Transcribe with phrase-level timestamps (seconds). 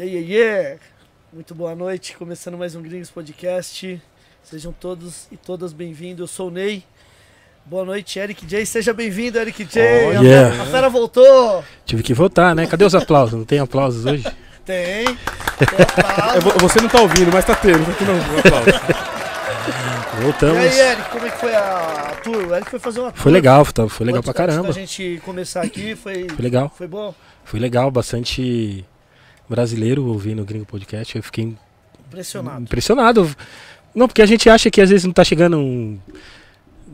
[0.00, 0.78] E aí, e aí,
[1.30, 4.00] muito boa noite, começando mais um Gringos Podcast.
[4.42, 6.20] Sejam todos e todas bem-vindos.
[6.20, 6.82] Eu sou o Ney.
[7.66, 8.64] Boa noite, Eric J.
[8.64, 9.78] Seja bem-vindo, Eric J.
[9.82, 10.52] Oh, a, yeah.
[10.52, 11.62] fera, a fera voltou.
[11.84, 12.66] Tive que voltar, né?
[12.66, 13.34] Cadê os aplausos?
[13.38, 14.24] Não tem aplausos hoje?
[14.64, 15.04] Tem.
[15.60, 17.84] tem Você não tá ouvindo, mas tá tendo.
[17.84, 18.70] Tá tendo um aplauso.
[18.70, 20.56] e Voltamos.
[20.56, 22.46] aí, Eric, como é que foi a tour?
[22.48, 23.20] O Eric foi fazer uma tour.
[23.22, 24.68] Foi legal, tá- foi legal Antes- pra caramba.
[24.68, 26.72] Antes da gente começar aqui, foi, Foi legal.
[26.74, 27.14] foi bom?
[27.44, 28.86] Foi legal, bastante
[29.50, 31.16] brasileiro ouvindo o Gringo Podcast.
[31.16, 31.54] Eu fiquei
[32.08, 32.62] Impressionado.
[32.62, 33.36] impressionado.
[33.94, 35.98] Não, porque a gente acha que às vezes não tá chegando um.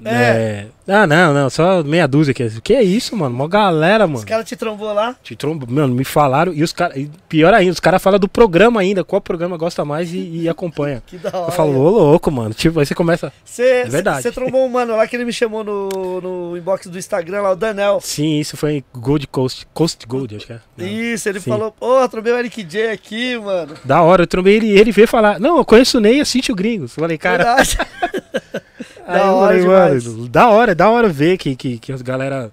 [0.05, 0.11] É.
[0.13, 2.33] é, Ah, não, não, só meia dúzia.
[2.35, 3.35] Que, que é isso, mano?
[3.35, 4.27] Mó galera, Os mano.
[4.27, 5.17] caras te trombou lá?
[5.23, 6.53] Te trombo, mano, me falaram.
[6.53, 7.07] E os caras.
[7.29, 9.03] Pior ainda, os caras falam do programa ainda.
[9.03, 11.03] Qual programa gosta mais e, e acompanha.
[11.07, 11.49] Que da hora.
[11.49, 12.53] Eu falo, ô louco, mano.
[12.55, 13.33] Tipo, aí você começa.
[13.45, 14.23] Você É verdade.
[14.23, 17.53] Você trombou um mano lá que ele me chamou no, no inbox do Instagram lá,
[17.53, 18.01] o Danel.
[18.01, 19.67] Sim, isso foi em Gold Coast.
[19.73, 20.61] Coast Gold, acho que é.
[20.77, 20.87] Não.
[20.87, 21.51] Isso, ele Sim.
[21.51, 23.75] falou, pô, trombei o Eric J aqui, mano.
[23.85, 26.21] Da hora, eu trombei ele e ele veio falar, não, eu conheço o Ney e
[26.21, 26.97] assiste o Gringos.
[26.97, 27.57] Eu falei, cara.
[29.07, 32.03] aí da eu hora falei, mano, da hora, da hora ver que, que, que as
[32.03, 32.53] galera.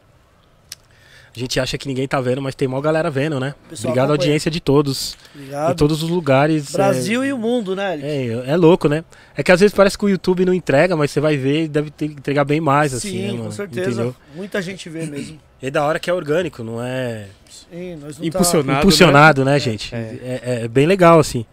[1.35, 3.55] A gente acha que ninguém tá vendo, mas tem mó galera vendo, né?
[3.67, 5.17] pessoal Obrigado à audiência de todos.
[5.35, 5.75] Em Obrigado.
[5.75, 6.71] todos os lugares.
[6.71, 9.03] Brasil é, e o mundo, né, é, é louco, né?
[9.35, 11.67] É que às vezes parece que o YouTube não entrega, mas você vai ver e
[11.67, 13.51] deve ter que entregar bem mais, assim, Sim, né, com mano?
[13.51, 13.89] certeza.
[13.89, 14.15] Entendeu?
[14.35, 15.39] Muita gente vê mesmo.
[15.59, 18.71] E da hora que é orgânico, não é Sim, nós não Impulsionado.
[18.73, 18.79] Tá...
[18.79, 19.95] Impulsionado, né, gente?
[19.95, 19.97] É.
[19.97, 21.45] É, é- é bem legal, assim.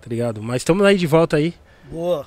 [0.00, 0.40] Tá ligado?
[0.40, 1.52] Mas estamos aí de volta aí.
[1.90, 2.24] Boa.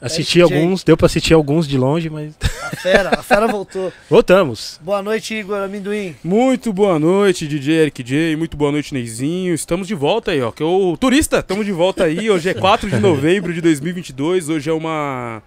[0.00, 0.58] Assisti Eric J.
[0.60, 3.92] alguns, deu pra assistir alguns de longe, mas A fera, a fera voltou.
[4.10, 4.78] voltamos.
[4.82, 6.14] Boa noite, Igor Amendoim.
[6.22, 8.36] Muito boa noite, DJ Eric J.
[8.36, 9.54] Muito boa noite, Neizinho.
[9.54, 10.50] Estamos de volta aí, ó.
[10.52, 11.38] Que é o turista.
[11.38, 12.30] Estamos de volta aí.
[12.30, 14.48] Hoje é 4 de novembro de 2022.
[14.48, 15.42] Hoje é uma.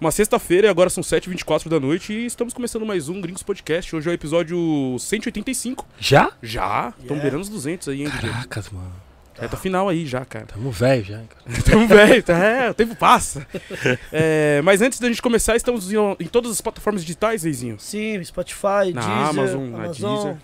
[0.00, 3.96] Uma sexta-feira e agora são 7h24 da noite e estamos começando mais um Gringos Podcast.
[3.96, 5.84] Hoje é o episódio 185.
[5.98, 6.30] Já?
[6.40, 6.90] Já?
[6.90, 7.20] Estamos Yeah.
[7.22, 8.30] beirando os 200 aí, hein, DJ?
[8.30, 8.70] Caracas,
[9.38, 9.48] mano.
[9.50, 10.46] Reta final aí já, cara.
[10.46, 11.16] Tamo velho já.
[11.18, 11.28] cara.
[11.58, 12.36] Estamos velho, tá?
[12.38, 13.46] É, o tempo passa.
[14.12, 17.76] É, mas antes da gente começar, estamos em, em todas as plataformas digitais, Neizinho.
[17.78, 20.36] Sim, Spotify, Na Deezer, Amazon, na Amazon, Deezer.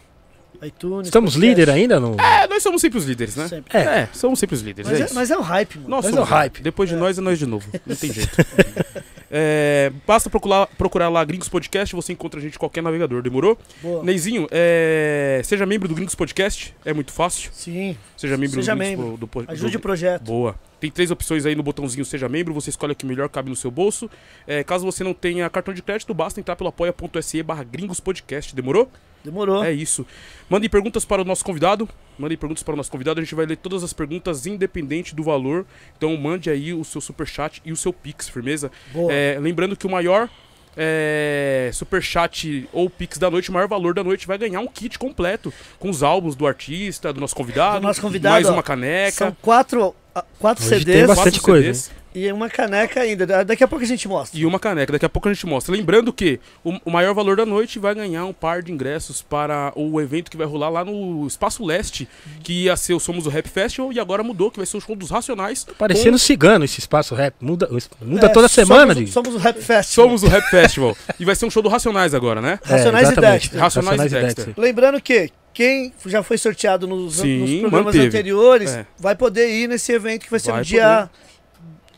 [0.62, 1.08] iTunes.
[1.08, 1.60] Estamos podcast.
[1.60, 2.00] líder ainda?
[2.00, 2.16] No...
[2.20, 3.48] É, nós somos sempre os líderes, né?
[3.48, 3.76] Sempre.
[3.76, 3.80] É.
[3.82, 4.90] É, somos sempre os líderes.
[4.90, 5.88] Mas é é, mas é o hype, mano.
[5.88, 6.62] Nós somos é o hype.
[6.62, 7.68] Depois de nós é nós de novo.
[7.86, 8.30] Não tem jeito.
[9.36, 13.58] É, basta procurar, procurar lá Gringos Podcast, você encontra a gente em qualquer navegador, demorou?
[13.82, 14.04] Boa.
[14.04, 17.50] Neizinho, é, seja membro do Gringos Podcast, é muito fácil.
[17.52, 19.16] Sim, Seja membro Seja do membro.
[19.16, 20.22] do, ajude do- o projeto.
[20.22, 20.54] Boa.
[20.78, 23.56] Tem três opções aí no botãozinho Seja Membro, você escolhe o que melhor cabe no
[23.56, 24.08] seu bolso.
[24.46, 28.54] É, caso você não tenha cartão de crédito, basta entrar pelo apoia.se barra Gringos Podcast,
[28.54, 28.88] demorou?
[29.24, 29.64] Demorou.
[29.64, 30.06] É isso.
[30.50, 31.88] Mandem perguntas para o nosso convidado.
[32.18, 33.18] Mandem perguntas para o nosso convidado.
[33.18, 35.64] A gente vai ler todas as perguntas independente do valor.
[35.96, 38.70] Então mande aí o seu superchat e o seu Pix, firmeza?
[38.92, 39.10] Boa.
[39.10, 40.28] É, lembrando que o maior
[40.76, 44.98] é, superchat ou Pix da noite, o maior valor da noite, vai ganhar um kit
[44.98, 47.80] completo com os álbuns do artista, do nosso convidado.
[47.80, 48.52] Do nosso convidado, mais ó.
[48.52, 49.12] uma caneca.
[49.12, 53.26] São quatro, ah, quatro Hoje tem CDs bastante quatro coisa, CDs e uma caneca ainda.
[53.26, 54.38] Da- Daqui a pouco a gente mostra.
[54.38, 54.92] E uma caneca.
[54.92, 55.74] Daqui a pouco a gente mostra.
[55.74, 59.72] Lembrando que o, o maior valor da noite vai ganhar um par de ingressos para
[59.74, 62.08] o evento que vai rolar lá no Espaço Leste,
[62.42, 64.80] que ia ser o Somos o Rap Festival, e agora mudou, que vai ser o
[64.80, 65.66] show dos Racionais.
[65.78, 67.34] Parecendo cigano esse espaço rap.
[67.40, 67.68] Muda,
[68.00, 69.82] muda É, toda semana, somos, somos o Rap Festival.
[70.06, 70.96] Somos o Rap Festival.
[71.18, 72.58] e vai ser um show do Racionais agora, né?
[72.64, 73.14] É, Racionais e.
[73.16, 73.60] Dexter.
[73.60, 74.54] Racionais e Dexter.
[74.56, 78.06] Lembrando que quem já foi sorteado nos, Sim, nos programas manteve.
[78.08, 78.86] anteriores É.
[78.98, 81.08] vai poder ir nesse evento que vai ser Vai no dia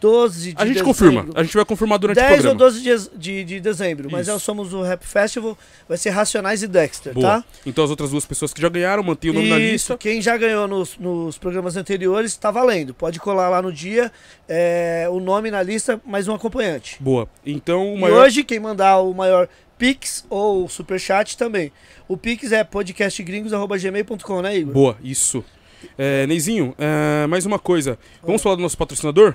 [0.01, 0.85] 12 de A gente dezembro.
[0.85, 1.27] confirma.
[1.35, 2.59] A gente vai confirmar durante o 10 ou programa.
[2.59, 4.09] 12 dias de, de dezembro.
[4.11, 4.37] Mas Isso.
[4.37, 5.57] o Somos o Rap Festival.
[5.89, 7.27] Vai ser Racionais e Dexter, Boa.
[7.43, 7.45] tá?
[7.65, 9.97] Então as outras duas pessoas que já ganharam, mantêm o nome na Isso, lista.
[9.99, 12.93] quem já ganhou nos, nos programas anteriores, tá valendo.
[12.95, 14.11] Pode colar lá no dia
[14.49, 16.97] é, o nome na lista, mais um acompanhante.
[17.01, 17.29] Boa.
[17.45, 18.25] Então o E maior.
[18.25, 19.49] hoje, quem mandar o maior
[19.79, 21.71] Pix ou Superchat também.
[22.09, 24.73] O Pix é podcastgringos.gmail.com, né, Igor?
[24.73, 25.45] Boa, isso.
[25.99, 27.99] É, Neizinho, é, mais uma coisa.
[28.23, 29.35] Vamos falar do nosso patrocinador?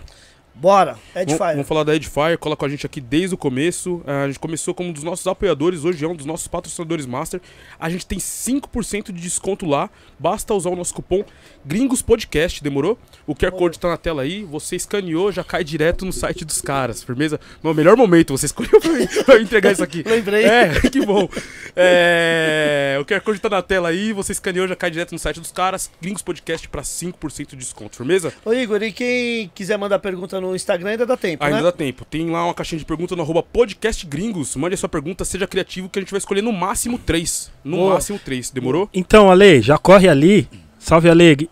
[0.53, 1.51] Bora, Vamos, Edifier.
[1.53, 4.01] vamos falar da Edifier, cola com a gente aqui desde o começo.
[4.05, 7.05] Ah, a gente começou como um dos nossos apoiadores, hoje é um dos nossos patrocinadores
[7.05, 7.41] master.
[7.79, 9.89] A gente tem 5% de desconto lá,
[10.19, 11.23] basta usar o nosso cupom
[11.65, 12.99] Gringos Podcast, demorou?
[13.25, 16.61] O QR Code tá na tela aí, você escaneou, já cai direto no site dos
[16.61, 17.39] caras, firmeza?
[17.63, 20.03] No melhor momento, você escolheu pra mim, pra eu entregar isso aqui.
[20.05, 20.43] Lembrei.
[20.45, 21.29] É, que bom.
[21.75, 25.39] É, o QR Code tá na tela aí, você escaneou, já cai direto no site
[25.39, 28.33] dos caras, Gringos Podcast pra 5% de desconto, firmeza?
[28.43, 31.63] Ô, Igor, e quem quiser mandar pergunta no Instagram ainda dá tempo, Ainda né?
[31.63, 32.03] dá tempo.
[32.03, 34.55] Tem lá uma caixinha de pergunta no arroba podcast gringos.
[34.55, 37.51] Mande a sua pergunta, seja criativo, que a gente vai escolher no máximo três.
[37.63, 37.93] No Boa.
[37.93, 38.49] máximo três.
[38.49, 38.89] Demorou?
[38.93, 40.49] Então, Ale, já corre ali.
[40.79, 41.49] Salve, Ale.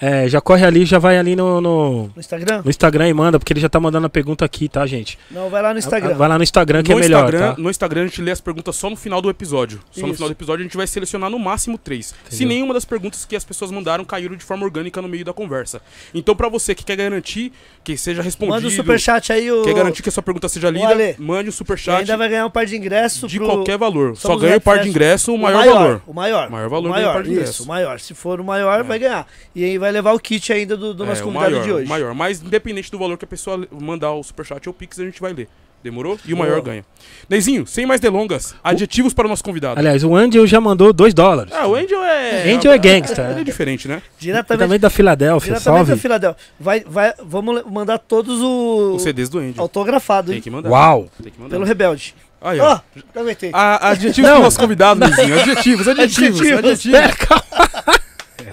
[0.00, 2.62] É, já corre ali, já vai ali no, no, No Instagram?
[2.64, 5.18] no Instagram e manda, porque ele já tá mandando a pergunta aqui, tá, gente?
[5.30, 6.14] Não, vai lá no Instagram.
[6.14, 7.60] Vai lá no Instagram que no é melhor, Instagram, tá?
[7.60, 9.78] no Instagram a gente lê as perguntas só no final do episódio.
[9.90, 10.16] Só no Isso.
[10.16, 12.06] final do episódio a gente vai selecionar no máximo três.
[12.06, 12.48] Se Entendeu?
[12.48, 15.82] nenhuma das perguntas que as pessoas mandaram caíram de forma orgânica no meio da conversa.
[16.14, 17.52] Então pra você que quer garantir
[17.84, 19.62] que seja respondido, Manda o superchat aí, o...
[19.62, 22.28] quer garantir que a sua pergunta seja lida, Ale, mande o E superchat ainda vai
[22.28, 23.46] ganhar um par de ingressos de pro...
[23.46, 24.16] qualquer valor.
[24.16, 26.02] Só Somos ganha o par de ingresso o O maior, valor.
[26.06, 26.50] O maior.
[26.50, 27.50] Maior valor o ganha maior, par de ingresso.
[27.50, 28.00] Isso, o maior.
[28.00, 29.26] Se for o maior, vai ganhar.
[29.54, 31.72] E aí vai levar o kit ainda do, do nosso É, o convidado maior, de
[31.72, 31.86] hoje.
[31.86, 32.14] o maior.
[32.14, 35.20] Mas independente do valor que a pessoa mandar o superchat ou o pix, a gente
[35.20, 35.48] vai ler.
[35.82, 36.18] Demorou?
[36.26, 36.46] E o Boa.
[36.46, 36.84] maior ganha.
[37.26, 39.80] Neizinho, sem mais delongas, adjetivos para o nosso convidado.
[39.80, 41.50] Aliás, o Angel já mandou 2 dólares.
[41.56, 42.52] Ah, o Angel é.
[42.52, 43.28] Angel é gangsta.
[43.30, 44.02] Ele é diferente, né?
[44.18, 46.02] Diretamente, Também da Filadélfia, diretamente da salve.
[46.02, 46.42] Filadélfia.
[46.60, 49.54] Vai, vai, vamos mandar todos os Os CDs do Angel.
[49.62, 50.68] autografados, Tem que mandar.
[50.68, 51.08] Uau!
[51.22, 51.54] Tem que mandar.
[51.54, 52.14] Pelo Rebelde.
[52.42, 52.80] Aí, Ó, ó.
[53.10, 53.50] aproveitei.
[53.52, 54.36] A- adjetivos Não.
[54.36, 55.32] pro nosso convidado, Neizinho.
[55.40, 56.58] Adjetivos, adjetivos, Adjetivos.
[56.58, 56.98] adjetivos.
[56.98, 57.69] É, calma.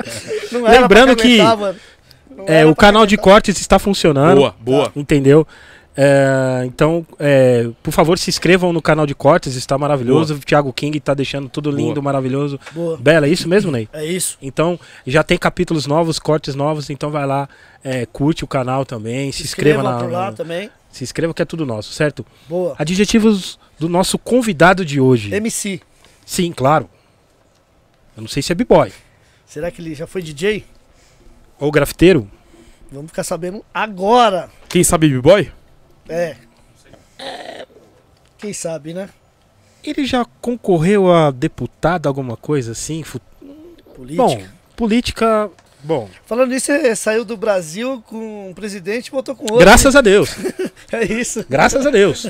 [0.51, 1.79] Não era lembrando pra que- caguetar, mano.
[2.35, 4.37] Não É, era o pra canal de cortes está funcionando.
[4.37, 4.91] Boa, boa.
[4.95, 5.47] Entendeu?
[5.99, 10.35] É, então, é, por favor, se inscrevam no canal de cortes, está maravilhoso.
[10.35, 12.03] O Thiago King tá deixando tudo lindo, Boa.
[12.03, 12.59] maravilhoso.
[12.71, 12.97] Boa.
[12.97, 13.89] Bela, é isso mesmo, Ney?
[13.91, 14.37] É isso.
[14.39, 17.49] Então, já tem capítulos novos, cortes novos, então vai lá,
[17.83, 20.69] é, curte o canal também, se, inscreva na, por lá na- também.
[20.91, 22.23] se inscreva que é tudo nosso, certo?
[22.47, 22.75] Boa.
[22.77, 25.33] Adjetivos do nosso convidado de hoje.
[25.33, 25.81] MC.
[26.23, 26.87] Sim, claro.
[28.15, 28.91] Eu não sei se é b-boy
[29.47, 30.63] Será que ele já foi DJ?
[31.59, 32.29] ou grafiteiro.
[32.91, 34.49] Vamos ficar sabendo agora.
[34.69, 35.51] Quem sabe B-Boy?
[36.07, 36.35] É.
[38.37, 39.09] Quem sabe, né?
[39.83, 43.03] Ele já concorreu a deputado, alguma coisa assim?
[43.95, 44.23] Política.
[44.23, 44.43] Bom,
[44.75, 45.49] política.
[45.83, 49.59] Bom, Falando nisso, você saiu do Brasil com um presidente e voltou com outro.
[49.59, 50.35] graças a Deus.
[50.89, 51.45] É isso.
[51.49, 52.27] Graças a Deus.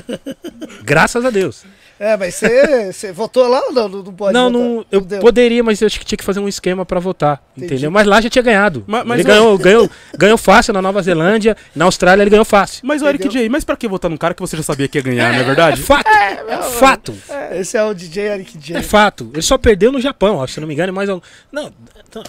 [0.82, 1.64] Graças a Deus.
[2.00, 3.88] É, mas você, você votou lá ou não?
[3.88, 4.60] Não, não pode não, votar?
[4.68, 5.18] não, eu deu.
[5.20, 7.74] poderia, mas eu acho que tinha que fazer um esquema pra votar, Entendi.
[7.74, 7.90] entendeu?
[7.90, 8.84] Mas lá já tinha ganhado.
[8.86, 12.44] Ma- mas ele eu- ganhou, ganhou, ganhou fácil na Nova Zelândia, na Austrália ele ganhou
[12.44, 12.82] fácil.
[12.86, 13.28] Mas o Eric?
[13.28, 15.40] J, mas pra que votar num cara que você já sabia que ia ganhar, não
[15.40, 15.80] é verdade?
[15.80, 18.78] É fato, é fato, É, esse é o DJ Eric J.
[18.78, 19.30] é fato.
[19.32, 21.20] Ele só perdeu no Japão, acho, se não me engano, mas não,
[21.50, 21.72] não,
[22.14, 22.22] não,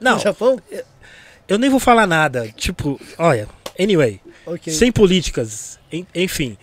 [0.00, 0.60] não, No Japão?
[1.48, 2.48] eu nem vou falar nada.
[2.56, 3.48] Tipo, olha,
[3.78, 4.72] anyway, Ok.
[4.72, 6.56] sem políticas, en- enfim.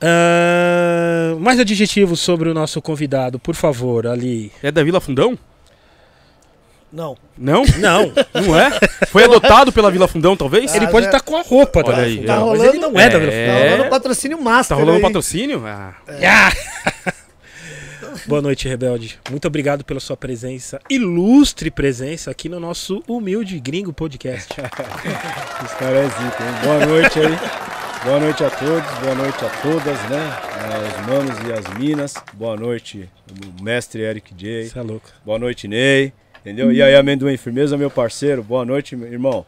[0.00, 4.50] Ah, mais adjetivos sobre o nosso convidado, por favor, ali.
[4.62, 5.38] É da Vila Fundão?
[6.90, 7.16] Não.
[7.36, 7.64] Não?
[7.76, 8.12] Não,
[8.46, 8.70] Não é?
[9.08, 10.74] Foi adotado pela Vila Fundão, talvez?
[10.74, 12.00] ele Ah, pode já- estar com a roupa, Olha tá?
[12.02, 12.46] aí, Tá ó.
[12.50, 13.46] mas rolando- ele não é, da Vila É.
[13.46, 15.02] Tá rolando um patrocínio Tá master rolando aí.
[15.02, 15.66] patrocínio?
[15.66, 15.94] Ah.
[16.08, 17.12] Ah!
[18.26, 19.18] Boa noite, Rebelde.
[19.30, 24.48] Muito obrigado pela sua presença, ilustre presença aqui no nosso humilde gringo podcast.
[25.64, 26.54] Os caras é zica, hein?
[26.64, 27.77] Boa noite aí.
[28.04, 30.20] Boa noite a todos, boa noite a todas, né?
[30.72, 32.14] Aos manos e as minas.
[32.32, 33.08] Boa noite,
[33.60, 34.62] mestre Eric J.
[34.62, 35.08] Isso é louco.
[35.24, 36.12] Boa noite, Ney.
[36.40, 36.72] Entendeu?
[36.72, 38.42] E aí, amendoim, firmeza, meu parceiro.
[38.42, 39.44] Boa noite, irmão.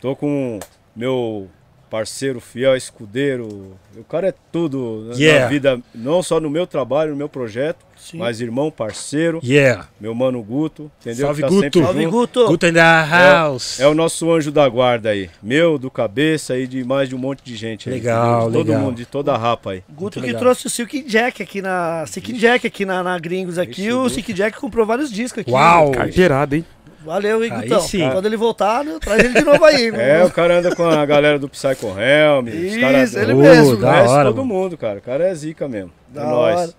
[0.00, 0.58] Tô com
[0.94, 1.48] meu
[1.94, 3.76] parceiro fiel, escudeiro.
[3.96, 5.44] O cara é tudo na- Yeah.
[5.44, 8.18] na vida, não só no meu trabalho, no meu projeto, Sim.
[8.18, 9.86] mas irmão, parceiro, Yeah.
[10.00, 11.26] meu mano Guto, entendeu?
[11.26, 11.60] Salve, Que Guto.
[11.62, 12.10] sempre Salve, junto.
[12.12, 12.46] Guto.
[12.48, 13.78] Good in the house.
[13.78, 15.30] É o nosso anjo da guarda aí.
[15.40, 17.94] Meu, do cabeça e de mais de um monte de gente aí.
[17.94, 18.48] Legal?
[18.48, 18.82] De Todo legal.
[18.82, 19.84] mundo, de toda a rapa aí.
[19.88, 20.40] Guto Muito que legal.
[20.40, 22.04] trouxe o Silk Jack aqui na.
[22.08, 23.82] Silk Jack aqui na, na Gringos aqui.
[23.82, 24.10] Ixi, o Guto.
[24.14, 25.50] Silk Jack comprou vários discos aqui.
[25.52, 25.92] Uau.
[25.92, 26.64] Carteirada, hein?
[27.04, 27.80] Valeu, Aí Gutão.
[27.80, 28.08] sim.
[28.10, 29.88] Quando ele voltar, né, traz ele de novo aí.
[29.94, 30.26] É, mano.
[30.26, 32.46] o cara anda com a galera do Psycho Helm.
[32.48, 33.76] os Isso, caras ele mesmo.
[33.76, 34.54] da Conhece hora, todo mano.
[34.60, 34.98] mundo, cara.
[34.98, 35.92] O cara é zica mesmo.
[36.08, 36.74] Da é hora.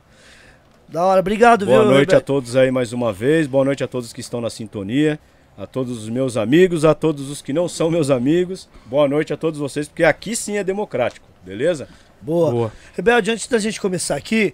[0.87, 1.91] Da hora, obrigado, Boa viu?
[1.91, 3.47] noite a todos aí mais uma vez.
[3.47, 5.19] Boa noite a todos que estão na sintonia.
[5.57, 8.67] A todos os meus amigos, a todos os que não são meus amigos.
[8.85, 11.87] Boa noite a todos vocês, porque aqui sim é democrático, beleza?
[12.21, 12.51] Boa.
[12.51, 12.71] Boa.
[12.93, 14.53] Rebelde, antes da gente começar aqui,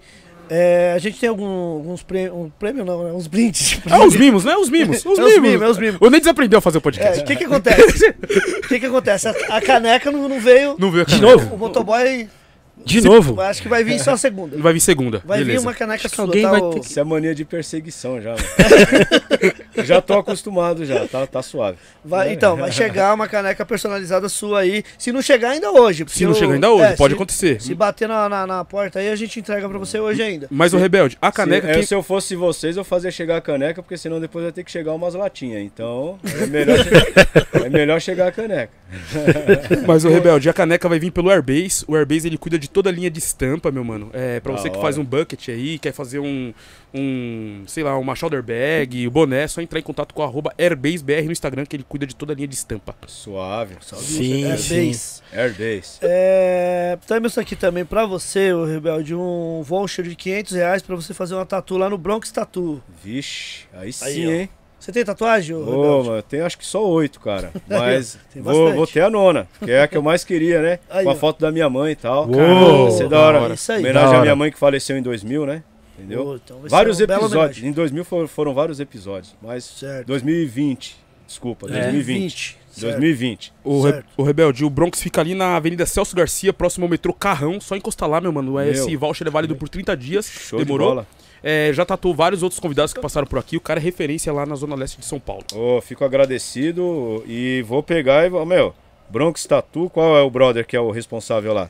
[0.54, 1.46] é, a gente tem algum-
[1.78, 3.12] alguns prêmios, um prêmio não, né?
[3.14, 3.80] uns brindes.
[3.90, 4.54] É os mimos, né?
[4.58, 4.98] Os mimos.
[5.06, 5.50] Os É os mimos.
[5.50, 5.98] mimos, é os mimos.
[6.02, 7.22] O Ney desaprendeu a fazer o É, podcast.
[7.22, 8.10] O que que acontece?
[8.10, 9.28] O que que acontece?
[9.30, 10.76] A, a caneca não, não veio.
[10.78, 11.38] Não veio a De caneca.
[11.44, 11.56] novo?
[11.56, 12.28] O motoboy
[12.86, 13.40] De novo.
[13.42, 14.58] acho que vai vir só a segunda.
[14.58, 15.22] Vai vir segunda.
[15.26, 15.66] Vai vir Beleza.
[15.66, 16.52] uma caneca Acho que sua, alguém tá?
[16.52, 18.36] vai o- ter que- Isso é mania de perseguição já,
[19.84, 21.78] já tô acostumado já, tá, tá suave.
[22.04, 24.84] Vai, então, vai chegar uma caneca personalizada sua aí.
[24.98, 26.06] Se não chegar ainda hoje.
[26.08, 27.62] Se não eu- chegar ainda hoje, é, pode se- acontecer.
[27.62, 30.48] Se bater na, na, na porta aí, a gente entrega pra você hoje ainda.
[30.50, 31.86] Mas o Rebelde, a Se, caneca é, que...
[31.86, 34.72] se eu fosse vocês, eu fazia chegar a caneca, porque senão depois vai ter que
[34.72, 35.62] chegar umas latinhas.
[35.62, 36.78] Então, é melhor,
[37.66, 38.72] é melhor chegar a caneca.
[39.88, 41.84] Mas o Rebelde, a caneca vai vir pelo Airbase.
[41.88, 44.10] O Airbase ele cuida de toda a linha de estampa, meu mano.
[44.14, 44.82] É, pra Da você que hora.
[44.82, 46.54] faz um bucket aí, quer fazer um,
[46.94, 50.26] um, sei lá, uma shoulder bag, o boné, é só entrar em contato com o
[50.26, 52.96] arroba AirbaseBR no Instagram, que ele cuida de toda a linha de estampa.
[53.08, 53.76] Suave.
[53.82, 54.88] Sim, É, sim.
[54.88, 55.22] base.
[55.34, 56.00] Air Days.
[56.02, 61.14] É, temos aqui também pra você, o Rebelde, um voucher de 500 reais pra você
[61.14, 62.82] fazer uma tatu lá no Bronx Tattoo.
[63.04, 64.32] Vixe, aí sim, Aí, ó.
[64.32, 64.50] hein?
[64.82, 67.52] Você tem tatuagem, ô, mano, eu tenho acho que só oito, cara.
[67.70, 70.80] Mas Tem vou, vou ter a nona, que é a que eu mais queria, né?
[70.90, 71.16] Aí, Com a ó.
[71.16, 72.24] foto da minha mãe e tal.
[72.28, 73.42] Uou, Caramba, vai ser da hora.
[73.42, 73.54] hora.
[73.54, 73.80] Isso aí.
[73.80, 75.64] Homenagem à minha mãe que faleceu em 2000, né?
[76.00, 76.24] Entendeu?
[76.26, 77.64] Pô, então vários episódios.
[77.64, 79.36] Em 2000 foram, foram vários episódios.
[79.40, 80.08] Mas Certo.
[80.08, 80.98] 2020.
[81.28, 81.84] Desculpa, É.
[81.84, 82.58] 2020.
[82.72, 82.92] certo.
[82.98, 83.54] 2020.
[83.64, 87.14] O, Re- o Rebelde, o Bronx fica ali na Avenida Celso Garcia, próximo ao metrô
[87.14, 87.62] Carrão.
[87.62, 88.54] Só encostar lá, meu mano.
[88.54, 88.64] Meu.
[88.72, 90.26] Esse voucher é válido por 30 dias.
[90.26, 90.88] Show Demorou?
[90.90, 91.08] de bola.
[91.44, 93.58] É, já tatuou vários outros convidados que passaram por aqui.
[93.58, 95.44] O cara é referência lá na Zona Leste de São Paulo.
[95.56, 98.46] Ô, fico agradecido e vou pegar e vou.
[98.46, 98.74] Meu,
[99.10, 101.70] Bronx Tatu, qual é o brother que é o responsável lá?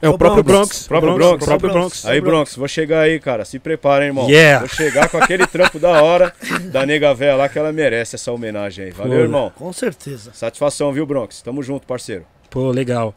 [0.00, 0.66] É o o próprio Bronx.
[0.68, 0.88] Bronx.
[0.88, 1.44] Próprio Bronx, Bronx.
[1.44, 2.00] próprio Bronx.
[2.02, 2.06] Bronx.
[2.06, 3.44] Aí, Bronx, vou chegar aí, cara.
[3.44, 4.28] Se prepara, hein, irmão.
[4.28, 4.60] Yeah.
[4.66, 6.34] Vou chegar com aquele trampo da hora
[6.72, 8.90] da nega véia lá que ela merece essa homenagem aí.
[8.90, 9.22] Valeu, Pô.
[9.22, 9.52] irmão.
[9.54, 10.32] Com certeza.
[10.34, 11.40] Satisfação, viu, Bronx?
[11.40, 12.24] Tamo junto, parceiro.
[12.50, 13.14] Pô, legal.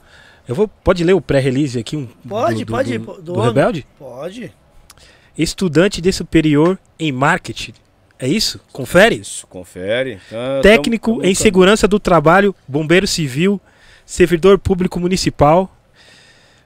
[0.47, 0.67] Eu vou.
[0.67, 1.97] Pode ler o pré-release aqui?
[1.97, 2.97] Um, Pode, do, do- pode.
[2.99, 3.41] Do, do do.
[3.41, 3.87] Rebelde?
[3.97, 4.53] Pode.
[5.37, 7.73] Estudante de superior em marketing.
[8.17, 8.59] É isso?
[8.71, 9.15] Confere?
[9.15, 10.19] Isso, confere.
[10.29, 13.59] Tá, Técnico tamo- tamo em no segurança do trabalho, bombeiro civil,
[14.05, 15.69] servidor público municipal.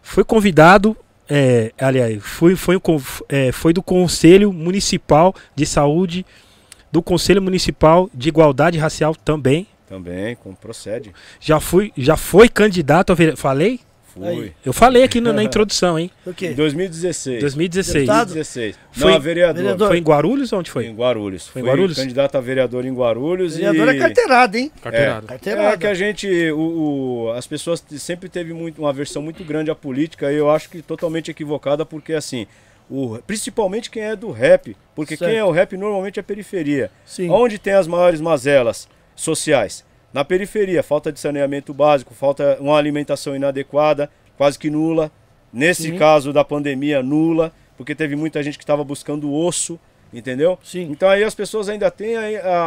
[0.01, 0.95] Foi convidado,
[1.27, 2.79] é, aliás, foi, foi,
[3.27, 6.25] é, foi do Conselho Municipal de Saúde,
[6.91, 9.67] do Conselho Municipal de Igualdade Racial também.
[9.88, 11.11] Também, com, procede.
[11.39, 13.39] Já, fui, já foi candidato a vereador.
[13.39, 13.79] Falei?
[14.13, 14.51] Fui.
[14.66, 16.10] Eu falei aqui no- na introdução, hein?
[16.25, 16.50] O Em quê?
[16.50, 17.39] 2016.
[17.42, 17.94] 2016.
[18.06, 18.28] Deputado?
[18.34, 18.75] 2016.
[18.92, 19.62] Foi- Não, a vereador.
[19.62, 19.88] vereador.
[19.88, 20.86] Foi em Guarulhos ou onde foi?
[20.88, 21.48] Em Guarulhos.
[21.48, 21.96] Foi em Guarulhos?
[21.98, 23.98] candidato a vereador em Guarulhos Vereador e...
[23.98, 24.72] é carteirada, hein?
[24.82, 25.28] Carteirada.
[25.28, 25.74] Carteirada.
[25.74, 26.60] É que a gente, o,
[27.28, 30.70] o- as pessoas sempre teve muito, uma aversão muito grande à política e eu acho
[30.70, 32.48] que totalmente equivocada porque assim,
[32.89, 35.30] o, principalmente quem é do rap, porque Certo.
[35.30, 36.89] quem é o rap normalmente é periferia.
[37.06, 37.30] Sim.
[37.30, 39.86] Onde tem as maiores mazelas sociais?
[40.13, 45.12] Na periferia, falta de saneamento básico, falta uma alimentação inadequada, quase que nula.
[45.51, 45.98] Nesse Sim.
[45.98, 49.80] caso da pandemia, nula, porque teve muita gente que estava buscando osso,
[50.13, 50.58] entendeu?
[50.63, 50.88] Sim.
[50.92, 52.16] Então aí as pessoas ainda têm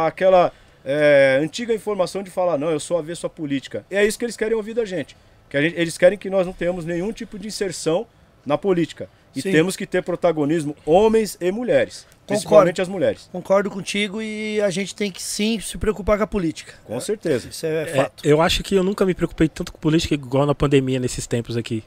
[0.05, 0.51] aquela
[0.85, 3.85] é, antiga informação de falar, não, eu sou avesso à política.
[3.89, 5.15] E é isso que eles querem ouvir da gente.
[5.49, 8.05] Que gente- eles querem que nós não tenhamos nenhum tipo de inserção
[8.45, 9.07] na política.
[9.35, 9.51] E Sim.
[9.51, 12.05] temos que ter protagonismo, homens e mulheres.
[12.27, 13.27] Principalmente as mulheres.
[13.31, 16.73] Concordo contigo e a gente tem que sim se preocupar com a política.
[16.85, 17.49] Com certeza.
[17.49, 18.25] Isso é, É, fato.
[18.25, 21.57] eu acho que eu nunca me preocupei tanto com política igual na pandemia nesses tempos
[21.57, 21.83] aqui.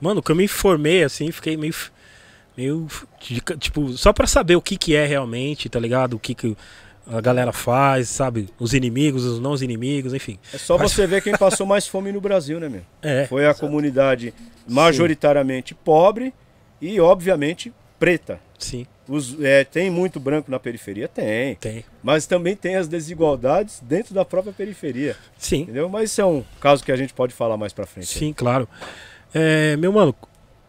[0.00, 1.74] Mano, que eu me informei assim, fiquei meio.
[2.56, 2.86] meio
[3.58, 6.14] tipo, só pra saber o que que é realmente, tá ligado?
[6.14, 6.56] O que que
[7.06, 8.50] a galera faz, sabe?
[8.58, 10.38] Os inimigos, os não os inimigos, enfim.
[10.52, 12.82] É só Mas- você ver quem passou mais fome no Brasil, né, meu?
[13.00, 13.26] É.
[13.26, 14.34] Foi a comunidade
[14.68, 16.34] majoritariamente pobre
[16.80, 18.40] e, obviamente, preta.
[18.58, 21.08] Sim, Os- é, tem muito branco na periferia?
[21.08, 21.54] Tem.
[21.56, 21.84] tem.
[22.02, 25.16] Mas também tem as desigualdades dentro da própria periferia.
[25.38, 25.88] Sim, Entendeu?
[25.88, 28.06] Mas isso é um caso que a gente pode falar mais pra frente.
[28.08, 28.68] sim, claro.
[29.32, 30.14] É, meu mano,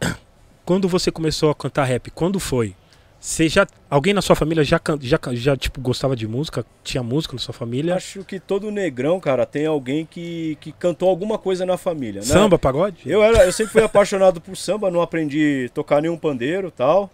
[0.64, 2.74] quando você começou a cantar rap, quando foi?
[3.20, 3.66] Você já.
[3.90, 6.64] Alguém na sua família já, já, já tipo, gostava de música?
[6.82, 7.94] Tinha música na sua família?
[7.94, 12.26] Acho que todo negrão, cara, tem alguém que, que cantou alguma coisa na família, né?
[12.26, 13.02] Samba, pagode?
[13.04, 17.10] Eu, era, eu sempre fui apaixonado por samba, não aprendi a tocar nenhum pandeiro tal.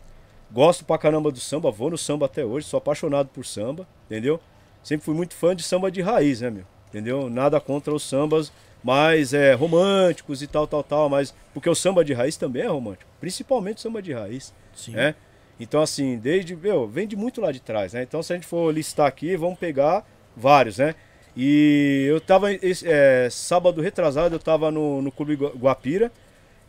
[0.53, 4.41] Gosto pra caramba do samba, vou no samba até hoje, sou apaixonado por samba, entendeu?
[4.85, 6.65] Sempre fui muito fã de samba de raiz, né, meu?
[6.89, 7.29] Entendeu?
[7.29, 12.05] Nada contra os sambas mais é, românticos e tal, tal, tal, mas porque o samba
[12.05, 14.93] de raiz também é romântico, principalmente o samba de raiz, Sim.
[14.93, 15.17] né?
[15.59, 18.03] Então, assim, desde, meu, vem de muito lá de trás, né?
[18.03, 20.05] Então, se a gente for listar aqui, vamos pegar
[20.37, 20.95] vários, né?
[21.37, 26.11] E eu tava, é, sábado retrasado, eu tava no, no Clube Gua- Guapira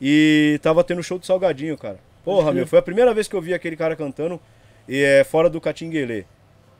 [0.01, 2.00] e tava tendo show de Salgadinho, cara.
[2.24, 4.39] Porra, meu, foi a primeira vez que eu vi aquele cara cantando
[4.88, 6.25] e é, fora do Catinguelê.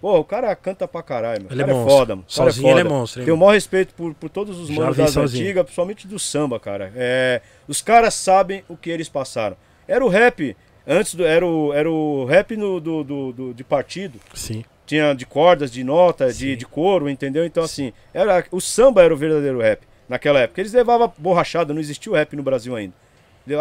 [0.02, 1.52] Porra, o cara canta pra caralho, meu.
[1.52, 1.98] Ele é cara é, monstro.
[1.98, 2.26] foda, mano.
[2.30, 2.96] O cara Sozinho ele é foda.
[2.96, 5.44] monstro, hein, Tenho o maior respeito por, por todos os Já manos das sozinho.
[5.44, 6.92] antigas, principalmente do samba, cara.
[6.96, 9.56] É, os caras sabem o que eles passaram.
[9.88, 10.56] Era o rap,
[10.88, 11.26] antes do.
[11.26, 14.20] Era o, era o rap no, do, do, do- de partido.
[14.34, 14.64] Sim.
[14.86, 16.38] Tinha de cordas, de nota, Sim.
[16.40, 17.46] de, de couro, entendeu?
[17.46, 20.62] Então, assim, era, o samba era o verdadeiro rap naquela época.
[20.62, 22.94] Eles levavam borrachada, não existia o rap no Brasil ainda.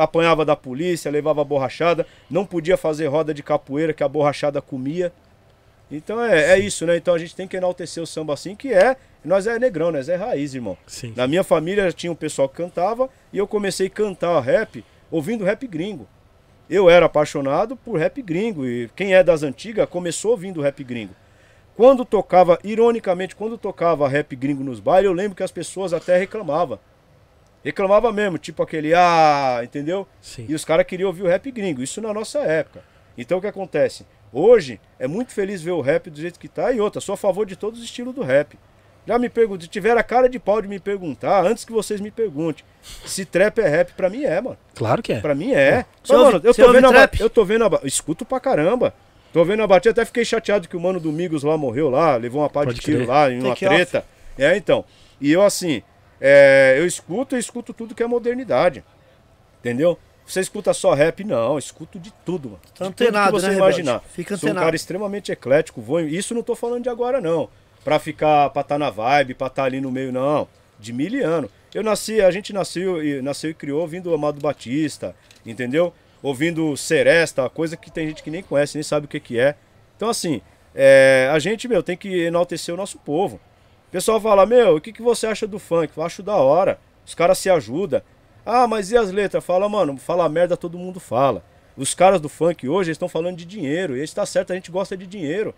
[0.01, 5.13] Apanhava da polícia, levava borrachada, não podia fazer roda de capoeira que a borrachada comia.
[5.91, 6.97] Então é, é isso, né?
[6.97, 8.97] Então a gente tem que enaltecer o samba assim, que é.
[9.25, 10.77] Nós é negrão, nós é raiz, irmão.
[10.87, 11.13] Sim.
[11.17, 15.45] Na minha família tinha um pessoal que cantava e eu comecei a cantar rap ouvindo
[15.45, 16.07] rap gringo.
[16.69, 21.15] Eu era apaixonado por rap gringo e quem é das antigas começou ouvindo rap gringo.
[21.77, 26.17] Quando tocava, ironicamente, quando tocava rap gringo nos bailes, eu lembro que as pessoas até
[26.17, 26.79] reclamavam.
[27.63, 30.07] Reclamava mesmo, tipo aquele, ah, entendeu?
[30.21, 30.47] Sim.
[30.49, 32.83] E os caras queriam ouvir o rap gringo, isso na nossa época.
[33.17, 34.07] Então o que acontece?
[34.33, 37.17] Hoje é muito feliz ver o rap do jeito que tá e outra, sou a
[37.17, 38.59] favor de todos os estilos do rap.
[39.07, 42.01] Já me pergunto, se tiver a cara de pau de me perguntar, antes que vocês
[42.01, 42.65] me perguntem,
[43.05, 44.59] se trap é rap, pra mim é, mano.
[44.75, 45.21] Claro que é.
[45.21, 45.85] Pra mim é.
[46.03, 47.21] Você Mas, ouve- mano, eu tô vendo a, trap?
[47.21, 48.93] eu tô vendo a, escuto pra caramba.
[49.33, 52.41] Tô vendo a batida, até fiquei chateado que o mano Domingos lá morreu lá, levou
[52.43, 53.09] uma pá de tiro crer.
[53.09, 53.75] lá em uma Take off.
[53.77, 54.05] treta.
[54.39, 54.85] É, então.
[55.21, 55.83] E eu assim,
[56.21, 58.83] é, eu escuto, eu escuto tudo que é modernidade.
[59.61, 59.99] Entendeu?
[60.27, 61.23] Você escuta só rap?
[61.23, 62.61] Não, eu escuto de tudo, mano.
[62.63, 63.81] Tá de tudo que antenado, você né, Rebelde?
[63.81, 64.03] imaginar.
[64.09, 64.65] Fica Sou um antenado.
[64.67, 67.49] cara extremamente eclético, vou, isso não tô falando de agora não,
[67.87, 71.21] Pra ficar, pra estar na vibe, pra estar ali no meio não, de mil e
[71.21, 71.49] ano.
[71.73, 75.15] Eu nasci, a gente nasceu e nasceu e criou ouvindo Amado Batista,
[75.47, 75.95] entendeu?
[76.21, 79.55] Ouvindo Seresta, coisa que tem gente que nem conhece, nem sabe o que que é.
[79.97, 80.43] Então assim,
[80.75, 83.37] é, a gente, meu, tem que enaltecer o nosso povo.
[83.87, 85.97] O pessoal fala, meu, o que, que você acha do funk?
[85.97, 86.81] Eu acho da hora.
[87.07, 88.03] Os caras se ajudam.
[88.45, 89.45] Ah, mas e as letras?
[89.45, 91.41] Fala, mano, fala merda, todo mundo fala.
[91.77, 93.97] Os caras do funk hoje estão falando de dinheiro.
[93.97, 95.55] E isso tá certo, a gente gosta de dinheiro.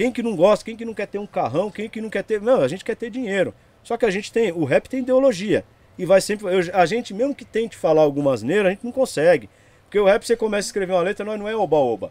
[0.00, 0.64] Quem que não gosta?
[0.64, 1.70] Quem que não quer ter um carrão?
[1.70, 2.40] Quem que não quer ter.
[2.40, 3.52] Não, a gente quer ter dinheiro.
[3.84, 4.50] Só que a gente tem.
[4.50, 5.62] O rap tem ideologia.
[5.98, 6.46] E vai sempre.
[6.46, 9.50] eu- a gente, mesmo que tente falar algumas neiras, a gente não consegue.
[9.84, 12.10] Porque o rap, você começa a escrever uma letra, nós não é oba-oba.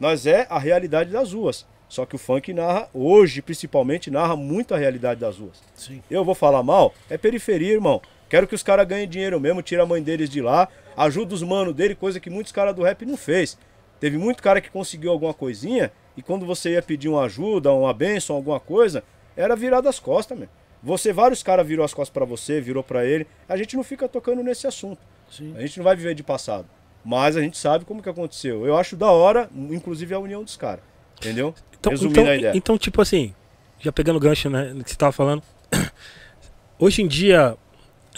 [0.00, 1.66] Nós é a realidade das ruas.
[1.90, 5.62] Só que o funk narra, hoje principalmente, narra muito a realidade das ruas.
[5.74, 6.02] Sim.
[6.10, 6.94] Eu vou falar mal?
[7.10, 8.00] É periferia, irmão.
[8.30, 11.42] Quero que os caras ganhem dinheiro mesmo, tira a mãe deles de lá, ajuda os
[11.42, 13.58] manos dele, coisa que muitos caras do rap não fez.
[14.00, 17.92] Teve muito cara que conseguiu alguma coisinha e quando você ia pedir uma ajuda, uma
[17.92, 19.04] benção, alguma coisa,
[19.36, 20.48] era virar das costas, meu.
[20.82, 23.26] Você, vários caras virou as costas pra você, virou pra ele.
[23.48, 25.00] A gente não fica tocando nesse assunto.
[25.30, 25.54] Sim.
[25.56, 26.66] A gente não vai viver de passado.
[27.04, 28.66] Mas a gente sabe como que aconteceu.
[28.66, 30.84] Eu acho da hora, inclusive a união dos caras.
[31.18, 31.54] Entendeu?
[31.78, 32.52] Então, Resumindo então, a ideia.
[32.54, 33.34] então, tipo assim,
[33.80, 35.42] já pegando o gancho, né, que você tava falando.
[36.78, 37.56] Hoje em dia,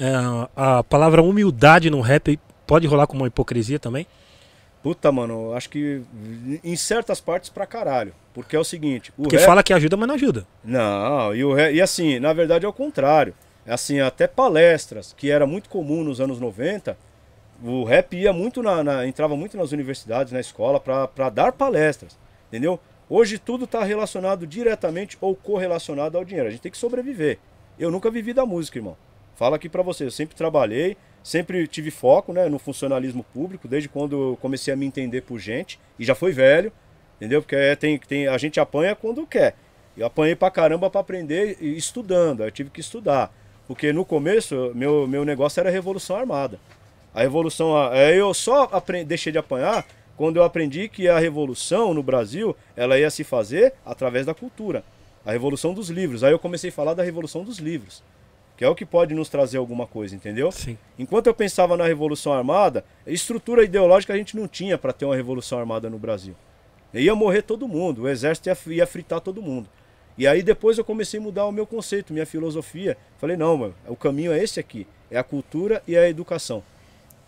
[0.00, 0.12] é,
[0.56, 4.06] a palavra humildade no rap pode rolar como uma hipocrisia também?
[4.82, 6.02] Puta, mano, acho que
[6.62, 8.12] em certas partes pra caralho.
[8.32, 9.46] Porque é o seguinte, o Porque rap...
[9.46, 10.46] fala que ajuda, mas não ajuda.
[10.64, 13.34] Não, e, o re- e assim, na verdade é o contrário.
[13.66, 16.96] Assim, até palestras, que era muito comum nos anos 90,
[17.62, 22.16] o rap ia muito na, na- entrava muito nas universidades, na escola, para dar palestras,
[22.48, 22.78] entendeu?
[23.10, 26.48] Hoje tudo está relacionado diretamente ou correlacionado ao dinheiro.
[26.48, 27.38] A gente tem que sobreviver.
[27.78, 28.96] Eu nunca vivi da música, irmão.
[29.34, 33.88] Fala aqui para você, eu sempre trabalhei, sempre tive foco né, no funcionalismo público, desde
[33.88, 36.72] quando eu comecei a me entender por gente, e já foi velho,
[37.16, 37.42] entendeu?
[37.42, 39.54] Porque é, tem, tem, a gente apanha quando quer.
[39.96, 43.32] Eu apanhei pra caramba pra aprender estudando, eu tive que estudar.
[43.66, 46.58] Porque no começo, meu, meu negócio era Revolução Armada.
[47.12, 49.84] A Revolução, a- eu só apre- deixei de apanhar
[50.16, 54.82] quando eu aprendi que a Revolução no Brasil, ela ia se fazer através da cultura.
[55.26, 56.24] A Revolução dos Livros.
[56.24, 58.02] Aí eu comecei a falar da Revolução dos Livros.
[58.58, 60.50] Que é o que pode nos trazer alguma coisa, entendeu?
[60.50, 60.76] Sim.
[60.98, 65.14] Enquanto eu pensava na Revolução Armada, estrutura ideológica a gente não tinha para ter uma
[65.14, 66.34] Revolução Armada no Brasil.
[66.92, 69.68] Ia morrer todo mundo, o exército ia, ia fritar todo mundo.
[70.18, 72.96] E aí depois eu comecei a mudar o meu conceito, minha filosofia.
[73.18, 74.84] Falei, não, mano, o caminho é esse aqui.
[75.08, 76.60] É a cultura e a educação.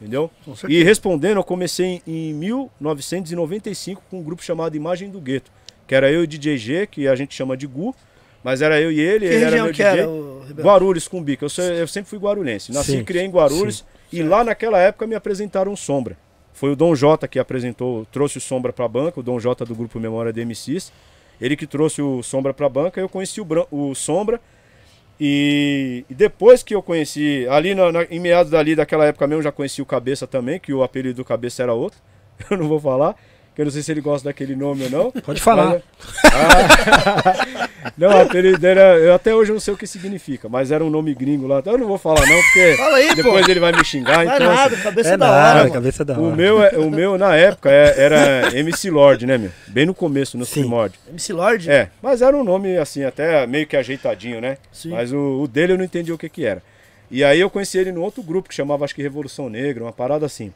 [0.00, 0.28] Entendeu?
[0.68, 5.52] E respondendo, eu comecei em 1995 com um grupo chamado Imagem do Gueto.
[5.86, 7.94] Que era eu e o DJ G, que a gente chama de Gu.
[8.42, 10.00] Mas era eu e ele, Que ele era região meu que DJ.
[10.00, 10.44] era, o?
[10.56, 11.44] Guarulhos, Cumbica.
[11.44, 12.72] Eu, sou- eu sempre fui guarulhense.
[12.72, 13.84] Nasci Sim, e criei em Guarulhos.
[14.12, 16.16] E lá naquela época me apresentaram o Sombra.
[16.52, 19.74] Foi o Dom Jota que apresentou, trouxe o Sombra pra banca, o Dom Jota do
[19.74, 20.92] grupo Memória de MCs.
[21.40, 24.40] Ele que trouxe o Sombra pra banca, eu conheci o, Bran- o Sombra.
[25.18, 29.40] E, e depois que eu conheci, ali na- na- em meados dali daquela época mesmo,
[29.40, 31.98] eu já conheci o Cabeça também, que o apelido do Cabeça era outro.
[32.50, 33.14] Eu não vou falar,
[33.62, 35.10] eu não sei se ele gosta daquele nome ou não.
[35.22, 35.66] Pode falar.
[35.66, 35.82] Mas-
[36.32, 40.70] Ah, não, o apelido dele era, eu até hoje não sei o que significa, mas
[40.70, 41.58] era um nome gringo lá.
[41.60, 43.50] Então eu não vou falar não, porque Fala aí, depois pô.
[43.50, 44.24] ele vai me xingar.
[44.24, 45.72] Vai então, nada, cabeça É da nada, hora, mano.
[45.72, 46.22] cabeça da hora.
[46.22, 49.50] o meu, é- o meu na época é- era MC Lord, né, meu?
[49.66, 50.60] Bem no começo, no Sim.
[50.60, 50.98] primórdio.
[51.08, 51.70] MC Lord?
[51.70, 54.58] É, mas era um nome assim, até meio que ajeitadinho, né?
[54.72, 54.90] Sim.
[54.90, 56.62] Mas o, o dele eu não entendi o que que era.
[57.10, 59.92] E aí eu conheci ele num outro grupo que chamava, acho que Revolução Negra, uma
[59.92, 60.52] parada assim.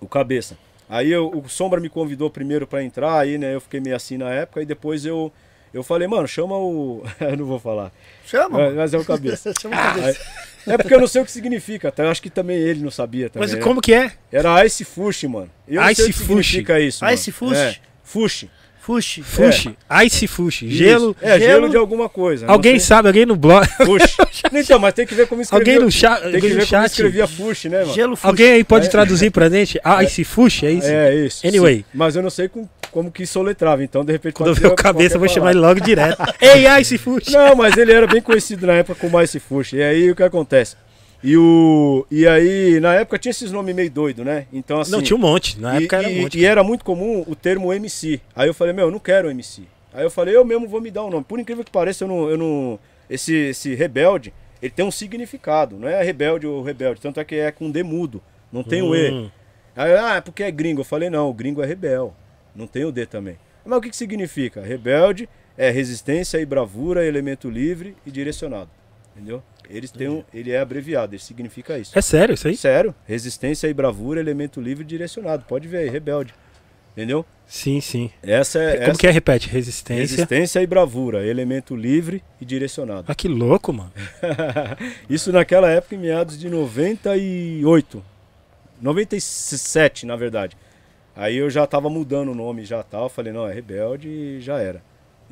[0.00, 0.56] O Cabeça.
[0.92, 4.18] Aí eu- o Sombra me convidou primeiro pra entrar, aí, né, eu fiquei meio assim
[4.18, 5.32] na época, e depois eu,
[5.72, 7.02] eu falei, mano, chama o...
[7.18, 7.90] eu não vou falar.
[8.26, 9.54] Chama, Mas, mas é o Cabeça.
[9.58, 10.20] Chama o cabeça.
[10.66, 12.04] É porque eu não sei o que significa, tá?
[12.04, 13.48] Eu acho que também ele não sabia também.
[13.48, 14.12] Mas como que é?
[14.30, 15.50] Era Ice Fush, mano.
[15.66, 17.02] Eu não sei Ice o que significa isso.
[17.02, 17.14] mano.
[17.14, 17.56] Ice Fush?
[17.56, 18.46] É, Fush.
[18.84, 19.22] Fuxi.
[19.22, 19.76] Fushi.
[20.04, 20.68] Ice fushi.
[20.68, 21.16] Gelo.
[21.22, 22.46] É, gelo, gelo de alguma coisa.
[22.48, 22.80] Alguém sei.
[22.80, 23.66] sabe, alguém no blog.
[23.86, 24.16] Fush.
[24.54, 25.74] Então, mas tem que ver como escrevia.
[25.74, 26.20] Alguém no chat.
[26.20, 26.90] Tem que alguém no ver como chat.
[26.90, 27.94] escrevia Fush, né, mano?
[27.94, 28.26] Gelo Fuxi.
[28.26, 28.88] Alguém aí pode É.
[28.90, 29.80] traduzir pra gente?
[29.84, 30.86] Ah, esse fushi, é isso?
[30.88, 31.46] É, isso.
[31.46, 31.76] Anyway.
[31.78, 31.84] sim.
[31.94, 34.74] Mas eu não sei com- como que soletrava, então de repente Quando eu ver o
[34.74, 36.18] cabeça, eu vou chamar ele logo direto.
[36.40, 37.32] Ei, Ice Fushi!
[37.32, 39.72] Não, mas ele era bem conhecido na época como Ice Fush.
[39.74, 40.76] E aí o que acontece?
[41.22, 42.04] E, o...
[42.10, 44.46] e aí, na época tinha esses nomes meio doido, né?
[44.52, 44.90] Então, assim.
[44.90, 45.60] Não, tinha um monte.
[45.60, 46.38] Na e, época era um monte.
[46.38, 48.20] e era muito comum o termo MC.
[48.34, 49.62] Aí eu falei, meu, eu não quero MC.
[49.94, 51.24] Aí eu falei, eu mesmo vou me dar um nome.
[51.24, 52.28] Por incrível que pareça, eu não.
[52.28, 55.76] Eu não esse, esse rebelde, ele tem um significado.
[55.76, 57.00] Não é rebelde ou rebelde.
[57.00, 58.22] Tanto é que é com D mudo.
[58.50, 59.10] Não tem o E.
[59.10, 59.30] Hum.
[59.76, 60.80] Aí, ah, é porque é gringo.
[60.80, 62.14] Eu falei, não, o gringo é rebel.
[62.54, 63.38] Não tem o D também.
[63.64, 64.60] Mas o que, que significa?
[64.60, 68.70] Rebelde é resistência e bravura, elemento livre e direcionado.
[69.14, 69.42] Entendeu?
[69.68, 71.96] Eles têm um, ele é abreviado, ele significa isso.
[71.96, 72.56] É sério isso aí?
[72.56, 75.44] Sério, resistência e bravura, elemento livre e direcionado.
[75.46, 76.34] Pode ver aí, rebelde.
[76.92, 77.24] Entendeu?
[77.46, 78.10] Sim, sim.
[78.22, 79.10] Essa é Como essa que é?
[79.10, 79.48] Repete.
[79.48, 80.00] Resistência.
[80.00, 83.04] resistência e bravura, elemento livre e direcionado.
[83.08, 83.92] Ah, que louco, mano.
[85.08, 88.04] Isso naquela época, em meados de 98.
[88.80, 90.56] 97, na verdade.
[91.14, 93.08] Aí eu já tava mudando o nome, já tal.
[93.08, 94.82] Falei, não, é rebelde e já era.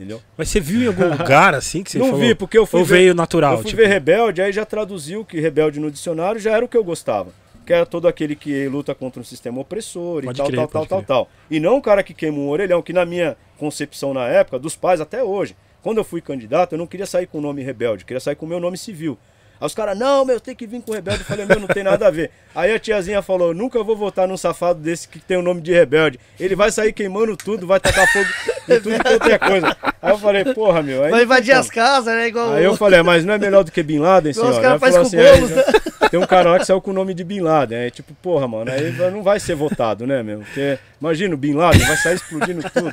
[0.01, 0.23] Entendeu?
[0.35, 2.21] Mas você viu em algum lugar assim que você não falou?
[2.23, 3.53] vi, porque eu fui Ou ver, veio natural?
[3.53, 3.83] eu fui tipo?
[3.83, 7.33] ver rebelde, aí já traduziu que rebelde no dicionário já era o que eu gostava.
[7.67, 10.69] Que era todo aquele que luta contra um sistema opressor e Pode tal, crer, tal,
[10.69, 11.07] tal, pode tal, crer.
[11.07, 11.29] tal.
[11.51, 14.75] E não o cara que queima um orelhão, que na minha concepção na época, dos
[14.75, 18.03] pais até hoje, quando eu fui candidato, eu não queria sair com o nome rebelde,
[18.03, 19.19] eu queria sair com o meu nome civil.
[19.61, 21.20] Aí os caras, não, meu, tem que vir com rebelde.
[21.20, 22.31] Eu falei, meu, não tem nada a ver.
[22.55, 25.70] Aí a tiazinha falou, nunca vou votar num safado desse que tem o nome de
[25.73, 26.18] rebelde.
[26.38, 28.29] Ele vai sair queimando tudo, vai tacar fogo
[28.68, 29.77] em tudo quanto é coisa.
[30.01, 31.05] Aí eu falei, porra, meu.
[31.05, 31.61] Aí Vai invadir como.
[31.61, 32.29] as casas, né?
[32.29, 34.51] Igual Aí eu o- falei, "Ah, mas não é melhor do que Bin Laden, igual
[34.51, 36.09] os caras fazem assim, bolos, "É?
[36.09, 37.79] Tem um cara lá que saiu com o nome de Bin Laden.
[37.79, 40.38] Aí, tipo, porra, mano, aí não vai ser votado, né, meu?
[40.40, 42.90] Porque, imagina, o Bin Laden vai sair explodindo tudo,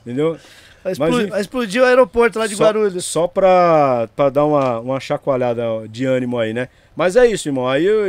[0.00, 0.38] entendeu?
[0.94, 3.04] Vai Mas explo- e- vai explodir o aeroporto lá de só, Guarulhos.
[3.04, 6.68] Só pra, pra dar uma, uma chacoalhada de ânimo aí, né?
[6.94, 7.68] Mas é isso, irmão.
[7.68, 8.02] Aí eu,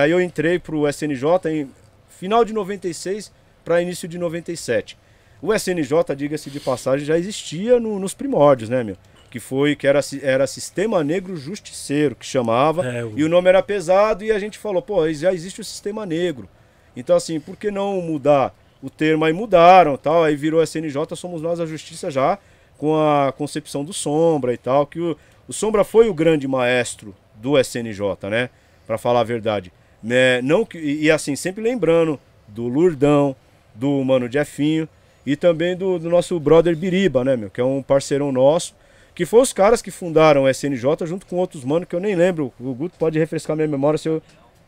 [0.00, 1.70] aí eu entrei pro SNJ em
[2.08, 3.32] final de 96
[3.64, 4.96] para início de 97.
[5.42, 8.96] O SNJ, diga-se de passagem, já existia no- nos primórdios, né, meu?
[9.30, 12.84] Que foi, que era, era Sistema Negro Justiceiro, que chamava.
[12.86, 15.64] É, o- E o nome era pesado e a gente falou, pô, já existe o
[15.64, 16.48] Sistema Negro.
[16.96, 19.24] Então, assim, por que não mudar o termo?
[19.24, 22.38] Aí mudaram tal, aí virou SNJ, somos nós a justiça já,
[22.78, 25.16] com a concepção do Sombra e tal, que o,
[25.46, 28.50] o Sombra foi o grande maestro do SNJ, né?
[28.86, 29.72] Pra falar a verdade.
[30.02, 30.40] Né?
[30.42, 33.36] Não que, e, assim, sempre lembrando do Lurdão,
[33.74, 34.88] do Mano Jefinho
[35.24, 37.50] e também do, do nosso brother Biriba, né, meu?
[37.50, 38.74] Que é um parceirão nosso.
[39.14, 42.14] Que foi os caras que fundaram o SNJ junto com outros manos que eu nem
[42.14, 42.52] lembro.
[42.58, 44.22] O Guto pode refrescar minha memória se eu.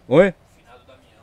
[0.09, 0.35] Oi?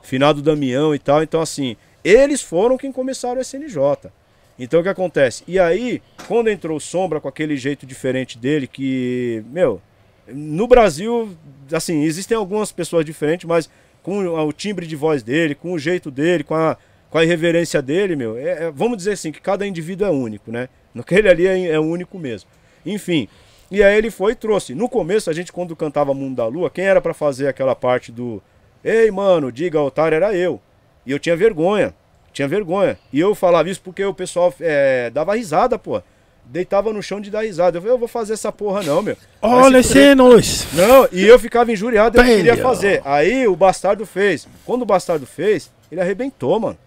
[0.01, 1.21] Finado Damião e tal.
[1.21, 4.09] Então, assim, eles foram quem começaram o SNJ.
[4.57, 5.43] Então, o que acontece?
[5.47, 9.81] E aí, quando entrou o Sombra com aquele jeito diferente dele, que, meu,
[10.27, 11.29] no Brasil,
[11.71, 13.69] assim, existem algumas pessoas diferentes, mas
[14.03, 16.77] com o timbre de voz dele, com o jeito dele, com a,
[17.09, 20.51] com a irreverência dele, meu, é- é- vamos dizer assim, que cada indivíduo é único,
[20.51, 20.67] né?
[20.97, 22.49] Aquele ali é, é único mesmo.
[22.85, 23.29] Enfim,
[23.71, 24.75] e aí ele foi e trouxe.
[24.75, 28.11] No começo, a gente, quando cantava Mundo da Lua, quem era pra fazer aquela parte
[28.11, 28.41] do
[28.83, 30.59] Ei, mano, diga otário, era eu.
[31.09, 31.91] E eu tinha vergonha,
[32.31, 32.95] tinha vergonha.
[33.11, 35.99] E eu falava isso porque o pessoal é, dava risada, pô.
[36.45, 37.77] Deitava no chão de dar risada.
[37.77, 39.17] Eu falei, eu vou fazer essa porra não, meu.
[39.41, 39.81] Olha
[40.15, 40.67] nós.
[40.71, 43.01] Não, e eu ficava injuriado, eu não queria fazer.
[43.03, 44.47] Aí o Bastardo fez.
[44.63, 46.77] Quando o Bastardo fez, ele arrebentou, mano.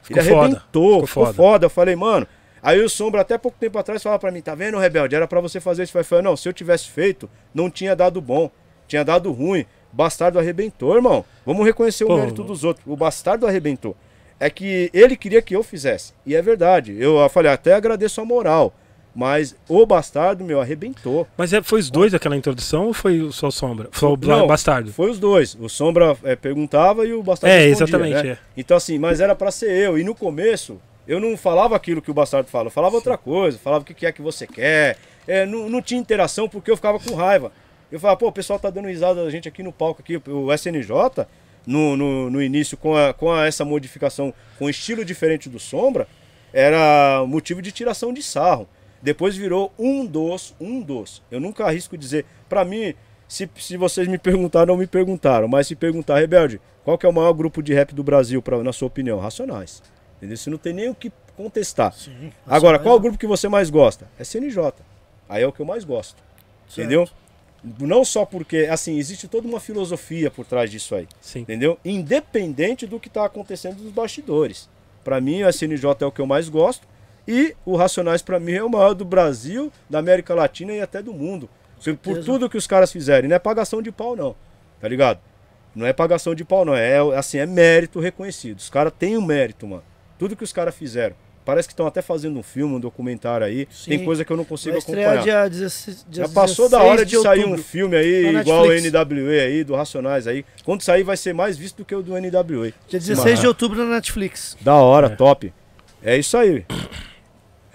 [0.00, 0.40] Ficou ele foda.
[0.40, 1.36] arrebentou, Ficou ficou, foda.
[1.36, 1.66] foda.
[1.66, 2.26] Eu falei, mano.
[2.62, 5.14] Aí o Sombra, até pouco tempo atrás, falava pra mim: tá vendo, Rebelde?
[5.14, 5.98] Era pra você fazer isso.
[5.98, 8.50] Eu falei, não, se eu tivesse feito, não tinha dado bom.
[8.88, 9.66] Tinha dado ruim.
[9.96, 11.24] Bastardo arrebentou, irmão.
[11.44, 12.18] Vamos reconhecer o Pô.
[12.18, 12.86] mérito dos outros.
[12.86, 13.96] O Bastardo arrebentou.
[14.38, 16.12] É que ele queria que eu fizesse.
[16.26, 16.94] E é verdade.
[17.00, 18.74] Eu falei, até agradeço a moral.
[19.14, 21.26] Mas o Bastardo, meu, arrebentou.
[21.38, 23.88] Mas é, foi os dois aquela introdução ou foi só o Sombra?
[23.90, 24.92] Foi o Não, Bastardo.
[24.92, 25.56] Foi os dois.
[25.58, 28.28] O Sombra é, perguntava e o Bastardo É, exatamente, né?
[28.32, 28.38] é.
[28.54, 29.98] Então assim, mas era pra ser eu.
[29.98, 30.78] E no começo,
[31.08, 32.66] eu não falava aquilo que o Bastardo fala.
[32.66, 33.58] Eu falava outra coisa.
[33.58, 34.98] Falava o que que é que você quer.
[35.26, 37.50] É, não, não tinha interação porque eu ficava com raiva.
[37.90, 40.20] Eu falava, pô, o pessoal tá dando risada da gente aqui no palco aqui.
[40.28, 40.90] O SNJ,
[41.66, 45.58] no, no, no início, com, a, com a- essa modificação, com um estilo diferente do
[45.60, 46.06] Sombra,
[46.52, 48.68] era motivo de tiração de sarro.
[49.02, 51.22] Depois virou um dos, um dos.
[51.30, 52.24] Eu nunca arrisco dizer.
[52.48, 52.94] Pra mim,
[53.28, 55.46] se, se vocês me perguntaram, não me perguntaram.
[55.46, 58.62] Mas se perguntar, Rebelde, qual que é o maior grupo de rap do Brasil, pra,
[58.62, 59.18] na sua opinião?
[59.18, 59.82] Racionais.
[60.16, 60.34] Entendeu?
[60.34, 61.92] Isso não tem nem o que contestar.
[62.46, 64.08] Agora, qual o grupo que você mais gosta?
[64.18, 64.72] É CNJ.
[65.28, 66.16] Aí é o que eu mais gosto.
[66.72, 67.06] Entendeu?
[67.80, 71.08] Não só porque, assim, existe toda uma filosofia por trás disso aí.
[71.20, 71.40] Sim.
[71.40, 71.78] Entendeu?
[71.84, 74.68] Independente do que está acontecendo nos bastidores.
[75.02, 76.86] Pra mim, o SNJ é o que eu mais gosto.
[77.26, 81.02] E o Racionais, pra mim, é o maior do Brasil, da América Latina e até
[81.02, 81.48] do mundo.
[82.02, 83.28] Por tudo que os caras fizerem.
[83.28, 84.36] Não é pagação de pau, não.
[84.80, 85.18] Tá ligado?
[85.74, 86.74] Não é pagação de pau, não.
[86.74, 88.58] É assim, é mérito reconhecido.
[88.58, 89.82] Os caras têm um mérito, mano.
[90.18, 91.16] Tudo que os caras fizeram.
[91.46, 93.68] Parece que estão até fazendo um filme, um documentário aí.
[93.70, 93.90] Sim.
[93.90, 95.22] Tem coisa que eu não consigo Vai acompanhar.
[95.22, 98.64] dia 16, dia Já passou da hora de, 16 sair um filme aí, Na igual
[98.64, 98.72] o.
[98.72, 100.44] NWA aí, do Racionais aí.
[100.64, 102.72] Quando sair vai ser mais visto do que o do NWA.
[102.88, 104.56] Dia 16 de outubro na Netflix.
[104.60, 105.52] Da hora, top.
[106.02, 106.64] É isso aí.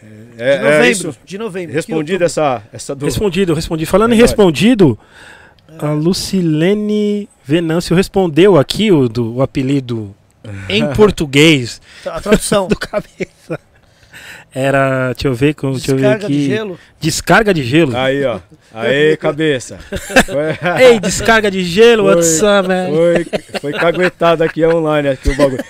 [0.04, 0.88] De É, é novembro.
[0.92, 1.16] isso.
[1.24, 1.74] De novembro.
[1.74, 3.06] Respondido essa, essa do...
[3.06, 3.86] Respondido, respondi.
[3.86, 4.32] Falando em Verdade.
[4.32, 5.00] respondido,
[5.80, 10.14] a Lucilene Venâncio respondeu aqui o, do, o apelido
[10.70, 12.68] em português A tradução.
[12.68, 13.60] do cabeça.
[14.54, 15.14] era.
[15.14, 16.34] Deixa eu ver, com- deixa eu ver Descarga aqui.
[16.38, 16.80] de gelo.
[17.00, 17.96] Descarga de gelo.
[17.98, 18.40] Aí, ó.
[18.74, 19.78] Aí, cabeça.
[20.26, 22.16] Foi, Ei, descarga de gelo, Foi.
[22.16, 22.88] what's up, man?
[22.90, 23.26] foi,
[23.62, 25.64] foi caguetado aqui online, aqui o bagulho.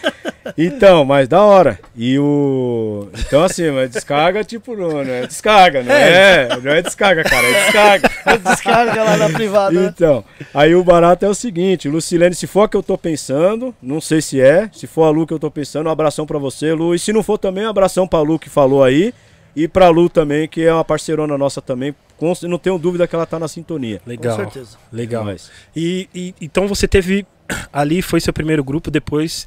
[0.58, 1.80] Então, mas da hora.
[1.96, 3.08] E o.
[3.20, 6.48] Então, assim, mas descarga, tipo, não, não é descarga, não é.
[6.62, 8.10] Não é descarga, cara, é descarga.
[8.52, 9.80] Descarga lá na privada.
[9.80, 9.92] né?
[9.94, 13.74] Então, aí o barato é o seguinte, Lucilene, se for a que eu tô pensando,
[13.82, 16.38] não sei se é, se for a Lu que eu tô pensando, um abração pra
[16.38, 19.14] você, Lu, e se não for também, um abração pra Lu que falou aí,
[19.56, 23.16] e pra Lu também, que é uma parceirona nossa também, com- não tenho dúvida que
[23.16, 24.02] ela tá na sintonia.
[24.06, 24.38] Legal.
[24.38, 24.78] Com certeza.
[24.94, 25.24] Legal.
[25.26, 27.26] Mas, E, e- então você teve.
[27.74, 29.46] Ali foi seu primeiro grupo, depois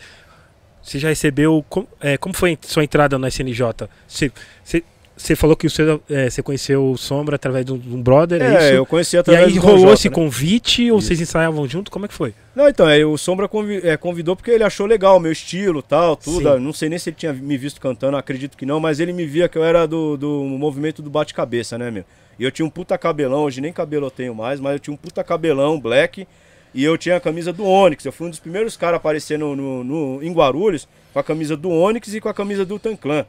[0.85, 1.64] você já recebeu.
[1.68, 3.88] com- é, como foi sua entrada na SNJ?
[4.07, 4.31] Você,
[4.62, 4.85] você,
[5.16, 8.03] você falou que o seu, é, você conheceu o Sombra através de um, de um
[8.03, 8.75] brother, é, é, isso?
[8.75, 10.14] eu conheci E através aí do rolou Jota, esse né?
[10.14, 11.09] convite ou Isso.
[11.09, 11.90] vocês ensaiavam junto?
[11.90, 12.35] Como é que foi?
[12.55, 13.49] Não, então, aí o Sombra
[13.83, 16.55] é, convidou porque ele achou legal o meu estilo tal, tudo.
[16.55, 16.61] Sim.
[16.61, 19.25] Não sei nem se ele tinha me visto cantando, acredito que não, mas ele me
[19.25, 22.05] via que eu era do, do movimento do bate-cabeça, né, meu?
[22.38, 24.92] E eu tinha um puta cabelão, hoje nem cabelo eu tenho mais, mas eu tinha
[24.94, 26.27] um puta cabelão black
[26.75, 28.05] e eu tinha a camisa do Onix.
[28.05, 31.23] Eu fui um dos primeiros caras a aparecer no, no, no- em Guarulhos com a
[31.23, 33.25] camisa do Onix e com a camisa do Tanclan.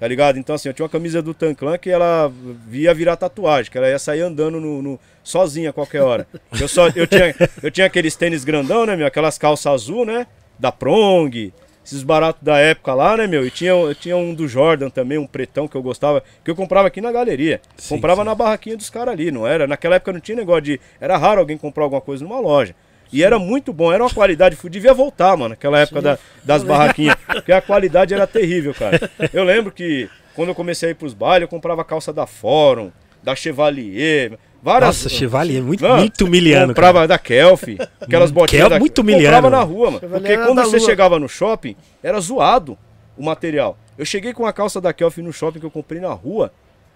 [0.00, 0.38] Tá ligado?
[0.38, 2.32] Então, assim, eu tinha uma camisa do Tanclan que ela
[2.68, 6.26] via virar tatuagem, que ela ia sair andando no, no- sozinha a qualquer hora.
[6.60, 9.06] Eu, só, eu, tinha, eu tinha aqueles tênis grandão, né, meu?
[9.06, 10.26] Aquelas calças azul, né?
[10.56, 11.52] Da Prong,
[11.84, 13.44] esses baratos da época lá, né, meu?
[13.44, 16.54] E tinha, eu tinha um do Jordan também, um pretão que eu gostava, que eu
[16.54, 17.60] comprava aqui na galeria.
[17.76, 18.26] Sim, comprava sim.
[18.26, 19.66] na barraquinha dos caras ali, não era?
[19.66, 20.80] Naquela época não tinha negócio de.
[21.00, 22.72] Era raro alguém comprar alguma coisa numa loja.
[23.12, 27.16] E era muito bom, era uma qualidade, devia voltar, mano, naquela época da- das barraquinhas,
[27.26, 29.10] porque a qualidade era terrível, cara.
[29.32, 32.90] Eu lembro que quando eu comecei a ir pros bailes, eu comprava calça da Fórum,
[33.22, 34.86] da Chevalier, várias.
[34.88, 36.68] Nossa, Chevalier, muito, Não, muito humilhando.
[36.68, 37.62] Comprava da Kelf,
[38.00, 39.50] aquelas Hum, botinhas Kelf da muito Comprava humilhando.
[39.50, 40.00] na rua, mano.
[40.00, 40.86] Chevalier Porque quando você lua.
[40.86, 42.78] chegava no shopping, era zoado
[43.16, 43.76] o material.
[43.96, 46.52] Eu cheguei com a calça da Kelf no shopping que eu comprei na rua.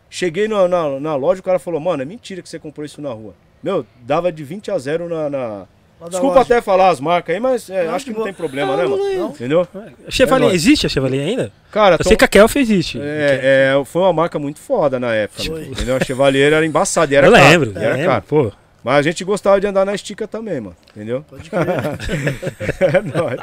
[0.08, 3.00] Cheguei na, na, na loja, o cara falou, mano, é mentira que você comprou isso
[3.00, 3.34] na rua.
[3.62, 5.30] Meu, dava de 20 a 0 na.
[5.30, 5.66] na-
[6.10, 8.82] Desculpa até falar as marcas aí, mas é, acho que não tem problema, Não, né,
[8.84, 9.18] não, mano?
[9.18, 9.30] não.
[9.30, 9.66] Entendeu?
[10.08, 10.62] Chevalier, É nóis.
[10.62, 11.52] existe a Chevalier ainda?
[11.70, 12.98] Cara, Eu Tom- sei que a Kelf existe.
[13.00, 15.96] é, é, foi uma marca muito foda na época, mano, entendeu?
[15.96, 18.24] A Chevalier era embaçada, e era eu caro, lembro, e eu era lembro, caro.
[18.28, 18.52] pô.
[18.84, 21.24] Mas a gente gostava de andar na estica também, mano, entendeu?
[21.30, 21.62] Pode crer.
[22.80, 23.38] É nóis.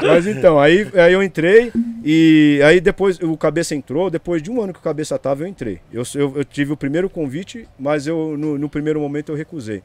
[0.00, 1.72] Mas então, aí, aí eu entrei
[2.04, 5.48] e aí depois o Cabeça entrou, depois de um ano que o Cabeça tava, eu
[5.48, 5.80] entrei.
[5.92, 9.82] Eu, eu, eu tive o primeiro convite, mas eu no, no primeiro momento eu recusei.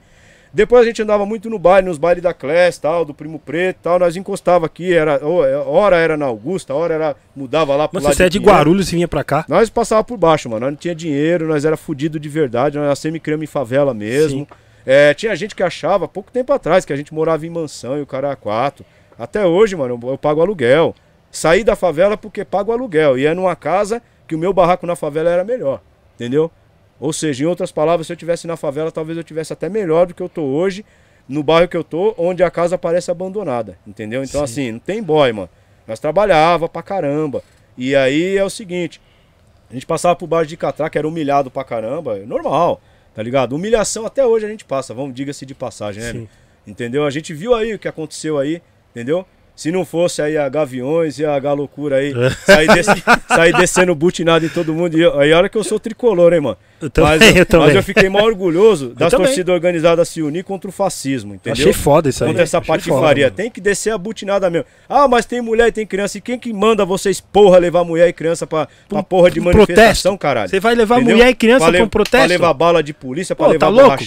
[0.53, 3.77] Depois a gente andava muito no baile, nos bailes da Class, tal, do Primo Preto,
[3.83, 7.95] tal, nós encostava aqui, era, é, hora era na Augusta, hora era mudava lá pro
[7.95, 8.37] Mas lado você é de.
[8.37, 9.45] Guarulhos e vinha pra cá?
[9.47, 10.61] Nós passava por baixo, mano.
[10.61, 13.93] Nós não tinha dinheiro, nós era fudido de verdade, nós nascemos e criamos em favela
[13.93, 14.45] mesmo.
[14.85, 18.01] É, tinha gente que achava, pouco tempo atrás, que a gente morava em mansão e
[18.01, 18.83] o cara era quatro.
[19.17, 20.95] Até hoje, mano, eu, eu pago aluguel.
[21.31, 23.17] Saí da favela porque pago aluguel.
[23.17, 25.79] E é numa casa que o meu barraco na favela era melhor.
[26.15, 26.51] Entendeu?
[27.01, 30.05] Ou seja, em outras palavras, se eu tivesse na favela, talvez eu tivesse até melhor
[30.05, 30.85] do que eu tô hoje,
[31.27, 33.75] no bairro que eu tô, onde a casa parece abandonada.
[33.87, 34.23] Entendeu?
[34.23, 34.53] Então, Sim.
[34.53, 35.49] assim, não tem boy, mano.
[35.87, 37.43] Nós trabalhava pra caramba.
[37.75, 39.01] E aí é o seguinte,
[39.67, 42.79] a gente passava por baixo de catraca, era humilhado pra caramba, é normal,
[43.15, 43.53] tá ligado?
[43.53, 46.11] Humilhação até hoje a gente passa, vamos, diga-se de passagem, né?
[46.11, 46.29] Sim.
[46.67, 47.03] Entendeu?
[47.03, 48.61] A gente viu aí o que aconteceu aí,
[48.91, 49.25] entendeu?
[49.55, 52.13] Se não fosse aí a Gaviões e a Galocura aí,
[52.45, 52.87] sair, des-
[53.27, 54.97] sair descendo butinado em todo mundo.
[54.97, 56.57] E eu- aí a hora que eu sou tricolor, hein, mano?
[56.81, 57.67] Eu também, mas, eu também.
[57.67, 59.27] mas eu fiquei mal orgulhoso das também.
[59.27, 61.61] torcidas organizadas se unir contra o fascismo, entendeu?
[61.61, 62.29] Achei foda isso aí.
[62.29, 63.25] Contra essa patifaria.
[63.25, 64.65] foda, tem que descer a butinada mesmo.
[64.89, 66.17] Ah, mas tem mulher e tem criança.
[66.17, 69.43] E quem que manda vocês, porra, levar mulher e criança pra, pra porra de um
[69.43, 70.17] manifestação, protesto.
[70.17, 70.49] caralho?
[70.49, 71.17] Você vai levar Entendeu?
[71.17, 72.17] mulher e criança Pra pra um protesto?
[72.17, 74.03] Pra levar bala de polícia, pra Pô, levar tá louco?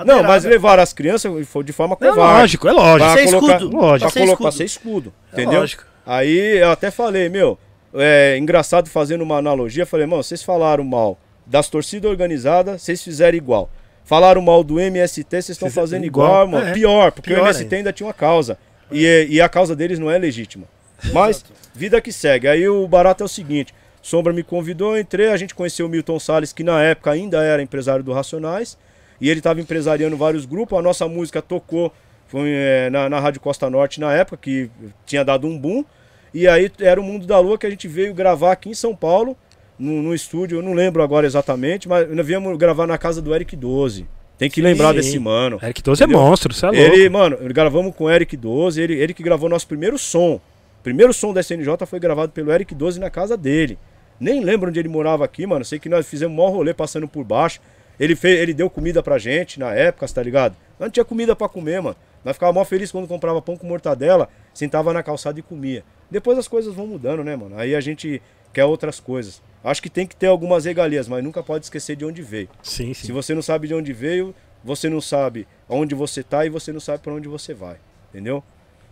[0.00, 0.12] Borrachada?
[0.12, 0.28] Não, Madeirada.
[0.28, 2.40] mas levaram as crianças foi de forma É covarde.
[2.40, 2.98] lógico, é lógico.
[3.12, 3.76] Pra Ser colocar- escudo.
[3.76, 3.98] Lógico.
[4.00, 4.42] Pra, Ser colo- escudo.
[4.42, 5.60] pra ser escudo, É entendeu?
[5.60, 5.84] lógico.
[6.06, 7.58] Aí eu até falei, meu,
[7.94, 13.36] é engraçado fazendo uma analogia, falei, mano, vocês falaram mal das torcidas organizadas, vocês fizeram
[13.36, 13.70] igual.
[14.04, 16.26] Falaram mal do MST, vocês estão fazendo igual.
[16.28, 16.66] igual, mano.
[16.68, 16.72] É.
[16.72, 17.76] Pior, porque Pior o MST ainda.
[17.76, 18.58] ainda tinha uma causa.
[18.92, 20.64] E, e a causa deles não é legítima.
[21.12, 21.42] Mas,
[21.74, 22.46] vida que segue.
[22.46, 25.88] Aí o barato é o seguinte: Sombra me convidou, eu entrei, a gente conheceu o
[25.88, 28.76] Milton Salles, que na época ainda era empresário do Racionais.
[29.20, 30.78] E ele estava empresariando vários grupos.
[30.78, 31.92] A nossa música tocou
[32.26, 34.70] foi, é, na, na Rádio Costa Norte na época, que
[35.06, 35.84] tinha dado um boom.
[36.32, 38.94] E aí era o Mundo da Lua que a gente veio gravar aqui em São
[38.94, 39.36] Paulo,
[39.78, 43.34] no, no estúdio, eu não lembro agora exatamente, mas nós viemos gravar na casa do
[43.34, 44.06] Eric 12.
[44.36, 44.96] Tem que lembrar Sim.
[44.96, 45.58] desse mano.
[45.62, 46.22] Eric 12 é Entendeu?
[46.22, 46.82] monstro, você é louco.
[46.82, 50.34] Ele, mano, gravamos com o Eric 12, ele, ele que gravou nosso primeiro som.
[50.34, 53.78] O primeiro som da SNJ foi gravado pelo Eric 12 na casa dele.
[54.18, 55.64] Nem lembro onde ele morava aqui, mano.
[55.64, 57.60] Sei que nós fizemos um maior rolê passando por baixo.
[57.98, 60.56] Ele, fez, ele deu comida pra gente na época, tá ligado?
[60.78, 61.96] Nós não tinha comida pra comer, mano.
[62.24, 65.84] Nós ficava mó feliz quando comprava pão com mortadela, sentava na calçada e comia.
[66.10, 67.58] Depois as coisas vão mudando, né, mano?
[67.58, 68.20] Aí a gente
[68.52, 69.42] quer outras coisas.
[69.62, 72.48] Acho que tem que ter algumas regalias, mas nunca pode esquecer de onde veio.
[72.62, 73.12] Sim, Se sim.
[73.12, 76.80] você não sabe de onde veio, você não sabe onde você tá e você não
[76.80, 77.76] sabe para onde você vai.
[78.10, 78.42] Entendeu?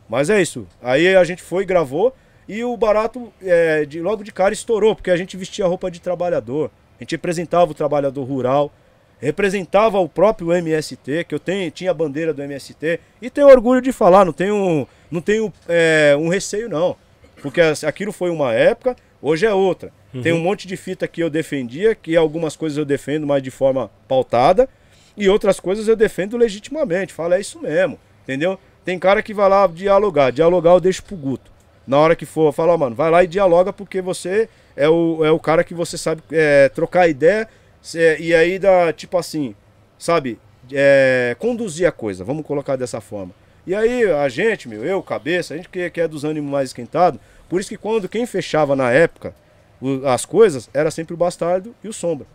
[0.09, 0.67] Mas é isso.
[0.83, 2.15] Aí a gente foi, gravou
[2.49, 6.01] e o barato é, de, logo de cara estourou, porque a gente vestia roupa de
[6.01, 6.71] trabalhador.
[6.99, 8.73] A gente representava o trabalhador rural,
[9.23, 13.81] representava o próprio MST, que eu tenho, tinha a bandeira do MST, e tenho orgulho
[13.81, 16.97] de falar, não tenho, não tenho é, um receio não.
[17.41, 19.93] Porque aquilo foi uma época, hoje é outra.
[20.23, 23.51] Tem um monte de fita que eu defendia, que algumas coisas eu defendo, mas de
[23.51, 24.69] forma pautada,
[25.17, 27.15] e outras coisas eu defendo legitimamente.
[27.15, 28.59] Fala, é isso mesmo, entendeu?
[28.85, 31.51] Tem cara que vai lá dialogar, dialogar eu deixo pro Guto.
[31.87, 35.25] Na hora que for, fala, ó, mano, vai lá e dialoga porque você é o,
[35.25, 37.49] é o cara que você sabe é, trocar ideia
[37.83, 39.55] cê- e aí dá, tipo assim,
[39.99, 40.39] sabe,
[40.73, 43.35] é, conduzir a coisa, vamos colocar dessa forma.
[43.67, 46.71] E aí a gente, meu, eu, cabeça, a gente que, que é dos ânimos mais
[46.71, 49.35] esquentados, por isso que quando quem fechava na época
[49.81, 52.27] o- as coisas era sempre o Bastardo e o Sombra.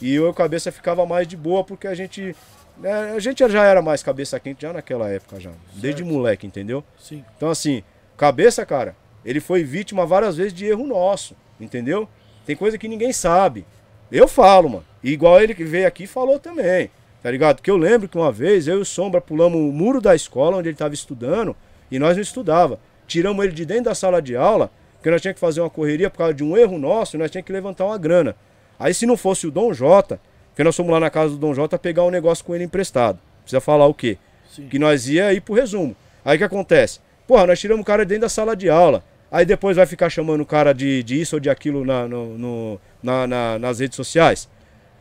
[0.00, 2.34] E eu, cabeça, ficava mais de boa porque a gente.
[2.78, 5.50] né, a gente já era mais cabeça quente já naquela época, já.
[5.74, 6.82] Desde moleque, entendeu?
[6.98, 7.24] Sim.
[7.36, 7.84] Então, assim,
[8.16, 12.08] cabeça, cara, ele foi vítima várias vezes de erro nosso, entendeu?
[12.44, 13.64] Tem coisa que ninguém sabe.
[14.12, 14.84] Eu falo, mano.
[15.02, 16.90] Igual ele que veio aqui falou também,
[17.22, 17.56] tá ligado?
[17.56, 20.58] Porque eu lembro que uma vez eu e o Sombra pulamos o muro da escola
[20.58, 21.56] onde ele estava estudando
[21.90, 22.78] e nós não estudava.
[23.06, 26.08] Tiramos ele de dentro da sala de aula, porque nós tínhamos que fazer uma correria
[26.08, 28.36] por causa de um erro nosso e nós tínhamos que levantar uma grana.
[28.78, 30.20] Aí se não fosse o Dom Jota,
[30.50, 33.18] porque nós fomos lá na casa do Dom Jota pegar um negócio com ele emprestado.
[33.42, 34.18] Precisa falar o quê?
[34.54, 34.68] Sim.
[34.68, 35.96] que nós ia ir pro resumo.
[36.24, 37.00] Aí o que acontece?
[37.26, 39.02] Porra, nós tiramos o cara dentro da sala de aula.
[39.32, 42.36] Aí depois vai ficar chamando o cara de, de isso ou de aquilo na, no-
[42.36, 44.46] no- na- na- nas redes sociais.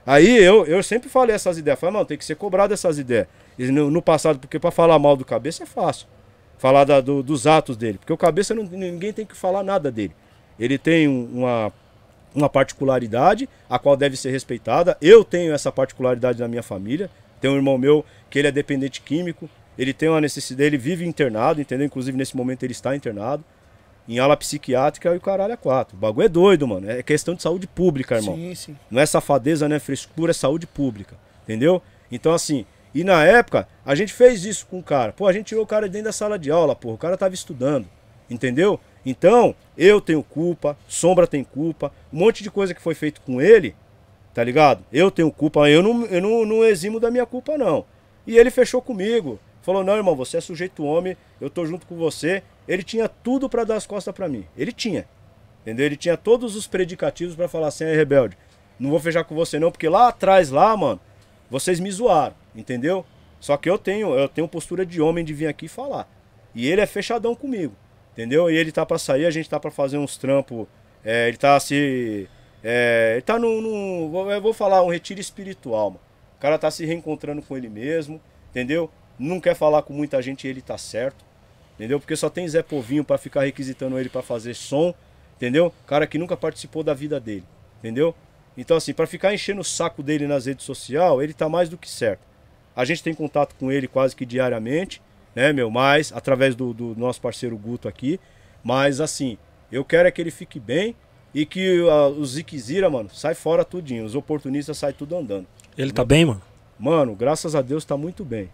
[0.05, 1.77] Aí eu, eu sempre falei essas ideias.
[1.77, 3.27] Falei, mano, tem que ser cobrado essas ideias.
[3.59, 6.07] E no, no passado, porque pra falar mal do cabeça é fácil.
[6.57, 7.97] Falar da- do- dos atos dele.
[7.97, 10.15] Porque o cabeça não, ninguém tem que falar nada dele.
[10.57, 11.73] Ele tem um- uma,
[12.33, 14.97] uma particularidade, a qual deve ser respeitada.
[15.01, 17.09] Eu tenho essa particularidade na minha família.
[17.41, 19.49] Tem um irmão meu que ele é dependente químico.
[19.77, 21.85] Ele tem uma necessidade, ele vive internado, entendeu?
[21.85, 23.43] Inclusive nesse momento ele está internado.
[24.11, 25.95] Em ala psiquiátrica e o caralho é quatro.
[25.95, 26.91] O bagulho é doido, mano.
[26.91, 28.35] É questão de saúde pública, irmão.
[28.35, 28.77] Sim, sim.
[28.89, 31.15] Não é safadeza, não é frescura, é saúde pública.
[31.43, 31.81] Entendeu?
[32.11, 35.13] Então, assim, e na época, a gente fez isso com o cara.
[35.13, 36.95] Pô, a gente tirou o cara dentro da sala de aula, porra.
[36.95, 37.87] O cara tava estudando.
[38.29, 38.81] Entendeu?
[39.05, 43.41] Então, eu tenho culpa, Sombra tem culpa, um monte de coisa que foi feito com
[43.41, 43.73] ele,
[44.33, 44.83] tá ligado?
[44.91, 47.85] Eu tenho culpa, eu não, eu não, não eximo da minha culpa, não.
[48.27, 49.39] E ele fechou comigo.
[49.61, 52.43] Falou, não, irmão, você é sujeito homem, eu tô junto com você.
[52.67, 54.45] Ele tinha tudo pra dar as costas pra mim.
[54.57, 55.07] Ele tinha.
[55.61, 55.85] Entendeu?
[55.85, 58.37] Ele tinha todos os predicativos pra falar assim, aí, rebelde,
[58.79, 60.99] não vou fechar com você não, porque lá atrás, lá, mano,
[61.51, 63.05] vocês me zoaram, entendeu?
[63.39, 66.07] Só que eu tenho, eu tenho postura de homem de vir aqui falar.
[66.55, 67.75] E ele é fechadão comigo,
[68.13, 68.49] entendeu?
[68.49, 70.65] E ele tá pra sair, a gente tá pra fazer uns trampos,
[71.05, 72.27] é, ele tá se...
[72.63, 76.01] é, ele tá num, num- eu vou falar, um retiro espiritual, mano.
[76.37, 78.19] O cara tá se reencontrando com ele mesmo,
[78.49, 78.89] entendeu?
[79.19, 81.23] Não quer falar com muita gente e ele tá certo,
[81.81, 81.99] entendeu?
[81.99, 84.93] Porque só tem Zé Povinho pra ficar requisitando ele pra fazer som,
[85.35, 85.73] entendeu?
[85.87, 87.43] Cara que nunca participou da vida dele,
[87.79, 88.13] entendeu?
[88.55, 91.79] Então assim, pra ficar enchendo o saco dele nas redes sociais, ele tá mais do
[91.79, 92.21] que certo.
[92.75, 95.01] A gente tem contato com ele quase que diariamente,
[95.35, 95.71] né, meu?
[95.71, 98.19] Mas através do, do nosso parceiro Guto aqui.
[98.63, 99.39] Mas assim,
[99.71, 100.95] eu quero é que ele fique bem
[101.33, 104.05] e que ah, os Ziquezira, mano, sai fora tudinho.
[104.05, 105.47] Os oportunistas saem tudo andando.
[105.75, 106.41] Ele tá bem, mano?
[106.77, 108.51] Mano, graças a Deus tá muito bem.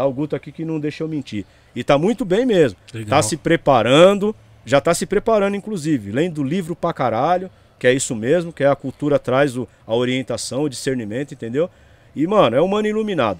[0.00, 1.44] Tá o Guto aqui que não deixou mentir.
[1.76, 2.78] E tá muito bem mesmo.
[2.94, 3.10] Legal.
[3.10, 4.34] Tá se preparando,
[4.64, 8.66] já tá se preparando, inclusive, lendo livro pra caralho, que é isso mesmo, que é
[8.66, 11.68] a cultura traz o- a orientação, o discernimento, entendeu?
[12.16, 13.38] E, mano, é um mano iluminado.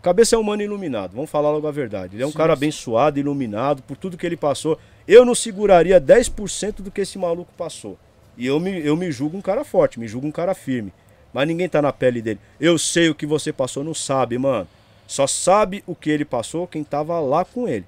[0.00, 2.16] Cabeça é um mano iluminado, vamos falar logo a verdade.
[2.16, 2.58] Ele é um Sim, cara sim.
[2.58, 4.78] abençoado, iluminado, por tudo que ele passou.
[5.06, 7.98] Eu não seguraria 10% do que esse maluco passou.
[8.38, 10.94] E eu me, eu me julgo um cara forte, me julgo um cara firme.
[11.30, 12.40] Mas ninguém tá na pele dele.
[12.58, 14.66] Eu sei o que você passou, não sabe, mano.
[15.10, 17.84] Só sabe o que ele passou quem tava lá com ele.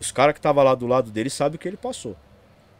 [0.00, 2.16] Os caras que tava lá do lado dele sabem o que ele passou.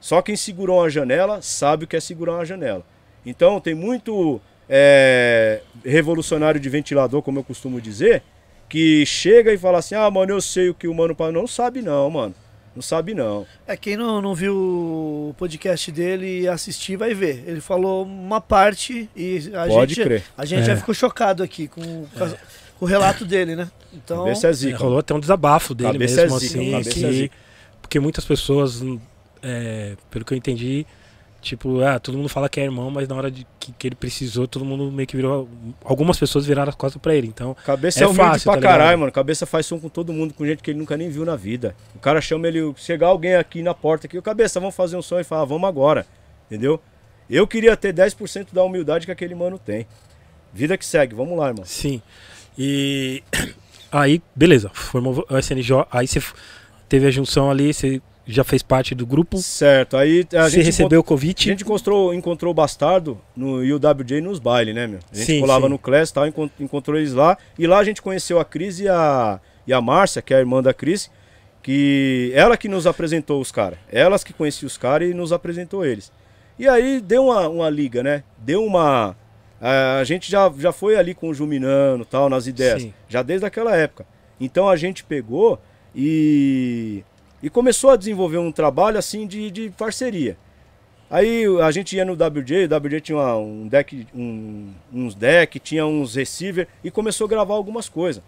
[0.01, 2.85] Só quem segurou uma janela sabe o que é segurar uma janela.
[3.25, 8.23] Então tem muito é, revolucionário de ventilador, como eu costumo dizer,
[8.69, 11.33] que chega e fala assim: ah, mano, eu sei o que o mano passou.
[11.33, 12.35] Não sabe não, mano.
[12.75, 13.47] Não sabe não.
[13.67, 17.43] É, quem não, não viu o podcast dele e assistir vai ver.
[17.47, 20.23] Ele falou uma parte e a Pode gente, crer.
[20.37, 20.65] a gente É.
[20.65, 23.71] já ficou chocado aqui com, com as- com o relato dele, né?
[23.93, 24.79] Então, Cabeça é É, zica.
[24.79, 27.35] rolou até um desabafo dele Cabeça mesmo, é zica, assim, cabeça que- é zica.
[27.83, 28.83] porque muitas pessoas,
[29.43, 30.87] é, pelo que eu entendi,
[31.41, 33.95] tipo, ah, todo mundo fala que é irmão, mas na hora de que, que ele
[33.95, 35.49] precisou, todo mundo meio que virou,
[35.85, 38.99] algumas pessoas viraram as costas pra ele, então, Cabeça É é, fácil, pra tá caralho,
[38.99, 39.13] mano.
[39.13, 41.75] Cabeça faz som com todo mundo, com gente que ele nunca nem viu na vida.
[41.95, 45.03] O cara chama ele, chegar alguém aqui na porta aqui, o cabeça, vamos fazer um
[45.03, 46.05] som e fala, vamos agora.
[46.51, 46.81] Entendeu?
[47.31, 49.87] Eu queria ter 10% da humildade que aquele mano tem.
[50.53, 51.65] Vida que segue, vamos lá, irmão.
[51.67, 52.01] Sim.
[52.59, 53.23] E
[53.93, 56.21] aí, beleza, formou o SNJ, aí você
[56.89, 61.01] teve a junção ali, você já fez parte do grupo, Certo, aí a você recebeu
[61.01, 61.49] o A convite.
[61.49, 64.99] gente encontrou, encontrou o Bastardo no UWJ nos bailes, né, meu?
[65.11, 65.71] A gente Sim, colava sim.
[65.71, 67.39] no Class e tal, encon- encontrou eles lá.
[67.59, 70.41] E lá a gente conheceu a Cris e a, e a Márcia, que é a
[70.41, 71.11] irmã da Cris,
[71.63, 73.79] que ela que nos apresentou os caras.
[73.91, 76.13] Elas que conheciam os caras e nos apresentou eles.
[76.59, 78.25] E aí deu uma, uma liga, né?
[78.39, 79.17] Deu uma.
[79.61, 82.83] A, gente já, já foi ali com o Juminano tal, nas ideias.
[82.83, 82.95] Sim.
[83.09, 84.07] Já desde aquela época.
[84.41, 85.59] Então a gente pegou
[85.95, 87.03] e.
[87.41, 90.37] E começou a desenvolver um trabalho assim de, de parceria.
[91.11, 95.59] Aí a gente ia no WJ, o WJ tinha uma- um deck, um- uns deck,
[95.61, 98.23] tinha uns receiver e começou a gravar algumas coisas,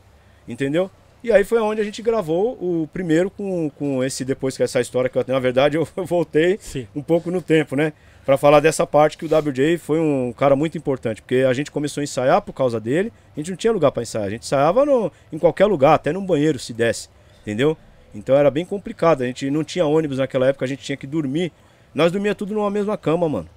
[0.49, 0.89] entendeu?
[1.23, 4.81] E aí foi onde a gente gravou o primeiro com, com esse, depois que essa
[4.81, 6.87] história que eu, na verdade eu voltei Sim.
[6.95, 7.93] um pouco no tempo, né?
[8.25, 11.71] Pra falar dessa parte que o WJ foi um cara muito importante, porque a gente
[11.71, 14.43] começou a ensaiar por causa dele, a gente não tinha lugar pra ensaiar, a gente
[14.43, 17.09] ensaiava no, em qualquer lugar, até num banheiro se desse,
[17.41, 17.77] entendeu?
[18.15, 21.07] Então era bem complicado, a gente não tinha ônibus naquela época, a gente tinha que
[21.07, 21.51] dormir.
[21.95, 23.49] Nós dormia tudo numa mesma cama, mano.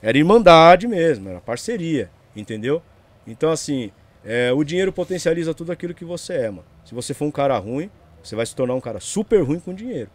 [0.00, 2.80] Era irmandade mesmo, era parceria, entendeu?
[3.26, 3.90] Então assim,
[4.24, 6.64] é, o dinheiro potencializa tudo aquilo que você é, mano.
[6.84, 7.90] Se você for um cara ruim,
[8.22, 10.10] você vai se tornar um cara super ruim com dinheiro.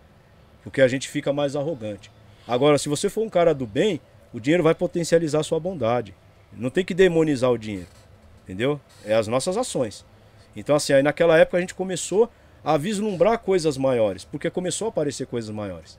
[0.63, 2.09] Porque a gente fica mais arrogante.
[2.47, 4.01] Agora, se você for um cara do bem,
[4.33, 6.13] o dinheiro vai potencializar a sua bondade.
[6.51, 7.87] Não tem que demonizar o dinheiro.
[8.43, 8.79] Entendeu?
[9.05, 10.05] É as nossas ações.
[10.55, 12.29] Então, assim, aí naquela época a gente começou
[12.63, 15.97] a vislumbrar coisas maiores, porque começou a aparecer coisas maiores.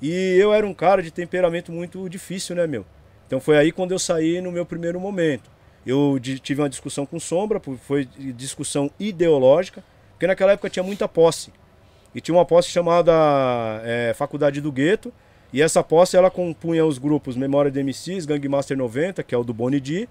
[0.00, 2.84] E eu era um cara de temperamento muito difícil, né, meu?
[3.26, 5.50] Então foi aí quando eu saí no meu primeiro momento.
[5.86, 11.52] Eu tive uma discussão com Sombra, foi discussão ideológica, porque naquela época tinha muita posse.
[12.14, 13.12] E tinha uma posse chamada
[13.84, 15.12] é, Faculdade do Gueto,
[15.52, 19.44] e essa posse ela compunha os grupos Memória de MCs, Gangmaster 90, que é o
[19.44, 20.08] do Boni D,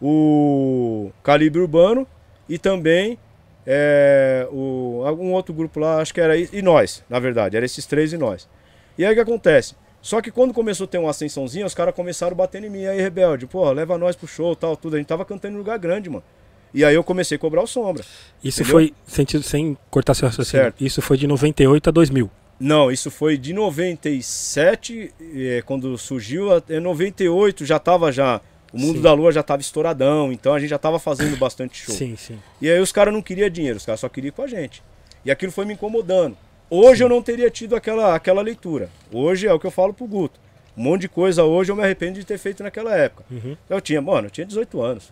[0.00, 2.06] o Calibre Urbano
[2.48, 3.18] e também
[3.66, 6.36] é, o, algum outro grupo lá, acho que era.
[6.36, 8.48] E nós, na verdade, eram esses três e nós.
[8.96, 9.74] E aí o que acontece?
[10.02, 12.86] Só que quando começou a ter uma ascensãozinha, os caras começaram a bater em mim.
[12.86, 14.96] Aí, rebelde, pô, leva nós pro show tal, tudo.
[14.96, 16.24] A gente tava cantando em lugar grande, mano.
[16.72, 18.02] E aí eu comecei a cobrar o sombra.
[18.42, 18.72] Isso Entendeu?
[18.80, 20.84] foi, sentido, sem cortar seu raciocínio, Certo.
[20.84, 22.30] isso foi de 98 a 2000.
[22.60, 28.38] Não, isso foi de 97, eh, quando surgiu, até 98 já tava já.
[28.70, 29.02] O mundo Sim.
[29.02, 31.94] da lua já tava estouradão, então a gente já tava fazendo bastante show.
[31.94, 32.38] Sim, sim.
[32.60, 34.82] E aí os caras não queriam dinheiro, os caras só queriam ir com a gente.
[35.24, 36.36] E aquilo foi me incomodando.
[36.68, 38.88] Hoje eu não teria tido aquela, aquela leitura.
[39.10, 40.38] Hoje é o que eu falo pro Guto.
[40.76, 43.24] Um monte de coisa hoje eu me arrependo de ter feito naquela época.
[43.30, 43.56] Uhum.
[43.68, 45.10] Eu tinha, mano, eu tinha 18 anos.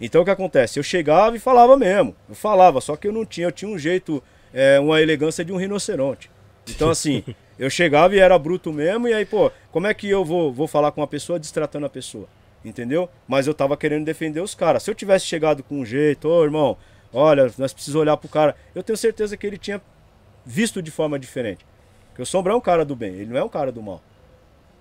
[0.00, 0.78] Então o que acontece?
[0.78, 2.14] Eu chegava e falava mesmo.
[2.28, 4.22] Eu falava, só que eu não tinha, eu tinha um jeito,
[4.54, 6.30] é, uma elegância de um rinoceronte.
[6.68, 7.24] Então assim,
[7.58, 10.66] eu chegava e era bruto mesmo, e aí, pô, como é que eu vou, vou
[10.66, 12.28] falar com uma pessoa destratando a pessoa?
[12.64, 13.08] Entendeu?
[13.26, 14.84] Mas eu tava querendo defender os caras.
[14.84, 16.76] Se eu tivesse chegado com um jeito, ô irmão,
[17.12, 19.82] olha, nós precisamos olhar pro cara, eu tenho certeza que ele tinha
[20.46, 21.66] visto de forma diferente.
[22.08, 24.00] Porque o Sombra é um cara do bem, ele não é um cara do mal.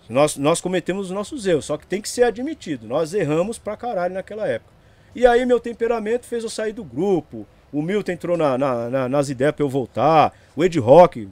[0.10, 2.86] Nós, nós cometemos os nossos erros, só que tem que ser admitido.
[2.86, 4.72] Nós erramos pra caralho naquela época.
[5.16, 7.48] E aí meu temperamento fez eu sair do grupo.
[7.72, 10.34] O Milton entrou na- na- na- nas ideias pra eu voltar.
[10.56, 11.30] O Ed Rock,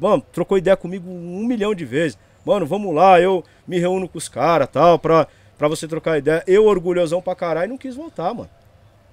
[0.00, 2.18] mano, trocou ideia comigo um milhão de vezes.
[2.44, 5.26] Mano, vamos lá, eu me reúno com os caras tal, pra,
[5.56, 6.42] pra você trocar ideia.
[6.46, 8.48] Eu, orgulhosão pra caralho, não quis voltar, mano.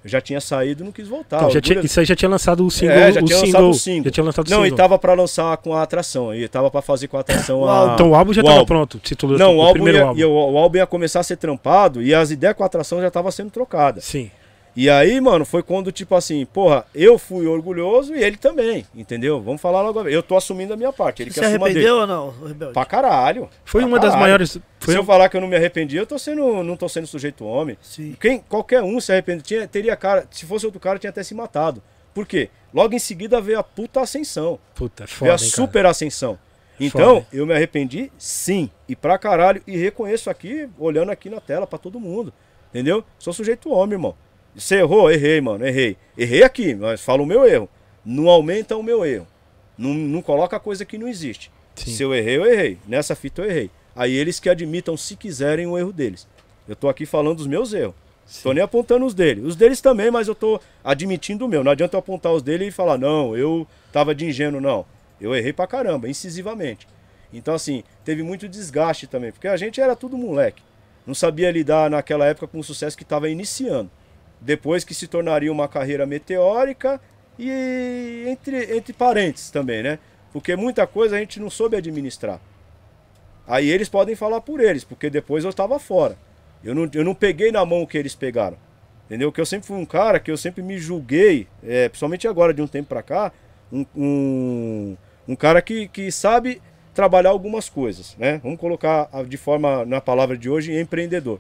[0.01, 1.37] Eu já tinha saído não quis voltar.
[1.39, 2.95] Então, já tinha- isso aí já tinha lançado o single.
[2.95, 4.03] É, já o tinha single, lançado o single.
[4.05, 4.73] Já tinha lançado o Não, single.
[4.73, 6.33] e tava pra lançar com a atração.
[6.33, 7.91] E tava pra fazer com a atração a.
[7.95, 8.65] Então o álbum já o tava álbum.
[8.65, 8.97] pronto.
[8.99, 10.19] Título Não, o, o álbum primeiro ia, álbum.
[10.19, 13.09] ia- o álbum ia começar a ser trampado e as ideias com a atração já
[13.09, 14.05] estavam sendo trocadas.
[14.05, 14.31] Sim.
[14.75, 19.41] E aí, mano, foi quando, tipo assim, porra, eu fui orgulhoso e ele também, entendeu?
[19.41, 20.07] Vamos falar logo.
[20.07, 21.21] Eu tô assumindo a minha parte.
[21.23, 22.73] Ele Você se arrependeu ou não, Rebelde?
[22.73, 23.49] Pra caralho.
[23.65, 24.21] Foi pra uma das caralho.
[24.21, 24.57] maiores.
[24.79, 26.87] Foi Se um- eu falar que eu não me arrependi, eu tô sendo, não tô
[26.87, 27.77] sendo sujeito homem.
[27.81, 28.15] Sim.
[28.21, 31.33] Quem, qualquer um se arrepende, tinha, teria cara, se fosse outro cara, tinha até se
[31.33, 31.81] matado.
[32.13, 32.49] Por quê?
[32.73, 34.59] Logo em seguida veio a puta ascensão.
[34.75, 35.49] Puta, é Veio foda, a hein, cara.
[35.51, 36.39] super ascensão.
[36.79, 37.27] Então, Foda.
[37.33, 38.69] eu me arrependi, sim.
[38.87, 39.61] E pra caralho.
[39.67, 42.31] E reconheço aqui, olhando aqui na tela pra todo mundo.
[42.69, 43.03] Entendeu?
[43.17, 44.15] Sou sujeito homem, irmão.
[44.55, 45.11] Você errou?
[45.11, 45.65] Errei, mano.
[45.65, 45.97] Errei.
[46.17, 47.69] Errei aqui, mas fala o meu erro.
[48.05, 49.27] Não aumenta o meu erro.
[49.77, 51.51] Não, não coloca coisa que não existe.
[51.75, 51.91] Sim.
[51.91, 52.77] Se eu errei, eu errei.
[52.87, 53.71] Nessa fita eu errei.
[53.95, 56.27] Aí eles que admitam, se quiserem, o erro deles.
[56.67, 57.95] Eu tô aqui falando dos meus erros.
[58.43, 59.43] Tô nem apontando os deles.
[59.43, 61.63] Os deles também, mas eu tô admitindo o meu.
[61.63, 64.85] Não adianta eu apontar os dele e falar, não, eu tava de ingênuo, não.
[65.19, 66.87] Eu errei pra caramba, incisivamente.
[67.33, 70.61] Então, assim, teve muito desgaste também, porque a gente era tudo moleque.
[71.07, 73.89] Não sabia lidar naquela época com o sucesso que estava iniciando.
[74.41, 76.99] Depois que se tornaria uma carreira meteórica
[77.37, 79.99] e entre, entre parênteses também, né?
[80.31, 82.39] Porque muita coisa a gente não soube administrar.
[83.47, 86.17] Aí eles podem falar por eles, porque depois eu estava fora.
[86.63, 88.57] Eu não, eu não peguei na mão o que eles pegaram.
[89.05, 89.31] Entendeu?
[89.31, 92.61] Que eu sempre fui um cara que eu sempre me julguei, é, principalmente agora, de
[92.61, 93.31] um tempo pra cá,
[93.73, 96.61] um, um, um cara que, que sabe
[96.93, 98.39] trabalhar algumas coisas, né?
[98.43, 101.39] Vamos colocar de forma, na palavra de hoje, empreendedor.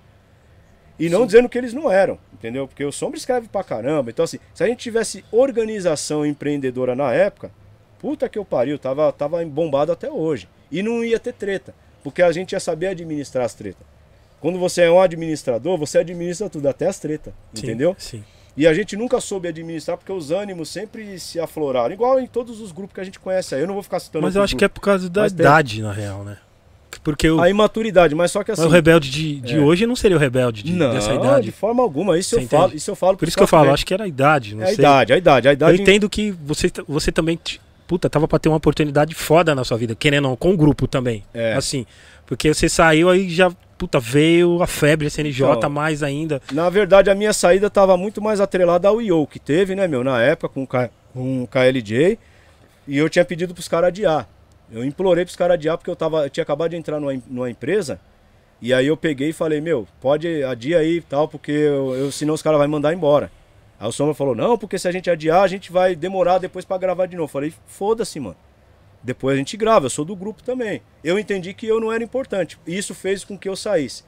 [0.99, 2.67] E não dizendo que eles não eram, entendeu?
[2.67, 4.09] Porque o Sombra escreve pra caramba.
[4.09, 7.51] Então, assim, se a gente tivesse organização empreendedora na época,
[7.99, 10.47] puta que eu pariu, tava, tava bombado até hoje.
[10.71, 11.73] E não ia ter treta,
[12.03, 13.85] porque a gente ia saber administrar as tretas.
[14.41, 17.95] Quando você é um administrador, você administra tudo, até as tretas, Sim, entendeu?
[17.97, 18.23] Sim.
[18.57, 22.59] E a gente nunca soube administrar porque os ânimos sempre se afloraram, igual em todos
[22.59, 23.61] os grupos que a gente conhece aí.
[23.61, 25.45] Eu não vou ficar citando Mas eu acho que é por causa da Mas tem-
[25.45, 26.37] idade, na real, né?
[27.03, 28.61] Porque o, a imaturidade, mas só que assim.
[28.61, 29.59] mas o rebelde de, de é.
[29.59, 31.51] hoje não seria o rebelde de- não, dessa de idade.
[31.51, 32.17] forma alguma.
[32.19, 33.17] Isso Você eu falo, isso eu falo.
[33.17, 34.75] Por isso que eu falo, acho que era a idade, não É a sei.
[34.75, 35.81] idade, a idade, a Eu idade.
[35.81, 37.39] entendo que você, você também,
[37.87, 40.57] puta, tava pra ter uma oportunidade foda na sua vida, querendo ou não, com o
[40.57, 41.23] grupo também.
[41.33, 41.53] É.
[41.53, 41.85] Assim,
[42.25, 46.41] porque você saiu aí já, puta, veio a febre CNJ Então, mais ainda.
[46.51, 50.03] Na verdade, a minha saída estava muito mais atrelada ao IO que teve, né, meu,
[50.03, 52.19] na época com o K- com o KLJ.
[52.87, 54.27] E eu tinha pedido pros caras adiar.
[54.71, 57.49] Eu implorei pros caras adiar porque eu, tava, eu tinha acabado de entrar numa, numa
[57.49, 57.99] empresa.
[58.61, 62.11] E aí eu peguei e falei, meu, pode adiar aí e tal, porque eu, eu-
[62.11, 63.31] senão os caras vão mandar embora.
[63.79, 66.65] Aí o Sombra falou, não, porque se a gente adiar, a gente vai demorar depois
[66.65, 67.23] pra gravar de novo.
[67.29, 68.35] Eu falei, foda-se, mano.
[69.01, 70.81] Depois a gente grava, eu sou do grupo também.
[71.01, 72.59] Eu entendi que eu não era importante.
[72.67, 74.03] E isso fez com que eu saísse.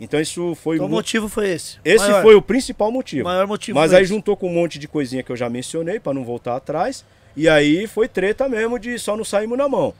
[0.00, 1.78] Então isso foi Então o motivo foi esse.
[1.84, 2.22] esse Maior.
[2.22, 3.22] foi o principal motivo.
[3.22, 4.08] Maior motivo Mas aí esse.
[4.12, 7.04] juntou com um monte de coisinha que eu já mencionei pra não voltar atrás.
[7.36, 9.94] E aí foi treta mesmo de só não saímos na mão.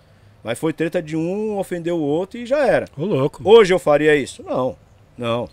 [0.44, 2.86] Mas foi treta de um ofender o outro e já era.
[2.96, 3.40] Ô, louco.
[3.48, 4.42] Hoje eu faria isso?
[4.42, 4.76] Não.
[5.16, 5.48] Não.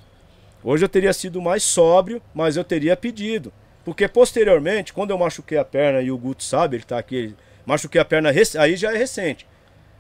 [0.64, 3.54] Hoje eu teria sido mais sóbrio, mas eu teria pedido.
[3.86, 7.36] Porque posteriormente, quando eu machuquei a perna e o Guto sabe, ele tá aqui, ele-
[7.66, 9.48] machuquei a perna, rec- aí já é recente.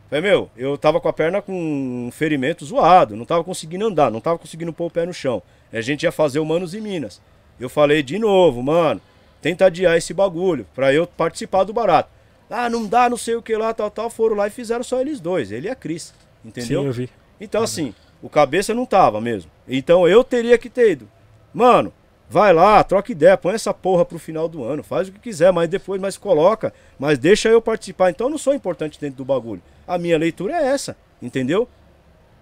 [0.10, 4.10] Falei, meu, eu tava com a perna com um ferimento zoado, não tava conseguindo andar,
[4.12, 5.42] não tava conseguindo pôr o pé no chão.
[5.72, 7.22] A gente ia fazer o Manos e Minas.
[7.60, 9.00] Eu falei de novo, mano,
[9.42, 12.10] tenta adiar esse bagulho, pra eu participar do barato.
[12.50, 14.10] Ah, não dá, não sei o que lá, tal, tal.
[14.10, 16.14] Foram lá e fizeram só eles dois, ele e a Cris.
[16.44, 16.82] Entendeu?
[16.82, 17.10] Sim, eu vi.
[17.40, 19.52] Então, assim, o cabeça não tava mesmo.
[19.68, 21.10] Então eu teria que ter ido.
[21.54, 21.94] Mano,
[22.30, 25.52] vai lá, troca ideia, põe essa porra pro final do ano, faz o que quiser,
[25.54, 28.10] mas depois mais coloca, mas deixa eu participar.
[28.10, 29.62] Então eu não sou importante dentro do bagulho.
[29.88, 31.68] A minha leitura é essa, entendeu?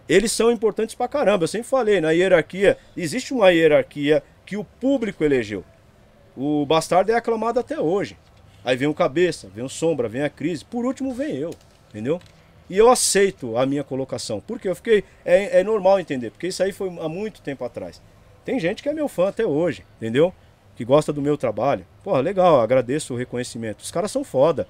[0.10, 1.44] Eles são importantes pra caramba.
[1.44, 5.64] Eu sempre falei, na hierarquia, existe uma hierarquia que o público elegeu.
[6.38, 8.16] O Bastardo é aclamado até hoje.
[8.64, 10.64] Aí vem o Cabeça, vem o Sombra, vem a Crise.
[10.64, 11.50] Por último vem eu,
[11.90, 12.22] entendeu?
[12.70, 14.40] E eu aceito a minha colocação.
[14.46, 15.04] Porque eu fiquei.
[15.26, 18.00] É, é normal entender, porque isso aí foi há muito tempo atrás.
[18.46, 20.32] Tem gente que é meu fã até hoje, entendeu?
[20.76, 21.88] Que gosta do meu trabalho.
[22.04, 23.80] Porra, legal, agradeço o reconhecimento.
[23.80, 24.68] Os caras são foda.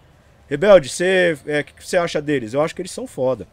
[0.47, 1.38] Rebelde, você.
[1.45, 2.53] É, o que você acha deles?
[2.53, 3.45] Eu acho que eles são foda.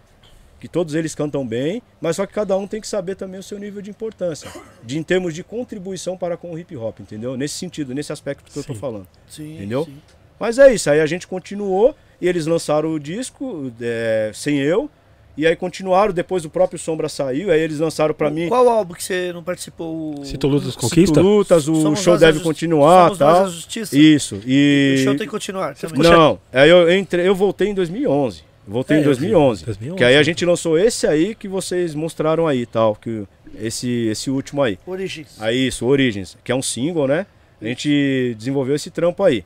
[0.60, 3.42] Que todos eles cantam bem, mas só que cada um tem que saber também o
[3.42, 4.50] seu nível de importância.
[4.82, 7.36] De, em termos de contribuição para com o hip hop, entendeu?
[7.36, 8.78] Nesse sentido, nesse aspecto que eu tô Sim.
[8.80, 9.06] falando.
[9.28, 9.84] Sim, Entendeu?
[9.84, 9.96] sim.
[10.40, 14.88] Mas é isso, aí a gente continuou e eles lançaram o disco é, sem eu.
[15.36, 18.48] E aí continuaram, depois o próprio Sombra saiu, aí eles lançaram pra mim.
[18.48, 20.20] Qual álbum que você não participou?
[20.20, 21.20] O- Cito Lutas o- Conquista?
[21.20, 23.44] Lutas, o Somos show deve continuar Somos Nós tal.
[23.44, 23.98] a Justiça?
[23.98, 24.36] Isso.
[24.36, 25.00] O E.
[25.02, 25.74] show tem que continuar.
[25.74, 26.00] também.
[26.08, 28.44] Não, aí eu, entrei, eu voltei em 2011.
[28.66, 29.20] Voltei É, em eu vi.
[29.28, 29.64] 2011.
[29.66, 32.94] 2011, Que aí a gente lançou esse aí que vocês mostraram aí, tal.
[32.96, 33.24] Que,
[33.60, 34.78] esse, esse último aí.
[34.86, 35.40] Origins.
[35.40, 37.26] Aí isso, Origins, que é um single, né?
[37.60, 39.44] A gente desenvolveu esse trampo aí.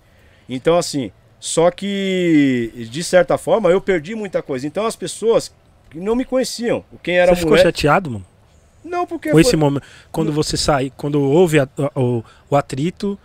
[0.48, 4.66] Então, assim, só que, de certa forma, eu perdi muita coisa.
[4.66, 5.52] Então, as pessoas
[5.90, 7.66] que não me conheciam, quem era Você ficou moleque...
[7.68, 8.26] chateado, mano?
[8.84, 9.28] Não, porque...
[9.28, 13.18] Com foi- esse momento, quando você sai, quando houve a- a- o, o atrito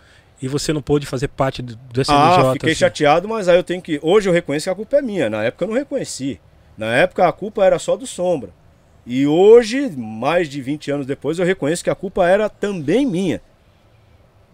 [0.44, 2.16] e você não pôde fazer parte do, do SNJ.
[2.18, 2.78] Ah, fiquei assim.
[2.80, 3.98] chateado, mas aí eu tenho que...
[4.02, 5.30] Hoje eu reconheço que a culpa é minha.
[5.30, 6.40] Na época eu não reconheci.
[6.76, 8.50] Na época a culpa era só do Sombra.
[9.06, 13.40] E hoje, mais de 20 anos depois, eu reconheço que a culpa era também minha.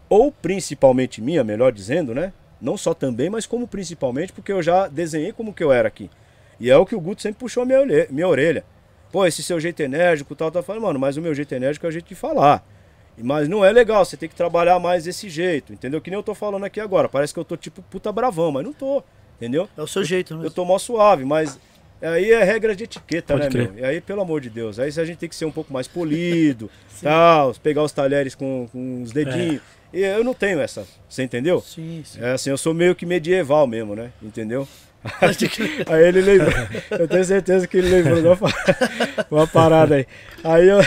[0.08, 2.32] Ou principalmente minha, melhor dizendo, né?
[2.60, 6.10] Não só também, mas como principalmente, porque eu já desenhei como que eu era aqui.
[6.58, 8.64] E é o que o Guto sempre puxou minha, olhe- minha orelha.
[9.10, 11.86] Pô, esse seu jeito enérgico e tal, tá falando, mano, mas o meu jeito enérgico
[11.86, 12.64] é o jeito de falar.
[13.22, 16.00] Mas não é legal, você tem que trabalhar mais desse jeito, entendeu?
[16.00, 17.08] Que nem eu tô falando aqui agora.
[17.08, 19.02] Parece que eu tô tipo puta bravão, mas não tô,
[19.36, 19.68] entendeu?
[19.76, 20.46] É o seu jeito, né?
[20.46, 21.58] Eu tô mó suave, mas
[22.00, 23.72] aí é regra de etiqueta, Pode né, crer.
[23.72, 23.82] meu?
[23.82, 25.86] E aí, pelo amor de Deus, aí a gente tem que ser um pouco mais
[25.86, 26.70] polido,
[27.02, 29.60] tal, pegar os talheres com, com os dedinhos.
[29.92, 31.60] E eu não tenho essa, você entendeu?
[31.60, 32.22] Sim, sim.
[32.22, 34.12] É assim, eu sou meio que medieval mesmo, né?
[34.22, 34.68] Entendeu?
[35.86, 36.52] Aí ele lembrou.
[36.90, 38.54] Eu tenho certeza que ele lembrou de uma, pa-
[39.30, 40.06] uma parada aí.
[40.44, 40.78] Aí, eu,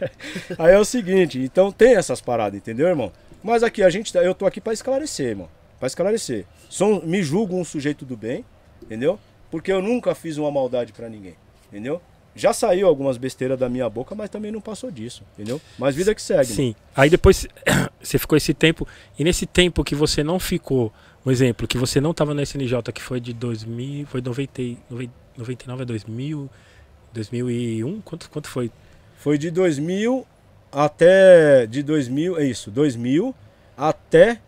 [0.58, 3.12] aí é o seguinte, então tem essas paradas, entendeu, irmão?
[3.42, 5.48] Mas aqui, a gente, tá- eu tô aqui pra esclarecer, irmão.
[5.78, 6.44] Pra esclarecer.
[6.68, 8.44] Sou, me julgo um sujeito do bem,
[8.82, 9.18] entendeu?
[9.50, 11.34] Porque eu nunca fiz uma maldade pra ninguém,
[11.68, 12.00] entendeu?
[12.32, 15.60] já saiu algumas besteiras da minha boca, mas também não passou disso, entendeu?
[15.76, 16.46] Mas vida que segue.
[16.46, 16.74] Sim.
[16.94, 17.46] Aí depois
[18.00, 18.86] você ficou esse tempo.
[19.18, 20.92] E nesse tempo que você não ficou,
[21.24, 24.78] um exemplo, que você não estava na SNJ, que foi de 2000, foi 90, e-
[25.36, 26.48] 99 a 2000,
[27.12, 28.00] 2001?
[28.02, 28.70] Quanto, quanto foi?
[29.18, 30.26] Foi de 2000
[30.72, 31.66] até.
[31.66, 33.34] De 2000, é isso, 2000
[33.76, 34.38] até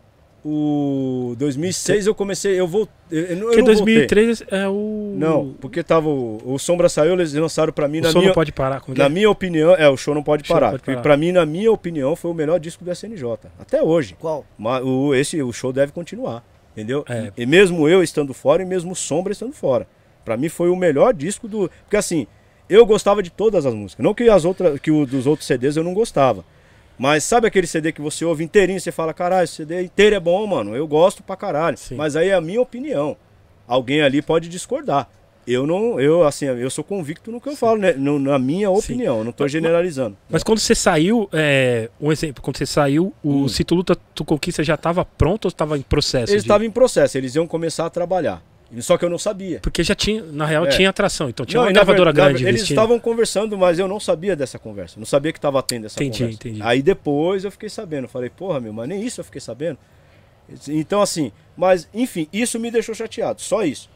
[0.45, 2.59] o 2006 eu comecei.
[2.59, 2.89] Eu vou.
[3.11, 3.65] Eu, eu Porque não voltei.
[3.65, 5.15] 2003 é o.
[5.17, 8.29] Não, porque tava o, o Sombra saiu, eles lançaram pra mim, o na som minha,
[8.29, 8.81] não pode parar.
[8.81, 9.09] Como na é?
[9.09, 10.79] minha opinião, é, o show não pode Show não parar.
[10.81, 11.01] parar.
[11.03, 13.25] Pra mim, na minha opinião, foi o melhor disco do SNJ,
[13.59, 14.17] até hoje.
[14.19, 14.45] Qual?
[14.59, 16.43] Mas o, esse, o show deve continuar,
[16.73, 17.05] entendeu?
[17.09, 17.33] É.
[17.37, 19.87] E mesmo eu estando fora e mesmo Sombra estando fora.
[20.25, 21.71] Pra mim foi o melhor disco do...
[21.85, 22.27] Porque assim,
[22.69, 24.03] eu gostava de todas as músicas.
[24.03, 26.45] Não que as outras, que o dos outros CDs eu não gostava.
[26.99, 30.15] Mas sabe aquele CD que você ouve inteirinho e você fala, caralho, esse CD inteiro
[30.15, 30.77] é bom, mano.
[30.77, 31.77] Eu gosto pra caralho.
[31.77, 31.97] Sim.
[31.97, 33.17] Mas aí é a minha opinião.
[33.67, 35.09] Alguém ali pode discordar.
[35.47, 37.93] Eu não, eu assim, eu sou convicto no que eu falo, né?
[37.95, 40.17] No- na minha opinião, não tô generalizando.
[40.31, 43.47] Mas quando você saiu, é, um exemplo, quando você saiu, o Hum.
[43.67, 46.33] Tu Luta, Tu Conquista já estava pronto ou estava em processo?
[46.33, 48.41] Eles de- estavam em processo, eles iam começar a trabalhar.
[48.79, 49.59] Só que eu não sabia.
[49.61, 50.69] Porque já tinha, na real, É.
[50.71, 51.29] tinha atração.
[51.29, 52.77] Então tinha Não, uma gravadora ver- na grande Eles investindo.
[52.79, 54.99] estavam conversando, mas eu não sabia dessa conversa.
[54.99, 56.39] Não sabia que estava tendo essa Entendi, conversa.
[56.49, 56.63] entendi.
[56.63, 58.09] Aí depois eu fiquei sabendo.
[58.09, 59.77] Falei, porra, meu, mas nem isso eu fiquei sabendo.
[60.69, 63.41] Então, assim, mas enfim, isso me deixou chateado.
[63.43, 63.91] Só isso.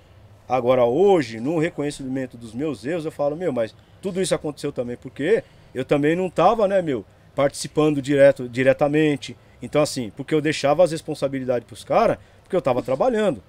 [0.48, 4.96] Agora, hoje, no reconhecimento dos meus erros, eu falo, meu, mas tudo isso aconteceu também
[4.96, 5.42] porque
[5.74, 9.36] eu também não estava, né, meu, participando direto, diretamente.
[9.60, 13.42] Então, assim, porque eu deixava as responsabilidades pros caras, porque eu estava trabalhando.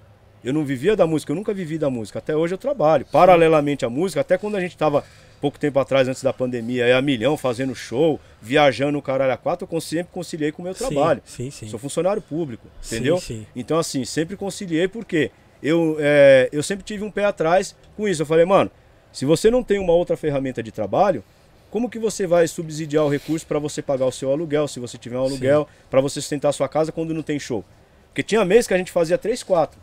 [0.43, 2.19] Eu não vivia da música, eu nunca vivi da música.
[2.19, 3.05] Até hoje eu trabalho.
[3.11, 5.03] Paralelamente à música, até quando a gente estava
[5.41, 9.37] pouco tempo atrás, antes da pandemia, é a milhão, fazendo show, viajando o caralho a
[9.37, 11.21] quatro, eu sempre conciliei com o meu Sim, trabalho.
[11.25, 11.67] Sim, sim.
[11.67, 13.19] Sou funcionário público, Sim, entendeu?
[13.19, 13.45] sim.
[13.55, 15.31] Então, assim, sempre conciliei porque
[15.61, 18.21] eu, é, eu sempre tive um pé atrás com isso.
[18.21, 18.71] Eu falei, mano,
[19.11, 21.23] se você não tem uma outra ferramenta de trabalho,
[21.69, 24.97] como que você vai subsidiar o recurso para você pagar o seu aluguel, se você
[24.97, 27.63] tiver um aluguel, para você sustentar a sua casa quando não tem show?
[28.09, 29.79] Porque tinha mês que a gente fazia 3, 4,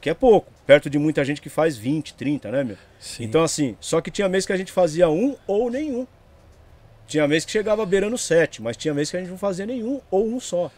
[0.00, 2.76] que é pouco, perto de muita gente que faz 20, 30, né, meu?
[2.98, 3.24] Sim.
[3.24, 6.06] Então, assim, só que tinha mês que a gente fazia um ou nenhum.
[7.06, 10.00] Tinha mês que chegava beirando sete, mas tinha mês que a gente não fazia nenhum
[10.10, 10.70] ou um só.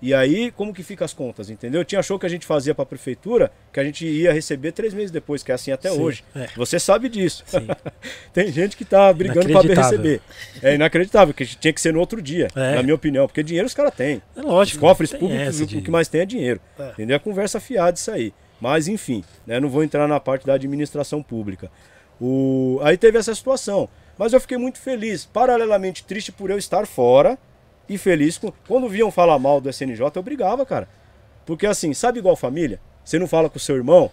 [0.00, 1.82] E aí, como que fica as contas, entendeu?
[1.84, 5.10] Tinha show que a gente fazia pra prefeitura que a gente ia receber três meses
[5.10, 6.22] depois, que é assim até Sim, hoje.
[6.34, 6.48] é.
[6.54, 7.42] Você sabe disso.
[7.46, 7.66] Sim.
[8.32, 9.90] Tem gente que tá brigando Inacreditável.
[9.90, 10.20] receber.
[10.62, 12.74] É inacreditável, que tinha que ser no outro dia, É.
[12.74, 14.20] na minha opinião, porque dinheiro os caras têm.
[14.36, 14.80] É Os lógico.
[14.80, 16.60] cofres tem públicos, o que mais tem é dinheiro.
[16.78, 16.90] É.
[16.90, 17.16] Entendeu?
[17.16, 18.34] É conversa fiada isso aí.
[18.60, 19.58] Mas enfim, né?
[19.58, 21.70] Não vou entrar na parte da administração pública.
[22.20, 22.78] O...
[22.82, 23.88] Aí teve essa situação.
[24.18, 27.38] Mas eu fiquei muito feliz, paralelamente triste por eu estar fora
[27.88, 28.52] e feliz com.
[28.66, 30.88] Quando viam falar mal do SNJ, eu brigava, cara.
[31.44, 32.80] Porque assim, sabe igual família?
[33.04, 34.10] Você não fala com o seu irmão,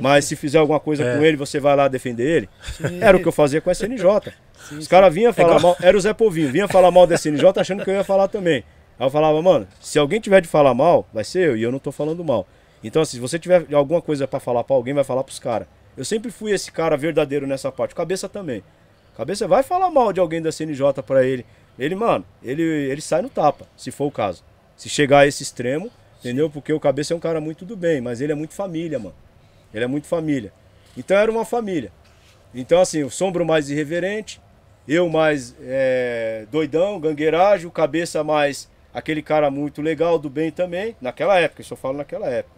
[0.00, 1.10] mas se fizer alguma coisa Uhum.
[1.10, 1.16] É.
[1.16, 2.48] com ele, você vai lá defender ele.
[2.76, 2.98] Sim.
[3.02, 4.32] Era o que eu fazia com o SNJ.
[4.68, 7.06] Sim, Os caras vinham falar É igual- mal, era o Zé Povinho, vinha falar mal
[7.06, 8.62] do SNJ achando que eu ia falar também.
[8.98, 11.72] Aí eu falava, mano, se alguém tiver de falar mal, vai ser eu, e eu
[11.72, 12.46] não tô falando mal.
[12.82, 15.66] Então, assim, se você tiver alguma coisa pra falar pra alguém, vai falar pros caras.
[15.96, 18.62] Eu sempre fui esse cara verdadeiro nessa parte, cabeça também.
[19.16, 21.46] Cabeça vai falar mal de alguém da CNJ pra ele.
[21.78, 24.44] Ele, mano, ele, ele sai no tapa, se for o caso.
[24.76, 26.48] Se chegar a esse extremo, entendeu?
[26.48, 29.14] Porque o cabeça é um cara muito do bem, mas ele é muito família, mano.
[29.72, 30.52] Ele é muito família.
[30.96, 31.90] Então era uma família.
[32.54, 34.40] Então, assim, o sombro mais irreverente,
[34.86, 40.94] eu mais é, doidão, gangueiragem, o cabeça mais aquele cara muito legal, do bem também,
[41.00, 42.54] naquela época, eu só falo naquela época.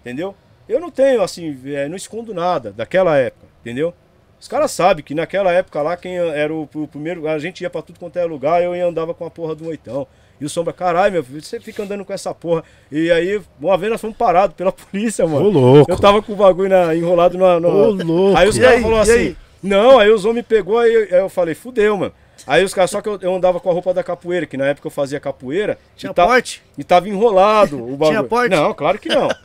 [0.00, 0.34] Entendeu?
[0.66, 3.92] Eu não tenho, assim, é, não escondo nada daquela época, entendeu?
[4.40, 7.28] Os caras sabem que naquela época lá, quem era o, o primeiro.
[7.28, 9.68] A gente ia pra tudo quanto é lugar, eu ia andava com a porra do
[9.68, 10.06] oitão.
[10.40, 12.64] E o Sombra, caralho, meu filho, você fica andando com essa porra.
[12.90, 15.50] E aí, uma vez nós fomos parados pela polícia, Ô, mano.
[15.50, 15.92] louco.
[15.92, 17.56] Eu tava com o bagulho na- enrolado na.
[17.58, 18.38] Ô, louco.
[18.38, 19.12] Aí os caras falaram assim.
[19.12, 19.36] aí?
[19.62, 22.12] Não, aí os homens pegou, aí eu, aí eu falei, fudeu, mano.
[22.46, 24.66] Aí os caras, só que eu, eu andava com a roupa da capoeira, que na
[24.66, 25.78] época eu fazia capoeira.
[25.96, 26.62] Tinha e, porte?
[26.76, 28.18] e tava enrolado o bagulho.
[28.18, 28.50] Tinha porte?
[28.50, 29.28] Não, claro que não.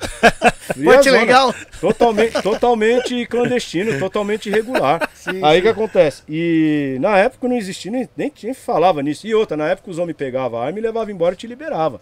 [0.83, 1.53] Porte legal?
[1.79, 5.07] Totalmente, totalmente clandestino, totalmente irregular.
[5.13, 6.23] Sim, Aí o que acontece?
[6.27, 9.27] E na época não existia, nem, nem tinha falava nisso.
[9.27, 12.01] E outra, na época os homens pegavam a arma e levavam embora e te liberava.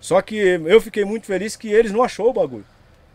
[0.00, 2.64] Só que eu fiquei muito feliz que eles não achou o bagulho.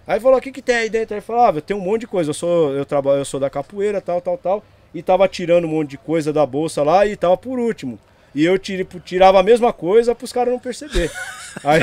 [0.07, 1.15] Aí falou, o que, que tem aí dentro?
[1.15, 2.29] Aí falava, ah, tem um monte de coisa.
[2.29, 4.63] Eu sou, eu trabalho, eu sou da capoeira, tal, tal, tal.
[4.93, 7.99] E tava tirando um monte de coisa da bolsa lá e tava por último.
[8.33, 11.09] E eu tirava a mesma coisa pros caras não perceber.
[11.63, 11.81] Aí,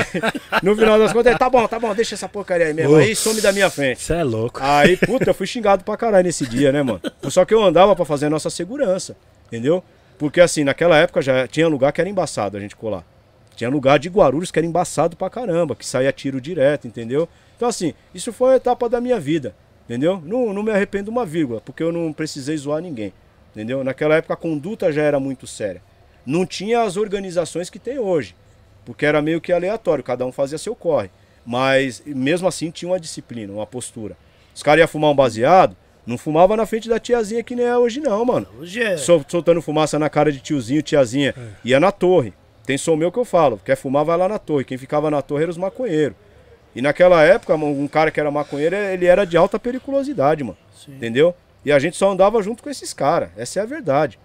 [0.63, 2.95] no final das contas, tá bom, tá bom, deixa essa porcaria aí mesmo.
[2.95, 4.01] Aí some da minha frente.
[4.01, 4.59] Você é louco.
[4.63, 7.01] Aí, puta, eu fui xingado pra caralho nesse dia, né, mano?
[7.23, 9.83] Só que eu andava pra fazer a nossa segurança, entendeu?
[10.17, 13.03] Porque assim, naquela época já tinha lugar que era embaçado a gente colar.
[13.55, 17.27] Tinha lugar de Guarulhos que era embaçado pra caramba, que saía tiro direto, entendeu?
[17.57, 19.53] Então assim, isso foi uma etapa da minha vida,
[19.85, 20.21] entendeu?
[20.25, 23.13] Não, não me arrependo uma vírgula, porque eu não precisei zoar ninguém.
[23.51, 23.83] entendeu?
[23.83, 25.81] Naquela época a conduta já era muito séria.
[26.25, 28.35] Não tinha as organizações que tem hoje,
[28.83, 31.09] porque era meio que aleatório, cada um fazia seu corre.
[31.45, 34.17] Mas mesmo assim tinha uma disciplina, uma postura.
[34.53, 35.75] Os caras iam fumar um baseado,
[36.05, 38.47] não fumava na frente da tiazinha que nem é hoje não, mano.
[38.59, 38.97] Hoje é.
[38.97, 41.33] Sol- soltando fumaça na cara de tiozinho, tiazinha.
[41.63, 42.33] Ia na torre.
[42.65, 43.59] Tem som meu que eu falo.
[43.63, 44.63] Quer fumar, vai lá na torre.
[44.65, 46.17] Quem ficava na torre era os maconheiros.
[46.75, 50.57] E naquela época, um cara que era maconheiro, ele era de alta periculosidade, mano.
[50.75, 50.95] Sim.
[50.95, 51.33] Entendeu?
[51.63, 53.29] E a gente só andava junto com esses caras.
[53.37, 54.19] Essa é a verdade.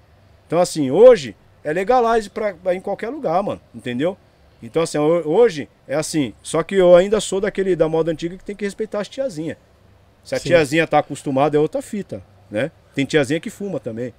[0.46, 3.60] Então, assim, hoje é legalize pra, em qualquer lugar, mano.
[3.74, 4.16] Entendeu?
[4.62, 6.34] Então, assim, ho- hoje é assim.
[6.42, 9.56] Só que eu ainda sou daquele da moda antiga que tem que respeitar as tiazinhas.
[10.24, 10.48] Se a Sim.
[10.48, 12.70] tiazinha tá acostumada, é outra fita, né?
[12.94, 14.12] Tem tiazinha que fuma também.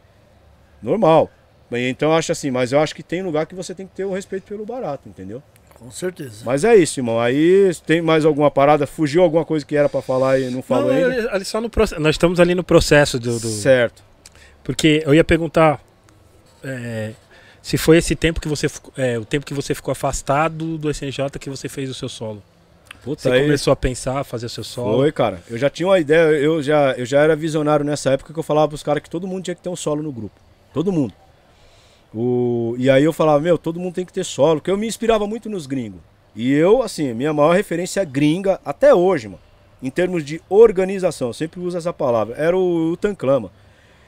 [0.81, 1.29] Normal.
[1.71, 4.03] Então eu acho assim, mas eu acho que tem lugar que você tem que ter
[4.03, 5.41] o respeito pelo barato, entendeu?
[5.81, 6.43] Com certeza.
[6.45, 7.19] Mas é isso, irmão.
[7.19, 8.85] Aí tem mais alguma parada?
[8.85, 11.31] Fugiu alguma coisa que era pra falar e não falou Não, ainda?
[11.33, 11.99] ali- só no processo.
[11.99, 13.39] Nós estamos ali no processo do.
[13.39, 14.03] do- Certo.
[14.63, 15.81] Porque eu ia perguntar
[16.63, 17.13] é,
[17.63, 21.29] se foi esse tempo que você é, o tempo que você ficou afastado do SNJ
[21.39, 22.43] que você fez o seu solo.
[23.03, 24.97] Puta, Você aí- começou a pensar, a fazer o seu solo.
[24.99, 25.41] Foi, cara.
[25.49, 28.43] Eu já tinha uma ideia, eu já, eu já era visionário nessa época que eu
[28.43, 30.39] falava pros caras que todo mundo tinha que ter um solo no grupo.
[30.71, 31.11] Todo mundo.
[32.13, 32.75] O...
[32.77, 35.25] E aí eu falava, meu, todo mundo tem que ter solo, porque eu me inspirava
[35.25, 36.01] muito nos gringos.
[36.35, 39.41] E eu, assim, minha maior referência gringa até hoje, mano,
[39.81, 43.51] em termos de organização, sempre uso essa palavra, era o, o Tanclama.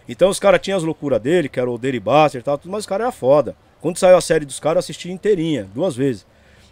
[0.08, 2.72] Então os caras tinham as loucuras dele, que era o Dairy Buster e tal, tudo,
[2.72, 3.56] mas os caras eram foda.
[3.82, 6.26] Quando saiu a série dos caras, eu assisti inteirinha, duas vezes.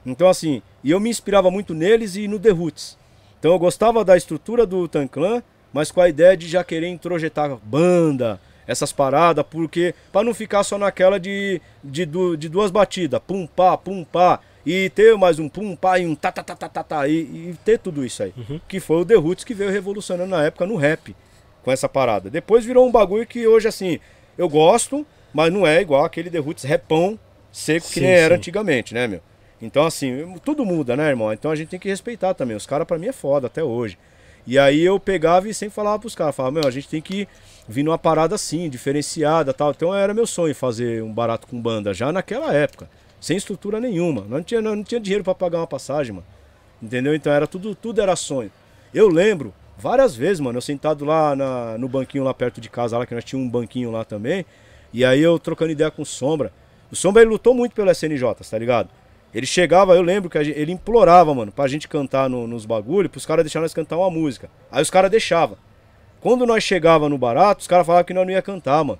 [0.05, 2.97] Então, assim, e eu me inspirava muito neles e no The Roots.
[3.39, 5.41] Então eu gostava da estrutura do Tanclan,
[5.73, 8.39] mas com a ideia de já querer introjetar banda,
[8.71, 13.77] essas paradas, porque para não ficar só naquela de, de, de duas batidas, pum pá,
[13.77, 16.83] pum pá, e ter mais um pum pá e um tá tá tá tá tá,
[16.83, 18.33] tá e, e ter tudo isso aí.
[18.67, 21.15] Que foi o The Roots que veio revolucionando na época no rap
[21.63, 22.29] com essa parada.
[22.29, 23.99] Depois virou um bagulho que hoje assim,
[24.37, 27.19] eu gosto, mas não é igual aquele The Roots repão
[27.51, 28.39] seco que Sim, nem era sim.
[28.39, 29.21] antigamente, né, meu?
[29.61, 31.31] Então, assim, tudo muda, né, irmão?
[31.31, 32.55] Então a gente tem que respeitar também.
[32.55, 33.97] Os caras, pra mim, é foda até hoje.
[34.47, 37.27] E aí eu pegava e sempre falava pros caras, falava, meu, a gente tem que
[37.67, 39.71] vir numa parada assim, diferenciada tal.
[39.71, 42.89] Então era meu sonho fazer um barato com banda, já naquela época.
[43.19, 44.25] Sem estrutura nenhuma.
[44.27, 46.25] Não tinha, não, tinha dinheiro pra pagar uma passagem, mano.
[46.81, 47.13] Entendeu?
[47.13, 48.51] Então era tudo, tudo era sonho.
[48.93, 52.97] Eu lembro várias vezes, mano, eu sentado lá na- no banquinho lá perto de casa,
[52.97, 54.45] lá que nós tínhamos um banquinho lá também.
[54.91, 56.51] E aí eu trocando ideia com o Sombra.
[56.91, 58.89] O Sombra ele lutou muito pelo SNJ, tá ligado?
[59.33, 63.09] Ele chegava, eu lembro que gente- ele implorava, mano, pra gente cantar no- nos bagulho,
[63.09, 64.49] pros caras deixarem nós cantar uma música.
[64.69, 65.57] Aí os caras deixavam.
[66.21, 68.99] Quando nós chegava no barato, os caras falavam que nós não ia cantar, mano.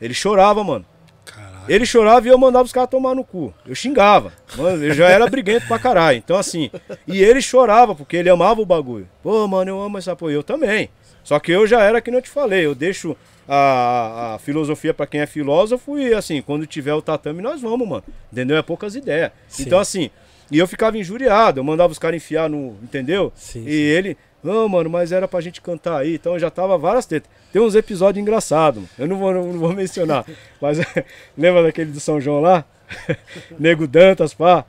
[0.00, 0.84] Ele chorava, mano.
[1.24, 1.64] Caralho.
[1.68, 3.54] Ele chorava e eu mandava os caras tomar no cu.
[3.64, 4.32] Eu xingava.
[4.56, 6.18] Mano, eu já era briguento pra caralho.
[6.18, 6.70] Então, assim.
[7.06, 9.08] E ele chorava, porque ele amava o bagulho.
[9.22, 10.32] Pô, mano, eu amo essa porra.
[10.32, 10.90] Eu também.
[11.24, 12.66] Só que eu já era que não te falei.
[12.66, 13.16] Eu deixo
[13.48, 17.88] a, a filosofia pra quem é filósofo e, assim, quando tiver o tatame, nós vamos,
[17.88, 18.04] mano.
[18.32, 18.56] Entendeu?
[18.56, 19.30] É poucas ideias.
[19.48, 19.64] Sim.
[19.64, 20.10] Então, assim.
[20.50, 21.58] E eu ficava injuriado.
[21.58, 22.76] Eu mandava os caras enfiar no.
[22.82, 23.32] Entendeu?
[23.34, 23.76] Sim, e sim.
[23.76, 24.16] ele.
[24.46, 26.14] Não, mano, mas era pra gente cantar aí.
[26.14, 27.28] Então já tava várias tetas.
[27.52, 28.84] Tem uns episódios engraçados.
[28.96, 30.24] Eu não vou, não vou mencionar.
[30.60, 30.78] Mas
[31.36, 32.64] lembra daquele do São João lá?
[33.58, 34.64] Nego Dantas, pá.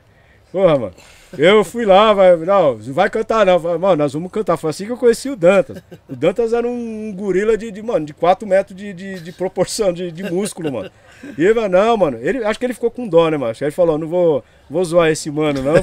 [0.52, 0.94] Porra, mano.
[1.38, 3.60] Eu fui lá, vai, não, não vai cantar não.
[3.60, 4.58] Falei, Mano, nós vamos cantar.
[4.58, 5.84] Foi assim que eu conheci o Dantas.
[6.10, 9.94] O Dantas era um gorila de, de mano, de 4 metros de, de, de proporção,
[9.94, 10.90] de, de músculo, mano.
[11.38, 13.54] E ele falou, não, mano, ele, acho que ele ficou com dó, né, mano?
[13.60, 15.74] Ele falou, não vou, vou zoar esse mano, não,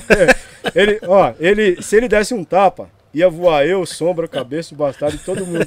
[0.74, 5.16] ele, ó, ele, se ele desse um tapa, ia voar eu, sombra, cabeça, o bastardo
[5.16, 5.66] e todo mundo.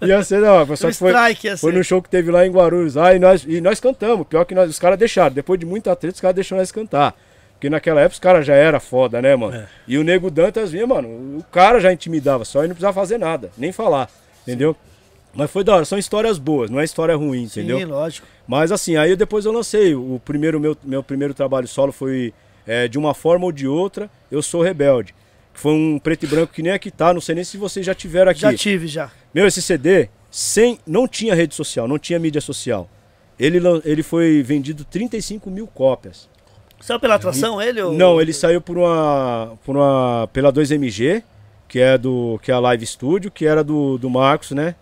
[0.00, 1.12] Ia ser, não, só Um que foi,
[1.58, 4.26] foi no show que teve lá em Guarulhos, lá, e nós, e nós cantamos.
[4.26, 5.34] Pior que nós, os caras deixaram.
[5.34, 7.14] Depois de muita treta, os caras deixaram nós cantar.
[7.52, 9.56] Porque naquela época os caras já era foda, né, mano?
[9.56, 9.66] É.
[9.86, 11.08] E o Nego Dantas vinha, mano,
[11.38, 14.10] o cara já intimidava, só ele não precisava fazer nada, nem falar,
[14.42, 14.76] entendeu?
[15.34, 17.78] Mas foi da hora, são histórias boas, não é história ruim, entendeu?
[17.78, 18.26] Sim, lógico.
[18.46, 19.94] Mas assim, aí depois eu lancei.
[19.94, 22.32] O primeiro meu, meu primeiro trabalho solo foi
[22.66, 25.14] é, de uma forma ou de outra, eu sou rebelde.
[25.54, 27.94] Foi um preto e branco que nem aqui tá, não sei nem se vocês já
[27.94, 28.40] tiveram aqui.
[28.40, 29.10] Já tive, já.
[29.32, 32.88] Meu, esse CD sem, não tinha rede social, não tinha mídia social.
[33.38, 36.28] Ele, ele foi vendido 35 mil cópias.
[36.80, 37.80] Saiu pela atração ele?
[37.80, 37.92] Ou...
[37.92, 41.22] Não, ele saiu por uma, por uma pela 2MG,
[41.66, 44.74] que é do que é a Live Studio, que era do, do Marcos, né?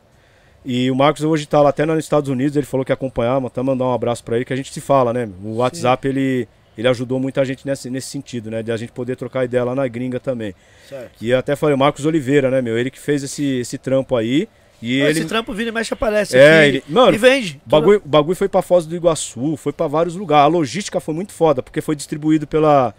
[0.65, 3.45] E o Marcos hoje tá lá até nos Estados Unidos, ele falou que ia acompanhar,
[3.45, 5.29] até mandar um abraço pra ele, que a gente se fala, né?
[5.45, 8.63] O WhatsApp, ele, ele ajudou muita gente nesse, nesse sentido, né?
[8.63, 10.55] De a gente poder trocar ideia lá na gringa também.
[10.89, 11.13] Certo.
[11.21, 12.79] E até falei, o Marcos Oliveira, né, meu?
[12.79, 14.49] Ele que fez esse, esse trampo aí.
[14.81, 15.19] E Mas ele.
[15.21, 17.61] Esse trampo vira e mexe aparece É, ele- mano, e vende.
[17.65, 20.45] O bagulho, bagulho foi pra Foz do Iguaçu, foi pra vários lugares.
[20.45, 22.93] A logística foi muito foda, porque foi distribuído pela,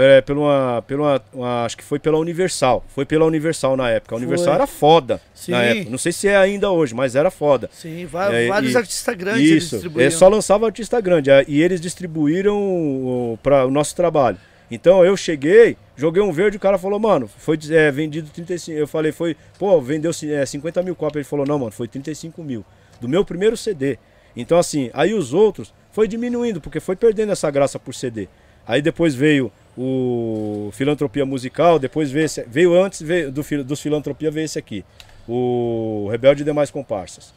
[0.00, 2.84] É, pela uma, pela uma- uma- acho que foi pela Universal.
[2.94, 4.14] Foi pela Universal na época.
[4.14, 4.54] A Universal Foi.
[4.54, 5.52] era foda Sim.
[5.52, 5.90] na época.
[5.90, 7.68] Não sei se é ainda hoje, mas era foda.
[7.72, 8.06] Sim, É,
[8.48, 10.06] vários e- artistas grandes eles Isso, distribuíam.
[10.06, 11.30] é, só lançava artista grande.
[11.30, 14.38] é, E eles distribuíram para o nosso trabalho.
[14.70, 18.78] Então eu cheguei, joguei um verde, o cara falou, mano, foi é, vendido 35.
[18.78, 21.16] Eu falei, foi, pô, vendeu é, 50 mil cópias.
[21.22, 22.64] Ele falou, não, mano, foi 35 mil.
[23.00, 23.98] Do meu primeiro CD.
[24.36, 28.28] Então, assim, aí os outros foi diminuindo, porque foi perdendo essa graça por CD.
[28.66, 34.28] Aí depois veio o Filantropia Musical, depois veio, esse, veio antes veio do, dos Filantropia,
[34.28, 34.84] veio esse aqui.
[35.28, 37.32] O Rebelde e Demais Comparsas.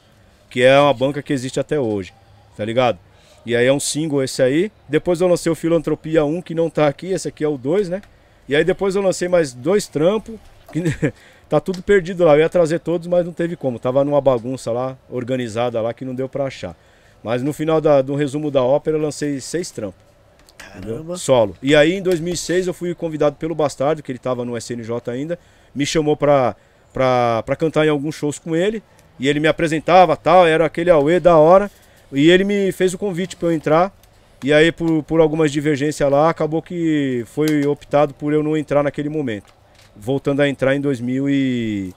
[0.49, 2.11] Que é uma banca que existe até hoje,
[2.57, 2.97] tá ligado?
[3.45, 4.71] E aí é um single esse aí.
[4.89, 7.89] Depois eu lancei o Filantropia 1, que não tá aqui, esse aqui é o 2,
[7.89, 8.01] né?
[8.49, 10.35] E aí depois eu lancei mais dois trampos,
[10.73, 10.81] que
[11.47, 12.35] tá tudo perdido lá.
[12.35, 13.77] Eu ia trazer todos, mas não teve como.
[13.79, 16.75] Tava numa bagunça lá, organizada lá, que não deu pra achar.
[17.23, 20.10] Mas no final da- do resumo da ópera eu lancei seis trampos.
[20.73, 21.17] Caramba.
[21.17, 21.55] Solo.
[21.61, 25.37] E aí em 2006 eu fui convidado pelo Bastardo, que ele tava no SNJ ainda,
[25.73, 26.55] me chamou pra,
[26.93, 28.81] pra, pra cantar em alguns shows com ele.
[29.19, 31.69] E ele me apresentava tal, era aquele auê da hora.
[32.11, 33.93] E ele me fez o convite pra eu entrar.
[34.43, 38.81] E aí, por, por algumas divergências lá, acabou que foi optado por eu não entrar
[38.81, 39.53] naquele momento.
[39.95, 41.93] Voltando a entrar em 2011,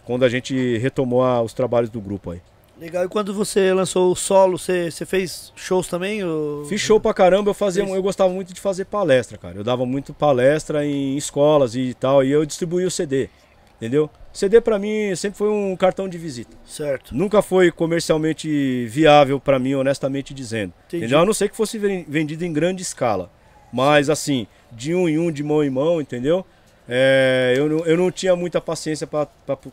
[0.00, 2.40] quando a gente retomou a- os trabalhos do grupo aí.
[2.78, 3.04] Legal.
[3.04, 6.22] E quando você lançou o solo, você, você fez shows também?
[6.22, 6.64] Ou...
[6.66, 7.96] Fiz show pra caramba, eu fazia, Fez.
[7.96, 9.56] eu gostava muito de fazer palestra, cara.
[9.56, 13.30] Eu dava muito palestra em escolas e tal, e eu distribuía o CD,
[13.76, 14.10] entendeu?
[14.32, 16.54] CD pra mim sempre foi um cartão de visita.
[16.66, 17.14] Certo.
[17.16, 20.74] Nunca foi comercialmente viável pra mim, honestamente dizendo.
[20.86, 21.04] Entendi.
[21.04, 21.20] Entendeu?
[21.20, 23.30] A não ser que fosse ven- vendido em grande escala.
[23.72, 26.44] Mas assim, de um em um, de mão em mão, entendeu?
[26.86, 29.26] É, eu, não, eu não tinha muita paciência pra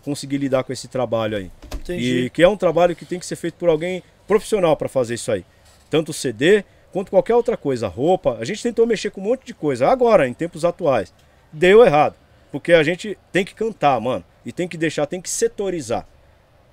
[0.04, 1.52] conseguir lidar com esse trabalho aí.
[1.84, 2.26] Entendi.
[2.26, 5.16] E que é um trabalho que tem que ser feito por alguém profissional para fazer
[5.16, 5.46] isso aí.
[5.90, 8.38] Tanto CD quanto qualquer outra coisa, roupa.
[8.40, 11.14] A gente tentou mexer com um monte de coisa agora, em tempos atuais.
[11.52, 12.16] Deu errado.
[12.52, 14.24] Porque a gente tem que cantar, mano.
[14.46, 16.08] E tem que deixar, tem que setorizar.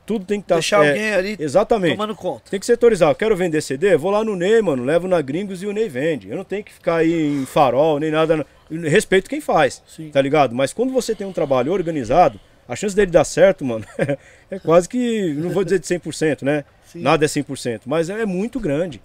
[0.05, 0.57] Tudo tem que estar.
[0.57, 1.93] Deixar alguém ali Exatamente.
[1.93, 2.51] tomando conta.
[2.51, 3.11] Tem que setorizar.
[3.11, 3.97] Eu quero vender CD?
[3.97, 4.85] Vou lá no Ney, mano.
[4.85, 6.29] Levo na Gringos e o Ney vende.
[6.29, 8.45] Eu não tenho que ficar aí em farol, nem nada.
[8.71, 9.83] Respeito quem faz.
[9.87, 10.11] Sim.
[10.11, 10.55] Tá ligado?
[10.55, 13.85] Mas quando você tem um trabalho organizado, a chance dele dar certo, mano,
[14.51, 15.35] é quase que.
[15.35, 16.65] Não vou dizer de 100%, né?
[16.85, 17.03] Sim.
[17.03, 17.83] Nada é 100%.
[17.87, 19.01] Mas é muito grande.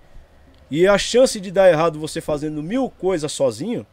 [0.70, 3.86] E a chance de dar errado você fazendo mil coisas sozinho.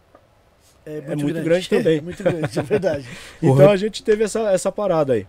[0.85, 1.99] É muito, muito grande também.
[1.99, 3.07] É muito grande, é verdade.
[3.43, 5.27] Então a gente teve essa, essa parada aí.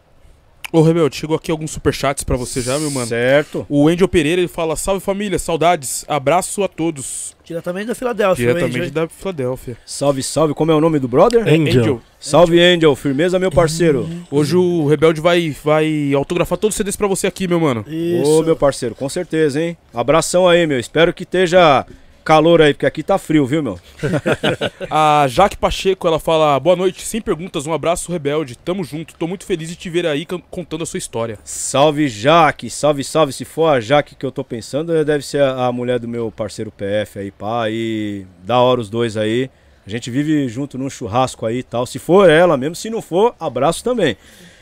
[0.74, 3.06] Ô, Rebelde, chegou aqui alguns superchats pra você já, meu mano.
[3.06, 3.64] Certo.
[3.70, 7.38] O Angel Pereira, ele fala, salve família, saudades, abraço a todos.
[7.46, 8.48] Diretamente da Filadélfia.
[8.48, 9.78] Diretamente Angel, da Filadélfia.
[9.86, 10.56] Salve, salve.
[10.56, 11.48] Como é o nome do brother?
[11.48, 12.02] Angel.
[12.20, 12.96] Salve, Angel.
[12.96, 14.10] Firmeza, meu parceiro.
[14.32, 17.86] Hoje o Rebelde vai, vai autografar todos os CDs pra você aqui, meu mano.
[17.88, 18.32] Isso.
[18.32, 19.78] Ô, meu parceiro, com certeza, hein?
[19.94, 20.80] Abração aí, meu.
[20.80, 21.86] Espero que esteja
[22.24, 23.80] calor aí, porque aqui tá frio, viu, meu?
[24.90, 28.56] A Jaque Pacheco, ela fala, boa noite, sem perguntas, um abraço, Rebelde.
[28.58, 31.38] Tamo junto, tô muito feliz de te ver aí contando a sua história.
[31.44, 32.70] Salve, Jaque.
[32.70, 33.34] Salve, salve.
[33.34, 36.32] Se for a Jaque que eu tô pensando, deve ser a, a mulher do meu
[36.32, 37.70] parceiro PF aí, pá.
[37.70, 39.50] E da hora os dois aí.
[39.86, 41.86] A gente vive junto num churrasco aí e tal.
[41.86, 44.16] Se for ela mesmo, se não for, abraço também.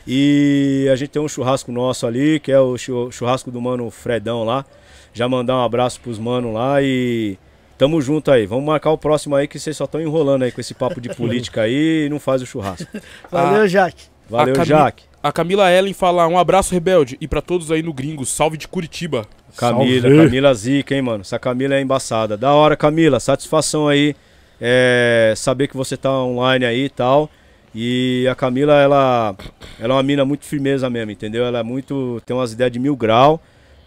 [0.07, 3.89] E a gente tem um churrasco nosso ali, que é o chu- churrasco do mano
[3.91, 4.65] Fredão lá.
[5.13, 7.37] Já mandar um abraço pros manos lá e
[7.81, 8.45] tamo junto aí.
[8.45, 11.09] Vamos marcar o próximo aí que vocês só estão enrolando aí com esse papo de
[11.17, 12.87] política aí e não faz o churrasco.
[13.31, 14.03] Valeu, Jaque.
[14.29, 15.03] Valeu, A Jaque.
[15.23, 17.17] A Camila Ellen fala, um abraço, Rebelde.
[17.19, 19.25] E pra todos aí no Gringo, salve de Curitiba.
[19.57, 20.17] Camila, Salve.
[20.17, 21.21] Camila Zica, hein, mano?
[21.21, 22.37] Essa Camila é embaçada.
[22.37, 23.19] Da hora, Camila.
[23.19, 24.15] Satisfação aí.
[24.59, 27.31] É, saber que você tá online aí e tal.
[27.73, 29.35] E a Camila, ela,
[29.79, 31.45] ela é uma mina muito firmeza mesmo, entendeu?
[31.45, 32.21] Ela é muito.
[32.27, 33.41] tem umas ideias de mil grau.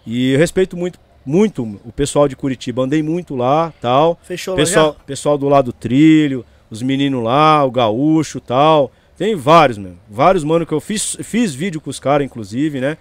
[0.07, 2.83] E eu respeito muito, muito o pessoal de Curitiba.
[2.83, 4.19] Andei muito lá tal.
[4.23, 8.91] Fechou Pessoal, lá pessoal do lado do trilho, os meninos lá, o gaúcho tal.
[9.17, 9.99] Tem vários, mesmo.
[10.09, 12.97] Vários, mano, que eu fiz, fiz vídeo com os caras, inclusive, né?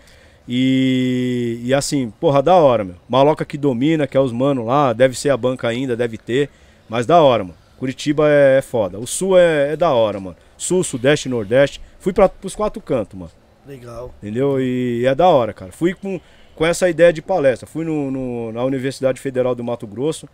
[0.47, 2.95] E, e assim, porra, da hora, meu.
[3.09, 6.49] Maloca que domina, que é os mano lá, deve ser a banca ainda, deve ter.
[6.87, 7.55] Mas da hora, mano.
[7.77, 8.99] Curitiba é, é foda.
[8.99, 10.35] O sul é, é da hora, mano.
[10.57, 11.81] Sul, sudeste, nordeste.
[11.99, 13.31] Fui para pros quatro cantos, mano.
[13.65, 13.71] já.
[13.71, 14.13] Legal.
[14.21, 14.61] Entendeu?
[14.61, 15.71] E é da hora, cara.
[15.71, 16.19] Fui com,
[16.55, 17.67] com essa ideia de palestra.
[17.67, 20.27] Fui no, no- na Universidade Federal do Mato Grosso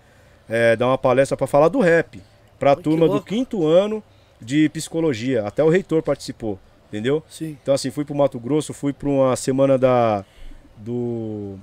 [0.47, 2.21] é, dar uma palestra para falar do rap.
[2.57, 4.03] Pra que turma do quinto ano
[4.41, 5.45] de psicologia.
[5.45, 6.59] Até o reitor participou.
[6.89, 7.23] Entendeu?
[7.29, 7.55] Sim.
[7.61, 10.25] Então assim, fui pro Mato Grosso, fui para uma semana da
[10.75, 11.57] do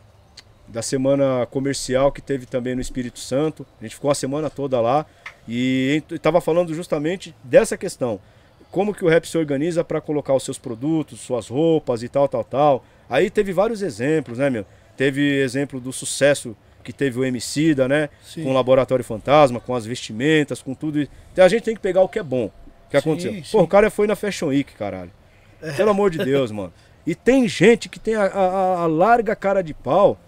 [0.68, 3.64] da semana comercial que teve também no Espírito Santo.
[3.80, 5.06] A gente ficou a semana toda lá
[5.48, 8.18] e estava falando justamente dessa questão.
[8.70, 12.26] Como que o rap se organiza para colocar os seus produtos, suas roupas e tal,
[12.28, 12.84] tal, tal.
[13.08, 14.64] Aí teve vários exemplos, né, meu?
[14.96, 18.08] Teve exemplo do sucesso que teve o Emicida, né?
[18.24, 18.44] Sim.
[18.44, 21.10] Com o Laboratório Fantasma, com as vestimentas, com tudo isso.
[21.32, 22.46] Então a gente tem que pegar o que é bom.
[22.46, 23.32] O que Sim, aconteceu?
[23.32, 23.42] sim.
[23.52, 25.10] Pô, o cara foi na Fashion Week, caralho.
[25.76, 26.72] Pelo amor de Deus, mano.
[27.06, 30.18] E tem gente que tem a, a- a larga cara de pau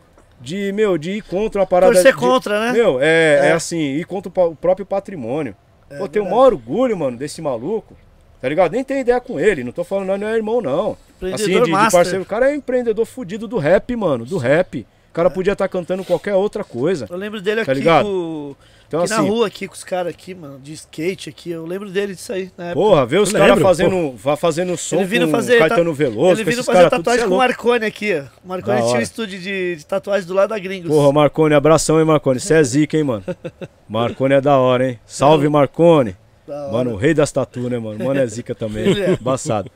[0.40, 1.92] de, meu, de ir contra uma parada.
[1.92, 2.72] Torcer de- contra, né?
[2.72, 3.46] Meu, é, é.
[3.48, 3.52] É.
[3.52, 5.54] assim, ir contra o, o próprio patrimônio.
[5.90, 7.96] É Pô, tenho o maior orgulho, mano, desse maluco.
[8.40, 8.72] Tá ligado?
[8.72, 9.64] Nem tenho ideia com ele.
[9.64, 10.96] Não tô falando, não, não é irmão, não.
[11.20, 11.92] Assim, Empreendedor de, de master.
[11.92, 12.22] parceiro.
[12.22, 14.24] O cara é empreendedor fudido do rap, mano.
[14.24, 14.86] Do rap.
[15.10, 17.06] O cara podia estar cantando qualquer outra coisa.
[17.10, 18.04] Eu lembro dele Tá aqui, ligado?
[18.04, 18.54] com,
[18.86, 21.50] Então, aqui na assim, rua, aqui com os caras aqui, mano, de skate aqui.
[21.50, 22.80] Eu lembro dele disso aí na época.
[22.80, 26.40] porra, vê os caras fazendo, fazendo som Ele vindo com fazer Caetano Veloso.
[26.40, 27.48] Ele vindo fazer tudo, tatuagem é com o louco.
[27.48, 28.22] Marconi aqui, ó.
[28.44, 29.02] O Marconi Da tinha um hora.
[29.02, 30.88] estúdio de, de tatuagem do lado da Gringos.
[30.88, 32.38] Porra, Marcone, abração, hein, Marcone.
[32.38, 33.24] Você é zica, hein, mano.
[33.88, 35.00] Marcone é da hora, hein.
[35.04, 36.14] Salve, Marcone.
[36.48, 36.72] Da hora.
[36.72, 38.04] Mano, o rei das tatu, né, mano?
[38.04, 38.92] Mano é zica também.
[39.00, 39.12] É.
[39.12, 39.70] Embaçado.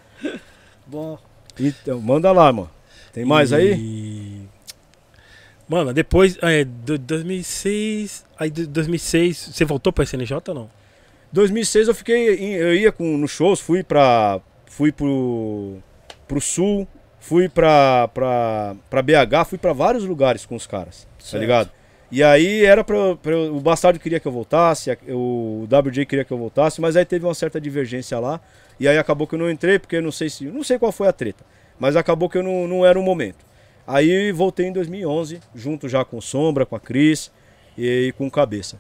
[0.87, 1.19] Bom,
[1.61, 2.71] Então, manda lá, mano.
[3.13, 3.75] Tem mais aí?
[3.75, 4.43] E-
[5.69, 10.71] Mano, depois, é, do, 2006, aí de 2006, você voltou pra SNJ ou não?
[11.33, 12.29] 2006 eu fiquei,
[12.61, 15.79] eu ia com, nos shows, fui pra, fui pro,
[16.29, 16.87] pro sul,
[17.21, 21.41] fui pra, pra, pra BH, fui pra vários lugares com os caras, tá Certo.
[21.41, 21.71] ligado?
[22.13, 26.31] E aí era pra, pra o Bastardo queria que eu voltasse, o WJ queria que
[26.31, 28.39] eu voltasse, mas aí teve uma certa divergência lá,
[28.79, 30.93] e aí acabou que eu não entrei, porque eu não sei se, não sei qual
[30.93, 31.43] foi a treta,
[31.81, 33.47] mas acabou que eu não, não era o momento.
[33.87, 37.33] Aí voltei em 2011, junto já com Sombra, com a Cris
[37.79, 38.79] e com o Cabeça.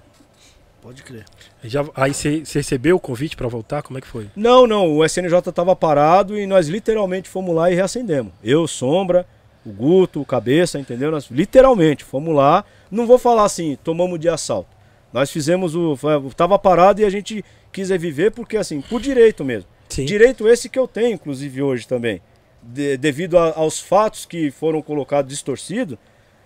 [0.82, 1.24] pode crer.
[1.64, 3.82] Já, aí você recebeu o convite pra voltar?
[3.82, 4.28] Como é que foi?
[4.36, 8.30] Não, não, o SNJ tava parado e nós literalmente fomos lá e reacendemos.
[8.44, 9.26] Eu, Sombra,
[9.64, 11.10] o Guto, o Cabeça, entendeu?
[11.10, 12.62] Nós literalmente fomos lá.
[12.92, 14.68] Não vou falar assim, tomamos de assalto.
[15.12, 15.96] Nós fizemos o.
[16.36, 19.68] Tava parado e a gente quis é viver porque, assim, por direito mesmo.
[19.88, 20.04] Sim.
[20.04, 22.20] Direito esse que eu tenho, inclusive, hoje também.
[22.62, 25.96] De- devido a- aos fatos que foram colocados distorcidos,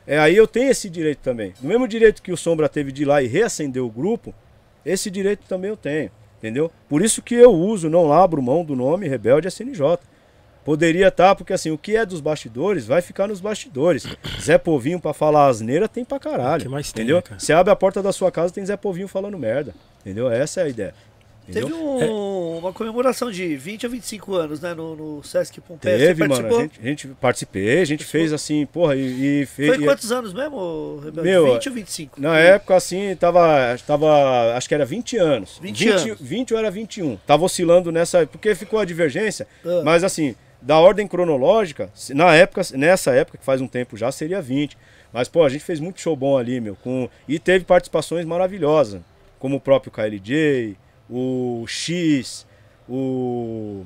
[0.07, 1.53] é, aí eu tenho esse direito também.
[1.61, 4.33] Do mesmo direito que o Sombra teve de ir lá e reacender o grupo,
[4.85, 6.11] esse direito também eu tenho.
[6.39, 6.71] Entendeu?
[6.89, 9.99] Por isso que eu uso, não abro mão do nome Rebelde SNJ.
[10.67, 14.05] Poderia estar, porque assim, o que é dos bastidores vai ficar nos bastidores.
[14.43, 16.63] Zé Povinho pra falar asneira tem pra caralho.
[16.65, 17.17] Que mais tem, entendeu?
[17.19, 17.41] né, cara?
[17.41, 19.75] Você abre a porta da sua casa, tem Zé Povinho falando merda.
[20.01, 20.29] Entendeu?
[20.31, 20.95] Essa é a ideia.
[21.49, 21.69] Entendeu?
[21.69, 25.97] Teve um- uma comemoração de 20 a 25 anos, né, no, no Sesc Pompeia.
[25.97, 26.35] Teve, Você mano.
[26.43, 26.59] participou?
[26.59, 29.69] A gente, a gente participei, a gente fez assim, porra, e, e fez.
[29.69, 31.31] Foi e- quantos anos mesmo, Rebelde?
[31.31, 32.21] Meu, 20 ou 25?
[32.21, 34.57] Na época, assim, tava, tava.
[34.57, 35.61] Acho que era 20 anos.
[35.63, 36.21] 20 anos.
[36.21, 37.17] 20 ou era 21.
[37.25, 38.27] Tava oscilando nessa.
[38.27, 39.47] Porque ficou a divergência.
[39.65, 39.83] Ah.
[39.85, 40.35] Mas assim,
[40.67, 44.77] da ordem cronológica, na época, nessa época, que faz um tempo já, seria 20.
[45.13, 46.75] Mas, pô, a gente fez muito show bom ali, meu.
[46.75, 49.01] Com, e teve participações maravilhosas.
[49.39, 50.77] Como o próprio KLJ,
[51.09, 52.45] o X,
[52.89, 53.85] o.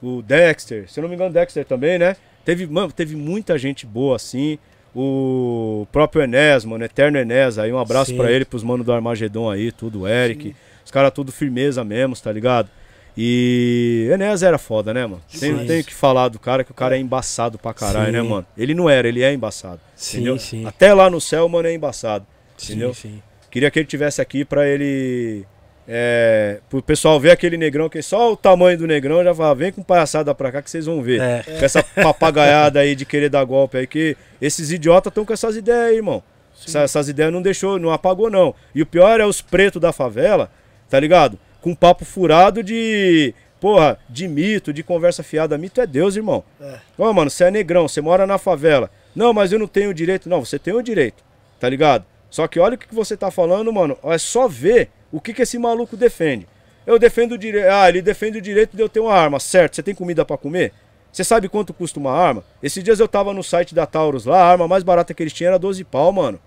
[0.00, 0.88] O Dexter.
[0.88, 2.16] Se eu não me engano, Dexter também, né?
[2.44, 4.58] Teve, mano, teve muita gente boa assim.
[4.94, 8.16] O próprio Enes, mano, Eterno Enes, aí um abraço Sim.
[8.16, 10.54] pra ele, pros manos do Armagedon aí, tudo, o Eric.
[10.84, 12.68] Os caras tudo firmeza mesmo, tá ligado?
[13.16, 15.22] E Enes era foda, né, mano?
[15.38, 15.66] Tem, Demais.
[15.68, 18.12] tenho que falar do cara que o cara é embaçado pra caralho, Sim.
[18.12, 18.46] né, mano?
[18.56, 19.80] Ele não era, ele é embaçado.
[19.94, 20.38] Sim, entendeu?
[20.38, 20.66] sim.
[20.66, 22.26] Até lá no céu, mano, é embaçado.
[22.56, 22.94] Sim, entendeu?
[22.94, 23.22] sim.
[23.50, 25.44] Queria que ele tivesse aqui pra ele.
[25.86, 29.72] É, pro pessoal ver aquele negrão, que só o tamanho do negrão já fala, vem
[29.72, 31.20] com palhaçada pra cá que vocês vão ver.
[31.20, 31.42] É.
[31.58, 35.56] Com essa papagaiada aí de querer dar golpe aí, que esses idiotas estão com essas
[35.56, 36.22] ideias aí, irmão.
[36.66, 38.54] Essa- essas ideias não deixou, não apagou, não.
[38.74, 40.50] E o pior é os pretos da favela,
[40.88, 41.36] tá ligado?
[41.62, 43.34] Com papo furado de.
[43.58, 45.56] Porra, de mito, de conversa fiada.
[45.56, 46.44] Mito é Deus, irmão.
[46.60, 46.80] É.
[46.98, 48.90] Ô, mano, você é negrão, você mora na favela.
[49.14, 50.28] Não, mas eu não tenho direito.
[50.28, 51.22] Não, você tem o direito,
[51.58, 52.04] tá ligado?
[52.28, 53.96] Só que olha o que você tá falando, mano.
[54.02, 56.48] É só ver o que, que esse maluco defende.
[56.84, 57.68] Eu defendo o direito.
[57.70, 59.76] Ah, ele defende o direito de eu ter uma arma, certo?
[59.76, 60.72] Você tem comida pra comer?
[61.12, 62.42] Você sabe quanto custa uma arma?
[62.62, 65.32] Esses dias eu tava no site da Taurus lá, a arma mais barata que eles
[65.32, 66.40] tinham era 12 pau, mano.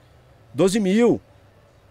[0.54, 1.22] 12 mil.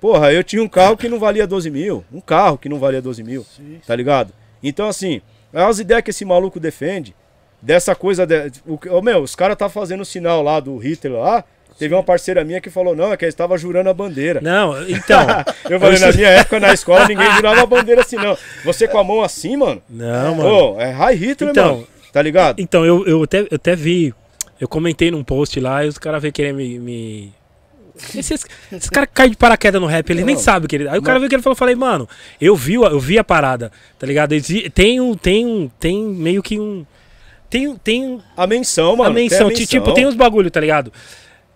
[0.04, 2.04] Porra, eu tinha um carro que não valia 12 mil.
[2.12, 3.42] Um carro que não valia 12 mil.
[3.56, 3.80] Sim.
[3.86, 4.34] Tá ligado?
[4.62, 7.16] Então, assim, as ideias que esse maluco defende,
[7.62, 8.26] dessa coisa.
[8.26, 11.42] De, o, meu, os caras tá fazendo o sinal lá do Hitler lá.
[11.78, 14.42] Teve uma parceira minha que falou, não, é que eles estavam jurando a bandeira.
[14.42, 15.26] Não, então.
[15.70, 18.36] Eu falei, na minha época na escola ninguém jurava a bandeira assim, não.
[18.62, 19.80] Você com a mão assim, mano?
[19.88, 20.74] Não, mano.
[20.74, 21.88] Ô, é High Hitler, Então, mano.
[22.12, 22.60] Tá ligado?
[22.60, 24.12] Então, eu, eu, até, eu até vi.
[24.60, 26.78] Eu comentei num post lá e os caras veio querer me.
[26.78, 27.32] me...
[28.14, 28.44] Esses
[28.90, 30.36] caras que caem de paraquedas no rap, nem Não.
[30.36, 30.88] sabem o que ele.
[30.88, 32.08] Aí o cara veio que ele falou, falei, mano,
[32.40, 34.34] eu vi, eu vi a parada, tá ligado?
[34.74, 35.14] Tem um.
[35.14, 35.70] Tem um.
[35.78, 36.84] Tem meio que um.
[37.48, 39.10] Tem, tem A menção, mano.
[39.10, 40.92] a tem menção, ti- tipo, tem uns bagulho, tá ligado?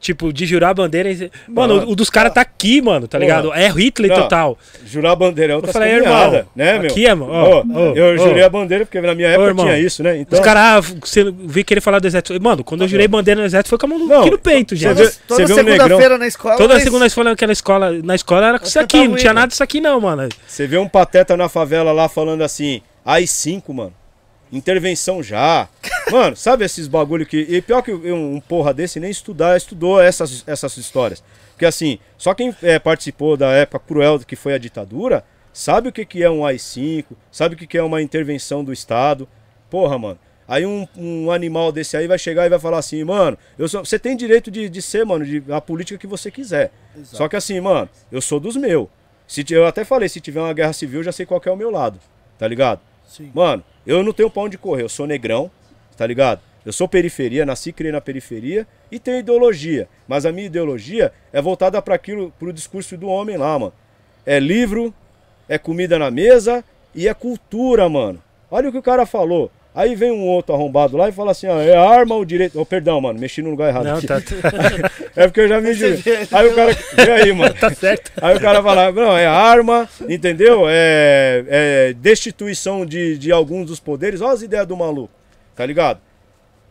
[0.00, 1.08] Tipo, de jurar a bandeira.
[1.48, 3.52] Mano, Mano, o dos caras tá aqui, mano, tá ligado?
[3.52, 4.22] É Hitler Não.
[4.22, 4.56] total.
[4.86, 6.88] Jurar a bandeira é outra Eu falei, irmão, né, meu?
[6.90, 9.64] aqui é, mano, Ó, ó, ó, eu jurei a bandeira porque na minha época irmão,
[9.64, 10.16] tinha isso, né?
[10.18, 12.40] Então, Os caras, você vi querer falar do exército.
[12.40, 14.38] Mano, quando eu jurei bandeira no exército, foi com a mão no- Não, aqui no
[14.38, 14.94] peito, gente.
[14.94, 16.56] vê- Toda, toda vê um segunda-feira na escola.
[16.56, 19.48] Toda mas- segunda escola naquela escola, na escola era isso aqui, cantava não tinha nada
[19.48, 20.28] disso aqui não, mano.
[20.46, 23.92] Você vê um pateta na favela lá falando assim, AI-5, mano.
[24.52, 25.68] Intervenção já.
[26.10, 27.38] Mano, sabe esses bagulho que.
[27.48, 31.22] E pior que um, porra desse nem estudar, estudou essas, essas histórias.
[31.50, 35.92] Porque assim, só quem é, participou da época cruel que foi a ditadura, sabe o
[35.92, 39.28] que, que é um AI-5, sabe o que, que é uma intervenção do Estado.
[39.68, 40.18] Porra, mano.
[40.46, 43.84] Aí um, um animal desse aí vai chegar e vai falar assim, mano, eu sou,
[43.84, 46.72] você tem direito de, de ser, mano, de, a política que você quiser.
[47.04, 48.88] Só que assim, mano, eu sou dos meus.
[49.26, 51.52] Se, eu até falei, se tiver uma guerra civil, eu já sei qual que é
[51.52, 52.00] o meu lado.
[52.38, 52.80] Tá ligado?
[53.06, 53.30] Sim.
[53.34, 55.50] Mano, eu não tenho pra onde correr, eu sou negrão,
[55.96, 56.42] tá ligado?
[56.64, 59.88] Eu sou periferia, nasci criei na periferia e tenho ideologia.
[60.06, 63.72] Mas a minha ideologia é voltada para aquilo, pro discurso do homem lá, mano.
[64.26, 64.92] É livro,
[65.48, 66.62] é comida na mesa
[66.94, 68.22] e é cultura, mano.
[68.50, 69.50] Olha o que o cara falou.
[69.78, 72.60] Aí vem um outro arrombado lá e fala assim, ó, é arma o direito.
[72.60, 73.84] Oh, perdão, mano, mexi no lugar errado.
[73.84, 74.20] Não, tá,
[75.14, 75.96] É porque eu já me juro.
[75.98, 76.26] vê.
[76.32, 76.76] Aí o cara.
[76.96, 77.54] Vê aí, mano.
[77.54, 78.10] tá certo.
[78.20, 80.64] Aí o cara fala, não, é arma, entendeu?
[80.68, 84.20] É, é destituição de, de alguns dos poderes.
[84.20, 85.14] Olha as ideias do maluco,
[85.54, 86.00] tá ligado?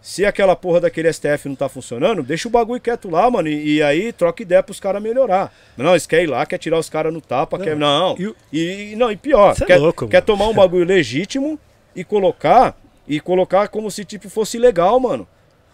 [0.02, 3.48] Se aquela porra daquele STF não tá funcionando, deixa o bagulho quieto lá, mano.
[3.48, 5.54] E, e aí troca ideia pros caras melhorar.
[5.78, 7.78] Não, eles querem ir lá, quer tirar os caras no tapa, quer.
[7.78, 8.18] Não.
[8.52, 11.58] e E, não, e pior, é quer, louco, quer tomar um bagulho legítimo
[11.96, 12.76] e colocar.
[13.08, 15.28] E colocar como se tipo fosse legal, mano.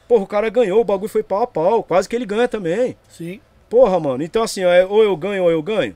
[0.07, 1.81] Porra, o cara ganhou, o bagulho foi pau a pau.
[1.83, 2.95] Quase que ele ganha também.
[3.09, 3.39] Sim.
[3.69, 4.21] Porra, mano.
[4.23, 5.95] Então, assim, ó, é ou eu ganho ou eu ganho.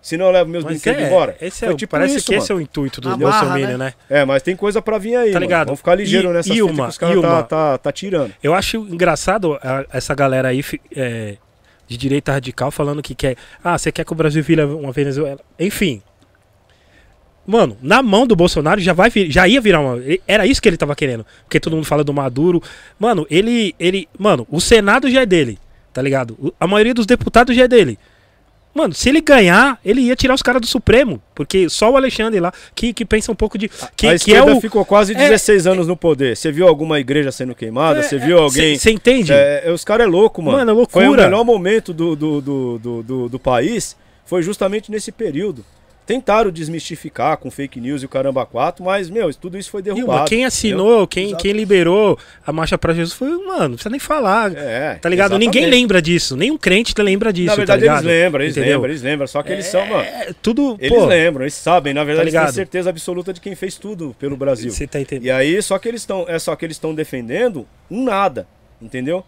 [0.00, 1.36] Senão eu levo meus Mas brinquedos é, embora.
[1.40, 2.42] esse é, Foi o- tipo parece isso, que mano.
[2.42, 3.76] esse é o intuito do Bolsonaro, né?
[3.76, 3.94] né?
[4.10, 5.46] É, mas tem coisa pra vir aí, Tá mano.
[5.46, 5.66] ligado?
[5.66, 8.34] Vamos ficar ligeiro E- nessas e fitas uma- que os caras tá, tá, tá tirando.
[8.42, 10.60] Eu acho engraçado a- essa galera aí
[10.96, 11.36] é,
[11.86, 13.36] de direita radical falando que quer.
[13.62, 15.38] Ah, você quer que o Brasil vire uma Venezuela?
[15.58, 16.02] Enfim.
[17.46, 20.00] Mano, na mão do Bolsonaro já vai vir- já ia virar uma.
[20.28, 21.26] Era isso que ele tava querendo.
[21.44, 22.62] Porque todo mundo fala do Maduro.
[22.98, 23.74] Mano, ele.
[23.80, 25.58] ele Mano, o Senado já é dele.
[25.92, 26.54] Tá ligado?
[26.58, 27.98] A maioria dos deputados já é dele.
[28.74, 31.20] Mano, se ele ganhar, ele ia tirar os caras do Supremo.
[31.34, 33.68] Porque só o Alexandre lá, que, que pensa um pouco de.
[33.94, 34.60] Que, a que é o.
[34.60, 36.36] ficou quase é- 16 anos no poder.
[36.36, 38.02] Você viu alguma igreja sendo queimada?
[38.02, 38.78] Você viu alguém...
[38.78, 39.32] Você entende?
[39.32, 40.58] É, é, os caras é louco, mano.
[40.58, 41.04] Mano, é loucura.
[41.04, 45.62] Foi o melhor momento do, do, do, do, do, do país, foi justamente nesse período.
[46.04, 50.18] Tentaram desmistificar com fake news e o caramba 4, mas, meu, tudo isso foi derrubado.
[50.18, 54.00] uma, quem assinou, quem, quem liberou a marcha pra Jesus foi, mano, não precisa nem
[54.00, 54.52] falar.
[54.56, 55.38] É, tá ligado?
[55.38, 55.80] Ninguém exatamente.
[55.80, 56.36] lembra disso.
[56.36, 57.46] Nenhum crente lembra disso.
[57.46, 58.72] Na verdade, tá eles lembram, eles Entendeu?
[58.74, 59.26] lembram, eles lembram.
[59.28, 60.02] Só que eles são, mano.
[60.02, 60.76] É, tudo.
[60.80, 62.46] Eles pô, lembram, eles sabem, na verdade, eles ligado?
[62.46, 64.70] têm certeza absoluta de quem fez tudo pelo Brasil.
[64.70, 65.26] Você tá entendendo?
[65.26, 68.46] E aí, só que eles estão, é só que eles estão defendendo um nada,
[68.80, 69.24] entendeu?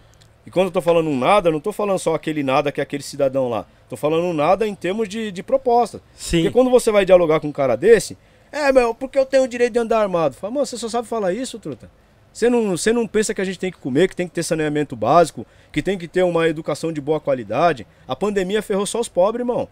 [0.47, 2.81] E quando eu tô falando um nada, eu não tô falando só aquele nada que
[2.81, 3.67] é aquele cidadão lá.
[3.89, 6.01] Tô falando um nada em termos de, de proposta.
[6.15, 6.39] Sim.
[6.43, 8.19] Porque quando você vai dialogar com um cara desse,
[8.53, 10.35] é, meu, porque eu tenho o direito de andar armado.
[10.35, 11.91] Fala, mano, você só sabe falar isso, truta?
[12.33, 14.43] Você não, você não pensa que a gente tem que comer, que tem que ter
[14.43, 17.87] saneamento básico, que tem que ter uma educação de boa qualidade?
[18.09, 19.69] A pandemia ferrou só os pobres, irmão.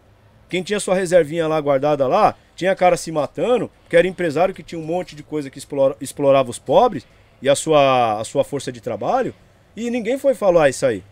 [0.49, 4.63] Quem tinha sua reservinha lá guardada lá, tinha cara se matando, que era empresário que
[4.63, 7.07] tinha um monte de coisa que explora- explorava os pobres
[7.41, 9.35] e a sua, a sua força de trabalho,
[9.77, 11.03] e ninguém foi falar isso aí.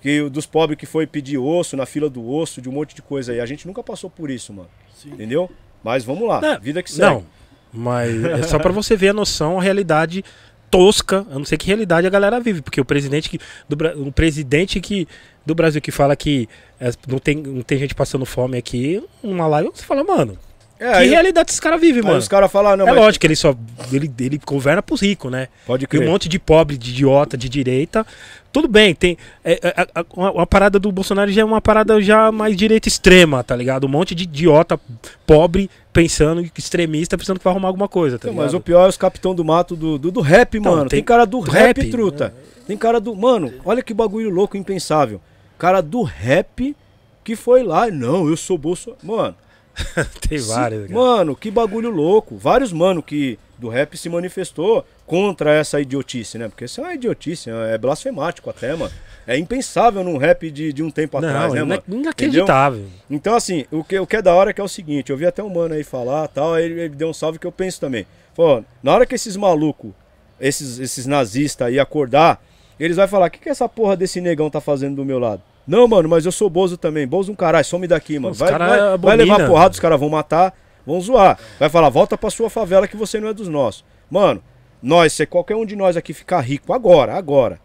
[0.00, 2.94] Que o dos pobres que foi pedir osso na fila do osso, de um monte
[2.94, 3.40] de coisa aí.
[3.40, 4.68] A gente nunca passou por isso, mano.
[5.06, 5.50] Entendeu?
[5.82, 7.02] Mas vamos lá, Não, vida que segue.
[7.02, 7.26] Não,
[7.72, 10.24] mas é só pra você ver a noção, a realidade
[10.70, 11.26] tosca.
[11.30, 13.38] Eu não sei que realidade a galera vive, porque o presidente que
[13.68, 15.06] do, um presidente que
[15.44, 16.48] do Brasil que fala que
[16.80, 20.38] é, não, tem, não tem gente passando fome aqui, uma live você fala, mano,
[20.84, 22.18] É, que aí, realidade esses caras vivem, mano?
[22.18, 23.54] os caras falam, não, é mas lógico que ele só
[23.92, 25.48] ele, ele governa pros ricos, né?
[25.66, 26.06] pode E crer.
[26.06, 28.06] um monte de pobre, de idiota, de direita.
[28.52, 29.16] Tudo bem, tem.
[29.44, 32.86] É, é, a, uma- uma parada do Bolsonaro já é uma parada já mais direita
[32.88, 33.84] extrema, tá ligado?
[33.84, 34.78] Um monte de idiota
[35.26, 38.44] pobre pensando, extremista, pensando que vai arrumar alguma coisa, tá Então, ligado?
[38.44, 40.88] mas o pior é os capitão do mato do, do, do rap, Então, mano.
[40.88, 42.34] Tem, tem- cara do do rap, rap, truta.
[42.66, 43.14] Tem cara do.
[43.14, 45.20] Mano, olha que bagulho louco, impensável.
[45.58, 46.76] Cara do rap
[47.22, 47.90] que foi lá.
[47.90, 49.00] Não, eu sou Bolsonaro.
[49.04, 49.34] Mano,
[50.28, 50.88] tem vários.
[50.88, 50.94] cara.
[50.94, 52.36] Mano, que bagulho louco.
[52.36, 56.48] Vários mano que do rap se manifestou contra essa idiotice, né?
[56.48, 58.92] Porque isso é uma idiotice, é blasfemático até, mano.
[59.26, 61.82] É impensável num rap de, de um tempo atrás, Não, né, é mano?
[61.88, 62.86] inacreditável.
[63.08, 65.16] Então, assim, o que, o que é da hora é que é o seguinte, eu
[65.16, 67.52] vi até um mano aí falar tal, aí ele, ele deu um salve que eu
[67.52, 68.06] penso também.
[68.34, 69.92] Falou, na hora que esses malucos,
[70.38, 72.42] esses, esses nazistas aí acordar,
[72.78, 75.40] eles vão falar, o que, que essa porra desse negão tá fazendo do meu lado?
[75.66, 77.06] Não, mano, mas eu sou Bozo também.
[77.06, 78.32] Bozo um caralho, some daqui, mano.
[78.32, 80.54] Os Vai, vai, vai levar porrada, os caras vão matar,
[80.86, 81.38] vão zoar.
[81.58, 83.84] Vai falar, volta pra sua favela que você não é dos nossos.
[84.10, 84.42] Mano,
[84.82, 87.58] nós, se qualquer um de nós aqui ficar rico agora, agora,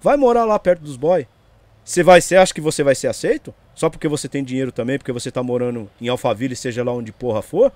[0.00, 1.26] vai morar lá perto dos boy.
[1.84, 3.52] Você vai ser, acha que você vai ser aceito?
[3.74, 7.10] Só porque você tem dinheiro também, porque você tá morando em Alphaville, seja lá onde
[7.10, 7.72] porra for?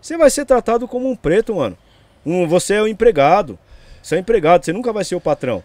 [0.00, 1.76] Você vai ser tratado como um preto, mano.
[2.24, 3.58] Um, você é o empregado.
[4.02, 5.62] Você é o empregado, você nunca vai ser o patrão.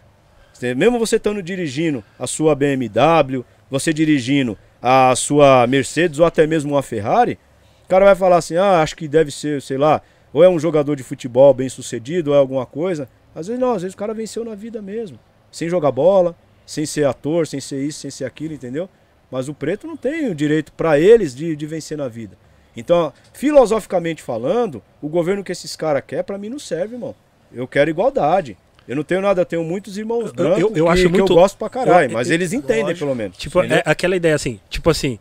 [0.76, 6.72] Mesmo você estando dirigindo a sua BMW, você dirigindo a sua Mercedes ou até mesmo
[6.72, 7.38] uma Ferrari,
[7.84, 10.02] o cara vai falar assim: ah, acho que deve ser, sei lá,
[10.32, 13.08] ou é um jogador de futebol bem sucedido, ou é alguma coisa.
[13.34, 15.18] Às vezes não, às vezes o cara venceu na vida mesmo.
[15.50, 18.88] Sem jogar bola, sem ser ator, sem ser isso, sem ser aquilo, entendeu?
[19.30, 22.36] Mas o preto não tem o direito para eles de, de vencer na vida.
[22.76, 27.14] Então, filosoficamente falando, o governo que esses caras querem, pra mim não serve, irmão.
[27.52, 28.56] Eu quero igualdade.
[28.88, 31.08] Eu não tenho nada, eu tenho muitos irmãos Eu- brancos eu- eu que, acho que
[31.08, 32.98] muito- eu gosto pra caralho, eu- mas eu- eles entendem lógico.
[33.00, 33.36] pelo menos.
[33.36, 33.78] Tipo, entendeu?
[33.78, 35.18] é aquela ideia assim, tipo assim,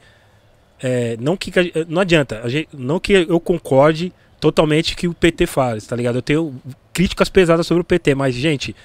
[0.82, 1.52] é, não que
[1.88, 6.16] não adianta, gente, não que eu concorde totalmente que o PT faz, tá ligado?
[6.18, 6.56] Eu tenho
[6.92, 8.76] críticas pesadas sobre o PT, mas gente,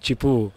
[0.00, 0.52] tipo,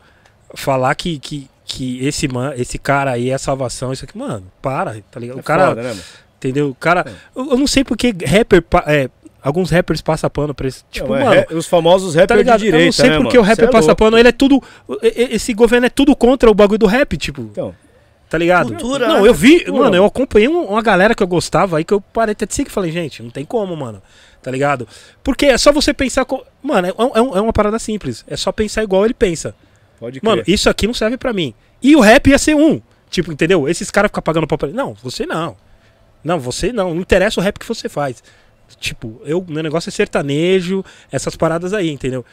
[0.56, 4.44] falar que, que, que esse man, esse cara aí é a salvação, isso aqui, mano,
[4.62, 5.38] para, tá ligado?
[5.38, 5.96] É o cara, foda, né,
[6.38, 6.70] entendeu?
[6.70, 7.12] O cara, É.
[7.40, 9.10] eu, eu não sei porque rapper, é,
[9.48, 12.38] alguns rappers passam pano pra esse, tipo, Não, é mano, rap- os famosos Tá rappers
[12.40, 12.60] ligado?
[12.60, 13.48] de direita, eu não sei né, porque mano?
[13.48, 14.62] o rapper é passa pano, ele é tudo.
[15.02, 17.42] Esse governo é tudo contra o bagulho do rap, tipo.
[17.42, 17.74] Então,
[18.30, 18.68] Tá ligado?
[18.68, 21.86] Cultura, não, eu vi, Cultura, mano, eu acompanhei um- uma galera que eu gostava aí
[21.86, 24.02] que eu parei até de seguir e falei, gente, não tem como, mano.
[24.44, 24.86] Tá ligado?
[25.24, 26.26] Porque é só você pensar.
[26.26, 26.44] Co...
[26.62, 28.26] Mano, é, é um- é uma parada simples.
[28.28, 29.56] É só pensar igual ele pensa.
[30.00, 30.30] pode crer.
[30.30, 31.54] Mano, isso aqui não serve pra mim.
[31.82, 32.82] E o rap ia ser um.
[33.10, 33.68] Tipo, entendeu?
[33.70, 34.68] Esses caras ficam pagando pau pra.
[34.70, 35.56] Não, você não.
[36.24, 36.94] Não, você não.
[36.94, 38.22] Não interessa o rap que você faz.
[38.80, 42.26] Tipo, eu, meu negócio é sertanejo, essas paradas aí, entendeu?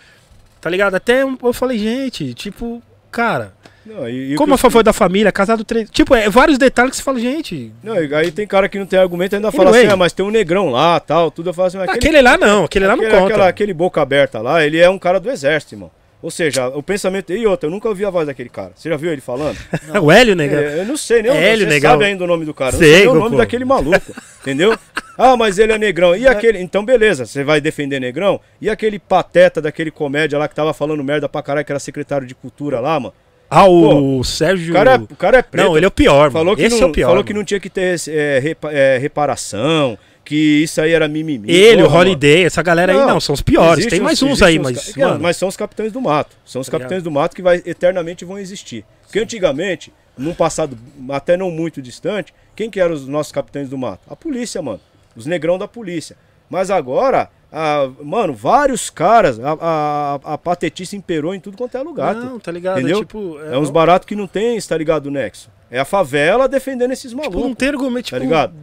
[0.61, 0.95] Tá ligado?
[0.95, 3.53] Até eu falei, gente, tipo, cara,
[3.85, 5.89] Não, e- e como a eu- favor da família, casado três.
[5.91, 7.71] Tipo, é vários detalhes que você fala, gente.
[7.83, 9.85] Não, aí tem cara que não tem argumento e ainda fala Anyway.
[9.87, 11.51] assim, ah, mas tem um negrão lá tal, tudo.
[11.51, 13.33] Eu falo assim, mas Aquele, lá não, aquele lá não aquele, conta.
[13.35, 15.91] aquela- aquele boca aberta lá, ele é um cara do exército, irmão.
[16.25, 17.35] Ou seja, o pensamento.
[17.35, 18.73] E outra, eu nunca ouvi a voz daquele cara.
[18.75, 19.59] Você já viu ele falando?
[20.03, 20.59] o Hélio, negão.
[20.59, 21.91] É, eu não sei, nem É Hélio, você negão.
[21.91, 22.75] sabe ainda o nome do cara.
[22.75, 23.19] Eu Sei, não sei o pô.
[23.19, 24.75] nome daquele maluco, entendeu?
[25.19, 26.17] Ah, mas ele é negrão.
[26.17, 26.59] E aquele.
[26.61, 28.41] Então, beleza, você vai defender negrão.
[28.59, 32.27] E aquele pateta daquele comédia lá que tava falando merda pra caralho, que era secretário
[32.27, 33.13] de cultura lá, mano.
[33.51, 34.71] Ah, o Sérgio.
[34.71, 35.67] O cara, é- o cara é preto.
[35.67, 36.57] Não, ele é o pior, falou mano.
[36.57, 37.09] que, Esse não, é o pior.
[37.09, 37.41] falou que mano.
[37.41, 41.51] não tinha que ter é, repa- é, reparação, que isso aí era mimimi.
[41.51, 42.11] Ele, o Porra, mano.
[42.11, 43.87] Holiday, essa galera aí, não, são os piores.
[43.87, 44.93] Tem mais uns- uns aí, existe mas.
[44.97, 46.35] ca- mano, mas são os capitães do mato.
[46.45, 48.85] São os Tá capitães do mato que vai, eternamente vão existir.
[49.03, 50.79] Porque antigamente, num passado
[51.11, 54.01] até não muito distante, quem que eram os nossos capitães do mato?
[54.09, 54.81] A polícia, mano.
[55.15, 56.17] Os negrão da polícia.
[56.49, 61.83] Mas agora, a- mano, vários caras, a, a, a patetice imperou em tudo quanto é
[61.83, 62.15] lugar.
[62.15, 62.79] Não, tá ligado?
[62.79, 62.99] Entendeu?
[62.99, 65.51] É, tipo, É uns baratos que não tem, tá ligado, Nexo?
[65.71, 67.43] É a favela defendendo esses Tipo, malucos.
[67.43, 68.11] não tem argumento.
[68.11, 68.55] Tá Tipo, ligado?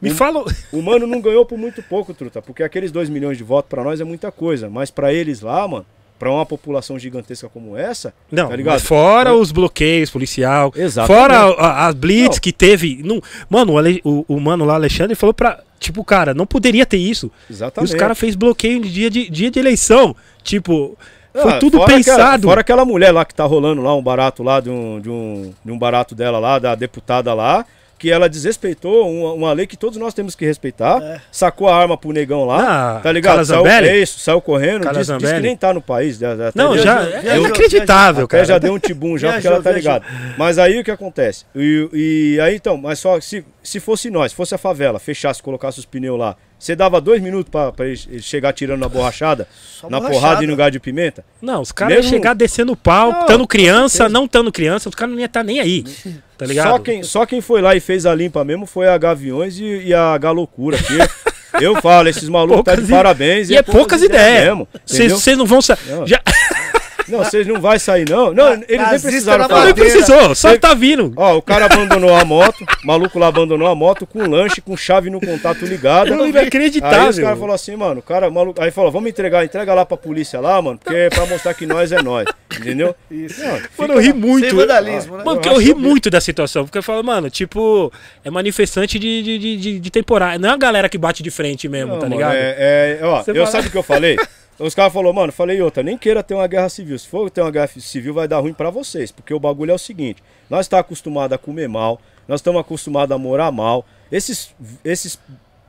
[0.00, 0.44] Me Um- fala.
[0.72, 3.84] O mano não ganhou por muito pouco, truta, porque aqueles 2 milhões de votos pra
[3.84, 5.84] nós é muita coisa, mas pra eles lá, mano,
[6.18, 8.80] pra uma população gigantesca como essa, Não, tá ligado?
[8.80, 9.32] fora É.
[9.32, 10.72] os bloqueios policial.
[10.76, 11.18] Exatamente.
[11.20, 12.40] Fora as blitz Não.
[12.42, 13.00] que teve.
[13.02, 15.60] Não, mano, o, Ale- o, o mano lá, Alexandre, falou pra.
[15.78, 17.30] Tipo, cara, não poderia ter isso.
[17.48, 17.94] E Exatamente.
[17.94, 20.14] os caras fez bloqueio de dia de, dia de eleição.
[20.42, 20.94] Tipo,
[21.32, 22.20] foi Ah, tudo fora pensado.
[22.20, 25.08] Aquela, fora aquela mulher lá que tá rolando lá, um barato lá, de um, de
[25.08, 27.64] um, de um barato dela lá, da deputada lá,
[28.00, 31.20] que ela desrespeitou uma, uma lei que todos nós temos que respeitar, É.
[31.30, 33.44] sacou a arma pro negão lá, Ah, tá ligado?
[33.44, 33.88] Saiu, Zambelli?
[34.02, 36.16] é saiu correndo, diz, diz que nem tá no país.
[36.16, 37.00] já- já- Não, já.
[37.02, 38.44] viajou, é inacreditável, cara.
[38.46, 40.02] já deu um tibum já, porque ela tá ligada.
[40.38, 41.44] Mas aí o que acontece?
[41.54, 41.88] E,
[42.36, 45.84] e aí então, mas só se, se fosse nós, fosse a favela, fechasse, colocasse os
[45.84, 49.48] pneus lá, você dava dois minutos pra, pra ele chegar tirando na borrachada,
[49.80, 50.20] Só na borrachada.
[50.20, 51.24] porrada e no gás de pimenta?
[51.42, 54.88] Não, os caras iam Mesmo- chegar descendo o pau, Não, tando criança, não tando criança,
[54.88, 55.84] os caras não iam estar nem aí.
[56.40, 56.68] Tá ligado?
[56.70, 59.64] Só quem, só quem foi lá e fez a limpa mesmo foi a Gaviões e,
[59.88, 60.78] e a Galocura.
[60.78, 60.96] Que
[61.62, 63.50] eu falo, esses malucos tá Poucas de i- parabéns.
[63.50, 64.44] E é poucas ideias.
[64.46, 64.66] mesmo.
[64.90, 65.18] entendeu?
[65.18, 65.58] Vocês não vão.
[65.86, 66.06] Não.
[66.06, 66.18] Já...
[67.10, 68.32] Não, vocês não vai sair não.
[68.32, 71.12] Não, eles nem precisaram Não, nem precisou, só Teve- tá vindo.
[71.16, 74.76] Ó, o cara abandonou a moto, o maluco lá abandonou a moto com lanche, com
[74.76, 76.12] chave no contato ligado.
[76.12, 76.98] É Aí os inacreditável.
[77.22, 78.62] caras falaram assim, mano, o cara maluco.
[78.62, 81.66] Aí falou, vamos entregar, entrega lá pra polícia lá, mano, porque é pra mostrar que
[81.66, 82.26] nós é nós.
[82.58, 82.94] Entendeu?
[83.10, 83.40] Isso.
[83.42, 84.46] Não, Mano, eu ri muito.
[84.48, 85.24] Sem vandalismo, né?
[85.24, 86.64] Mano, Eu porque eu ri que- muito da situação.
[86.64, 87.92] Porque eu falo, mano, tipo,
[88.24, 90.38] é manifestante de, de, de, de, de temporada.
[90.38, 92.34] Não é a galera que bate de frente mesmo, Não, tá mano, ligado?
[92.34, 94.16] É, é, ó, Você eu fala- sabe o que eu falei?
[94.60, 96.98] Os caras falaram, mano, falei outra, nem queira ter uma guerra civil.
[96.98, 99.10] Se for ter uma guerra civil, vai dar ruim pra vocês.
[99.10, 103.14] Porque o bagulho é o seguinte: nós estamos acostumados a comer mal, nós estamos acostumados
[103.14, 103.84] a morar mal.
[104.12, 104.54] Esses,
[104.84, 105.18] esses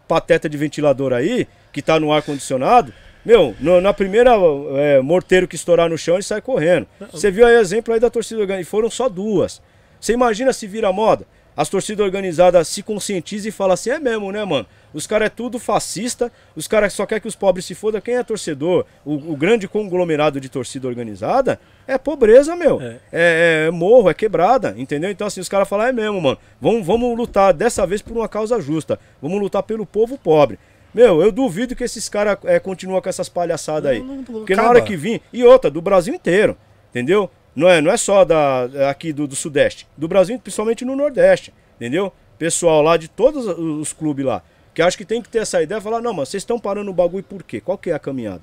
[0.08, 2.94] pateta de ventilador aí, que tá no ar-condicionado,
[3.24, 4.32] meu, no- na primeira
[4.76, 6.86] é, morteiro que estourar no chão, ele sai correndo.
[7.14, 9.62] Você viu aí exemplo aí da torcida organizada, e foram só duas.
[10.00, 11.26] Você imagina se vira moda?
[11.62, 14.66] As torcidas organizadas se conscientizam e falam assim, é mesmo, né, mano?
[14.92, 18.02] Os caras é tudo fascista, os caras só querem que os pobres se fodam.
[18.02, 18.84] Quem é torcedor?
[19.06, 22.82] O, o grande conglomerado de torcida organizada é pobreza, meu.
[22.82, 22.98] É.
[23.14, 25.12] É, é morro, é quebrada, entendeu?
[25.12, 26.38] Então, assim, os caras falam, é mesmo, mano.
[26.60, 29.00] Vamos, vamos lutar dessa vez por uma causa justa.
[29.22, 30.58] Vamos lutar pelo povo pobre.
[30.92, 34.00] Meu, eu duvido que esses caras é, continuam com essas palhaçadas aí.
[34.00, 34.68] Não, não, Porque acaba.
[34.68, 35.22] na hora que vir.
[35.32, 36.58] E outra, do Brasil inteiro.
[36.90, 37.30] Entendeu?
[37.56, 39.86] Não é, não é só da, aqui do, do Sudeste.
[39.98, 41.54] Do Brasil, principalmente no Nordeste.
[41.76, 42.14] Entendeu?
[42.40, 44.42] Pessoal lá de todos os- clubes lá.
[44.74, 46.94] Que acho que tem que ter essa ideia falar, não, mano, vocês estão parando o
[46.94, 47.60] bagulho por quê?
[47.60, 48.42] Qual que é a caminhada?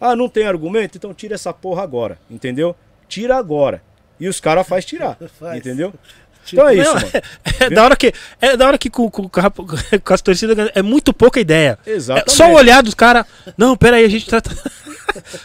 [0.00, 0.98] Ah, não tem argumento?
[0.98, 2.18] Então tira essa porra agora.
[2.30, 2.76] Entendeu?
[3.08, 3.82] Tira agora.
[4.20, 5.16] E os caras faz tirar.
[5.40, 5.56] Faz.
[5.58, 5.92] Entendeu?
[6.52, 7.10] Então é isso, Não, mano.
[7.58, 9.40] É da hora que, é da hora que com, com, com
[10.12, 11.78] as torcidas é muito pouca ideia.
[11.86, 12.28] Exatamente.
[12.28, 13.24] É só o olhar dos caras.
[13.56, 14.42] Não, pera aí, a gente tá.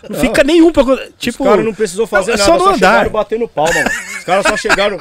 [0.10, 0.84] Não, fica nenhum pra.
[1.18, 1.44] Tipo.
[1.44, 2.90] Os caras não precisou fazer Não, é nada, só só, no andar.
[2.92, 3.90] chegaram batendo palma, mano.
[4.18, 4.98] Os caras só chegaram,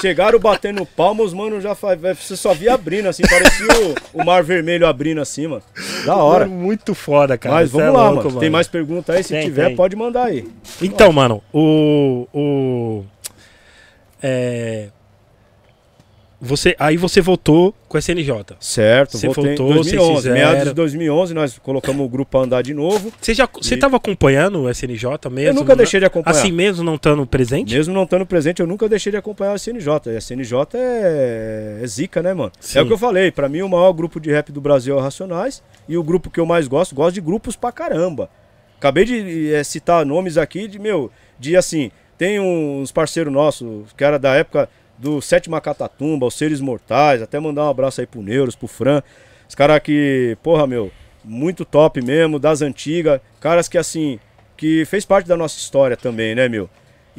[0.00, 3.66] chegaram batendo palma, os mano já faz, você só via abrindo assim, parecia
[4.12, 5.62] o, o mar vermelho abrindo assim, mano.
[6.04, 6.46] Da hora.
[6.46, 7.54] Mano, muito foda, cara.
[7.56, 8.40] Mas Cê é vamos lá, louco, mano.
[8.40, 9.22] Tem mais pergunta aí?
[9.22, 9.76] Se Tem, tiver, tem.
[9.76, 10.48] pode mandar aí.
[10.80, 12.26] Então, mano, o.
[12.32, 13.04] o
[14.22, 14.88] é,
[16.44, 18.56] você, aí você voltou com a SNJ.
[18.60, 20.16] Certo, Você voltei em voltou, vocês 2011.
[20.16, 20.36] fizeram.
[20.36, 23.12] Meados de 2011, nós colocamos o grupo pra andar de novo.
[23.20, 25.50] Você já você E- tava acompanhando o SNJ mesmo?
[25.50, 26.36] Eu nunca deixei de acompanhar.
[26.38, 27.74] Assim mesmo, não estando presente?
[27.74, 30.12] Mesmo não estando presente, eu nunca deixei de acompanhar a CNJ.
[30.12, 32.52] E a CNJ é, é zica, né, mano?
[32.60, 32.78] Sim.
[32.78, 34.98] É o que eu falei, pra mim o maior grupo de rap do Brasil é
[34.98, 35.62] o Racionais.
[35.88, 38.28] E o grupo que eu mais gosto, gosto de grupos pra caramba.
[38.78, 44.04] Acabei de eh, citar nomes aqui de, meu, de assim, tem uns parceiros nossos, que
[44.04, 44.68] era da época
[44.98, 49.02] do Sétima Catatumba, os Seres Mortais, até mandar um abraço aí pro Neuros, pro Fran.
[49.48, 50.90] Os caras que, porra, meu,
[51.24, 53.20] muito top mesmo, das antigas.
[53.40, 54.18] Caras que, assim,
[54.56, 56.68] que fez parte da nossa história também, né, meu?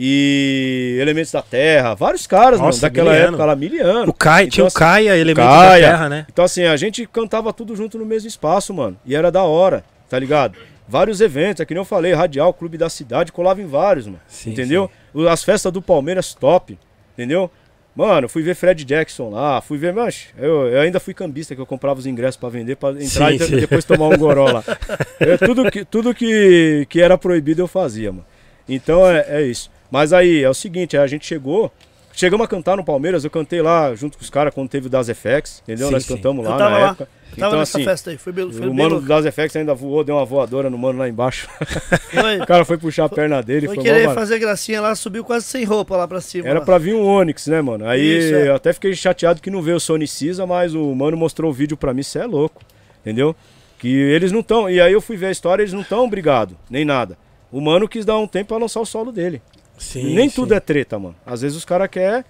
[0.10, 3.28] E Elementos da Terra, vários caras, Nossa, mano, daquela miliano.
[3.30, 4.10] época lá, miliano.
[4.10, 5.82] O Caia, Então, tinha o assim, Caia, Elementos Caia.
[5.82, 6.26] da Terra, né?
[6.32, 8.98] Então, assim, a gente cantava tudo junto no mesmo espaço, mano.
[9.06, 10.58] E era da hora, tá ligado?
[10.88, 14.20] Vários eventos, é que nem eu falei, Radial, Clube da Cidade, colava em vários, mano.
[14.28, 14.90] Sim, entendeu?
[15.14, 16.78] O- As festas do Palmeiras, top.
[17.14, 17.50] Entendeu?
[17.96, 21.62] Mano, fui ver Fred Jackson lá, fui ver, mas eu, eu ainda fui cambista, que
[21.62, 23.56] eu comprava os ingressos pra vender, pra entrar Sim, e sim.
[23.56, 24.64] depois tomar um goró lá.
[25.18, 28.26] É, tudo que, tudo que, que era proibido eu fazia, mano.
[28.68, 29.72] Então é, é isso.
[29.90, 31.72] Mas aí, é o seguinte, a gente chegou,
[32.12, 34.90] chegamos a cantar no Palmeiras, eu cantei lá junto com os caras quando teve o
[34.90, 35.88] Das FX, entendeu?
[35.88, 36.16] Sim, Nós sim.
[36.16, 36.88] cantamos lá na lá.
[36.90, 37.08] época.
[37.36, 39.08] Eu tava então nessa assim, festa aí, foi, bem- foi o bem mano do.
[39.08, 41.48] Das FX ainda voou, deu uma voadora no mano lá embaixo.
[42.12, 45.24] Foi, o cara foi puxar a perna dele, foi foi, querer fazer gracinha lá, subiu
[45.24, 46.48] quase sem roupa lá pra cima.
[46.48, 46.66] Era lá.
[46.66, 47.86] pra vir um Onix, né, mano?
[47.88, 48.48] Aí Isso, é.
[48.48, 51.54] eu até fiquei chateado que não veio o Sony Cisa, mas o mano mostrou o
[51.54, 52.62] vídeo pra mim, cê é louco.
[53.02, 53.36] Entendeu?
[53.78, 54.70] Que eles não estão.
[54.70, 57.18] E aí eu fui ver a história, eles não estão brigados, nem nada.
[57.52, 59.42] O mano quis dar um tempo pra lançar o solo dele.
[59.78, 60.36] Sim, nem sim.
[60.36, 61.16] tudo é treta, mano.
[61.26, 62.24] Às vezes os caras querem.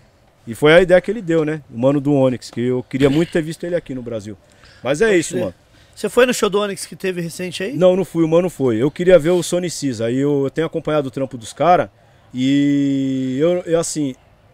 [0.48, 1.62] E foi a ideia que ele deu, né?
[1.74, 4.38] O mano do Onix, que eu queria muito ter visto ele aqui no Brasil.
[4.86, 5.40] Mas é isso, ser.
[5.40, 5.54] mano.
[5.96, 7.76] Você foi no show do Onyx que teve recente aí?
[7.76, 8.78] Não, não fui, o mano foi.
[8.78, 10.06] Eu queria ver o Sony Cisa.
[10.06, 11.90] Aí eu, eu tenho acompanhado o trampo dos caras.
[12.32, 14.14] E eu, eu, assim,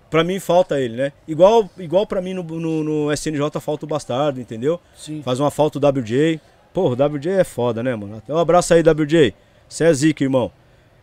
[0.10, 1.12] pra mim falta ele, né?
[1.28, 4.80] Igual, igual pra mim no, no, no SNJ falta o Bastardo, entendeu?
[4.96, 5.22] Sim.
[5.22, 6.40] Faz uma falta o WJ.
[6.72, 8.18] Pô, o WJ é foda, né, mano?
[8.18, 9.34] Até um abraço aí, WJ.
[9.68, 10.50] Você é zica, irmão.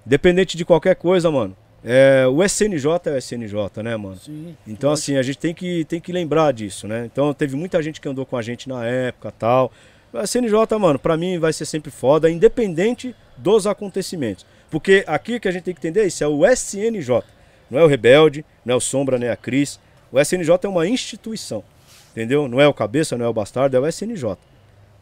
[0.07, 1.55] Independente de qualquer coisa, mano.
[1.85, 4.17] É, o SNJ é o SNJ, né, mano?
[4.17, 4.57] Sim.
[4.67, 7.05] Então, assim, a gente tem que, tem que lembrar disso, né?
[7.07, 9.73] Então, teve muita gente que andou com a gente na época tal.
[10.13, 14.45] A CNJ, mano, pra mim vai ser sempre foda, independente dos acontecimentos.
[14.71, 17.23] Porque aqui que a gente tem que entender é isso, é o SNJ.
[17.71, 19.79] Não é o Rebelde, não é o Sombra, nem a Cris.
[20.11, 21.63] O SNJ é uma instituição,
[22.13, 22.49] entendeu?
[22.49, 24.37] Não é o Cabeça, não é o Bastardo, é o SNJ.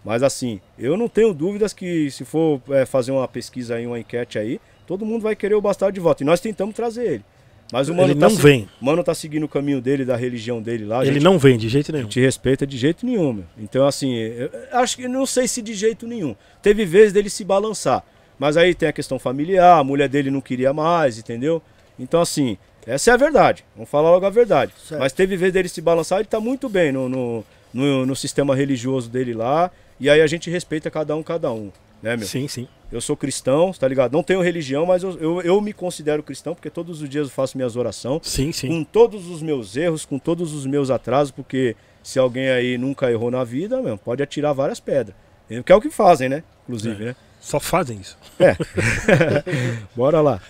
[0.05, 3.99] Mas assim, eu não tenho dúvidas que se for é, fazer uma pesquisa aí, uma
[3.99, 6.23] enquete aí, todo mundo vai querer o Bastardo de volta.
[6.23, 7.25] E nós tentamos trazer ele.
[7.73, 8.69] Mas o mano Ele tá não se- vem.
[8.81, 11.03] o mano tá seguindo o caminho dele, da religião dele lá.
[11.05, 12.07] Ele gente não vem de jeito nenhum.
[12.07, 13.45] te respeita de jeito nenhum, meu.
[13.59, 16.37] Então, assim, eu acho que não sei se de jeito nenhum.
[16.63, 18.05] Teve vezes dele se balançar.
[18.39, 21.61] Mas aí tem a questão familiar, a mulher dele não queria mais, entendeu?
[21.99, 22.57] Então, assim,
[22.87, 23.65] essa é a verdade.
[23.75, 24.73] Vamos falar logo a verdade.
[24.87, 25.01] Certo.
[25.01, 27.45] Mas teve vezes dele se balançar, ele tá muito bem no, no,
[27.75, 29.73] no, no sistema religioso dele lá.
[29.99, 31.73] E aí a gente respeita cada um, cada um,
[32.03, 32.27] né, meu?
[32.27, 32.69] Sim, sim.
[32.91, 34.13] Eu sou cristão, tá ligado?
[34.13, 37.33] Não tenho religião, mas eu, eu, eu me considero cristão, porque todos os dias eu
[37.33, 38.69] faço minhas orações Sim, sim.
[38.69, 43.11] com todos os meus erros, com todos os meus atrasos, porque se alguém aí nunca
[43.11, 45.17] errou na vida, meu, pode atirar várias pedras.
[45.65, 46.43] Que é o que fazem, né?
[46.65, 47.17] Inclusive, né?
[47.41, 48.19] Só fazem isso.
[49.95, 50.41] Bora lá.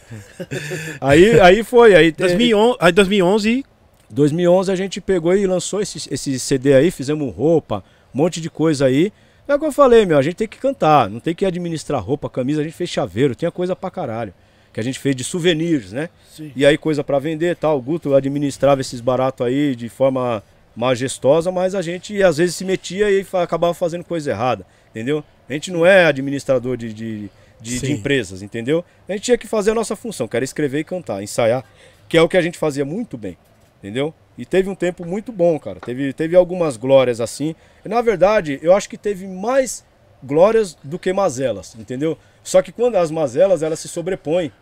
[1.01, 3.64] Aí, aí foi, aí 2011, aí 2011
[4.09, 7.82] 2011 a gente pegou e lançou esse, esse CD aí, fizemos roupa,
[8.14, 9.12] um monte de coisa aí.
[9.48, 12.02] É o que eu falei, meu, a gente tem que cantar, não tem que administrar
[12.02, 14.35] roupa, camisa, a gente fez chaveiro, tinha coisa pra caralho.
[14.73, 16.10] Que a gente fez de souvenirs, né?
[16.31, 16.52] Sim.
[16.55, 17.78] E aí coisa pra vender e tal.
[17.78, 20.43] O Guto administrava esses baratos aí de forma
[20.74, 25.24] majestosa, mas a gente às vezes se metia e acabava fazendo coisa errada, entendeu?
[25.48, 28.85] A gente não é administrador de, de, de- de empresas, entendeu?
[29.09, 31.64] A gente tinha que fazer a nossa função, que era escrever e cantar, ensaiar,
[32.09, 33.39] que é o que a gente fazia muito bem,
[33.78, 34.12] entendeu?
[34.38, 35.80] E teve um tempo muito bom, cara.
[35.80, 37.54] Teve, teve algumas glórias assim.
[37.84, 39.84] E, na verdade, eu acho que teve mais
[40.22, 42.18] glórias do que mazelas, entendeu?
[42.42, 44.52] Só que quando as mazelas, elas se sobrepõem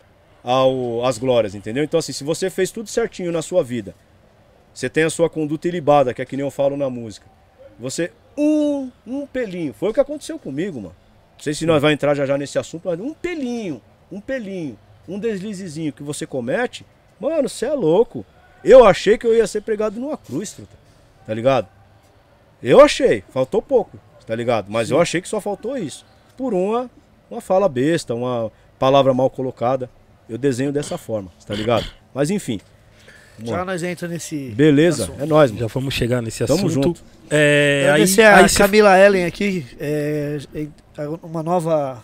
[0.42, 1.82] ao, às glórias, entendeu?
[1.82, 3.94] Então, assim, se você fez tudo certinho na sua vida,
[4.72, 7.26] você tem a sua conduta ilibada, que é que nem eu falo na música.
[7.78, 9.72] Você, um, um pelinho.
[9.72, 10.96] Foi o que aconteceu comigo, mano.
[11.36, 13.80] Não sei se nós vamos entrar já já nesse assunto, mas um pelinho,
[14.10, 14.78] um pelinho,
[15.08, 16.86] um deslizezinho que você comete,
[17.18, 18.24] mano, você é louco.
[18.64, 20.76] Eu achei que eu ia ser pregado numa cruz, truta.
[21.26, 21.68] Tá ligado?
[22.62, 24.66] Eu achei, faltou pouco, tá ligado?
[24.70, 26.04] Mas eu achei que só faltou isso.
[26.36, 26.90] Por uma,
[27.30, 29.90] uma fala besta, uma palavra mal colocada.
[30.28, 31.84] Eu desenho dessa forma, tá ligado?
[32.14, 32.60] Mas enfim.
[33.42, 33.64] Já lá.
[33.64, 34.50] nós entra nesse.
[34.50, 35.22] Beleza, assunto.
[35.22, 35.60] é nóis, mano.
[35.60, 36.72] Já vamos chegar nesse Tamo assunto.
[36.72, 37.02] junto.
[37.30, 40.68] É, aí, Agradecer a aí cê- Camila Ellen aqui, é, é,
[41.22, 42.02] uma nova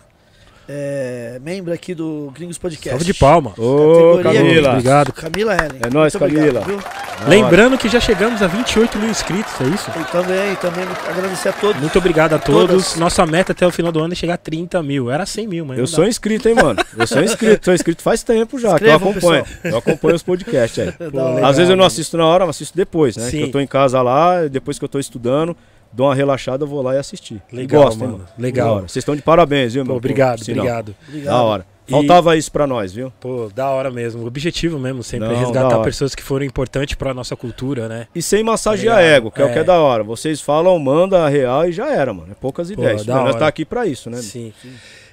[0.73, 2.91] é, membro aqui do Gringos Podcast.
[2.91, 3.51] Salve de palma.
[3.57, 4.69] Ô, Categoria Camila.
[4.69, 5.11] Obrigado.
[5.11, 5.81] Camila Ellen.
[5.81, 6.81] É nóis, Muito obrigado, Camila.
[6.81, 7.29] Na hora.
[7.29, 9.91] Lembrando que já chegamos a 28 mil inscritos, é isso?
[9.91, 11.81] E também, também agradecer a todos.
[11.81, 12.69] Muito obrigado a todos.
[12.69, 12.95] Todas.
[12.95, 15.11] Nossa meta até o final do ano é chegar a 30 mil.
[15.11, 16.79] Era 100 mil, mas Eu sou inscrito, hein, mano?
[16.97, 19.45] Eu sou inscrito, sou inscrito faz tempo já, que eu acompanho.
[19.63, 20.91] Eu acompanho os podcasts aí.
[20.97, 21.45] Pô, legal.
[21.45, 21.87] Às vezes eu não mano.
[21.87, 23.29] assisto na hora, mas assisto depois, né?
[23.29, 23.37] Sim.
[23.37, 25.55] Que eu tô em casa lá, depois que eu tô estudando,
[25.93, 27.41] dou uma relaxada, eu vou lá e assistir.
[27.51, 28.25] Legal, gosto, hein, mano.
[28.37, 28.67] Legal.
[28.67, 28.81] Da hora.
[28.87, 29.97] Vocês estão de parabéns, viu, Pô, meu?
[29.97, 30.63] obrigado, sinal.
[30.65, 30.95] obrigado.
[31.07, 31.33] Obrigado.
[31.33, 31.65] Da hora.
[31.87, 33.11] E- Faltava isso pra nós, viu?
[33.19, 34.23] Pô, da hora mesmo.
[34.23, 38.07] O objetivo mesmo sempre Não, é resgatar pessoas que foram importantes pra nossa cultura, né?
[38.15, 39.45] E sem massagear Tá ego, que é.
[39.45, 39.63] o que é É.
[39.65, 40.01] da hora.
[40.03, 42.31] Vocês falam, manda a real e já era, mano.
[42.31, 43.03] É poucas Pô, ideias.
[43.05, 44.17] da Nós tá aqui pra isso, né?
[44.17, 44.53] Sim.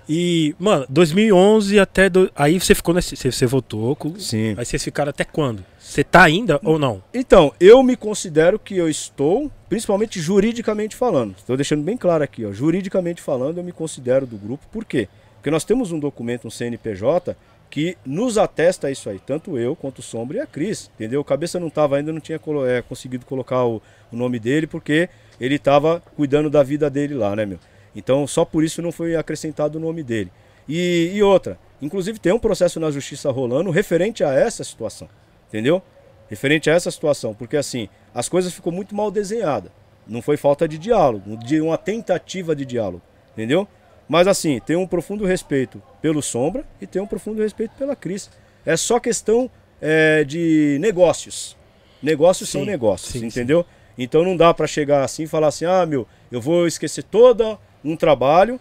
[0.08, 2.08] E, mano, 2011 até.
[2.08, 3.14] do- Aí você ficou nesse.
[3.16, 3.94] Você, você voltou.
[3.94, 4.54] com- Sim.
[4.56, 5.64] Aí vocês ficaram até quando?
[5.78, 7.02] Você tá ainda ou não?
[7.12, 11.34] Então, eu me considero que eu estou, principalmente juridicamente falando.
[11.36, 12.52] Estou deixando bem claro aqui, ó.
[12.52, 14.66] Juridicamente falando, eu me considero do grupo.
[14.72, 15.08] Por quê?
[15.36, 17.36] Porque nós temos um documento, um CNPJ,
[17.70, 19.18] que nos atesta isso aí.
[19.18, 20.90] Tanto eu quanto o Sombra e a Cris.
[20.94, 21.20] Entendeu?
[21.20, 24.66] O cabeça não tava ainda, não tinha colo- é, conseguido colocar o, o nome dele,
[24.66, 25.08] porque
[25.40, 27.58] ele estava cuidando da vida dele lá, né, meu?
[27.94, 30.30] Então, só por isso não foi acrescentado o nome dele.
[30.68, 35.08] E, e outra, inclusive tem um processo na justiça rolando referente a essa situação.
[35.48, 35.82] Entendeu?
[36.28, 39.72] Referente a essa situação, porque assim, as coisas ficou muito mal desenhadas.
[40.06, 43.02] Não foi falta de diálogo, de uma tentativa de diálogo,
[43.32, 43.66] entendeu?
[44.08, 48.30] Mas assim, tem um profundo respeito pelo Sombra e tem um profundo respeito pela Cris.
[48.64, 49.50] É só questão
[49.80, 51.56] é, de negócios.
[52.02, 53.66] Negócios são Sim, negócios, sim, entendeu?
[53.96, 57.58] Então não dá pra chegar assim e falar assim, ah, meu, eu vou esquecer todo
[57.84, 58.60] um trabalho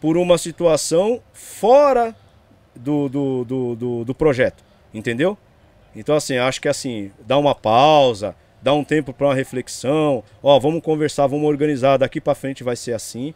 [0.00, 2.14] por uma situação fora
[2.74, 4.62] do, do, do, do, do projeto,
[4.92, 5.36] entendeu?
[5.94, 10.22] Então, assim, acho que assim, dá uma pausa, dá um tempo para uma reflexão.
[10.42, 13.32] Ó, vamos conversar, vamos organizar, daqui para frente vai ser assim,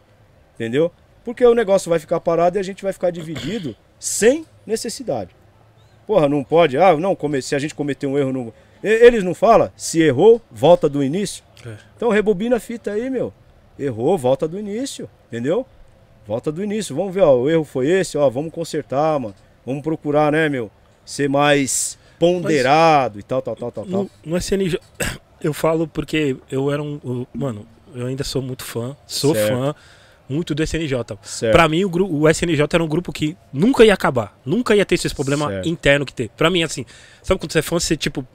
[0.53, 0.91] entendeu?
[1.23, 5.35] Porque o negócio vai ficar parado e a gente vai ficar dividido sem necessidade.
[6.05, 6.77] Porra, não pode.
[6.77, 8.53] Ah, não, se a gente cometer um erro, não.
[8.83, 11.43] Eles não falam, se errou, volta do início.
[11.65, 11.75] É.
[11.95, 13.31] Então rebobina a fita aí, meu.
[13.79, 15.65] Errou, volta do início, entendeu?
[16.27, 16.95] Volta do início.
[16.95, 19.33] Vamos ver, ó, o erro foi esse, ó, vamos consertar, mano.
[19.65, 20.69] Vamos procurar, né, meu,
[21.05, 24.03] ser mais ponderado e tal, tal, tal, tal, tal.
[24.03, 24.79] No, no SNJ,
[25.41, 26.95] eu falo porque eu era um.
[27.03, 27.65] o- Mano,
[27.95, 28.95] eu ainda sou muito fã.
[29.07, 29.49] Sou Certo.
[29.49, 29.75] fã
[30.29, 30.95] muito do SNJ.
[31.51, 31.89] Pra mim, o,
[32.21, 34.39] o SNJ era um grupo que nunca ia acabar.
[34.45, 35.67] Nunca ia ter esses problemas Certo.
[35.69, 36.29] internos que tem.
[36.37, 36.85] Pra mim, assim,
[37.23, 38.25] sabe quando você é fã, você, tipo.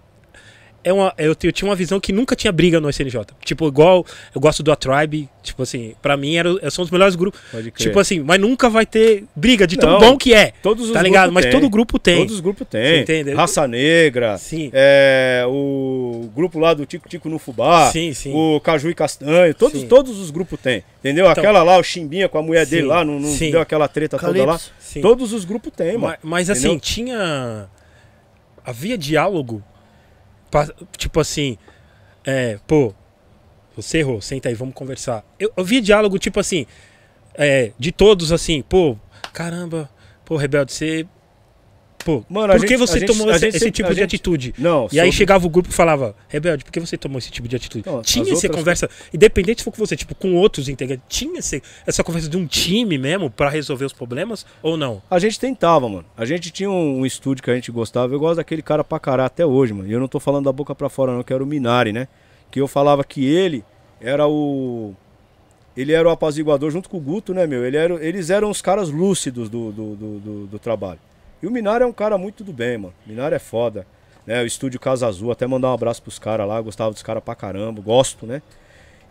[0.87, 3.23] É uma, eu, eu tinha uma visão que nunca tinha briga no SNJ.
[3.45, 5.29] Tipo, igual eu gosto do A Tribe.
[5.43, 7.41] Tipo assim, pra mim era, são os melhores grupos.
[7.51, 7.89] Pode crer.
[7.89, 10.53] Tipo assim, mas nunca vai ter briga de tão Não, bom que é.
[10.63, 11.33] todos os Tá ligado?
[11.33, 11.51] Mas têm.
[11.53, 12.19] todo grupo tem.
[12.19, 13.01] Todos os grupos têm.
[13.01, 13.33] entende?
[13.35, 14.71] Raça Negra, Sim.
[14.73, 18.33] é, o grupo lá do Tico Tico no Fubá, Sim, sim.
[18.33, 19.89] o Caju e Castanho, todos, Sim.
[19.89, 20.85] todos os grupos têm.
[21.01, 21.29] Entendeu?
[21.29, 23.51] Então- aquela lá, o Chimbinha com a mulher dele Sim, lá, não, não sim.
[23.51, 24.47] deu aquela treta toda lá.
[24.47, 24.73] Calypso.
[24.79, 25.01] Sim.
[25.01, 26.17] Todos os grupos têm, mano.
[26.23, 27.67] Mas, mas, assim, tinha.
[28.65, 29.63] Havia diálogo.
[30.97, 31.57] Tipo assim.
[32.25, 32.93] É, pô,
[33.77, 35.25] você errou, senta aí, vamos conversar.
[35.39, 36.67] Eu, eu vi diálogo, tipo assim.
[37.35, 38.97] É, de todos, assim, pô,
[39.33, 39.91] caramba,
[40.25, 41.07] pô, Rebelde, você.
[42.07, 43.97] Pô, Mano, por que gente- você gente- tomou esse, gente esse sempre- tipo a de
[43.97, 44.55] gente- atitude?
[44.57, 47.33] Não, E aí sobre- chegava o grupo e falava, Rebelde, por que você tomou esse
[47.33, 47.85] tipo de atitude?
[47.85, 51.61] Não, tinha essa conversa, independente se for com você, tipo, com outros integrantes, tinha esse-
[51.85, 55.03] essa conversa de um time mesmo pra resolver os problemas ou não?
[55.11, 56.05] A gente tentava, mano.
[56.17, 58.15] A gente tinha um, um estúdio que a gente gostava.
[58.15, 59.89] Eu gosto daquele cara pra caralho até hoje, mano.
[59.89, 62.07] E eu não tô falando da boca pra fora, não, que era o Minari, né?
[62.53, 63.65] Que eu falava que ele
[64.01, 64.95] era o.
[65.77, 67.65] Ele era o apaziguador junto com o Guto, né, meu?
[67.65, 71.01] Ele era, eles eram os caras lúcidos do, do, do, do- do trabalho.
[71.43, 72.95] E o Minari é um cara muito do bem, mano.
[73.07, 73.87] O Minari é foda.
[74.27, 74.43] né?
[74.43, 77.35] O estúdio Casa Azul, até mandar um abraço pros caras lá, gostava dos caras pra
[77.35, 78.43] caramba, gosto, né?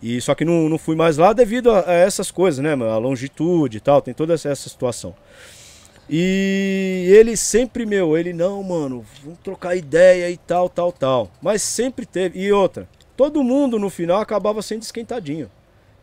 [0.02, 2.90] E só que não, não fui mais lá devido a, a essas coisas, né, mano?
[2.90, 5.14] A longitude e tal, tem toda essa, essa situação.
[6.08, 11.30] E ele sempre, meu, ele, não, mano, vamos trocar ideia e tal, tal, tal.
[11.42, 12.38] Mas sempre teve.
[12.38, 15.50] E outra, todo mundo no final acabava sendo esquentadinho.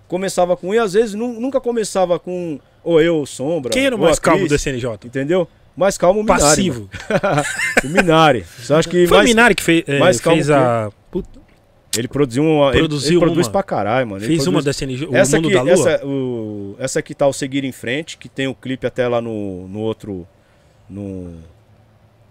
[0.08, 3.72] Começava com e às vezes nu- nunca começava com ou eu, ou Sombra.
[3.72, 4.90] Quem era o mais calmo do SNJ?
[5.06, 5.48] Entendeu?
[5.76, 6.42] Mais calmo o Minari.
[6.42, 6.90] Passivo.
[7.84, 8.46] o Minari.
[8.60, 9.30] Você acha que Foi mais...
[9.30, 10.90] o Minari que fez, é, mais calmo fez que a.
[11.10, 11.40] Puta,
[11.98, 12.70] Ele produziu uma.
[12.70, 13.52] ele- Produziu ele, produz uma.
[13.54, 14.20] pra caralho, mano.
[14.24, 15.72] Ele fez uma produz- da SNJ, o essa Mundo aqui, da Lua?
[15.74, 19.20] Essa, o, essa aqui tá o Seguir em Frente, que tem o clipe até lá
[19.22, 20.28] no, no outro.
[20.90, 21.34] No.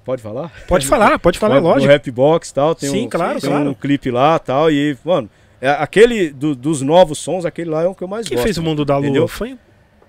[0.05, 0.53] Pode falar?
[0.69, 1.87] Pode falar, pode falar, no, lógico.
[1.87, 2.75] No Rapbox e tal.
[2.75, 3.71] Tem Sim, um, claro, tem claro.
[3.71, 4.71] um clipe lá e tal.
[4.71, 5.29] E, mano,
[5.61, 8.45] é, aquele do- dos novos sons, aquele lá é o que eu mais Quem gosto.
[8.45, 9.07] fez o Mundo da Lua?
[9.07, 9.27] entendeu?
[9.29, 9.57] Foi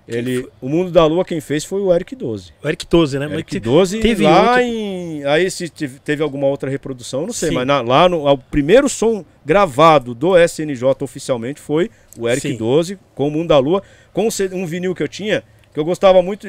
[0.06, 2.52] Ele, o Mundo da Lua, quem fez foi o Eric 12.
[2.62, 3.24] o Eric 12, né?
[3.32, 5.24] Eric te- 12 teve lá outro- em.
[5.24, 7.54] Aí se teve, teve alguma outra reprodução, não sei, Sim.
[7.54, 12.56] mas na- lá no o primeiro som gravado do SNJ oficialmente foi o Eric Sim.
[12.56, 13.82] 12 com o Mundo da Lua,
[14.12, 16.46] com um vinil que eu tinha, que eu gostava muito.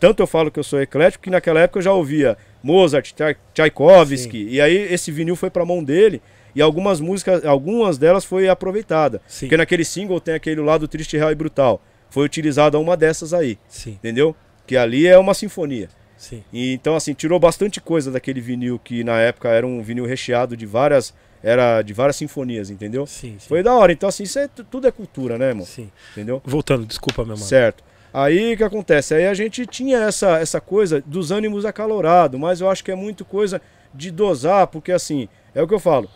[0.00, 3.36] Tanto eu falo que eu sou eclético, que naquela época eu já ouvia Mozart, Tchai-
[3.54, 6.20] Tchaikovsky, e aí esse vinil foi pra mão dele.
[6.54, 9.20] E algumas músicas, algumas delas foi aproveitada.
[9.26, 9.46] Sim.
[9.46, 11.80] Porque naquele single tem aquele lado triste, real e brutal.
[12.10, 14.34] Foi utilizada uma dessas aí, Sim, entendeu?
[14.66, 15.88] Que ali é uma sinfonia.
[16.16, 16.42] sim.
[16.52, 20.56] E, então, assim, tirou bastante coisa daquele vinil que na época era um vinil recheado
[20.56, 21.14] de várias.
[21.42, 23.06] Era de várias sinfonias, entendeu?
[23.06, 23.48] Sim, sim.
[23.48, 23.92] Foi da hora.
[23.92, 25.64] Então, assim, isso é, tudo é cultura, né, irmão?
[25.64, 25.88] sim.
[26.12, 26.42] Entendeu?
[26.44, 27.46] Voltando, desculpa, meu mano.
[27.46, 27.84] Certo.
[28.12, 29.14] Aí o que acontece?
[29.14, 32.94] Aí a gente tinha essa, essa coisa dos ânimos acalorados, mas eu acho que é
[32.96, 33.62] muito coisa
[33.94, 36.10] de dosar, porque assim, é o que eu falo.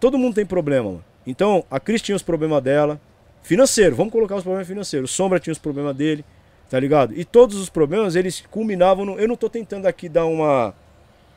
[0.00, 1.04] Todo mundo tem problema, mano.
[1.26, 3.00] Então, a Cris tinha os problemas dela,
[3.44, 5.10] financeiro, vamos colocar os problemas financeiros.
[5.10, 6.24] O Sombra tinha os problemas dele,
[6.68, 7.14] tá ligado?
[7.16, 9.18] E todos os problemas, eles culminavam no.
[9.20, 10.74] Eu não tô tentando aqui dar uma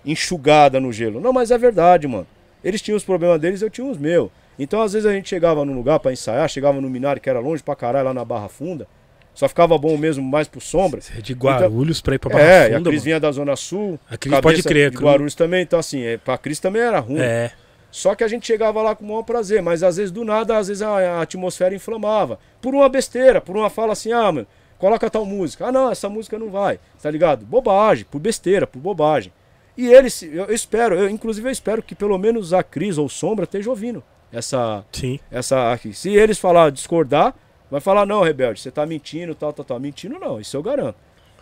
[0.06, 1.20] enxugada no gelo.
[1.20, 2.26] Não, mas é verdade, mano.
[2.64, 4.30] Eles tinham os problemas deles, eu tinha os meus.
[4.58, 7.40] Então, às vezes a gente chegava num lugar pra ensaiar, chegava no Minário, que era
[7.40, 8.88] longe pra caralho, lá na Barra Funda.
[9.36, 11.00] Só ficava bom mesmo mais pro Sombra.
[11.16, 13.06] É de Guarulhos pra ir pra Barra É, e a Funda, Cris mano.
[13.06, 14.00] vinha da Zona Sul.
[14.10, 17.20] A Cris pode crer, De Guarulhos também, então assim, é, pra Cris também era ruim.
[17.20, 17.52] É,
[17.90, 20.58] Só que a gente chegava lá com o maior prazer, mas às vezes do nada,
[20.58, 22.40] às vezes a, a atmosfera inflamava.
[22.62, 24.48] Por uma besteira, por uma fala assim, ah, mano,
[24.78, 25.68] coloca tal música.
[25.68, 27.46] Ah, não, essa música não vai, tá ligado?
[27.46, 29.32] Bobagem, por besteira, por bobagem.
[29.78, 33.44] E eles, eu, espero, eu, inclusive eu espero que pelo menos a Cris ou Sombra
[33.44, 35.20] esteja ouvindo essa, sim.
[35.32, 35.94] essa aqui.
[35.94, 37.34] Se eles falar discordar,
[37.70, 39.80] vai falar, não, Rebelde, você tá mentindo, tal, tal, tal.
[39.80, 40.96] Mentindo não, isso eu garanto.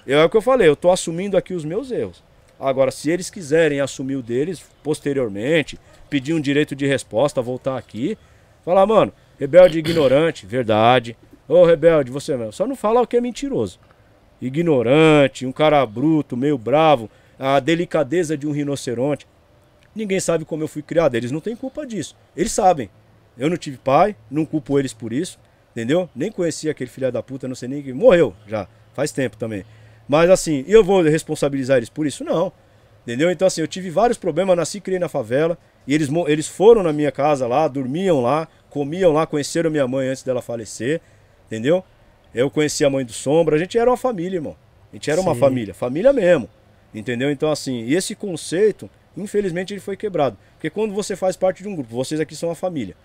[0.06, 2.24] Eu, é o que eu falei, eu tô assumindo aqui os meus erros.
[2.60, 5.80] Agora, se eles quiserem assumir o deles posteriormente,
[6.16, 8.18] pedir um direito de resposta, voltar aqui,
[8.64, 11.18] falar, mano, Rebelde ignorante, verdade.
[11.46, 13.78] Ô, Rebelde, você mesmo, só não fala o que é mentiroso.
[14.42, 19.28] Ignorante, um cara bruto, meio bravo, a delicadeza de um rinoceronte.
[19.94, 22.16] Ninguém sabe como eu fui criado, eles não têm culpa disso.
[22.34, 22.90] Eles sabem.
[23.38, 25.38] Eu não tive pai, não culpo eles por isso,
[25.74, 26.10] entendeu?
[26.16, 29.66] Nem conheci aquele filho da puta, não sei nem que morreu já, faz tempo também.
[30.08, 32.24] Mas assim, eu vou responsabilizar eles por isso?
[32.24, 32.54] Não.
[33.04, 33.30] Entendeu?
[33.30, 35.58] Então assim, eu tive vários problemas, nasci e criei na favela,
[35.88, 40.08] e eles, eles foram na minha casa lá, dormiam lá, comiam lá, conheceram minha mãe
[40.08, 41.02] antes dela falecer,
[41.48, 41.84] entendeu?
[42.34, 44.56] Eu conheci a mãe do Sombra, a gente era uma família, irmão.
[44.92, 45.40] A gente era uma Sim.
[45.40, 46.50] família, família mesmo.
[46.94, 47.30] Entendeu?
[47.30, 50.38] Então, assim, esse conceito, infelizmente, ele foi quebrado.
[50.54, 52.96] Porque quando você faz parte de um grupo, vocês aqui são uma família.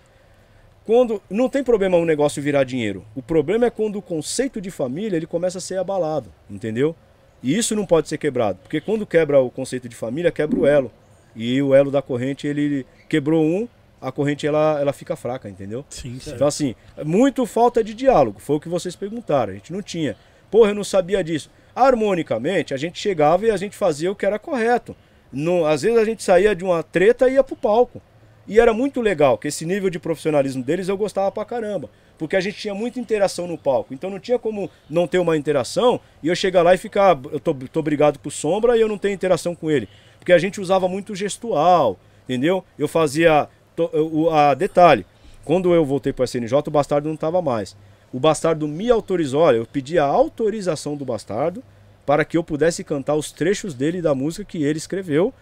[0.85, 3.05] Quando não tem problema um negócio virar dinheiro.
[3.15, 6.95] O problema é quando o conceito de família ele começa a ser abalado, entendeu?
[7.43, 10.65] E isso não pode ser quebrado, porque quando quebra o conceito de família, quebra o
[10.65, 10.91] elo.
[11.35, 13.67] E o elo da corrente, ele quebrou um,
[14.01, 15.85] a corrente ela, ela fica fraca, entendeu?
[15.89, 16.31] Sim, sim.
[16.33, 16.75] Então, assim,
[17.05, 19.51] muito falta de diálogo, foi o que vocês perguntaram.
[19.51, 20.15] A gente não tinha.
[20.49, 21.49] Porra, eu não sabia disso.
[21.75, 24.95] Harmonicamente, a gente chegava e a gente fazia o que era correto.
[25.31, 28.01] Não, às vezes a gente saía de uma treta e ia pro palco.
[28.47, 31.89] E era muito legal, que esse nível de profissionalismo deles eu gostava pra caramba.
[32.17, 33.93] Porque a gente tinha muita interação no palco.
[33.93, 37.17] Então não tinha como não ter uma interação e eu chegar lá e ficar.
[37.31, 39.87] Eu tô, tô brigado com sombra e eu não tenho interação com ele.
[40.21, 42.63] Porque a gente usava muito gestual, entendeu?
[42.77, 43.49] Eu fazia.
[43.77, 45.03] o- a detalhe,
[45.43, 47.75] quando eu voltei para a CNJ, o Bastardo não estava mais.
[48.13, 51.63] O Bastardo me autorizou, olha, eu pedi a autorização do Bastardo
[52.05, 55.33] para que eu pudesse cantar os trechos dele da música que ele escreveu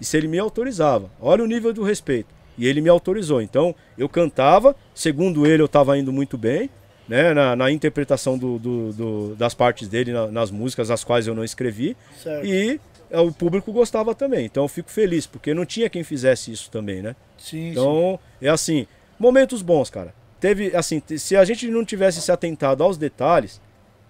[0.00, 1.10] e se ele me autorizava.
[1.20, 2.28] Olha o nível do respeito.
[2.56, 3.40] E ele me autorizou.
[3.42, 6.70] Então, eu cantava, segundo ele, eu estava indo muito bem,
[7.08, 11.26] né, na, na interpretação do, do- do- das partes dele na- nas músicas, as quais
[11.26, 11.96] eu não escrevi.
[12.22, 12.44] Certo.
[12.46, 12.78] E
[13.10, 14.46] o público gostava também.
[14.46, 17.16] Então, eu fico feliz, porque não tinha quem fizesse isso também, né?
[17.36, 17.70] Sim, sim.
[17.70, 18.86] Então, é assim,
[19.18, 20.14] momentos bons, cara.
[20.40, 23.60] Teve, assim, se a gente não tivesse se atentado aos detalhes,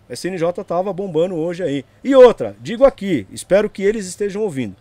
[0.08, 1.84] a SNJ tava bombando hoje aí.
[2.02, 4.76] E outra, digo aqui, espero que eles estejam ouvindo.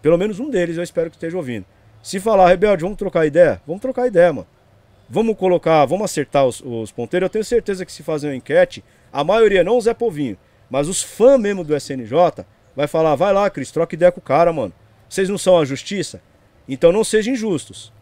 [0.00, 1.66] Pelo menos um deles eu espero que esteja ouvindo.
[2.02, 3.60] Se falar, rebelde, vamos trocar ideia?
[3.66, 4.46] Vamos trocar ideia, mano.
[5.08, 7.26] Vamos colocar, vamos acertar os, os ponteiros.
[7.26, 10.36] Eu tenho certeza que se fazer uma enquete, a maioria, não o Zé Povinho,
[10.70, 12.44] mas os fãs mesmo do SNJ,
[12.76, 14.72] vai falar, vai lá, Cris, troca ideia com o cara, mano.
[15.08, 16.20] Vocês não são a justiça?
[16.68, 17.92] Então não sejam injustos.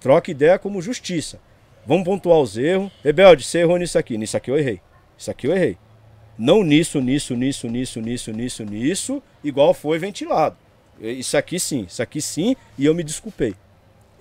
[0.00, 1.40] Troca ideia como justiça.
[1.86, 2.92] Vamos pontuar os erros.
[3.02, 4.18] Rebelde, você errou nisso aqui.
[4.18, 4.80] Nisso aqui eu errei.
[5.16, 5.78] Isso aqui eu errei.
[6.38, 10.56] Não nisso, nisso, nisso, nisso, nisso, nisso, nisso, igual foi ventilado.
[11.00, 13.54] Isso aqui sim, isso aqui sim, e eu me desculpei.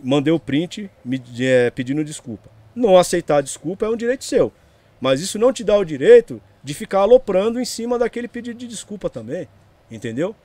[0.03, 2.49] Mandei o print me, é, pedindo desculpa.
[2.75, 4.51] Não aceitar desculpa é um direito seu.
[4.99, 8.67] Mas isso não te dá o direito de ficar aloprando em cima daquele pedido de
[8.67, 9.47] desculpa também.
[9.89, 10.35] Entendeu?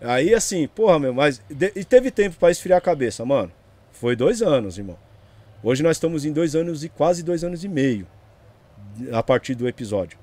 [0.00, 1.42] Aí assim, porra, meu, mas.
[1.50, 3.50] E teve tempo para esfriar a cabeça, mano.
[3.92, 4.98] Foi dois anos, irmão.
[5.62, 8.06] Hoje nós estamos em dois anos e quase dois anos e meio
[9.12, 10.18] a partir do episódio.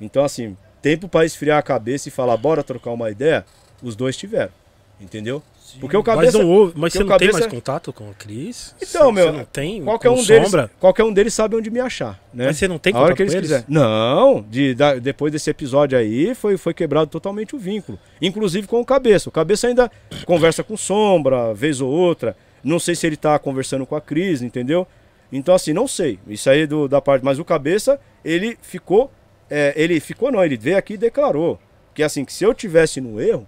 [0.00, 3.44] Então, assim, tempo para esfriar a cabeça e falar, bora trocar uma ideia,
[3.82, 4.52] os dois tiveram.
[5.00, 5.42] Entendeu?
[5.68, 5.80] Sim.
[5.80, 6.38] Porque o cabeça.
[6.38, 7.32] Mas, não houve, mas você não cabeça...
[7.32, 8.74] tem mais contato com a Cris?
[8.80, 9.26] Então, você, meu.
[9.26, 12.18] Você não tem qualquer um, deles, qualquer um deles sabe onde me achar.
[12.32, 12.46] Né?
[12.46, 13.50] Mas você não tem contato que eles com eles?
[13.50, 13.66] quiserem.
[13.68, 17.98] Não, de, da, depois desse episódio aí foi, foi quebrado totalmente o vínculo.
[18.22, 19.28] Inclusive com o cabeça.
[19.28, 19.92] O cabeça ainda
[20.24, 22.34] conversa com sombra, vez ou outra.
[22.64, 24.86] Não sei se ele tá conversando com a Cris, entendeu?
[25.30, 26.18] Então, assim, não sei.
[26.26, 27.22] Isso aí é do, da parte.
[27.22, 29.12] Mas o cabeça, ele ficou.
[29.50, 31.58] É, ele ficou, não, ele veio aqui e declarou.
[31.94, 33.46] Que assim, que se eu tivesse no erro,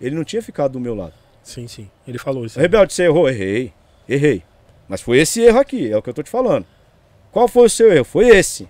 [0.00, 1.23] ele não tinha ficado do meu lado.
[1.44, 1.88] Sim, sim.
[2.08, 2.58] Ele falou isso.
[2.58, 3.28] Rebelde, você errou?
[3.28, 3.72] Errei.
[4.08, 4.42] Errei.
[4.88, 6.66] Mas foi esse erro aqui, é o que eu tô te falando.
[7.30, 8.04] Qual foi o seu erro?
[8.04, 8.68] Foi esse.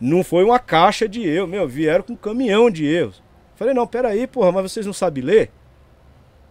[0.00, 1.48] Não foi uma caixa de erros.
[1.48, 3.22] Meu, vieram com um caminhão de erros.
[3.56, 5.50] Falei, não, peraí, porra, mas vocês não sabem ler?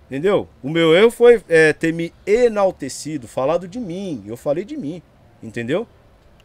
[0.08, 0.48] Entendeu?
[0.64, 4.24] O meu erro foi é, ter me enaltecido, falado de mim.
[4.26, 5.02] Eu falei de mim.
[5.42, 5.88] Entendeu?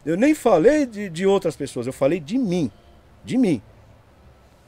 [0.05, 2.69] Eu nem falei de, de outras pessoas, eu falei de mim.
[3.23, 3.61] De mim.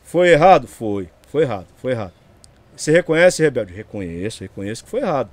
[0.01, 0.67] Foi errado?
[0.67, 1.09] Foi.
[1.27, 2.13] Foi errado, foi errado.
[2.75, 3.73] Você reconhece, Rebelde?
[3.73, 5.29] Reconheço, reconheço que foi errado.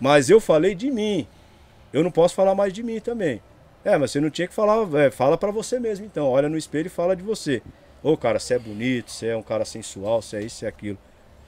[0.00, 1.26] Mas eu falei de mim.
[1.92, 3.40] Eu não posso falar mais de mim também.
[3.84, 4.86] É, mas você não tinha que falar.
[4.98, 6.26] É, fala para você mesmo então.
[6.26, 7.62] Olha no espelho e fala de você.
[8.02, 10.68] Ô, cara, você é bonito, você é um cara sensual, você é isso, você é
[10.68, 10.98] aquilo.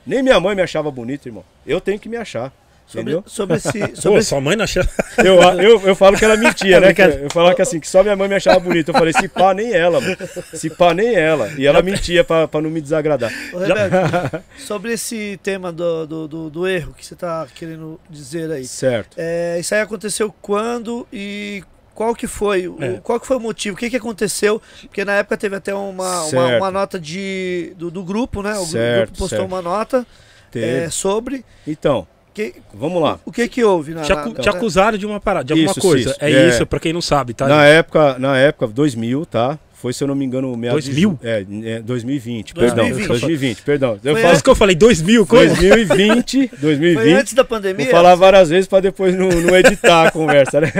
[0.06, 1.44] Nem minha mãe me achava bonito, irmão.
[1.66, 2.52] Eu tenho que me achar.
[2.86, 3.78] Sobre, sobre esse.
[3.88, 4.88] Pô, Sobre esse sua mãe não achava.
[5.18, 6.92] Eu, eu, eu falo que ela mentia, né?
[6.92, 8.90] Que eu falava que assim, que só minha mãe me achava bonito.
[8.90, 10.14] Eu falei, se pá, nem ela, mano.
[10.52, 11.50] Se pá, nem ela.
[11.56, 13.32] E ela mentia pra, pra não me desagradar.
[13.52, 18.50] Ô, Rebeca, sobre esse tema do, do, do, do erro que você está querendo dizer
[18.52, 18.66] aí.
[18.66, 19.16] Certo.
[19.16, 21.64] É, isso aí aconteceu quando e
[21.94, 22.68] qual que foi?
[22.68, 23.00] o- É.
[23.02, 23.74] Qual que foi o motivo?
[23.74, 24.60] O que, que aconteceu?
[24.82, 28.52] Porque na época teve até uma, uma, uma nota de, do, do grupo, né?
[28.58, 29.46] O Certo, grupo postou certo.
[29.50, 30.06] uma nota
[30.54, 31.42] é, sobre.
[31.66, 32.06] Então,
[32.36, 33.18] Que, vamos lá.
[33.24, 35.70] o que que houve na, Te, acu- na- te acusaram de uma parada, de alguma
[35.70, 36.10] Isso, coisa.
[36.10, 36.18] isso.
[36.20, 36.48] É, É.
[36.50, 37.48] isso, pra quem não sabe, tá?
[37.48, 39.58] Na época, na época, 2000, tá?
[39.72, 41.10] Foi, se eu não me engano, meados de 2000?
[41.12, 41.46] ju- É,
[41.76, 42.54] é, 2020, 2020.
[42.54, 43.08] perdão.
[43.08, 43.90] 2020, perdão.
[43.92, 45.54] Eu Foi Por falo isso que eu falei 2000, coisa.
[45.54, 47.12] 2020, Foi 2020.
[47.14, 47.84] antes da pandemia?
[47.86, 50.72] Vou falar várias vezes para depois não, não editar a conversa, né?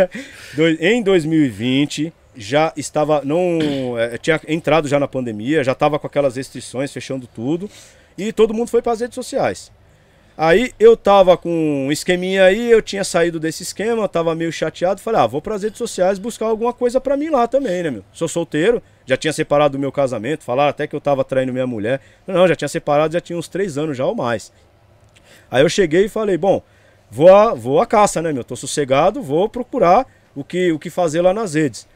[0.55, 6.07] Dois- em 2020 já estava não é, tinha entrado já na pandemia, já estava com
[6.07, 7.71] aquelas restrições fechando tudo
[8.19, 9.71] e todo mundo foi para as redes sociais.
[10.39, 15.01] Aí eu tava com um esqueminha aí, eu tinha saído desse esquema, tava meio chateado,
[15.01, 17.91] falei: "Ah, vou para as redes sociais buscar alguma coisa para mim lá também, né,
[17.91, 18.05] meu?
[18.13, 21.67] Sou solteiro, já tinha separado do meu casamento, falaram até que eu tava traindo minha
[21.67, 22.03] mulher.
[22.27, 24.53] Não, já tinha separado, já tinha uns três anos já ou mais.
[25.51, 26.63] Aí eu cheguei e falei, bom,
[27.11, 28.45] vou a, vou caça, né, meu?
[28.45, 31.87] Tô sossegado, vou procurar o que, o que fazer lá nas redes.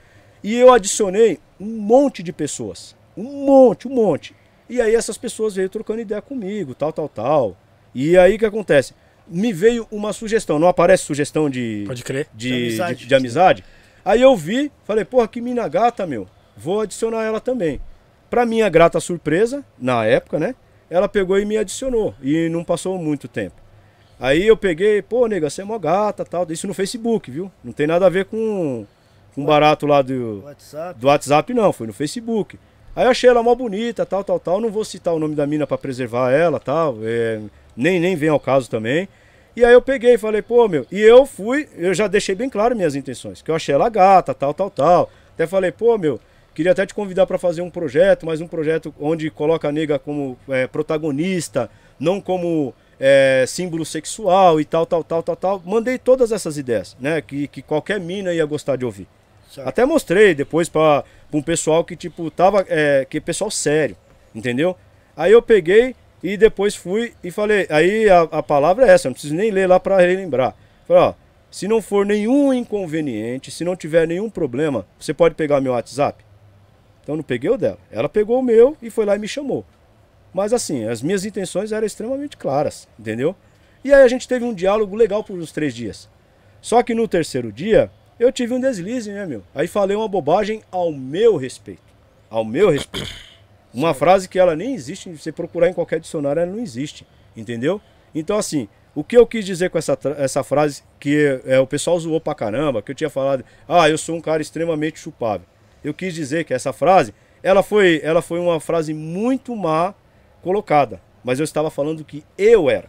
[0.43, 2.97] E eu adicionei um monte de pessoas.
[3.15, 4.35] Um monte, um monte.
[4.69, 7.57] E aí essas pessoas veio trocando ideia comigo, tal, tal, tal.
[7.95, 8.95] E aí o que acontece?
[9.27, 12.27] Me veio uma sugestão, não aparece sugestão de, Pode crer.
[12.35, 13.07] de, De de, amizade.
[13.07, 13.65] de amizade.
[14.05, 16.27] Aí eu vi, falei, porra, que mina gata, meu.
[16.57, 17.81] Vou adicionar ela também.
[18.29, 20.55] Pra minha grata surpresa, na época, né?
[20.89, 22.15] Ela pegou e me adicionou.
[22.23, 23.57] E não passou muito tempo.
[24.19, 26.47] Aí eu peguei, pô, nega, você é mó gata, tal.
[26.51, 27.51] Isso no Facebook, viu?
[27.63, 28.85] Não tem nada a ver com
[29.35, 30.99] com barato lá do, WhatsApp.
[31.01, 31.73] do WhatsApp, não.
[31.73, 32.59] Foi no Facebook.
[32.97, 34.61] Aí eu achei ela mó bonita, tal, tal, tal.
[34.61, 36.99] Não vou citar o nome da mina pra preservar ela, tal.
[37.03, 37.41] É,
[37.77, 39.09] nem, nem vem ao caso também.
[39.57, 40.87] E aí eu peguei e falei, pô, meu.
[40.91, 43.43] E eu fui, eu já deixei bem claro minhas intenções.
[43.43, 45.11] Que eu achei ela gata, tal, tal, tal.
[45.35, 46.21] Até falei, pô, meu.
[46.55, 49.99] Queria até te convidar pra fazer um projeto, mas um projeto onde coloca a nega
[49.99, 55.63] como é, protagonista, não como é, símbolo sexual e tal, tal, tal, tal, tal.
[55.65, 57.21] Mandei todas essas ideias, né?
[57.21, 59.07] Que, que qualquer mina ia gostar de ouvir.
[59.51, 59.67] Certo.
[59.67, 61.03] Até mostrei depois para
[61.33, 62.65] um pessoal que, tipo, tava.
[62.69, 63.97] É, que pessoal sério,
[64.35, 64.77] entendeu?
[65.17, 67.67] Aí eu peguei e depois fui e falei.
[67.71, 70.55] Aí a, a palavra é essa, não preciso nem ler lá para relembrar.
[70.87, 71.15] Falei, ó,
[71.51, 76.25] se não for nenhum inconveniente, se não tiver nenhum problema, você pode pegar meu WhatsApp?
[77.03, 77.79] Então não peguei o dela.
[77.91, 79.65] Ela pegou o meu e foi lá e me chamou.
[80.33, 83.35] Mas assim, as minhas intenções eram extremamente claras, entendeu?
[83.83, 86.09] E aí a gente teve um diálogo legal por uns três dias.
[86.61, 89.43] Só que no terceiro dia, eu tive um deslize, né, meu?
[89.55, 91.83] Aí falei uma bobagem ao meu respeito.
[92.29, 93.30] Ao meu respeito.
[93.73, 97.07] Uma frase que ela nem existe, se você procurar em qualquer dicionário, ela não existe.
[97.37, 97.81] Entendeu?
[98.15, 101.99] Então, assim, o que eu quis dizer com essa, essa frase que é, o pessoal
[101.99, 105.47] zoou pra caramba, que eu tinha falado, ah, eu sou um cara extremamente chupável.
[105.83, 109.95] Eu quis dizer que essa frase, ela foi, ela foi uma frase muito má
[110.43, 111.01] colocada.
[111.23, 112.89] Mas eu estava falando que eu era.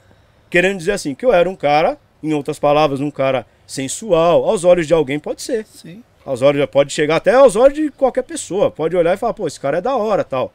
[0.49, 4.43] Querendo dizer assim, que eu era um cara, em outras palavras, um cara sensual.
[4.45, 5.65] Aos olhos de alguém pode ser.
[5.65, 6.03] Sim.
[6.25, 8.69] Aos olhos, pode chegar até aos olhos de qualquer pessoa.
[8.71, 10.51] Pode olhar e falar, pô, esse cara é da hora, tal.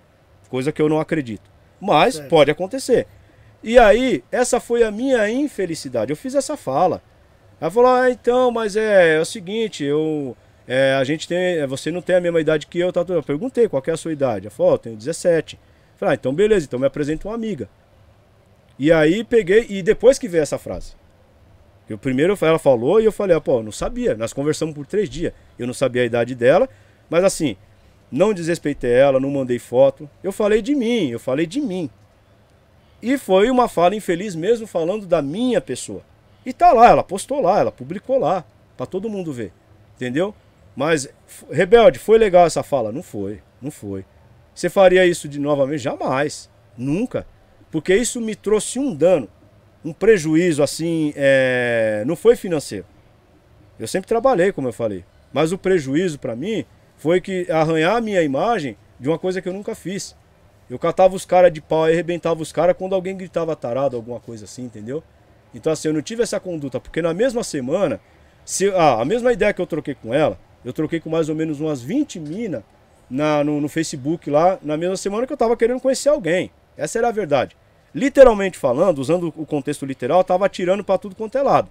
[0.49, 1.51] Coisa que eu não acredito.
[1.81, 2.29] Mas Certo.
[2.29, 3.07] pode acontecer.
[3.63, 6.11] E aí, essa foi a minha infelicidade.
[6.13, 7.03] Eu fiz essa fala.
[7.61, 10.37] Ela falou, ah, então, mas é, é o seguinte, eu.
[10.69, 11.39] é, a gente tem.
[11.59, 13.05] é, Você não tem a mesma idade que eu, tá?
[13.09, 14.47] Eu perguntei qual é a sua idade.
[14.47, 15.55] Ela falou, "Ó, eu tenho 17.
[15.57, 17.69] Eu Falei, ah, então beleza, então me apresenta uma amiga.
[18.79, 20.93] E aí peguei, e depois que veio essa frase.
[21.89, 24.15] Eu primeiro ela falou e eu falei, ah, pô, eu não sabia.
[24.15, 25.33] Nós conversamos por três dias.
[25.59, 26.69] Eu não sabia a idade dela,
[27.09, 27.57] mas assim,
[28.11, 30.09] não desrespeitei ela, não mandei foto.
[30.23, 31.91] Eu falei de mim, eu falei de mim.
[33.03, 36.03] E foi uma fala infeliz mesmo falando da minha pessoa.
[36.45, 38.45] E tá lá, ela postou lá, ela publicou lá,
[38.77, 39.53] pra todo mundo ver.
[39.97, 40.35] Entendeu?
[40.75, 41.09] Mas,
[41.51, 42.93] Rebelde, foi legal essa fala?
[42.93, 44.05] Não foi, não foi.
[44.55, 45.81] Você faria isso de novamente?
[45.81, 46.49] Jamais.
[46.77, 47.27] Nunca.
[47.71, 49.29] Porque isso me trouxe um dano,
[49.85, 52.87] um prejuízo assim, é, não foi financeiro.
[53.79, 55.05] Eu sempre trabalhei, como eu falei.
[55.33, 56.65] Mas o prejuízo pra mim
[56.97, 60.17] foi que arranhar a minha imagem de uma coisa que eu nunca fiz.
[60.69, 64.19] Eu catava os caras de pau e arrebentava os caras quando alguém gritava tarado, alguma
[64.19, 65.03] coisa assim, entendeu?
[65.55, 68.01] Então assim, eu não tive essa conduta, porque na mesma semana,
[68.45, 71.35] se, ah, a mesma ideia que eu troquei com ela, eu troquei com mais ou
[71.35, 72.63] menos umas 20 minas
[73.09, 76.51] na, no, no Facebook lá, na mesma semana que eu tava querendo conhecer alguém.
[76.77, 77.57] Essa era a verdade.
[77.95, 81.71] Literalmente falando, usando o contexto literal, eu tava atirando pra tudo quanto é lado.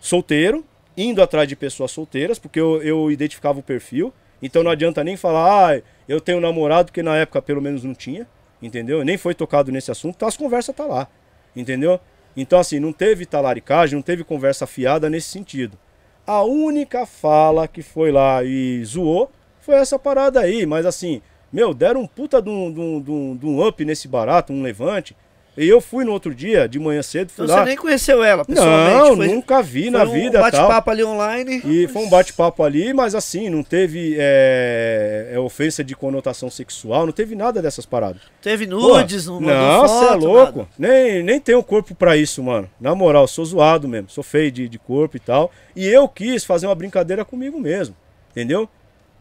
[0.00, 0.64] Solteiro,
[0.96, 4.12] indo atrás de pessoas solteiras, porque eu, eu identificava o perfil.
[4.42, 7.94] Então não adianta nem falar, ah, eu tenho namorado, porque na época pelo menos não
[7.94, 8.26] tinha,
[8.60, 9.04] entendeu?
[9.04, 11.06] Nem foi tocado nesse assunto, então as conversas tá lá,
[11.54, 12.00] entendeu?
[12.36, 15.78] Então assim, não teve talaricagem, não teve conversa fiada nesse sentido.
[16.26, 21.20] A única fala que foi lá e zoou foi essa parada aí, mas assim,
[21.52, 24.62] meu, deram um puta um, de um- de um- de um up nesse barato, um
[24.62, 25.16] levante.
[25.54, 27.62] E eu fui no outro dia, de manhã cedo, fui Então lá.
[27.62, 29.08] você nem conheceu ela pessoalmente?
[29.10, 30.42] Não, foi, nunca vi na um vida tal.
[30.50, 31.60] bate-papo ali online.
[31.64, 37.04] E foi um bate-papo ali, mas assim, não teve é, é, ofensa de conotação sexual,
[37.04, 38.22] não teve nada dessas paradas.
[38.40, 40.58] Teve Pô, nudes, não mandou Não, você é louco.
[40.60, 40.68] nada.
[40.78, 42.68] Nem, nem tenho corpo pra isso, mano.
[42.80, 44.08] Na moral, sou zoado mesmo.
[44.08, 45.50] Sou feio de, de corpo e tal.
[45.76, 47.94] E eu quis fazer uma brincadeira comigo mesmo.
[48.30, 48.66] Entendeu?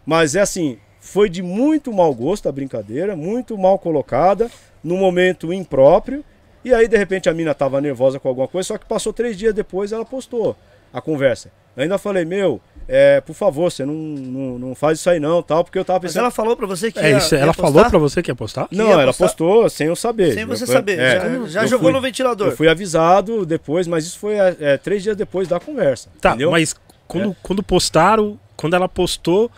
[0.06, 4.50] Mas é assim, foi de muito mau gosto a brincadeira, muito mal colocada,
[4.84, 6.24] num momento impróprio.
[6.64, 9.36] E aí, de repente, a mina tava nervosa com alguma coisa, só que passou três
[9.36, 10.56] dias depois ela postou
[10.94, 11.52] a conversa.
[11.76, 15.42] Eu ainda falei, meu, é, por favor, você não, não, não faz isso aí não,
[15.42, 16.22] tal, porque eu tava Mas pensando.
[16.24, 17.72] ela falou pra você que É ia, isso, ia ela postar?
[17.72, 18.68] falou pra você que ia postar?
[18.72, 19.26] Não, ia ela postar?
[19.26, 20.34] postou sem eu saber.
[20.36, 21.00] Sem você Eu saber.
[21.00, 22.48] é, já já eu jogou fui- no ventilador.
[22.50, 26.10] Eu fui avisado depois, mas isso foi é, três dias depois da conversa.
[26.20, 26.52] Tá, entendeu?
[26.52, 26.76] mas
[27.08, 29.50] quando, quando postaram, quando ela postou,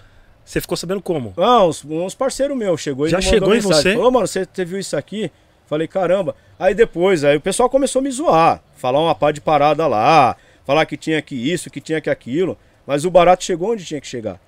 [0.45, 1.33] você ficou sabendo como?
[1.37, 3.81] Ah, uns, uns parceiros meus chegou e Já chegou em mensagem.
[3.81, 3.93] você?
[3.93, 5.31] Falou, mano, você, você viu isso aqui?
[5.65, 6.35] Falei, caramba.
[6.59, 8.61] Aí depois, aí o pessoal começou a me zoar.
[8.75, 10.35] Falar uma pá de parada lá.
[10.65, 12.57] Falar que tinha que isso, que tinha que aquilo.
[12.85, 14.39] Mas o barato chegou onde tinha que chegar.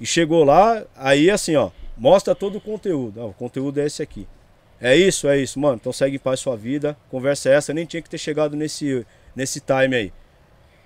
[0.00, 1.70] E chegou lá, aí assim, ó.
[1.96, 3.20] Mostra todo o conteúdo.
[3.20, 4.26] Ó, o conteúdo é esse aqui.
[4.80, 5.76] É isso, é isso, mano.
[5.76, 6.96] Então segue em paz sua vida.
[7.10, 7.72] Conversa é essa.
[7.72, 10.12] Nem tinha que ter chegado nesse, nesse time aí.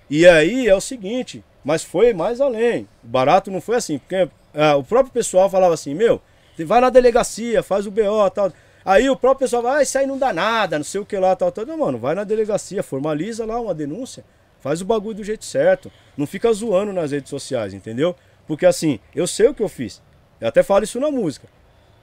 [0.09, 2.87] E aí é o seguinte, mas foi mais além.
[3.03, 6.21] O barato não foi assim, porque ah, o próprio pessoal falava assim, meu,
[6.65, 8.51] vai na delegacia, faz o BO tal.
[8.83, 11.17] Aí o próprio pessoal vai, ah, isso aí não dá nada, não sei o que
[11.17, 11.65] lá, tal, tal.
[11.65, 14.23] Não, mano, vai na delegacia, formaliza lá uma denúncia,
[14.59, 15.91] faz o bagulho do jeito certo.
[16.17, 18.15] Não fica zoando nas redes sociais, entendeu?
[18.47, 20.01] Porque assim, eu sei o que eu fiz.
[20.39, 21.47] Eu até falo isso na música.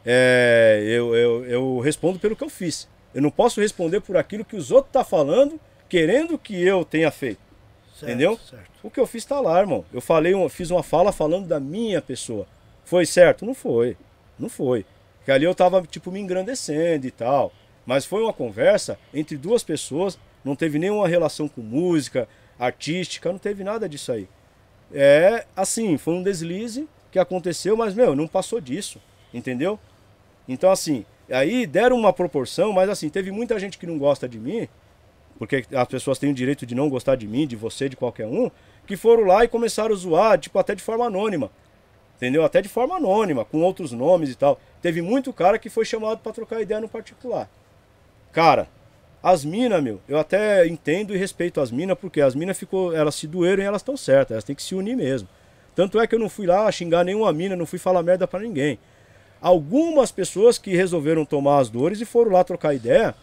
[0.06, 2.88] É, eu, eu, eu respondo pelo que eu fiz.
[3.12, 7.10] Eu não posso responder por aquilo que os outros estão falando, querendo que eu tenha
[7.10, 7.47] feito.
[7.98, 8.38] Certo, entendeu?
[8.48, 8.70] certo.
[8.82, 9.84] O que eu fiz tá lá, irmão.
[9.92, 12.46] Eu falei, um- fiz uma fala falando da minha pessoa.
[12.84, 13.44] Foi certo?
[13.44, 13.96] Não foi.
[14.38, 14.86] Não foi.
[15.18, 17.52] Porque ali eu tava, tipo, me engrandecendo e tal.
[17.84, 23.38] Mas foi uma conversa entre duas pessoas, não teve nenhuma relação com música, artística, não
[23.38, 24.28] teve nada disso aí.
[24.92, 29.00] É, assim, foi um deslize que aconteceu, mas, meu, não passou disso,
[29.32, 29.78] entendeu?
[30.46, 34.38] Então, assim, aí deram uma proporção, mas, assim, teve muita gente que não gosta de
[34.38, 34.68] mim,
[35.38, 38.26] porque as pessoas têm o direito de não gostar de mim, de você, de qualquer
[38.26, 38.50] um,
[38.86, 41.50] que foram lá e começaram a zoar, tipo, até de forma anônima.
[42.16, 42.44] Entendeu?
[42.44, 44.60] Até de forma anônima, com outros nomes e tal.
[44.82, 47.48] Teve muito cara que foi chamado para trocar ideia no particular.
[48.32, 48.68] Cara,
[49.22, 53.16] As minas, meu, eu até entendo e respeito as minas, porque as minas ficou, elas
[53.16, 55.28] se doeram e elas estão certas, elas têm que se unir mesmo.
[55.74, 58.40] Tanto é que eu não fui lá xingar nenhuma mina, não fui falar merda para
[58.40, 58.78] ninguém.
[59.40, 63.14] Algumas pessoas que resolveram tomar as dores e foram lá trocar ideia.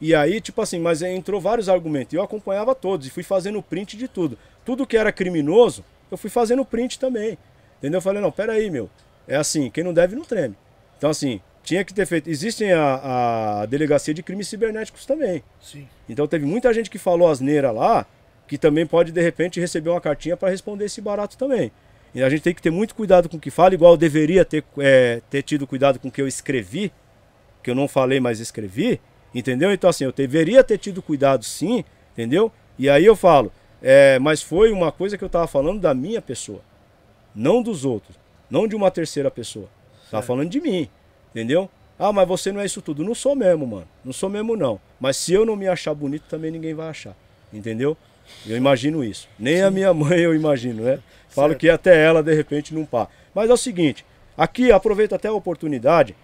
[0.00, 2.12] E aí, tipo assim, mas entrou vários argumentos.
[2.12, 4.38] E eu acompanhava todos e fui fazendo print de tudo.
[4.64, 7.36] Tudo que era criminoso, eu fui fazendo print também.
[7.78, 7.98] Entendeu?
[7.98, 8.88] Eu falei, não, peraí, meu.
[9.26, 10.56] É assim, quem não deve não treme.
[10.96, 12.30] Então, assim, tinha que ter feito.
[12.30, 15.42] Existem a, a delegacia de crimes cibernéticos também.
[15.60, 15.86] Sim.
[16.08, 18.06] Então teve muita gente que falou asneira lá,
[18.46, 21.70] que também pode de repente receber uma cartinha para responder esse barato também.
[22.14, 24.46] E a gente tem que ter muito cuidado com o que fala, igual eu deveria
[24.46, 26.90] ter, é, ter tido cuidado com o que eu escrevi,
[27.62, 28.98] que eu não falei, mas escrevi,
[29.34, 29.72] entendeu?
[29.72, 32.52] Então assim, eu deveria ter tido cuidado sim, entendeu?
[32.78, 33.52] E aí eu falo,
[33.82, 36.60] é, mas foi uma coisa que eu estava falando da minha pessoa,
[37.34, 38.16] não dos outros,
[38.50, 39.68] não de uma terceira pessoa.
[40.10, 40.88] Tava falando de mim,
[41.30, 41.68] entendeu?
[41.98, 43.04] Ah, mas você não é isso tudo.
[43.04, 43.88] Não sou mesmo, mano.
[44.04, 44.80] Não sou mesmo, não.
[45.00, 47.14] Mas se eu não me achar bonito, também ninguém vai achar.
[47.52, 47.96] Entendeu?
[48.46, 49.28] Eu imagino isso.
[49.38, 49.62] Nem Sim.
[49.62, 51.00] a minha mãe eu imagino, né?
[51.28, 51.60] Falo certo.
[51.60, 53.08] que até ela, de repente, não pá.
[53.34, 54.04] Mas é o seguinte,
[54.36, 56.14] aqui aproveito até a oportunidade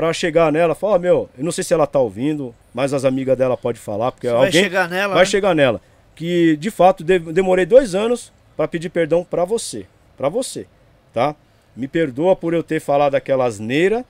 [0.00, 3.36] para chegar nela, falar, meu, eu não sei se ela tá ouvindo, mas as amigas
[3.36, 5.30] dela pode falar, porque Você alguém vai chegar nela, vai né?
[5.30, 5.78] chegar nela,
[6.16, 9.84] que de fato demorei dois anos para pedir perdão para você,
[10.16, 10.66] para você,
[11.12, 11.36] tá?
[11.76, 14.02] Me perdoa por eu ter falado aquela asneira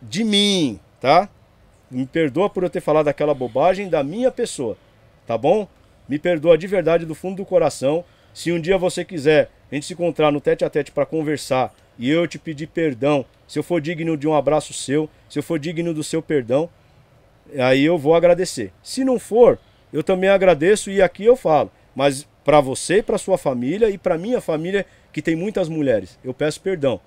[0.00, 1.28] de mim, tá?
[1.90, 4.78] Me perdoa por eu ter falado aquela bobagem da minha pessoa,
[5.26, 5.68] tá bom?
[6.08, 8.02] Me perdoa de verdade do fundo do coração.
[8.32, 11.70] Se um dia você quiser a gente se encontrar no tete a tete para conversar
[11.98, 15.42] e eu te pedir perdão, se eu for digno de um abraço seu, se eu
[15.42, 16.68] for digno do seu perdão,
[17.58, 18.70] aí eu vou agradecer.
[18.82, 19.58] Se não for,
[19.92, 24.18] eu também agradeço e aqui eu falo, mas para você, para sua família e para
[24.18, 27.00] minha família que tem muitas mulheres, eu peço perdão.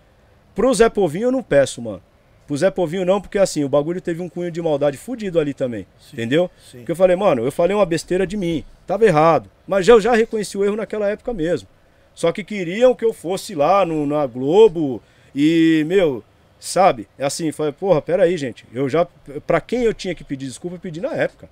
[0.55, 2.01] Pro Zé Povinho eu não peço, mano.
[2.47, 5.53] Pro Zé Povinho não, porque assim, o bagulho teve um cunho de maldade fudido ali
[5.53, 5.85] também.
[5.99, 6.51] Sim, entendeu?
[6.69, 6.79] Sim.
[6.79, 8.65] Porque eu falei, mano, eu falei uma besteira de mim.
[8.85, 9.49] Tava errado.
[9.65, 11.69] Mas eu já reconheci o erro naquela época mesmo.
[12.13, 15.01] Só que queriam que eu fosse lá no, na Globo
[15.33, 16.21] e, meu,
[16.61, 17.09] sabe?
[17.17, 18.65] É assim, falei, porra, peraí, gente.
[18.73, 19.05] Eu já.
[19.45, 21.49] Pra quem eu tinha que pedir desculpa, eu pedi na época.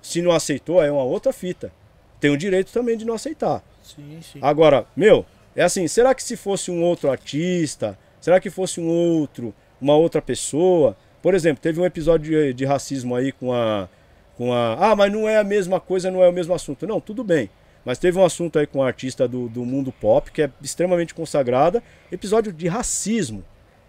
[0.00, 1.72] Se não aceitou, é uma outra fita.
[2.20, 3.64] Tem o direito também de não aceitar.
[3.82, 4.38] Sim, sim.
[4.40, 5.26] Agora, meu,
[5.56, 9.94] é assim, será que se fosse um outro artista, será que fosse um outro uma
[9.94, 10.96] outra pessoa.
[11.22, 13.88] Por exemplo, teve um episódio de, de racismo aí com a,
[14.36, 14.90] com a.
[14.90, 16.86] Ah, mas não é a mesma coisa, não é o mesmo assunto.
[16.86, 17.50] Não, tudo bem.
[17.84, 21.14] Mas teve um assunto aí com a artista do, do mundo pop, que é extremamente
[21.14, 21.82] consagrada.
[22.10, 23.44] Episódio de racismo.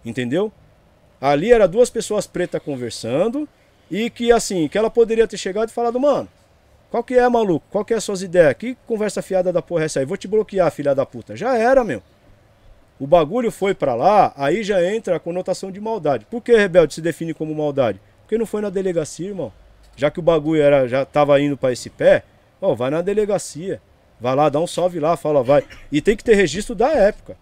[0.08, 0.52] Entendeu?
[1.20, 3.48] Ali era duas pessoas pretas conversando.
[3.90, 6.28] E que assim, que ela poderia ter chegado e falado, mano,
[6.90, 7.66] qual que é, maluco?
[7.70, 8.54] Qual que é as suas ideias?
[8.54, 10.06] Que conversa fiada da porra é essa aí?
[10.06, 11.36] Vou te bloquear, filha da puta.
[11.36, 12.02] Já era, meu
[13.00, 16.26] o bagulho foi para lá, aí já entra a conotação de maldade.
[16.26, 18.02] Por que rebelde se define como maldade?
[18.22, 19.54] Porque não foi na delegacia, irmão.
[19.96, 22.24] Já que o bagulho era, já tava indo para esse pé,
[22.60, 23.82] ó, vai na delegacia.
[24.20, 25.64] Vai lá, dá um salve lá, fala, vai.
[25.92, 27.38] E tem que ter registro da época.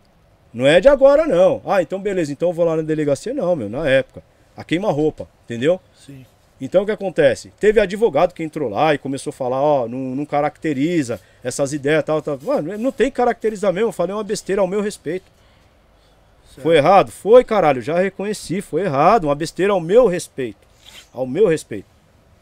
[0.55, 1.61] Não é de agora, não.
[1.65, 3.33] Ah, então beleza, então eu vou lá na delegacia.
[3.33, 4.23] Não, meu, na época.
[4.55, 5.81] A queima-roupa, entendeu?
[5.93, 6.25] Sim.
[6.61, 7.51] Então o que acontece?
[7.59, 12.05] Teve advogado que entrou lá e começou a falar, ó, não, não caracteriza essas ideias,
[12.05, 12.39] tal, tal.
[12.41, 15.29] Mano, não tem que caracterizar mesmo, eu falei uma besteira ao meu respeito.
[16.61, 17.11] Foi errado?
[17.11, 19.25] Foi, caralho, já reconheci, foi errado.
[19.25, 20.65] Uma besteira ao meu respeito.
[21.13, 21.87] Ao meu respeito.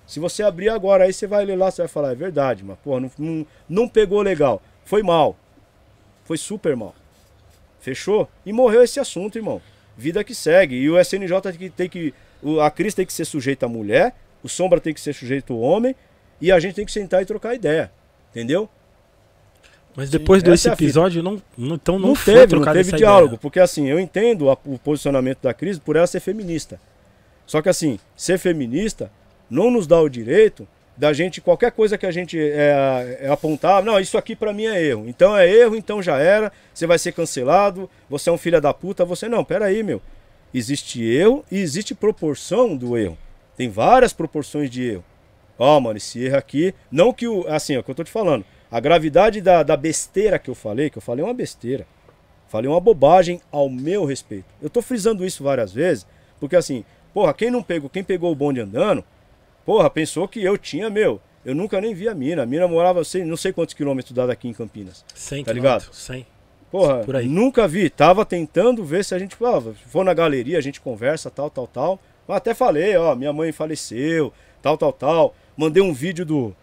[0.06, 2.78] Se você abrir agora aí, você vai ler lá, você vai falar, é verdade, mas
[2.78, 4.62] porra, não, não, não pegou legal.
[4.86, 5.36] Foi mal.
[6.26, 6.94] Foi super mal.
[7.84, 8.30] Fechou?
[8.46, 9.62] E morreu esse assunto, irmão.
[9.98, 10.76] Vida que segue.
[10.76, 12.14] E o SNJ tem que, tem que.
[12.62, 15.60] A Cris tem que ser sujeita à mulher, o Sombra tem que ser sujeito ao
[15.60, 15.94] homem,
[16.40, 17.92] e a gente tem que sentar e trocar ideia.
[18.32, 18.70] Entendeu?
[19.96, 23.34] Mas depois Sim, desse é episódio, não, não, então não, não teve, não teve diálogo.
[23.34, 23.40] Ideia.
[23.40, 26.80] Porque assim, eu entendo a, o posicionamento da crise por ela ser feminista.
[27.46, 29.12] Só que assim, ser feminista
[29.50, 30.66] não nos dá o direito
[30.96, 34.66] da gente, qualquer coisa que a gente é, é apontar, não, isso aqui para mim
[34.66, 35.06] é erro.
[35.08, 38.74] Então é erro, então já era, você vai ser cancelado, você é um filho da
[38.74, 40.02] puta, você não, peraí, meu.
[40.54, 43.18] Existe erro e existe proporção do erro.
[43.58, 45.04] Tem várias proporções de erro.
[45.58, 48.04] Ó, oh, mano, esse erro aqui, não que o, assim, é o que eu tô
[48.04, 48.46] te falando.
[48.70, 51.88] A gravidade da, da besteira que eu falei, que eu falei uma besteira.
[52.48, 54.46] Falei uma bobagem ao meu respeito.
[54.62, 56.06] Eu tô frisando isso várias vezes,
[56.40, 59.04] porque assim, porra, quem não pegou, quem pegou o bonde andando,
[59.66, 62.44] porra, pensou que eu tinha, meu, eu nunca nem vi a mina.
[62.44, 65.04] A mina morava sei, não sei quantos quilômetros daqui em Campinas.
[65.14, 65.94] 100 tá ligado?
[65.94, 66.26] 100.
[66.72, 67.90] Porra, nunca vi.
[67.90, 69.36] Tava tentando ver se a gente.
[69.44, 72.00] Ah, for na galeria, a gente conversa, tal, tal, tal.
[72.28, 75.36] Mas até falei, ó, minha mãe faleceu, tal, tal, tal.
[75.56, 76.56] Mandei um vídeo do,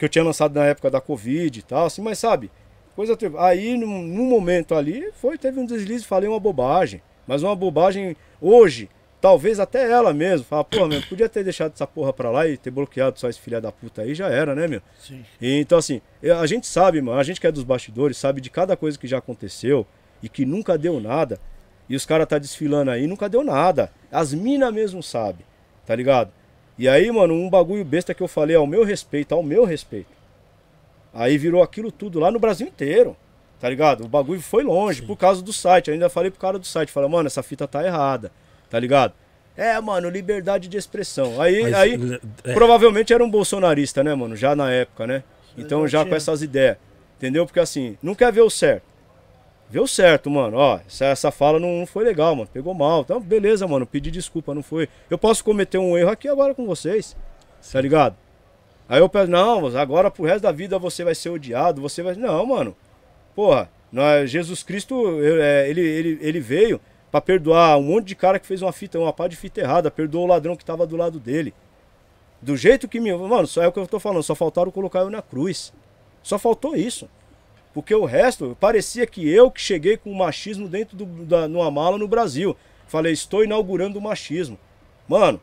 [0.00, 2.50] que eu tinha lançado na época da Covid e tal, assim, mas sabe,
[2.96, 3.18] coisa.
[3.38, 7.02] Aí, num, num, momento ali, foi, teve um deslize, falei uma bobagem.
[7.26, 8.88] Mas uma bobagem hoje,
[9.20, 12.56] talvez até ela mesmo, fala, pô, meu, podia ter deixado essa porra pra lá e
[12.56, 14.80] ter bloqueado só esse filho da puta aí, já era, né, meu?
[14.98, 15.24] Sim.
[15.40, 16.00] E, então, assim,
[16.40, 19.06] a gente sabe, mano, a gente que é dos bastidores, sabe de cada coisa que
[19.06, 19.86] já aconteceu
[20.22, 21.38] e que nunca deu nada.
[21.88, 23.90] E os caras tá desfilando aí, nunca deu nada.
[24.10, 25.44] As minas mesmo sabem,
[25.84, 26.32] tá ligado?
[26.78, 30.08] E aí, mano, um bagulho besta que eu falei ao meu respeito, ao meu respeito.
[31.12, 33.16] Aí virou aquilo tudo lá no Brasil inteiro,
[33.58, 34.04] tá ligado?
[34.04, 35.88] O bagulho foi longe por causa do site.
[35.88, 38.32] Eu ainda falei pro cara do site, falei, mano, essa fita tá errada,
[38.70, 39.12] tá ligado?
[39.56, 41.40] É, mano, liberdade de expressão.
[41.40, 41.98] Aí, Mas, aí
[42.44, 44.34] é, provavelmente era um bolsonarista, né, mano?
[44.34, 45.22] Já na época, né?
[45.58, 46.78] Então já com essas ideias.
[47.18, 47.44] Entendeu?
[47.44, 48.84] Porque assim, não quer ver o certo.
[49.68, 50.56] Vê o certo, mano.
[50.56, 52.48] Ó, essa, essa fala não, não foi legal, mano.
[52.52, 53.02] Pegou mal.
[53.02, 53.86] Então, beleza, mano.
[53.86, 54.88] Pedi desculpa, não foi.
[55.10, 57.14] Eu posso cometer um erro aqui agora com vocês.
[57.70, 58.16] Tá ligado?
[58.88, 62.14] Aí eu peço, não, agora pro resto da vida você vai ser odiado, você vai.
[62.16, 62.74] Não, mano.
[63.36, 66.80] Porra, nós, Jesus Cristo, é, ele, ele, ele veio
[67.10, 69.90] pra perdoar um monte de cara que fez uma fita, uma pá de fita errada,
[69.90, 71.52] perdoou o ladrão que tava do lado dele.
[72.40, 73.12] Do jeito que me.
[73.14, 75.72] Mano, só é o que eu tô falando, só faltaram colocar eu na cruz.
[76.22, 77.08] Só faltou isso.
[77.72, 81.70] Porque o resto, parecia que eu que cheguei com o machismo dentro do, da, numa
[81.70, 82.56] mala no Brasil.
[82.88, 84.58] Falei, estou inaugurando o machismo.
[85.06, 85.40] Mano,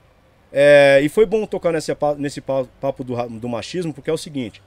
[0.51, 4.17] é, e foi bom tocar nesse, nesse pa- papo do, do machismo, porque é o
[4.17, 4.61] seguinte: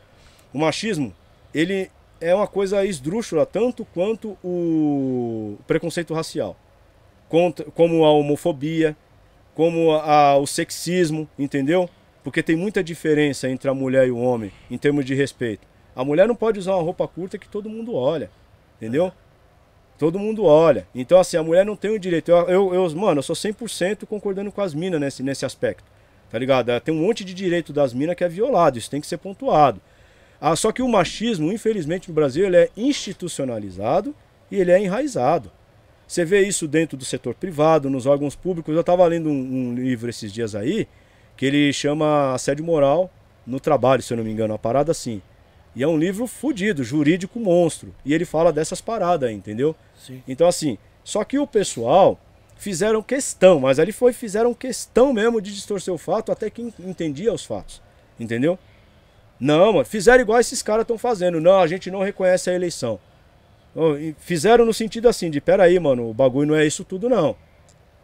[0.54, 1.14] o machismo,
[1.52, 1.90] ele
[2.20, 6.56] é uma coisa esdrúxula, tanto quanto o preconceito racial,
[7.30, 8.94] contra- como a homofobia,
[9.54, 11.88] como a- o sexismo, entendeu?
[12.22, 15.66] Porque tem muita diferença entre a mulher e o homem em termos de respeito.
[15.96, 18.30] A mulher não pode usar uma roupa curta que todo mundo olha,
[18.76, 19.10] entendeu?
[19.98, 20.86] Todo mundo olha.
[20.94, 22.30] Então, assim, a mulher não tem o direito.
[22.30, 25.84] Eu, eu, eu- mano, eu sou 100% concordando com as minas nesse, nesse aspecto.
[26.30, 26.78] Tá ligado?
[26.80, 28.78] Tem um monte de direito das minas que é violado.
[28.78, 29.80] Isso tem que ser pontuado.
[30.40, 34.14] Ah, só que o machismo, infelizmente, no Brasil, ele é institucionalizado
[34.50, 35.50] e ele é enraizado.
[36.10, 38.74] Você vê isso dentro do setor privado, nos órgãos públicos.
[38.74, 40.88] Eu estava lendo um, um livro esses dias aí,
[41.36, 43.08] que ele chama Assédio Moral
[43.46, 45.22] no Trabalho, se eu não me engano, uma parada assim.
[45.72, 47.94] E é um livro fudido, jurídico monstro.
[48.04, 49.72] E ele fala dessas paradas aí, entendeu?
[50.04, 50.20] Sim.
[50.26, 52.18] Então, assim, só que o pessoal
[52.56, 57.32] fizeram questão, mas ali foi, fizeram questão mesmo de distorcer o fato até quem entendia
[57.32, 57.80] os fatos.
[58.18, 58.58] Entendeu?
[59.38, 61.40] Não, mano, fizeram igual esses caras estão fazendo.
[61.40, 62.98] Não, a gente não reconhece a eleição.
[64.18, 67.36] Fizeram no sentido assim, de peraí, mano, o bagulho não é isso tudo, não.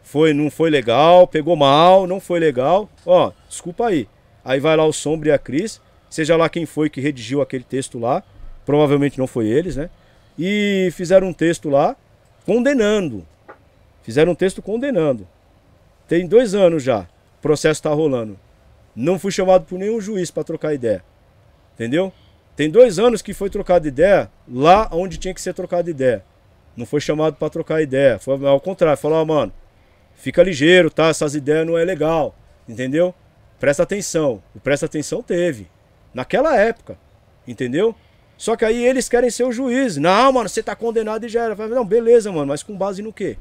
[0.01, 2.89] Foi, não foi legal, pegou mal, não foi legal.
[3.05, 4.07] Ó, desculpa aí.
[4.43, 7.65] Aí vai lá o Sombra e a Cris, seja lá quem foi que redigiu aquele
[7.65, 8.23] texto lá,
[8.65, 9.89] provavelmente não foi eles, né?
[10.39, 11.95] E fizeram um texto lá
[12.45, 13.25] condenando.
[14.03, 15.27] Fizeram um texto condenando.
[16.07, 18.39] Tem dois anos já, o processo tá rolando.
[18.95, 21.03] Não fui chamado por nenhum juiz para trocar ideia.
[21.75, 22.13] Entendeu?
[22.57, 26.25] Tem dois anos que foi trocada ideia lá onde tinha que ser trocada ideia.
[26.75, 28.17] Não foi chamado para trocar ideia.
[28.17, 29.53] Foi ao contrário, falou, ó, mano,
[30.15, 31.07] fica ligeiro, tá?
[31.07, 32.35] Essas ideias não é legal.
[32.67, 33.13] Entendeu?
[33.59, 34.41] Presta atenção.
[34.55, 35.67] O presta atenção teve.
[36.11, 36.97] Naquela época.
[37.47, 37.93] Entendeu?
[38.35, 39.95] Só que aí eles querem ser o juiz.
[39.97, 41.55] Não, mano, você tá condenado e já era.
[41.67, 43.37] Não, beleza, mano, mas com base no quê?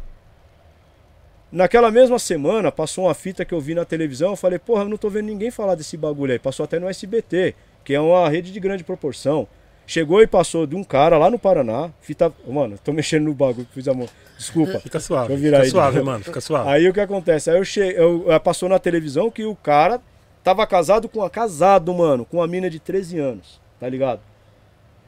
[1.50, 4.32] Naquela mesma semana, passou uma fita que eu vi na televisão.
[4.32, 6.38] Eu falei, porra, eu não tô vendo ninguém falar desse bagulho aí.
[6.38, 7.54] Passou até no SBT,
[7.86, 9.46] que é uma rede de grande proporção.
[9.86, 11.90] Chegou e passou de um cara lá no Paraná.
[12.00, 12.32] Fita.
[12.44, 14.08] Mano, tô mexendo no bagulho, fiz a mão.
[14.36, 14.80] Desculpa.
[14.80, 15.28] Fica suave.
[15.36, 16.24] Deixa Fica aí suave, mano.
[16.24, 16.68] Fica suave.
[16.68, 17.48] Aí o que acontece?
[17.48, 20.00] Aí eu cheguei, eu, eh, passou na televisão que o cara
[20.42, 24.20] tava casado com uma casado, mano, com uma mina de 13 anos, tá ligado?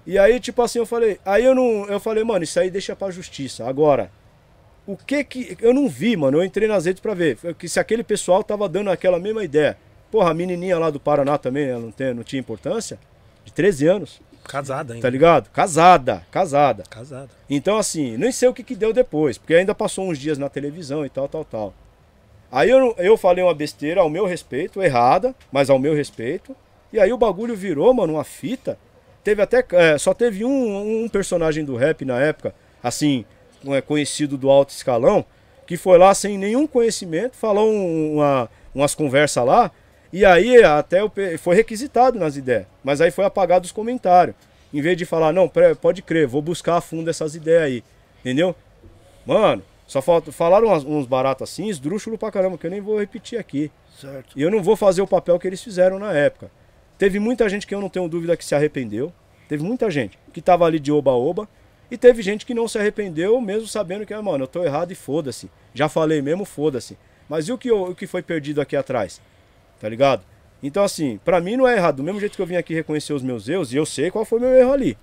[0.07, 2.95] E aí, tipo assim, eu falei, aí eu não, eu falei, mano, isso aí deixa
[2.95, 3.69] pra justiça.
[3.69, 4.11] Agora,
[4.87, 6.39] o que que eu não vi, mano?
[6.39, 9.77] Eu entrei nas redes pra ver que se aquele pessoal tava dando aquela mesma ideia.
[10.11, 12.99] Porra, a menininha lá do Paraná também, ela não tem, não tinha importância?
[13.45, 15.03] De 13 anos, Casada ainda.
[15.07, 15.51] tá ligado?
[15.51, 16.85] Casada, casada.
[16.89, 17.29] Casada.
[17.51, 20.49] Então, assim, nem sei o que, que deu depois, porque ainda passou uns dias na
[20.49, 21.75] televisão e tal, tal, tal.
[22.51, 26.57] Aí eu, eu falei uma besteira ao meu respeito, errada, mas ao meu respeito.
[26.91, 28.79] E aí o bagulho virou, mano, uma fita.
[29.23, 29.63] Teve até.
[29.73, 33.27] é, só teve um, um personagem do rap na época, assim,
[33.67, 35.23] é, conhecido do alto escalão,
[35.67, 39.71] que foi lá sem nenhum conhecimento, falou um- uma, umas conversas lá,
[40.13, 41.01] e aí até
[41.39, 42.67] foi requisitado nas ideias.
[42.83, 44.35] Mas aí foi apagado os comentários.
[44.73, 47.85] Em vez de falar, não, pode crer, vou buscar a fundo essas ideias aí.
[48.21, 48.55] Entendeu?
[49.25, 53.39] Mano, só falta, falaram uns baratos assim, esdrúxulo pra caramba, que eu nem vou repetir
[53.39, 53.71] aqui.
[53.99, 54.39] Certo.
[54.39, 56.51] E eu não vou fazer o papel que eles fizeram na época.
[56.99, 59.13] Teve muita gente que eu não tenho dúvida que se arrependeu.
[59.49, 61.49] Teve muita gente que tava ali de oba-oba.
[61.91, 64.93] E teve gente que não se arrependeu, mesmo sabendo que, ah, mano, eu tô errado
[64.93, 65.51] e foda-se.
[65.73, 66.99] Já falei mesmo, foda-se.
[67.27, 69.23] Mas e o que, eu- o que foi perdido aqui atrás?
[69.81, 70.23] Tá ligado?
[70.63, 71.97] Então, assim, pra mim não é errado.
[71.97, 74.25] Do mesmo jeito que eu vim aqui reconhecer os meus erros, e eu sei qual
[74.25, 74.97] foi meu erro ali.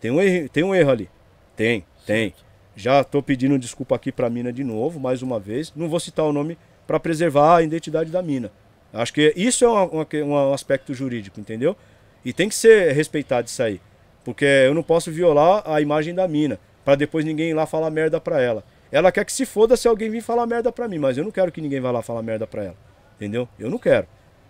[0.00, 1.08] Tem um erro, tem um erro ali.
[1.56, 2.34] Tem, tem.
[2.76, 5.72] Já tô pedindo desculpa aqui pra mina de novo, mais uma vez.
[5.74, 6.56] Não vou citar o nome
[6.86, 8.52] pra preservar a identidade da mina.
[8.92, 11.76] Acho que isso é uma- uma- um aspecto jurídico, entendeu?
[12.24, 13.80] E tem que ser respeitado isso aí.
[14.24, 17.90] Porque eu não posso violar a imagem da mina, pra depois ninguém ir lá falar
[17.90, 18.62] merda pra ela.
[18.92, 21.30] Ela quer que se foda se alguém vir falar merda pra mim, mas eu não
[21.30, 22.76] quero que ninguém vá lá falar merda pra ela.
[23.16, 23.48] Entendeu?
[23.58, 24.06] Eu não quero.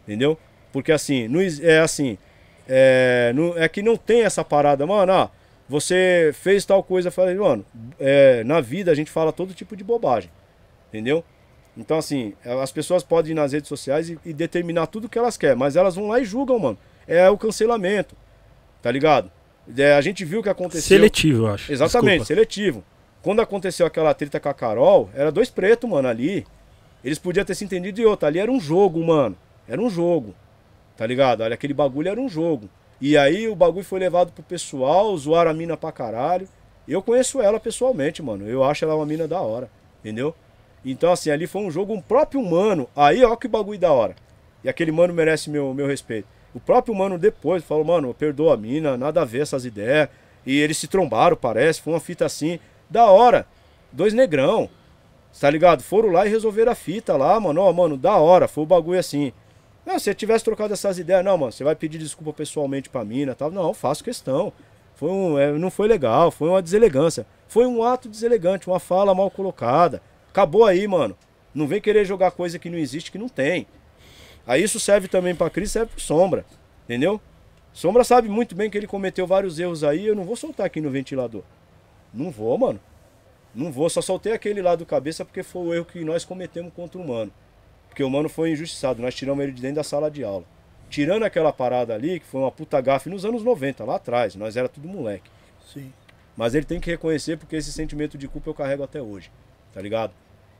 [0.08, 0.38] Entendeu?
[0.72, 2.16] Porque assim, não é assim,
[2.66, 5.30] é, não- é que não tem essa parada, mano, ah,
[5.68, 7.62] você fez tal coisa, falei, mano,
[8.00, 10.30] é, na vida a gente fala todo tipo de bobagem.
[10.88, 11.22] Entendeu?
[11.76, 12.32] Então, assim,
[12.62, 15.76] as pessoas podem ir nas redes sociais e, e determinar tudo que elas querem, mas
[15.76, 16.78] elas vão lá e julgam, mano.
[17.06, 18.16] É o cancelamento.
[18.80, 19.30] Tá ligado?
[19.76, 20.96] É, a gente viu o que aconteceu.
[20.96, 21.70] Seletivo, eu acho.
[21.70, 22.24] Exatamente, Desculpa.
[22.26, 22.84] seletivo.
[23.22, 26.46] Quando aconteceu aquela treta com a Carol, era dois pretos, mano, ali.
[27.04, 28.28] Eles podiam ter se entendido e outra.
[28.28, 29.36] Ali era um jogo, mano.
[29.68, 30.34] Era um jogo.
[30.96, 31.42] Tá ligado?
[31.42, 32.68] Olha, aquele bagulho era um jogo.
[33.00, 36.48] E aí o bagulho foi levado pro pessoal, zoaram a mina pra caralho.
[36.88, 38.48] Eu conheço ela pessoalmente, mano.
[38.48, 39.70] Eu acho ela uma mina da hora.
[40.00, 40.34] Entendeu?
[40.84, 42.88] Então, assim, ali foi um jogo, um próprio mano.
[42.96, 44.16] Aí, ó, que bagulho da hora.
[44.64, 46.26] E aquele mano merece meu, meu respeito.
[46.54, 50.08] O próprio mano depois falou, mano, perdoa a mina, nada a ver essas ideias.
[50.46, 52.58] E eles se trombaram, parece, foi uma fita assim.
[52.88, 53.46] Da hora.
[53.92, 54.68] Dois negrão.
[55.38, 55.82] Tá ligado?
[55.82, 57.60] Foram lá e resolveram a fita lá, mano.
[57.60, 58.48] Ó, mano, da hora.
[58.48, 59.32] Foi o bagulho assim.
[59.88, 63.02] Não, se você tivesse trocado essas ideias, não, mano, você vai pedir desculpa pessoalmente pra
[63.06, 63.50] mina, tal.
[63.50, 64.52] Não, faço questão.
[64.94, 67.24] Foi um, é, não foi legal, foi uma deselegância.
[67.48, 70.02] Foi um ato deselegante, uma fala mal colocada.
[70.28, 71.16] Acabou aí, mano.
[71.54, 73.66] Não vem querer jogar coisa que não existe, que não tem.
[74.46, 76.44] Aí isso serve também pra Cris, serve pro Sombra.
[76.84, 77.18] Entendeu?
[77.72, 80.82] Sombra sabe muito bem que ele cometeu vários erros aí, eu não vou soltar aqui
[80.82, 81.44] no ventilador.
[82.12, 82.78] Não vou, mano.
[83.54, 86.74] Não vou, só soltei aquele lá do cabeça porque foi o erro que nós cometemos
[86.74, 87.32] contra o mano.
[87.98, 90.44] Porque o mano foi injustiçado, nós tiramos ele de dentro da sala de aula.
[90.88, 94.56] Tirando aquela parada ali, que foi uma puta gafe nos anos 90, lá atrás, nós
[94.56, 95.28] era tudo moleque.
[95.74, 95.92] Sim.
[96.36, 99.32] Mas ele tem que reconhecer porque esse sentimento de culpa eu carrego até hoje,
[99.74, 100.12] tá ligado?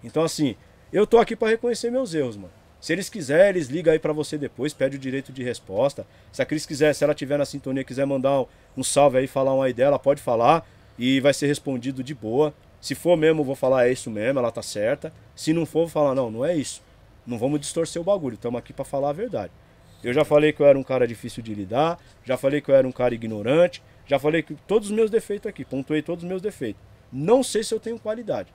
[0.03, 0.57] Então assim,
[0.93, 2.51] eu tô aqui pra reconhecer meus erros, mano.
[2.81, 6.05] Se eles quiserem, eles ligam aí pra você depois, pede o direito de resposta.
[6.33, 8.47] Se a Cris quiser, se ela tiver na sintonia, quiser mandar um,
[8.79, 12.53] um salve aí, falar uma aí dela, pode falar e vai ser respondido de boa.
[12.81, 15.13] Se for mesmo, vou falar é isso mesmo, ela tá certa.
[15.37, 16.88] Se não for, vou falar não, não é isso.
[17.29, 19.53] Não vamos distorcer o bagulho, estamos aqui pra falar a verdade.
[20.03, 22.75] Eu já falei que eu era um cara difícil de lidar, já falei que eu
[22.75, 26.29] era um cara ignorante, já falei que todos os meus defeitos aqui, pontuei todos os
[26.29, 26.81] meus defeitos.
[27.13, 28.49] Não sei se eu tenho qualidade.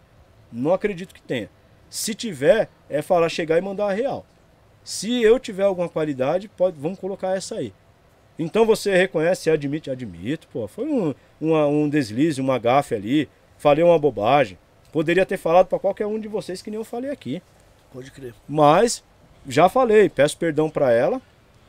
[0.51, 1.51] Não acredito que tenha.
[1.87, 4.25] Se tiver, é falar, chegar e mandar a real.
[4.83, 7.71] Se eu tiver alguma qualidade, pode, vamos colocar essa aí.
[8.39, 13.83] Então você reconhece, admite, admito, pô, foi um, uma- um deslize, uma gafe ali, falei
[13.83, 14.57] uma bobagem.
[14.91, 17.41] Poderia ter falado pra qualquer um de vocês que nem eu falei aqui.
[17.93, 18.33] Pode crer.
[18.49, 19.03] Mas
[19.47, 21.21] já falei, peço perdão pra ela,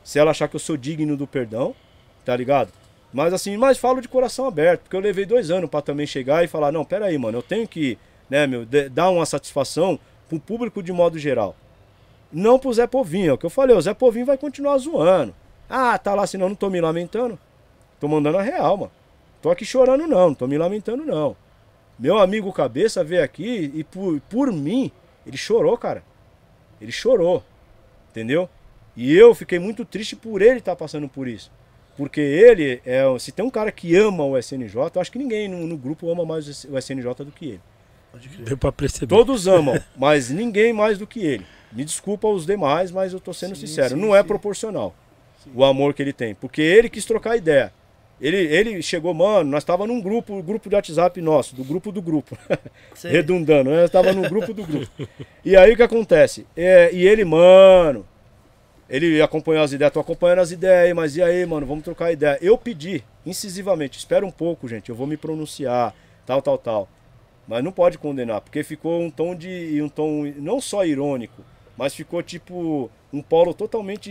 [0.03, 1.75] se ela achar que eu sou digno do perdão,
[2.25, 2.71] tá ligado?
[3.13, 6.43] Mas assim, mas falo de coração aberto, porque eu levei dois anos pra também chegar
[6.43, 7.97] e falar, não, pera aí, mano, eu tenho que,
[8.29, 11.55] né, meu, dar uma satisfação pro público de modo geral.
[12.31, 15.33] Não pro Zé Povinho, é o que eu falei, o Zé Povinho vai continuar zoando.
[15.69, 17.39] Ah, tá lá, senão não tô me lamentando.
[17.99, 18.91] Tô mandando a real, mano.
[19.41, 21.35] Tô aqui chorando não, não tô me lamentando não.
[21.97, 24.91] Meu amigo Cabeça veio aqui e por, por mim,
[25.25, 26.03] ele chorou, cara.
[26.85, 27.43] Ele chorou.
[28.11, 28.47] Entendeu?
[28.95, 31.51] E eu fiquei muito triste por ele estar passando por isso.
[31.97, 35.47] Porque ele, é, se tem um cara que ama o SNJ, eu acho que ninguém
[35.47, 37.61] no, no grupo ama mais o SNJ do que ele.
[38.39, 39.13] Deu pra perceber.
[39.13, 41.45] Todos amam, mas ninguém mais do que ele.
[41.71, 43.95] Me desculpa os demais, mas eu tô sendo Sim, sincero.
[43.95, 44.27] sim, não é sim.
[44.27, 44.95] proporcional
[45.53, 46.33] o amor que ele tem.
[46.33, 47.73] Porque ele quis trocar ideia.
[48.19, 52.01] Ele, ele chegou, mano, nós tava num grupo, grupo de WhatsApp nosso, do grupo do
[52.01, 52.37] grupo.
[53.03, 53.81] Redundando, né?
[53.81, 54.89] Nós tava no grupo do grupo.
[55.43, 56.47] E aí o que acontece?
[56.55, 58.05] É, e ele, mano,
[58.89, 62.11] ele acompanhou as ideias, tô acompanhando as ideias aí, mas e aí, mano, vamos trocar
[62.11, 62.37] ideia.
[62.41, 65.93] Eu pedi, incisivamente, espera um pouco, gente, eu vou me pronunciar,
[66.25, 66.89] tal, tal, tal.
[67.47, 69.79] Mas não pode condenar, porque ficou um tom de.
[69.81, 71.43] um tom não só irônico,
[71.77, 74.09] mas ficou tipo um polo totalmente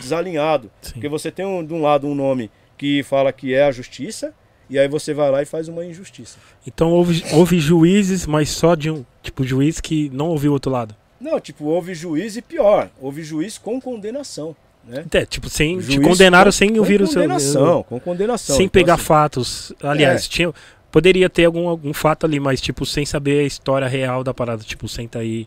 [0.00, 0.70] desalinhado.
[0.80, 0.92] Sim.
[0.94, 2.50] Porque você tem um- de um lado um nome
[2.80, 4.32] que fala que é a justiça,
[4.70, 6.38] e aí você vai lá e faz uma injustiça.
[6.66, 10.72] Então houve, houve juízes, mas só de um tipo juiz que não ouviu o outro
[10.72, 10.94] lado.
[11.20, 14.56] Não, tipo, houve juiz e pior, houve juiz com condenação.
[14.88, 15.04] Né?
[15.12, 17.20] É, tipo, sem, te condenaram com- sem com ouvir o seu.
[17.20, 18.56] condenação, com condenação.
[18.56, 19.72] Sem Então, pegar assim, fatos.
[19.82, 20.28] Aliás, É.
[20.30, 20.54] tinha,
[20.90, 24.62] poderia ter algum, algum fato ali, mas tipo, sem saber a história real da parada.
[24.64, 25.46] Tipo, senta aí.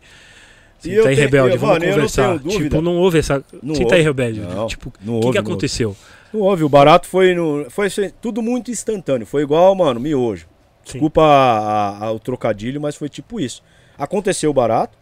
[0.78, 2.26] Senta eu aí, tenho- rebelde, eu- vamos mano, não conversar.
[2.28, 2.62] tenho dúvida.
[2.64, 3.44] tipo, não houve essa.
[3.60, 4.22] Não senta aí, houve.
[4.22, 4.40] rebelde.
[4.40, 5.96] Não, tipo, não o que, houve, que não aconteceu?
[6.34, 7.70] Não houve, o barato foi no.
[7.70, 9.24] Foi assim, tudo muito instantâneo.
[9.24, 10.48] Foi igual, mano, miojo.
[10.82, 13.62] Desculpa a- a- o trocadilho, mas foi tipo isso.
[13.96, 14.98] Aconteceu o barato.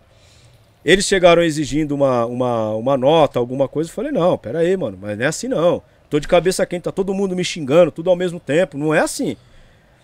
[0.84, 3.88] Eles chegaram exigindo uma, uma, uma nota, alguma coisa.
[3.88, 5.80] Eu falei, não, pera aí, mano, mas não é assim não.
[6.10, 8.76] Tô de cabeça quente, tá todo mundo me xingando, tudo ao mesmo tempo.
[8.76, 9.34] Não é assim.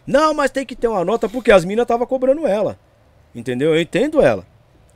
[0.07, 2.79] Não, mas tem que ter uma nota porque as minas tava cobrando ela.
[3.35, 3.75] Entendeu?
[3.75, 4.47] Eu entendo ela.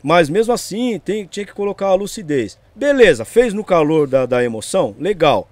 [0.03, 2.59] Mas mesmo assim, tem, tinha que colocar a lucidez.
[2.75, 4.97] Beleza, fez no calor da, da emoção?
[4.99, 5.47] Legal.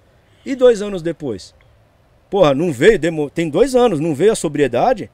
[0.45, 1.55] E dois anos depois?
[2.29, 5.11] Porra, não veio, demo- tem dois anos, não veio a sobriedade?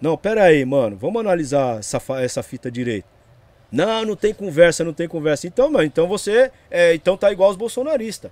[0.00, 3.06] Não, pera aí, mano, vamos analisar essa, essa fita direito.
[3.70, 5.46] Não, não tem conversa, não tem conversa.
[5.46, 8.30] Então, mano, então você é, então tá igual aos bolsonaristas.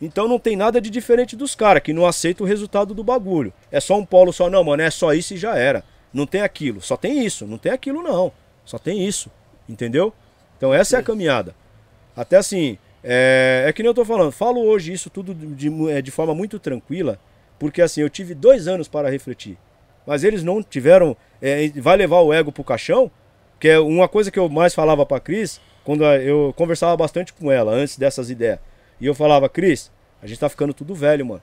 [0.00, 3.52] Então não tem nada de diferente dos caras que não aceitam o resultado do bagulho.
[3.70, 5.84] É só um polo só, não, mano, é só isso e já era.
[6.14, 8.32] Não tem aquilo, só tem isso, não tem aquilo não.
[8.64, 9.30] Só tem isso,
[9.68, 10.12] entendeu?
[10.56, 11.54] Então essa é a caminhada.
[12.16, 16.02] Até assim, é, é que nem eu tô falando, falo hoje isso tudo de, é,
[16.02, 17.18] de forma muito tranquila,
[17.58, 19.56] porque assim, eu tive dois anos para refletir.
[20.06, 23.10] Mas eles não tiveram, é, vai levar o ego pro caixão,
[23.60, 27.50] que é uma coisa que eu mais falava pra Cris, quando eu conversava bastante com
[27.50, 28.58] ela antes dessas ideias.
[29.00, 29.90] E eu falava, Cris,
[30.22, 31.42] a gente tá ficando tudo velho, mano.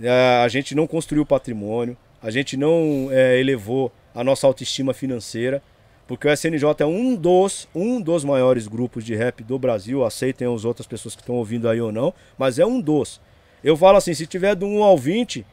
[0.00, 5.62] É, a gente não construiu patrimônio, a gente não é, elevou a nossa autoestima financeira,
[6.08, 10.52] porque o SNJ é um dos, um dos maiores grupos de rap do Brasil, aceitem
[10.52, 13.20] as outras pessoas que estão ouvindo aí ou não, mas é um dos.
[13.62, 15.44] Eu falo assim, se tiver do 1 ao 20,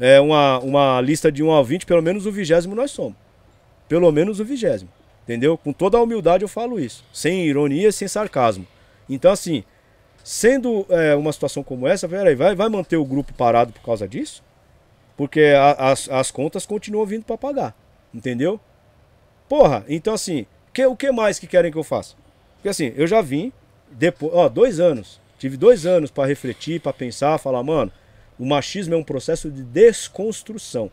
[0.00, 3.14] é uma, uma lista de 1 ao 20, pelo menos o vigésimo nós somos.
[3.88, 4.90] Pelo menos o vigésimo.
[5.22, 5.56] Entendeu?
[5.56, 7.04] Com toda a humildade eu falo isso.
[7.12, 8.66] Sem ironia, sem sarcasmo.
[9.08, 9.62] Então, assim,
[10.24, 14.08] sendo é, uma situação como essa, peraí, vai, vai manter o grupo parado por causa
[14.08, 14.42] disso?
[15.16, 17.76] Porque a- as, as contas continuam vindo para pagar.
[18.12, 18.58] Entendeu?
[19.52, 22.16] Porra, então assim, que, o que mais que querem que eu faça?
[22.54, 23.52] Porque assim, eu já vim,
[23.90, 25.20] depois, ó, dois anos.
[25.38, 27.92] Tive dois anos para refletir, para pensar, falar, mano,
[28.38, 30.90] o machismo é um processo de desconstrução.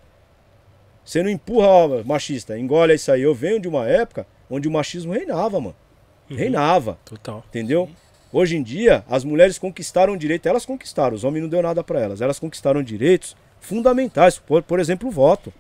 [1.06, 3.22] Você não empurra, ó, machista, engole isso aí.
[3.22, 5.76] Eu venho de uma época onde o machismo reinava, mano.
[6.30, 7.00] Reinava.
[7.06, 7.42] Total.
[7.48, 7.90] Entendeu?
[8.30, 12.02] Hoje em dia, as mulheres conquistaram direito, elas conquistaram, os homens não deu nada pra
[12.02, 12.20] elas.
[12.20, 15.54] Elas conquistaram direitos fundamentais, por, por exemplo, o voto.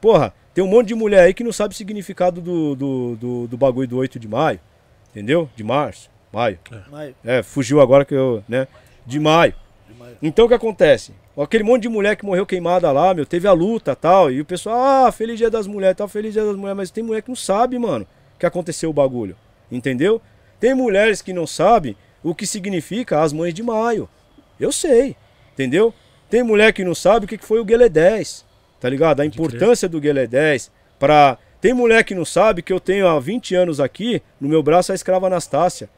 [0.00, 3.46] Porra, tem um monte de mulher aí que não sabe o significado do, do, do,
[3.48, 4.60] do bagulho do 8 de maio.
[5.10, 5.48] Entendeu?
[5.54, 6.58] De março, maio.
[6.90, 8.66] Maio, É, fugiu agora que eu, né?
[9.06, 9.54] De maio.
[9.88, 10.16] de maio.
[10.22, 11.12] Então o que acontece?
[11.36, 14.30] Aquele monte de mulher que morreu queimada lá, meu, teve a luta tal.
[14.30, 16.76] E o pessoal, ah, feliz dia das mulheres, tal, feliz dia das mulheres.
[16.76, 18.06] Mas tem mulher que não sabe, mano,
[18.38, 19.36] que aconteceu o bagulho.
[19.70, 20.20] Entendeu?
[20.60, 24.08] Tem mulheres que não sabem o que significa as mães de maio.
[24.60, 25.16] Eu sei,
[25.52, 25.92] entendeu?
[26.30, 28.44] Tem mulher que não sabe o que que foi o Guelé 10,
[28.82, 29.20] tá ligado?
[29.20, 31.38] A importância do Guelé 10 pra...
[31.60, 34.90] Tem mulher que não sabe que eu tenho há 20 anos aqui, no meu braço,
[34.90, 35.88] a escrava Anastácia.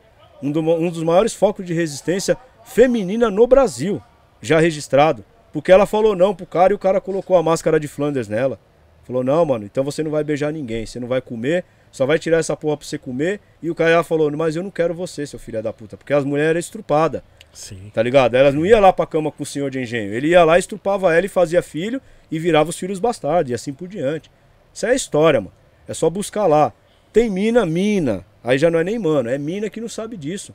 [0.43, 2.37] Um, do- um dos maiores focos de resistência
[2.67, 4.03] feminina no Brasil,
[4.43, 5.25] já registrado.
[5.55, 8.59] Porque ela falou não pro cara e o cara colocou a máscara de Flanders nela.
[9.05, 12.19] Falou, não, mano, então você não vai beijar ninguém, você não vai comer, só vai
[12.19, 13.41] tirar essa porra pra você comer.
[13.63, 15.97] E o cara falou, mas eu não quero você, seu filho da puta.
[15.97, 17.23] Porque as mulheres eram estrupadas,
[17.55, 17.91] Sim.
[17.95, 18.35] tá ligado?
[18.35, 20.13] Elas não iam lá pra cama com o senhor de engenho.
[20.13, 23.73] Ele ia lá, estrupava ela e fazia filho e virava os filhos bastardos e assim
[23.73, 24.31] por diante.
[24.73, 25.53] Isso é a história, mano.
[25.87, 26.73] É só buscar lá.
[27.13, 28.25] Tem mina, mina.
[28.43, 30.55] Aí já não é nem mano, é mina que não sabe disso.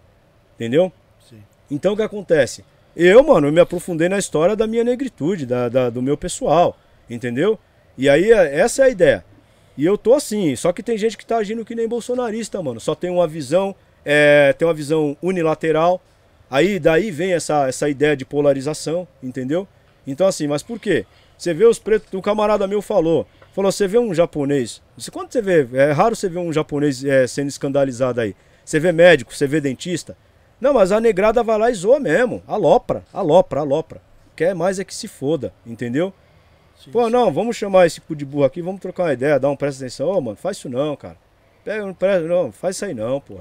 [0.56, 0.92] Entendeu?
[1.30, 1.42] Sim.
[1.72, 2.64] Então o que acontece?
[2.96, 6.78] Eu, mano, eu me aprofundei na história da minha negritude, da, da- do meu pessoal,
[7.10, 7.58] entendeu?
[7.98, 9.24] E aí, é- essa é a ideia.
[9.78, 12.80] E eu tô assim, só que tem gente que tá agindo que nem bolsonarista, mano.
[12.80, 13.74] Só tem uma visão,
[14.04, 16.02] é, tem uma visão unilateral.
[16.52, 19.66] Aí, daí vem essa, essa ideia de polarização, entendeu?
[20.06, 21.06] Então assim, mas por quê?
[21.40, 25.32] Você vê os pretos, um camarada meu falou, falou, você vê um japonês, você, quando
[25.32, 28.36] você vê, é raro você ver um japonês é, sendo escandalizado aí.
[28.66, 30.18] Você vê médico, você vê dentista,
[30.60, 32.44] não, mas a negrada vai lá e zoa mesmo.
[32.46, 34.02] Alopra, alopra, alopra.
[34.36, 36.14] Quer mais é que se foda, entendeu?
[36.78, 39.50] Sim, Pô, não, vamos chamar esse cu de burro aqui, vamos trocar uma ideia, dar
[39.50, 40.10] um presta atenção.
[40.10, 41.18] Ô, mano, faz isso não, cara.
[41.64, 43.36] Pega, não, presta, não, faz isso aí não, pô.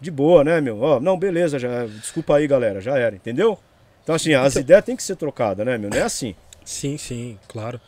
[0.00, 0.80] De boa, né, meu?
[0.80, 3.58] Ó, não, beleza, já, desculpa aí, galera, já era, entendeu?
[4.02, 5.88] Então, assim, as ideias têm que ser trocadas, né, meu?
[5.88, 6.34] Não é assim.
[6.64, 7.80] Sim, sim, claro.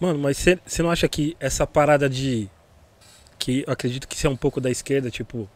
[0.00, 2.48] Mano, mas você não acha que essa parada de.
[3.38, 5.48] Que acredito que isso é um pouco da esquerda, tipo.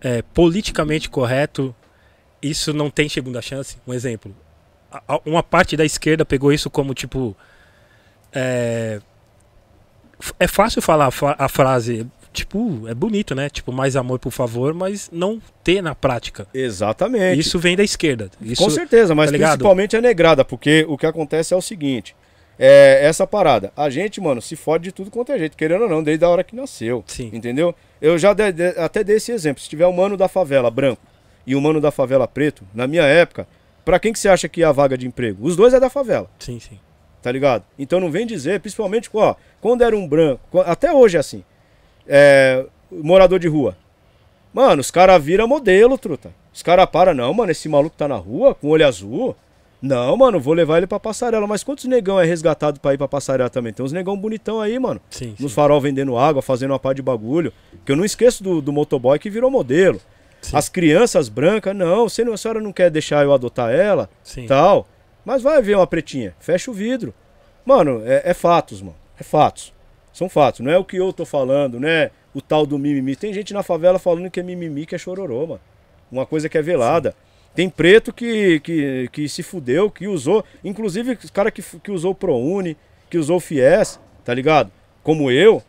[0.00, 1.74] É, politicamente correto,
[2.40, 3.76] isso não tem segunda chance?
[3.86, 4.34] Um exemplo.
[4.90, 7.36] A- Uma parte da esquerda pegou isso como tipo.
[8.32, 9.00] É,
[10.38, 12.06] é fácil falar a fa- a frase.
[12.32, 13.48] Tipo, é bonito, né?
[13.48, 16.46] Tipo, mais amor, por favor, mas não ter na prática.
[16.54, 17.40] Exatamente.
[17.40, 18.30] Isso vem da esquerda.
[18.40, 22.14] Isso, Com certeza, mas tá principalmente a negrada, porque o que acontece é o seguinte:
[22.58, 23.72] é essa parada.
[23.76, 26.28] A gente, mano, se fode de tudo quanto é jeito, querendo ou não, desde a
[26.28, 27.02] hora que nasceu.
[27.06, 27.30] Sim.
[27.32, 27.74] Entendeu?
[28.00, 29.62] Eu já de- de- até dei esse exemplo.
[29.62, 31.02] Se tiver um mano da favela branco
[31.46, 33.48] e um mano da favela preto, na minha época,
[33.84, 35.44] pra quem que você acha que é a vaga de emprego?
[35.44, 36.78] Os dois é da favela, Sim, sim.
[37.22, 37.64] tá ligado?
[37.78, 41.42] Então não vem dizer, principalmente, ó, quando era um branco, até hoje é assim,
[42.08, 43.76] é, morador de rua.
[44.52, 46.32] Mano, os caras viram modelo, truta.
[46.52, 49.36] Os caras param, não, mano, esse maluco tá na rua com olho azul.
[49.80, 51.46] Não, mano, vou levar ele pra passarela.
[51.46, 53.72] Mas quantos negão é resgatado pra ir pra passarela também?
[53.72, 55.00] Tem uns negão bonitão aí, mano.
[55.08, 55.54] Sim, Nos sim.
[55.54, 57.52] farol vendendo água, fazendo uma pá de bagulho.
[57.84, 60.00] Que eu não esqueço do, do motoboy que virou modelo.
[60.40, 60.56] Sim.
[60.56, 64.46] As crianças brancas, não, você não, a senhora não quer deixar eu adotar ela, Sim.
[64.46, 64.88] tal.
[65.24, 67.12] Mas vai ver uma pretinha, fecha o vidro.
[67.64, 68.96] Mano, é, é fatos, mano.
[69.20, 69.72] É fatos.
[70.18, 70.58] São fatos.
[70.58, 72.10] Não é o que eu tô falando, né?
[72.34, 73.14] O tal do mimimi.
[73.14, 75.60] Tem gente na favela falando que é mimimi, que é chororô, mano.
[76.10, 77.14] Uma coisa que é velada.
[77.54, 80.44] Tem preto que, que, que se fudeu, que usou.
[80.64, 82.76] Inclusive, os cara que, que usou o ProUni,
[83.08, 84.72] que usou o FIES, tá ligado?
[85.04, 85.62] Como eu,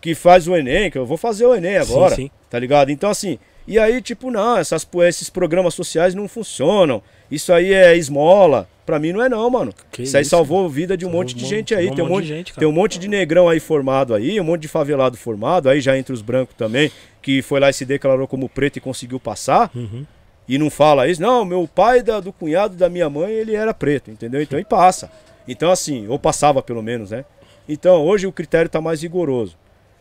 [0.00, 2.14] que faz o Enem, que eu vou fazer o Enem Sim, agora.
[2.14, 2.30] sim.
[2.48, 2.92] Tá ligado?
[2.92, 3.40] Então, assim.
[3.66, 7.02] E aí, tipo, não, essas, esses programas sociais não funcionam.
[7.30, 8.68] Isso aí é esmola.
[8.84, 9.74] Pra mim não é não, mano.
[9.90, 11.90] Que isso aí isso, salvou a vida de um Salvou monte de gente aí.
[11.92, 12.60] Tem um monte monte, de gente, cara.
[12.60, 15.98] tem um monte de negrão aí formado aí, um monte de favelado formado, aí já
[15.98, 16.90] entre os brancos também,
[17.20, 19.72] que foi lá e se declarou como preto e conseguiu passar.
[19.74, 20.06] Uhum.
[20.48, 23.74] E não fala isso, não, meu pai da- do cunhado da minha mãe, ele era
[23.74, 24.40] preto, entendeu?
[24.40, 25.10] Então ele passa.
[25.48, 27.24] Então assim, ou passava pelo menos, né?
[27.68, 29.56] Então hoje o critério tá mais rigoroso.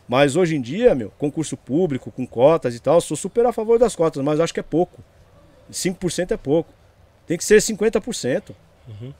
[0.07, 3.79] Mas hoje em dia, meu, concurso público, com cotas e tal, sou super a favor
[3.79, 5.01] das cotas, mas acho que é pouco.
[5.71, 6.71] 5% é pouco.
[7.27, 8.55] Tem que ser 50%.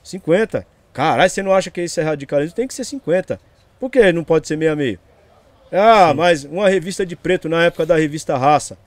[0.04, 0.64] 50%.
[0.92, 2.54] Caralho, você não acha que isso é radicalismo?
[2.54, 3.38] Tem que ser 50%.
[3.78, 4.98] Por que não pode ser meio a meio?
[5.70, 8.78] Ah, mas uma revista de preto na época da revista Raça.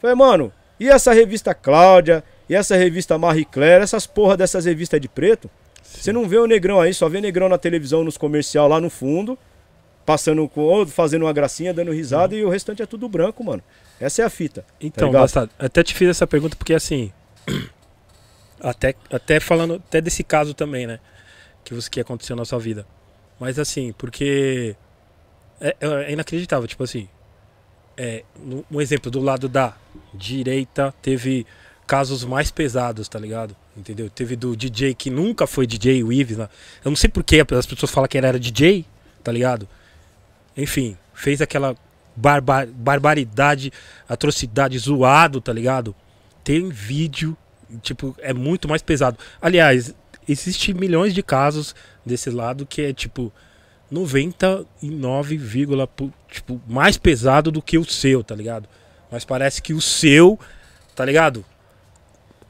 [0.00, 2.22] Falei, mano, e essa revista Cláudia?
[2.48, 3.82] E essa revista Marie Claire?
[3.82, 5.50] Essas porra dessas revistas de preto?
[5.82, 8.88] Você não vê o negrão aí, só vê negrão na televisão, nos comercial lá no
[8.88, 9.38] fundo,
[10.06, 13.62] passando com, fazendo uma gracinha, dando risada, e o restante é tudo branco, mano.
[14.00, 14.64] Essa é a fita.
[14.80, 15.22] Então, ligado?
[15.22, 17.12] Bastardo, até te fiz essa pergunta porque assim.
[18.60, 20.98] Até, até falando até desse caso também, né?
[21.64, 22.86] Que, que aconteceu na sua vida.
[23.38, 24.74] Mas assim, porque.
[25.60, 27.08] É, é inacreditável, tipo assim.
[27.96, 28.22] É,
[28.70, 29.76] um exemplo do lado da
[30.14, 31.44] direita teve
[31.88, 33.56] casos mais pesados, tá ligado?
[33.76, 34.10] Entendeu?
[34.10, 36.36] Teve do DJ que nunca foi DJ, o Ives.
[36.36, 36.48] Né?
[36.84, 38.84] Eu não sei por que as pessoas falam que ele era DJ,
[39.24, 39.66] tá ligado?
[40.56, 41.74] Enfim, fez aquela
[42.14, 43.72] barba- barbaridade,
[44.08, 45.94] atrocidade, zoado, tá ligado?
[46.44, 47.36] Tem vídeo,
[47.82, 49.18] tipo, é muito mais pesado.
[49.40, 49.94] Aliás,
[50.28, 51.74] existe milhões de casos
[52.04, 53.32] desse lado que é tipo
[53.90, 55.38] 99,
[55.96, 58.68] pu- tipo mais pesado do que o seu, tá ligado?
[59.10, 60.38] Mas parece que o seu,
[60.94, 61.44] tá ligado?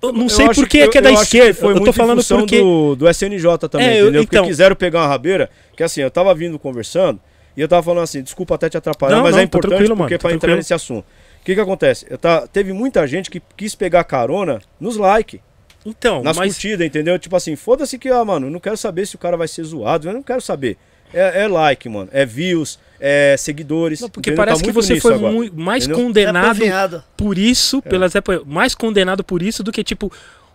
[0.00, 1.54] Eu não Eu sei por que é que é da acho que esquerda.
[1.60, 4.22] Foi eu tô falando porque do, do SNJ também, É, eu- entendeu?
[4.22, 7.20] então- Porque quiseram pegar uma rabeira, que assim, eu tava vindo conversando,
[7.56, 9.88] e eu tava falando assim, desculpa até te atrapalhar, Não, mas não, é tá importante
[9.88, 10.56] porque tá pra entrar tranquilo.
[10.58, 11.04] nesse assunto.
[11.48, 12.06] O que que acontece?
[12.10, 15.40] Eu tá, teve muita gente que quis pegar carona nos likes,
[15.86, 17.18] então, nas mas curtidas, entendeu?
[17.18, 20.06] Tipo assim, foda-se que, ah, mano, não quero saber se o cara vai ser zoado,
[20.06, 20.76] eu não quero saber.
[21.10, 24.02] É, é like, mano, é views, é seguidores.
[24.02, 24.44] Não, porque entendeu?
[24.44, 25.50] parece Tá que você foi agora.
[25.54, 26.04] mais entendeu?
[26.04, 27.04] condenado apovinhado.
[27.16, 27.88] por isso, É.
[27.88, 28.12] pelas
[28.44, 30.12] mais condenado por isso do que tipo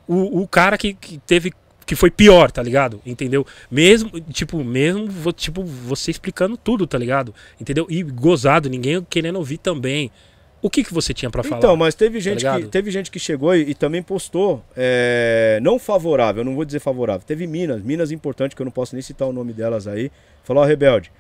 [0.08, 1.52] o, o cara que, que teve
[1.88, 3.02] que foi pior, tá ligado?
[3.04, 3.48] Entendeu?
[3.72, 7.34] Mesmo, tipo, mesmo tipo você explicando tudo, tá ligado?
[7.60, 7.88] Entendeu?
[7.90, 10.12] E gozado, ninguém querendo ouvir também.
[10.64, 11.58] O que que você tinha pra falar?
[11.58, 12.70] Então, mas teve gente, que, ligado?
[12.70, 16.80] teve gente que chegou e, e também postou, é, não favorável, eu não vou dizer
[16.80, 17.22] favorável.
[17.28, 20.10] Teve Minas, Minas importante, que eu não posso nem citar o nome delas aí.
[20.42, 21.12] Falou, ó, Rebelde,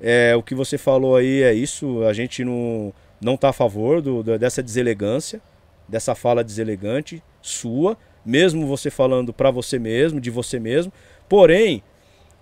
[0.00, 4.00] é, o que você falou aí é isso, a gente não, não tá a favor
[4.00, 5.42] do, dessa deselegância,
[5.88, 10.92] dessa fala deselegante sua, mesmo você falando pra você mesmo, de você mesmo.
[11.28, 11.82] Porém,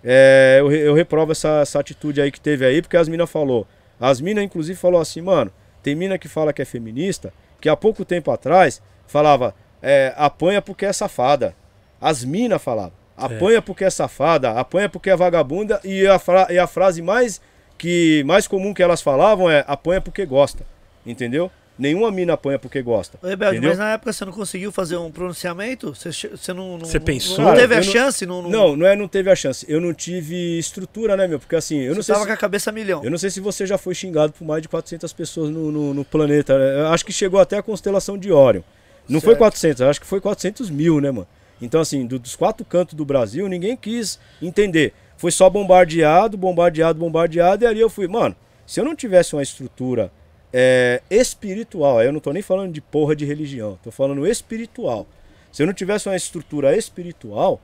[0.03, 3.65] é, eu, eu reprovo essa, essa atitude aí que teve aí, porque as minas falou.
[3.99, 5.51] As minas, inclusive, falou assim, mano,
[5.81, 10.61] tem mina que fala que é feminista, que há pouco tempo atrás falava, é, apanha
[10.61, 11.55] porque é safada.
[11.99, 16.65] As minas falavam, apanha porque é safada, apanha porque é vagabunda, e a, e a
[16.65, 17.39] frase mais,
[17.77, 20.65] que, mais comum que elas falavam é, apanha porque gosta.
[21.05, 21.51] Entendeu?
[21.79, 23.17] Nenhuma mina apanha porque gosta.
[23.23, 23.69] Ô, Rebelde, entendeu?
[23.71, 25.95] mas na época você não conseguiu fazer um pronunciamento?
[25.95, 27.39] Você, você não, não, Você não- pensou?
[27.43, 28.25] Não teve a Eu não- chance?
[28.25, 29.65] Não, não, Não, não é não teve a chance.
[29.67, 31.39] Eu não tive estrutura, né, meu?
[31.39, 32.27] Porque assim, eu não você sei tava se...
[32.27, 33.03] com a cabeça a milhão.
[33.03, 35.93] Eu não sei se você já foi xingado por mais de 400 pessoas no, no,
[35.93, 36.57] no planeta.
[36.59, 36.81] né?
[36.81, 38.61] Eu acho que chegou até a constelação de Órion.
[39.09, 39.39] Não foi Certo.
[39.39, 41.27] 400, eu acho que foi 400 mil, né, mano?
[41.59, 44.93] Então, assim, do- dos quatro cantos do Brasil, ninguém quis entender.
[45.17, 48.07] Foi só bombardeado, bombardeado, bombardeado, e ali eu fui.
[48.07, 48.35] Mano,
[48.67, 50.11] se eu não tivesse uma estrutura
[50.53, 55.07] é, espiritual, aí eu não tô nem falando de porra de religião, tô falando espiritual.
[55.51, 57.59] Se eu não tivesse uma estrutura espiritual,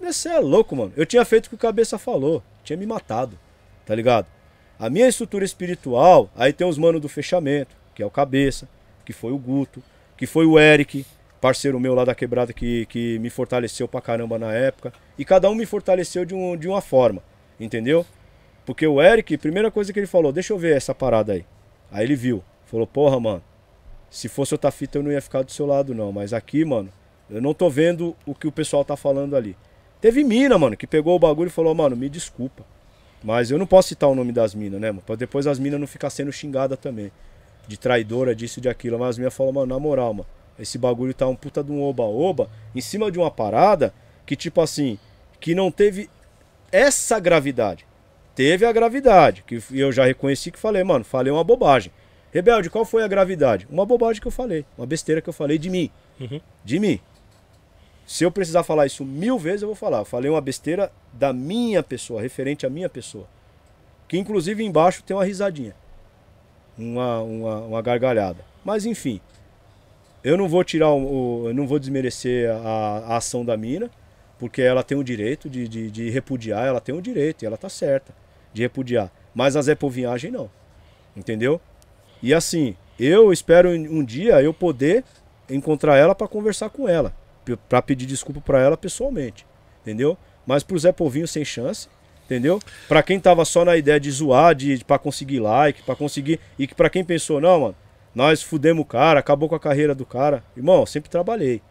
[0.00, 0.92] você é louco, mano.
[0.96, 3.38] Eu tinha feito o que o cabeça falou, tinha me matado,
[3.84, 4.26] tá ligado?
[4.78, 8.68] A minha estrutura espiritual, aí tem os manos do fechamento, que é o cabeça,
[9.04, 9.82] que foi o Guto,
[10.16, 11.04] que foi o Eric,
[11.40, 14.92] parceiro meu lá da quebrada que, que me fortaleceu pra caramba na época.
[15.18, 17.22] E cada um me fortaleceu de, um, de uma forma,
[17.58, 18.06] entendeu?
[18.64, 21.44] Porque o Eric, primeira coisa que ele falou, deixa eu ver essa parada aí.
[21.90, 23.42] Aí ele viu, falou, porra, mano,
[24.10, 26.90] se fosse outra fita eu não ia ficar do seu lado não, mas aqui, mano,
[27.30, 29.56] eu não tô vendo o que o pessoal tá falando ali.
[30.00, 32.64] Teve mina, mano, que pegou o bagulho e falou, mano, me desculpa.
[33.22, 35.02] Mas eu não posso citar o nome das minas, né, mano?
[35.04, 37.10] Pra depois as minas não ficar sendo xingada também.
[37.66, 38.98] De traidora, disso, de aquilo.
[38.98, 40.26] Mas as minas falaram, mano, na moral, mano,
[40.58, 43.92] esse bagulho tá um puta de um oba-oba em cima de uma parada
[44.24, 44.98] que, tipo assim,
[45.40, 46.08] que não teve
[46.70, 47.86] essa gravidade.
[48.38, 51.90] Teve a gravidade, que eu já reconheci que falei, mano, falei uma bobagem.
[52.32, 53.66] Rebelde, qual foi a gravidade?
[53.68, 55.90] Uma bobagem que eu falei, uma besteira que eu falei de mim.
[56.20, 56.40] Uhum.
[56.64, 57.00] De mim.
[58.06, 59.98] Se eu precisar falar isso mil vezes, eu vou falar.
[59.98, 63.26] Eu falei uma besteira da minha pessoa, referente à minha pessoa.
[64.06, 65.74] Que inclusive embaixo tem uma risadinha.
[66.78, 68.44] Uma, uma, uma gargalhada.
[68.64, 69.20] Mas enfim.
[70.22, 71.42] Eu não vou tirar o.
[71.42, 73.90] o- eu não vou desmerecer a, a ação da mina,
[74.38, 77.56] porque ela tem o direito de, de, de repudiar, ela tem o direito, e ela
[77.56, 78.14] tá certa
[78.52, 79.10] de repudiar.
[79.34, 80.50] Mas a Zé Povinhagem não.
[81.16, 81.60] Entendeu?
[82.22, 85.04] E assim, eu espero um dia eu poder
[85.48, 87.14] encontrar ela para conversar com ela,
[87.68, 89.46] para pedir desculpa para ela pessoalmente,
[89.82, 90.16] entendeu?
[90.46, 91.88] Mas pro Zé Povinho sem chance,
[92.24, 92.60] entendeu?
[92.88, 96.66] Para quem tava só na ideia de zoar, de para conseguir like, para conseguir e
[96.66, 97.76] que para quem pensou, não, mano,
[98.14, 100.42] nós fudemos o cara, acabou com a carreira do cara.
[100.56, 101.62] Irmão, sempre trabalhei.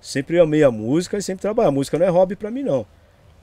[0.00, 1.68] Sempre amei a música e sempre trabalhei.
[1.68, 2.86] A música não é hobby para mim não.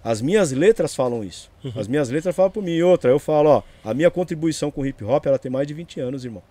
[0.04, 1.50] As minhas letras falam isso.
[1.76, 2.72] As minhas letras falam por mim.
[2.72, 5.74] E outra, eu falo, ó, a minha contribuição com hip hop, ela tem mais de
[5.74, 6.44] 20 anos, irmão.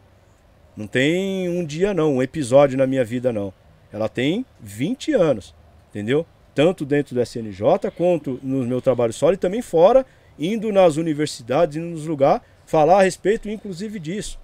[0.76, 3.52] Não tem um dia não, um episódio na minha vida não.
[3.92, 5.54] Ela tem 20 anos,
[5.90, 6.24] entendeu?
[6.54, 10.06] Tanto dentro do SNJ quanto no meu trabalho solo e também fora,
[10.38, 14.38] indo nas universidades, indo nos lugares, falar a respeito inclusive disso,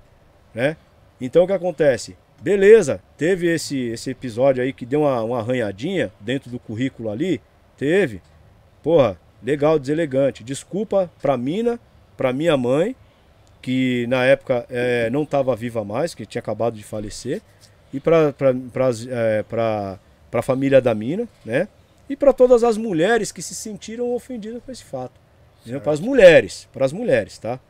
[0.55, 0.76] né?
[1.18, 2.16] Então o que acontece?
[2.40, 7.40] Beleza, teve esse, esse episódio aí que deu uma, uma arranhadinha dentro do currículo ali,
[7.76, 8.20] teve.
[8.82, 10.44] Porra, legal, deselegante.
[10.44, 11.78] Desculpa pra mina,
[12.16, 12.94] pra minha mãe,
[13.60, 17.42] que na época eh, não estava viva mais, que tinha acabado de falecer,
[17.92, 18.34] e para
[20.32, 21.68] a família da mina, né?
[22.09, 25.20] E para todas as mulheres que se sentiram ofendidas com esse fato.
[25.82, 27.60] Para as mulheres, para as mulheres, tá?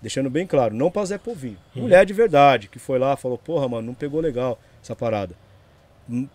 [0.00, 1.58] Deixando bem claro, não para Zé Povinho.
[1.74, 5.34] Mulher de verdade, que foi lá falou, porra, mano, não pegou legal essa parada.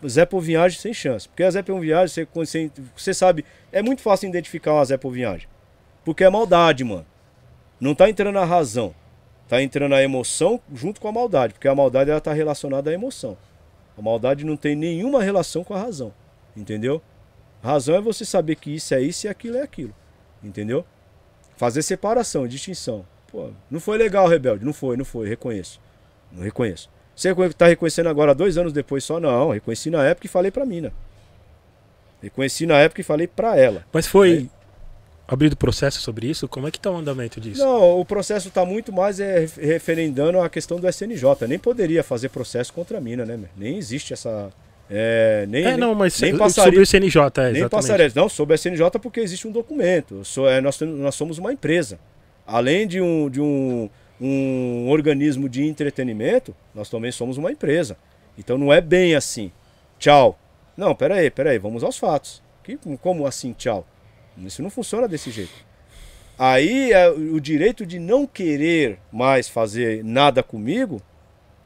[0.08, 1.28] Zé Povinhagem sem chance.
[1.28, 5.48] Porque a Zé Povinhagem, você, você, você sabe, é muito fácil identificar uma Zé Povinhagem.
[6.04, 7.06] Porque é maldade, mano.
[7.80, 8.96] Não tá entrando a razão.
[9.48, 11.54] Tá entrando a emoção junto com a maldade.
[11.54, 13.38] Porque a maldade ela tá relacionada à emoção.
[13.98, 16.14] A maldade não tem nenhuma relação com a razão.
[16.56, 17.02] Entendeu?
[17.62, 19.94] Razão é você saber que isso é isso e aquilo é aquilo.
[20.44, 20.86] Entendeu?
[21.58, 23.06] Fazer separação, distinção.
[23.28, 24.64] Pô, não foi legal, Rebelde.
[24.64, 25.28] Não foi, não foi.
[25.28, 25.82] Reconheço.
[26.32, 26.90] Não reconheço.
[27.16, 29.20] Você tá reconhecendo agora, dois anos depois só?
[29.20, 29.50] Não.
[29.52, 30.92] Reconheci na época e falei pra mina.
[32.22, 33.86] Reconheci na época e falei pra ela.
[33.94, 34.50] Mas foi
[35.28, 36.48] abrido processo sobre isso?
[36.48, 37.64] Como é que tá o andamento disso?
[37.64, 41.48] Não, o processo está muito mais é, ref- referendando a questão do SNJ.
[41.48, 43.40] Nem poderia fazer processo contra a mina, né?
[43.56, 44.50] Nem existe essa.
[44.90, 47.70] É, nem, é, não, mas nem sobre passaria, o CNJ, é, nem exatamente.
[47.70, 48.12] passaria.
[48.16, 50.24] Não, sobre a SNJ porque existe um documento.
[50.24, 51.98] So- é, nós, nós somos uma empresa.
[52.46, 53.90] Além de um, de um,
[54.20, 57.98] um organismo de entretenimento, nós também somos uma empresa.
[58.38, 59.52] Então não é bem assim.
[60.00, 60.38] Tchau.
[60.76, 62.42] Não, peraí, peraí, vamos aos fatos.
[62.64, 63.86] Que, como assim, tchau?
[64.38, 65.54] Isso não funciona desse jeito.
[66.38, 71.02] Aí é, o direito de não querer mais fazer nada comigo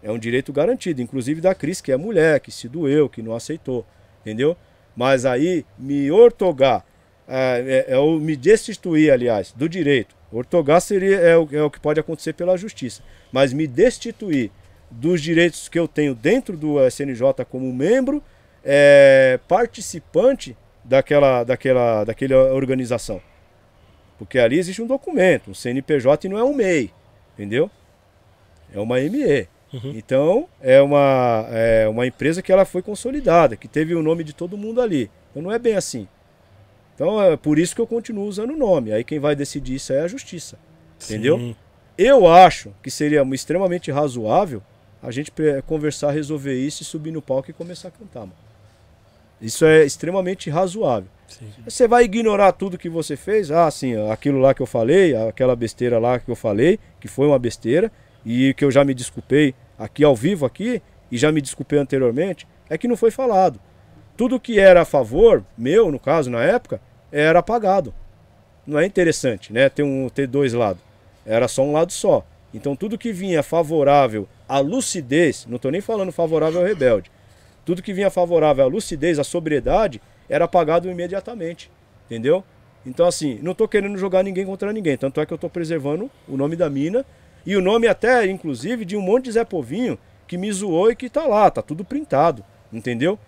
[0.03, 3.33] é um direito garantido, inclusive da Cris, que é mulher, que se doeu, que não
[3.35, 3.85] aceitou,
[4.21, 4.55] entendeu?
[4.95, 6.85] Mas aí me ortogar,
[7.27, 10.15] é, é, é me destituir, aliás, do direito.
[10.31, 13.01] Ortogar seria é o, é o que pode acontecer pela justiça,
[13.31, 14.51] mas me destituir
[14.91, 18.23] dos direitos que eu tenho dentro do SNJ como membro,
[18.63, 23.21] é, participante daquela, daquela, daquela organização.
[24.17, 26.91] Porque ali existe um documento, um CNPJ e não é um MEI,
[27.33, 27.69] entendeu?
[28.73, 29.47] É uma ME.
[29.71, 34.33] Então, é uma, é uma empresa que ela foi consolidada, que teve o nome de
[34.33, 35.09] todo mundo ali.
[35.29, 36.07] Então não é bem assim.
[36.99, 38.91] Então é por isso que eu continuo usando o nome.
[38.91, 40.59] Aí quem vai decidir isso é a justiça.
[41.01, 41.37] Entendeu?
[41.37, 41.55] Sim.
[41.97, 44.61] Eu acho que seria extremamente razoável
[45.01, 45.31] a gente
[45.65, 48.33] conversar, resolver isso e subir no palco e começar a cantar, mano.
[49.41, 51.09] Isso é extremamente razoável.
[51.25, 51.49] Sim.
[51.63, 53.49] Você vai ignorar tudo que você fez?
[53.49, 57.27] Ah, sim, aquilo lá que eu falei, aquela besteira lá que eu falei, que foi
[57.27, 57.89] uma besteira,
[58.25, 62.45] e que eu já me desculpei aqui ao vivo aqui, e já me desculpei anteriormente,
[62.69, 63.57] é que não foi falado.
[64.17, 67.93] Tudo que era a favor, meu, no caso, na época, era apagado.
[68.65, 69.69] Não é interessante, né?
[69.69, 70.81] Ter, um, ter dois lados.
[71.25, 72.25] Era só um lado só.
[72.53, 77.11] Então tudo que vinha favorável à lucidez, não estou nem falando favorável ao rebelde,
[77.65, 81.71] tudo que vinha favorável à lucidez, à sobriedade, era apagado imediatamente.
[82.05, 82.43] Entendeu?
[82.85, 84.97] Então, assim, não tô querendo jogar ninguém contra ninguém.
[84.97, 87.05] Tanto é que eu tô preservando o nome da mina
[87.45, 90.95] e o nome até, inclusive, de um monte de Zé Povinho que me zoou e
[90.95, 92.43] que tá lá, tá tudo printado.
[92.71, 93.19] Entendeu?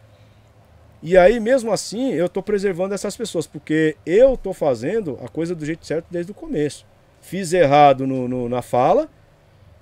[1.03, 5.55] E aí, mesmo assim, eu tô preservando essas pessoas, porque eu tô fazendo a coisa
[5.55, 6.85] do jeito certo desde o começo.
[7.21, 9.09] Fiz errado no, no- na fala,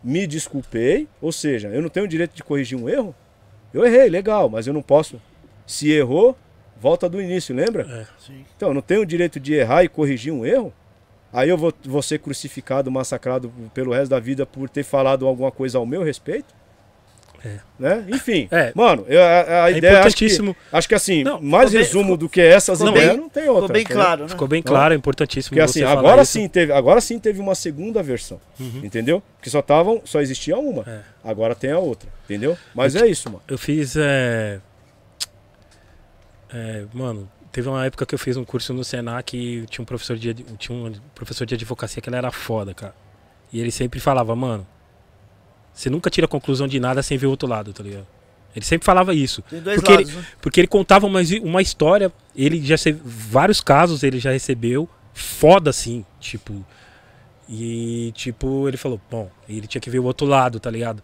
[0.04, 3.14] me desculpei, ou seja, eu não tenho o direito de corrigir um erro.
[3.74, 5.22] Eu errei, legal, mas eu não posso.
[5.68, 6.38] Se errou,
[6.80, 7.84] volta do início, lembra?
[8.18, 8.46] Sim.
[8.56, 10.74] Então, eu não tenho o direito de errar e corrigir um erro?
[11.32, 15.52] Aí eu vou, vou ser crucificado, massacrado pelo resto da vida por ter falado alguma
[15.52, 16.56] coisa ao meu respeito?
[17.46, 17.58] É.
[17.80, 18.06] Né?
[18.10, 18.72] Enfim, É.
[18.76, 20.56] mano, eu- a, a É ideia acho que, importantíssimo.
[20.72, 23.44] acho que assim, Não, mais bem- resumo do que essas ficou ideias bem- não tem
[23.48, 23.62] outra.
[23.62, 24.04] Ficou bem entendeu?
[24.04, 24.28] claro, né?
[24.30, 26.32] Ficou bem claro, é importantíssimo Porque assim, você falar agora isso.
[26.34, 28.82] sim, teve, agora sim teve uma segunda versão, Uhum.
[28.84, 29.24] entendeu?
[29.38, 30.84] Porque só tavam, só existia uma.
[30.88, 31.00] É.
[31.24, 32.58] Agora tem a outra, entendeu?
[32.76, 33.42] Mas é isso, mano.
[33.48, 33.96] Eu fiz.
[33.98, 34.60] É...
[36.54, 39.86] é, mano, teve uma época que eu fiz um curso no Senac e tinha um
[39.86, 42.94] professor de, tinha um professor de advocacia que ele era foda, cara.
[43.52, 44.66] E ele sempre falava, mano,
[45.74, 48.08] você nunca tira conclusão de nada sem ver o outro lado, tá ligado?
[48.56, 49.44] Ele sempre falava isso.
[49.44, 50.26] Porque lados, né?
[50.42, 55.70] Porque ele contava uma, uma história, ele já recebeu vários casos ele já recebeu, foda
[55.70, 56.66] assim, tipo.
[57.48, 61.02] E tipo, ele falou, bom, ele tinha que ver o outro lado, tá ligado?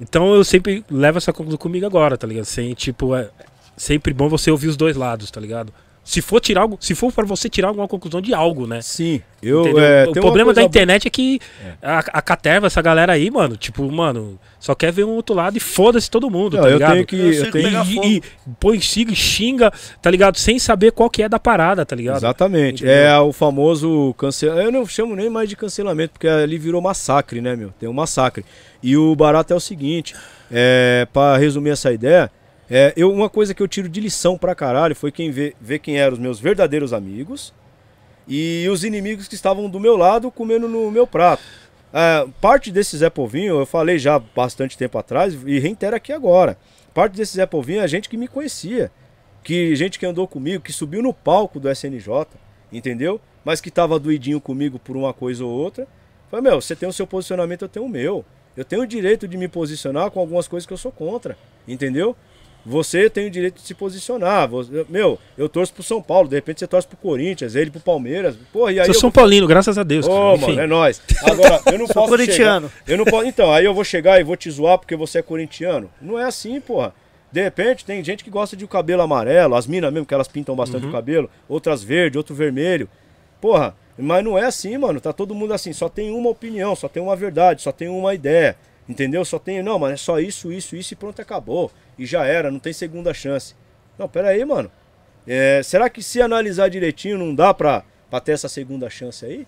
[0.00, 2.44] Então eu sempre levo essa conclusão comigo agora, tá ligado?
[2.44, 3.30] Sem, tipo, é
[3.76, 5.72] sempre bom você ouvir os dois lados, tá ligado?
[6.04, 8.80] Se for tirar algo, se for para você tirar alguma conclusão de algo, né?
[8.82, 9.78] Sim, eu.
[9.78, 11.38] É, o problema da internet é que
[11.80, 15.56] a, a caterva, essa galera aí, mano, tipo, mano, só quer ver um outro lado
[15.56, 16.92] e foda-se todo mundo, Não, tá eu ligado?
[16.94, 17.16] tenho que.
[17.16, 17.84] Eu Eu tenho...
[17.84, 18.22] E- e,
[18.58, 19.72] põe xinga, xinga,
[20.02, 20.38] tá ligado?
[20.38, 22.16] Sem saber qual que é da parada, tá ligado?
[22.16, 22.82] Exatamente.
[22.82, 23.00] Entendeu?
[23.00, 24.66] É o famoso cancelamento.
[24.66, 27.70] Eu não chamo nem mais de cancelamento, porque ali virou massacre, né, meu?
[27.78, 28.44] Tem um massacre.
[28.82, 30.16] E o barato é o seguinte:
[30.50, 32.28] é, para resumir essa ideia,
[32.74, 35.78] é, eu, uma coisa que eu tiro de lição pra caralho foi quem vê, ver
[35.78, 37.52] quem eram os meus verdadeiros amigos
[38.26, 41.42] e os inimigos que estavam do meu lado comendo no meu prato.
[41.92, 46.56] É, parte desse Zé Povinho, eu falei já bastante tempo atrás e reitero aqui agora.
[46.94, 48.90] Parte desse Zé Povinho é gente que me conhecia
[49.42, 52.26] que gente que andou comigo, que subiu no palco do SNJ,
[52.72, 53.20] entendeu?
[53.44, 55.86] Mas que tava doidinho comigo por uma coisa ou outra.
[56.30, 58.24] Falei, meu, você tem o seu posicionamento, eu tenho o meu.
[58.56, 61.36] Eu tenho o direito de me posicionar com algumas coisas que eu sou contra,
[61.66, 62.16] entendeu?
[62.64, 64.48] Você tem o direito de se posicionar.
[64.48, 67.80] Você- meu, eu torço pro São Paulo, de repente você torce pro Corinthians, ele pro
[67.80, 68.36] Palmeiras.
[68.52, 70.06] Porra, e aí Sou eu São Paulino, graças a Deus.
[70.06, 70.34] Ô.
[70.34, 71.02] Enfim, mano, é nóis.
[71.24, 72.68] Agora, eu não Sou posso corintiano.
[72.68, 75.18] chegar- eu não posso, então, aí eu vou chegar e vou te zoar porque você
[75.18, 75.90] é corintiano.
[76.00, 76.94] Não é assim, porra.
[77.32, 80.28] De repente, tem gente que gosta de o cabelo amarelo, as minas mesmo, que elas
[80.28, 82.88] pintam bastante o cabelo, outras verde, outro vermelho.
[83.40, 85.00] Porra, mas não é assim, mano.
[85.00, 88.14] Tá todo mundo assim, só tem uma opinião, só tem uma verdade, só tem uma
[88.14, 88.54] ideia.
[88.88, 89.24] Entendeu?
[89.24, 91.70] Só tem, não, mas é só isso, isso, isso e pronto, acabou.
[91.98, 93.54] E já era, não tem segunda chance.
[93.98, 94.70] Não, pera aí, mano.
[95.26, 99.46] É, será que se analisar direitinho não dá pra, pra ter essa segunda chance aí?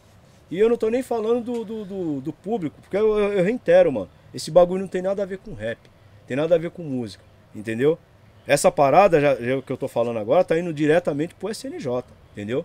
[0.51, 3.45] E eu não tô nem falando do, do, do- do público, porque eu, eu, eu
[3.45, 4.09] reitero, mano.
[4.33, 5.79] Esse bagulho não tem nada a ver com rap.
[6.27, 7.25] Tem nada a ver com música.
[7.55, 7.99] Entendeu?
[8.47, 12.05] Essa parada já, já que eu tô falando agora tá indo diretamente pro SNJ.
[12.33, 12.65] Entendeu?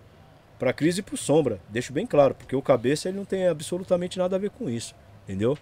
[0.58, 1.58] Pra crise e pro sombra.
[1.68, 4.94] Deixo bem claro, porque o cabeça ele não tem absolutamente nada a ver com isso.
[5.24, 5.56] Entendeu?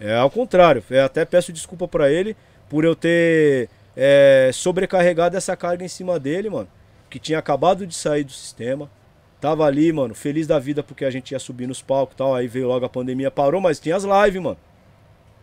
[0.00, 0.82] É ao contrário.
[0.90, 2.36] Eu até peço desculpa pra ele
[2.68, 6.68] por eu ter é, sobrecarregado essa carga em cima dele, mano.
[7.10, 8.90] Que tinha acabado de sair do sistema.
[9.40, 12.34] Tava ali, mano, feliz da vida porque a gente ia subir nos palcos e tal.
[12.34, 14.58] Aí veio logo a pandemia, parou, mas tinha as lives, mano.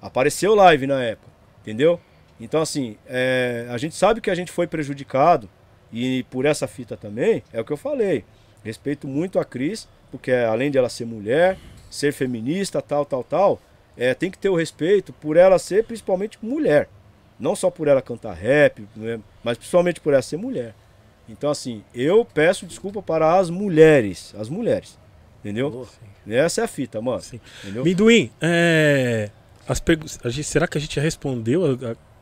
[0.02, 2.00] Apareceu live na época, entendeu?
[2.40, 5.50] Então, assim, é, a gente sabe que a gente foi prejudicado.
[5.92, 8.26] E por essa fita também, é o que eu falei.
[8.64, 11.58] Respeito muito a Cris, porque além de ela ser mulher,
[11.90, 13.62] ser feminista, tal, tal, tal,
[13.98, 16.88] é, tem que ter o respeito por ela ser principalmente mulher.
[17.40, 20.74] Não só por ela cantar rap, né, mas principalmente por ela ser mulher.
[21.28, 24.34] Então, assim, eu peço desculpa para as mulheres.
[24.38, 24.98] As mulheres.
[25.44, 25.88] Entendeu?
[26.28, 27.22] Essa é a fita, mano.
[27.22, 27.40] Sim.
[27.64, 27.84] Entendeu?
[27.84, 29.30] Minduim, é,
[29.68, 31.64] as pergu- a gente- será que a gente já respondeu?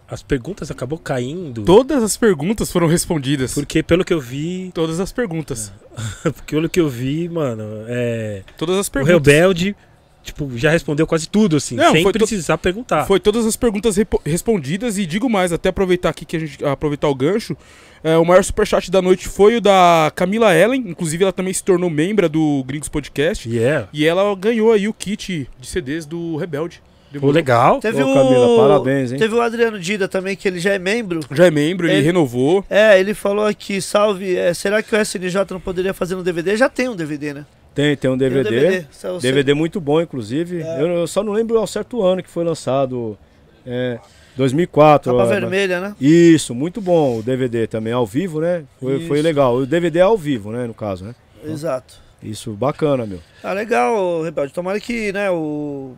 [0.08, 1.64] As perguntas acabou caindo?
[1.64, 3.54] Todas as perguntas foram respondidas.
[3.54, 5.72] Porque pelo que eu vi, Todas as perguntas.
[6.24, 9.14] porque pelo que eu vi, mano, é, Todas as o perguntas.
[9.16, 9.76] Rebelde,
[10.24, 13.06] tipo, já respondeu quase tudo, assim, Não, sem precisar perguntar.
[13.06, 13.96] Foi todas as perguntas
[14.26, 17.56] respondidas e digo mais, até aproveitar aqui que a gente aproveitar o gancho.
[18.04, 21.64] é, o maior superchat da noite foi o da Camila Ellen, inclusive ela também se
[21.64, 23.88] tornou membra do Gringos Podcast Yeah.
[23.94, 26.82] e ela ganhou aí o kit de CDs do Rebelde.
[27.20, 27.80] Pô, legal.
[27.80, 28.14] Teve Ô, o.
[28.16, 29.20] Camila, parabéns, hein?
[29.20, 31.20] Teve o Adriano Dida também, que ele já é membro.
[31.32, 32.66] Já é membro, ele Ele- renovou.
[32.68, 36.58] É, ele falou aqui, salve, é, será que o SNJ não poderia fazer no DVD?
[36.58, 37.46] Já tem um DVD, né?
[37.74, 38.50] Tem, tem um Tem um DVD.
[38.50, 38.88] DVD.
[39.22, 40.62] DVD muito bom, inclusive.
[40.62, 40.82] É.
[40.82, 43.18] Eu, eu só não lembro ao certo ano que foi lançado.
[43.66, 44.00] É,
[44.36, 45.12] 2004.
[45.12, 45.96] Capa ó, vermelha, né?
[46.00, 48.64] Isso, muito bom o DVD também, ao vivo, né?
[48.80, 49.56] Foi, foi legal.
[49.56, 51.16] O DVD é ao vivo, né, no caso, né?
[51.44, 52.02] Exato.
[52.22, 53.20] Isso, bacana, meu.
[53.44, 54.54] Ah, legal, Rebelde.
[54.54, 55.94] Tomara que, né, o...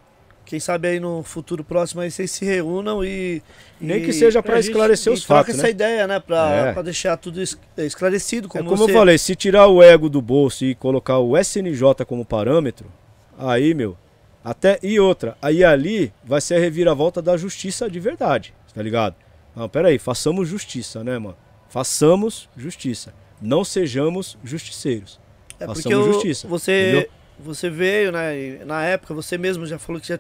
[0.46, 3.42] quem sabe aí no futuro próximo aí vocês se reúnam e.
[3.82, 5.70] Nem e- que seja pra gente- esclarecer os troca fatos, essa né?
[5.72, 6.20] ideia, né?
[6.20, 6.84] Pra, É.
[6.84, 8.48] deixar tudo es- esclarecido.
[8.48, 8.92] É Como, como você...
[8.92, 12.92] eu falei, se tirar o ego do bolso e colocar o SNJ como parâmetro,
[13.38, 13.98] aí, meu,
[14.44, 19.16] até e outra, aí ali vai ser a reviravolta da justiça de verdade, tá ligado?
[19.56, 21.38] Não, pera aí, façamos justiça, né, mano?
[21.70, 23.14] Façamos justiça.
[23.42, 25.20] Não sejamos justiceiros.
[25.60, 27.10] É porque Façamos o- justiça, você, entendeu?
[27.40, 28.64] Você veio, né?
[28.66, 30.20] Na época você mesmo já falou que já,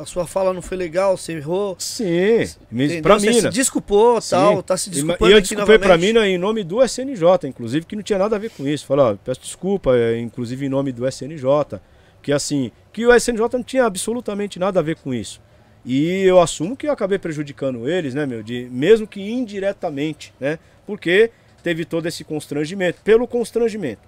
[0.00, 1.76] a sua fala não foi legal, você errou.
[1.78, 3.02] Sim, entendeu?
[3.02, 3.50] pra você mim, se né?
[3.50, 4.30] desculpou, Sim.
[4.30, 6.06] tal, tá se desculpando e eu desculpei novamente.
[6.06, 8.86] mim né, em nome do SNJ, inclusive, que não tinha nada a ver com isso.
[8.86, 11.80] Falei, ó, peço desculpa, é, inclusive em nome do SNJ.
[12.20, 15.40] Que assim, que o SNJ não tinha absolutamente nada a ver com isso.
[15.84, 18.42] E eu assumo que eu acabei prejudicando eles, né, meu?
[18.42, 20.58] De, mesmo que indiretamente, né?
[20.84, 21.30] Porque
[21.62, 24.02] teve todo esse constrangimento, pelo constrangimento.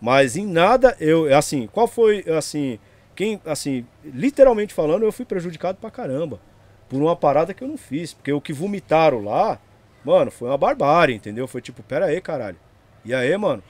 [0.00, 2.78] Mas em nada eu, assim, qual foi, assim,
[3.14, 6.40] quem, assim, literalmente falando, eu fui prejudicado pra caramba.
[6.88, 8.14] Por uma parada que eu não fiz.
[8.14, 9.60] Porque o que vomitaram lá,
[10.04, 11.46] mano, foi uma barbárie, entendeu?
[11.46, 12.56] Foi tipo, pera aí, caralho.
[13.04, 13.62] E aí, mano,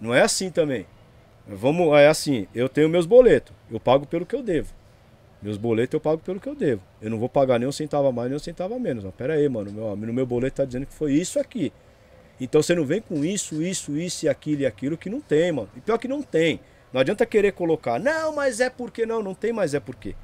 [0.00, 0.86] não é assim também.
[1.46, 4.72] Vamos, é assim, eu tenho meus boletos, eu pago pelo que eu devo.
[5.42, 6.80] Meus boletos eu pago pelo que eu devo.
[7.02, 9.04] Eu não vou pagar nem um centavo a mais, nem um centavo a menos.
[9.04, 11.70] Não, pera aí, mano, meu, no meu boleto tá dizendo que foi isso aqui.
[12.40, 15.52] Então você não vem com isso, isso, isso e aquilo e aquilo que não tem,
[15.52, 15.68] mano.
[15.76, 16.60] E pior que não tem.
[16.92, 20.14] Não adianta querer colocar, não, mas é porque não, não tem, mas é porque.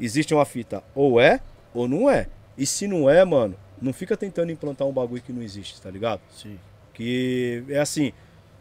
[0.00, 1.40] Existe uma fita, ou é,
[1.72, 2.26] ou não é.
[2.56, 5.90] E se não é, mano, não fica tentando implantar um bagulho que não existe, tá
[5.90, 6.20] ligado?
[6.30, 6.58] Sim.
[6.92, 8.12] Que é assim,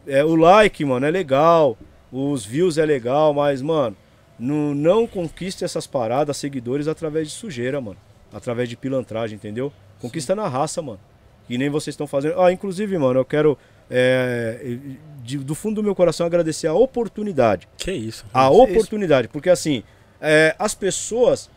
[0.06, 1.78] é, o like, mano, é legal,
[2.12, 3.96] os views é legal, mas, mano,
[4.38, 7.98] não, não conquiste essas paradas, seguidores, através de sujeira, mano.
[8.34, 9.72] Através de pilantragem, entendeu?
[10.00, 11.00] Conquista na raça, mano.
[11.48, 12.40] Que nem vocês estão fazendo.
[12.42, 13.58] Ah, inclusive, mano, eu quero,
[13.90, 14.78] é,
[15.24, 18.26] de- do fundo do meu coração, agradecer a oportunidade Que isso.
[18.34, 18.62] a Isso.
[18.62, 19.28] oportunidade.
[19.28, 19.84] Porque assim,
[20.22, 21.50] é, as pessoas,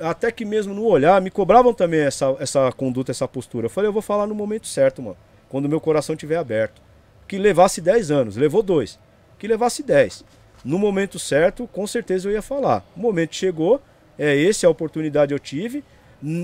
[0.00, 3.66] até que mesmo no olhar, me cobravam também essa, essa conduta, essa postura.
[3.66, 5.16] Eu falei, eu vou falar no momento certo, mano.
[5.48, 6.80] Quando meu coração estiver aberto.
[7.28, 8.98] Que levasse 10 anos, levou dois.
[9.38, 10.24] Que levasse 10.
[10.64, 12.84] No momento certo, com certeza eu ia falar.
[12.96, 13.80] O momento chegou,
[14.18, 15.84] é esse a oportunidade eu tive.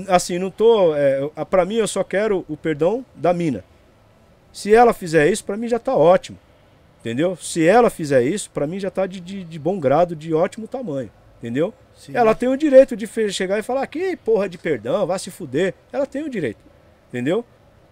[0.07, 0.95] Assim, não tô.
[0.95, 3.63] É, pra mim, eu só quero o perdão da mina.
[4.51, 6.37] Se ela fizer isso, pra mim já tá ótimo.
[7.01, 7.35] Entendeu?
[7.35, 10.67] Se ela fizer isso, pra mim já tá de, de, de bom grado, de ótimo
[10.67, 11.11] tamanho.
[11.39, 11.73] Entendeu?
[11.97, 12.15] Sim.
[12.15, 15.73] Ela tem o direito de chegar e falar que porra de perdão, vai se fuder.
[15.91, 16.59] Ela tem o direito.
[17.09, 17.43] Entendeu?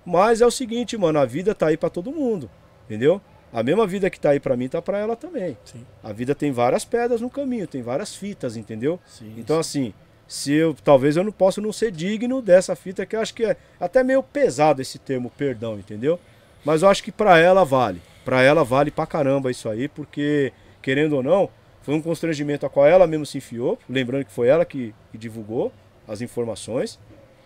[0.06, 2.50] Mas é o seguinte, mano, a vida tá aí pra todo mundo.
[2.86, 3.20] Entendeu?
[3.52, 5.58] A mesma vida que tá aí pra mim tá pra ela também.
[5.66, 5.86] Sim.
[6.02, 8.98] A vida tem várias pedras no caminho, tem várias fitas, entendeu?
[9.06, 9.94] Sim, Então assim,
[10.32, 13.44] se eu talvez eu não possa não ser digno dessa fita que eu acho que
[13.44, 16.18] é até meio pesado esse termo perdão, entendeu?
[16.64, 18.02] Mas eu acho que pra ela vale.
[18.24, 21.50] Pra ela vale pra caramba isso aí, porque querendo ou não,
[21.82, 25.18] foi um constrangimento a qual ela mesmo se enfiou, lembrando que foi ela que, que
[25.18, 25.70] divulgou
[26.08, 26.98] as informações,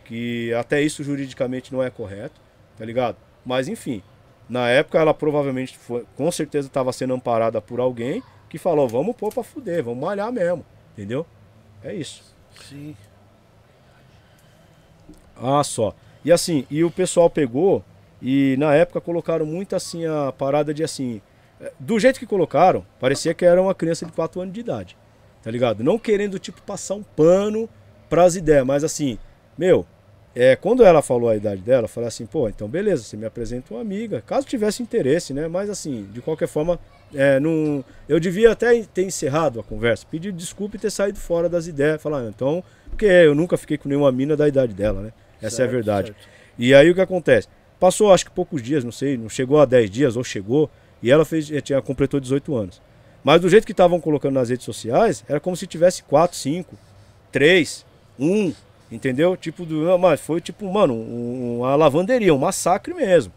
[0.04, 2.40] que até isso juridicamente não é correto,
[2.78, 3.18] tá ligado?
[3.44, 4.04] Mas enfim,
[4.48, 9.16] na época ela provavelmente foi, com certeza estava sendo amparada por alguém que falou, vamos
[9.16, 11.26] pôr pra fuder, vamos malhar mesmo, entendeu?
[11.84, 12.35] É isso.
[12.62, 12.96] Sim.
[15.36, 15.94] Ah, só.
[16.24, 17.84] E assim, e o pessoal pegou
[18.22, 21.22] e na época colocaram muito assim a parada de assim.
[21.62, 24.98] eh, Do jeito que colocaram, parecia que era uma criança de 4 anos de idade.
[25.44, 25.84] Tá ligado?
[25.84, 27.70] Não querendo, tipo, passar um pano
[28.10, 29.20] pras ideias, mas assim,
[29.58, 29.86] meu,
[30.36, 33.26] é, quando ela falou a idade dela, eu falei assim, pô, então beleza, você me
[33.26, 34.22] apresenta uma amiga.
[34.22, 35.48] Caso tivesse interesse, né?
[35.48, 36.80] Mas assim, de qualquer forma,
[37.14, 41.48] é, não, eu devia até ter encerrado a conversa, pedir desculpa e ter saído fora
[41.48, 42.02] das ideias.
[42.02, 45.14] Falar, ah, então, porque eu nunca fiquei com nenhuma mina da idade dela, né?
[45.42, 46.08] Essa é a Certo, verdade.
[46.08, 46.28] certo.
[46.58, 47.48] E aí o que acontece?
[47.80, 50.70] Passou acho que poucos dias, não sei, não chegou a 10 dias ou chegou,
[51.04, 52.82] e ela fez, eh, tinha, completou 18 anos.
[53.24, 56.76] Mas do jeito que estavam colocando nas redes sociais, era como se tivesse 4, 5,
[57.32, 57.86] 3,
[58.20, 58.54] 1,
[58.92, 59.36] entendeu?
[59.36, 63.34] Tipo, do, mas foi tipo, mano, um- uma lavanderia, um massacre mesmo.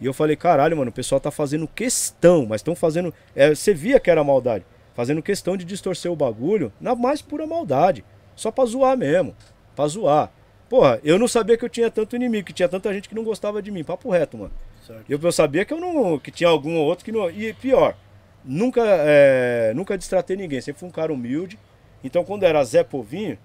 [0.00, 3.12] E eu falei, caralho, mano, o pessoal tá fazendo questão, mas estão fazendo.
[3.34, 4.64] é, você via que era maldade.
[4.94, 8.04] Fazendo questão de distorcer o bagulho na mais pura maldade.
[8.34, 9.34] Só pra zoar mesmo.
[9.74, 10.30] Pra zoar.
[10.68, 13.22] Porra, eu não sabia que eu tinha tanto inimigo, que tinha tanta gente que não
[13.24, 13.84] gostava de mim.
[13.84, 14.52] Papo reto, mano.
[14.86, 15.04] Certo.
[15.08, 16.18] Eu, eu sabia que eu não.
[16.18, 17.30] que tinha algum ou outro que não.
[17.30, 17.96] E pior,
[18.44, 20.60] nunca, é, nunca distratei ninguém.
[20.60, 21.58] Sempre fui um cara humilde.
[22.02, 23.38] Então quando era Zé Povinho,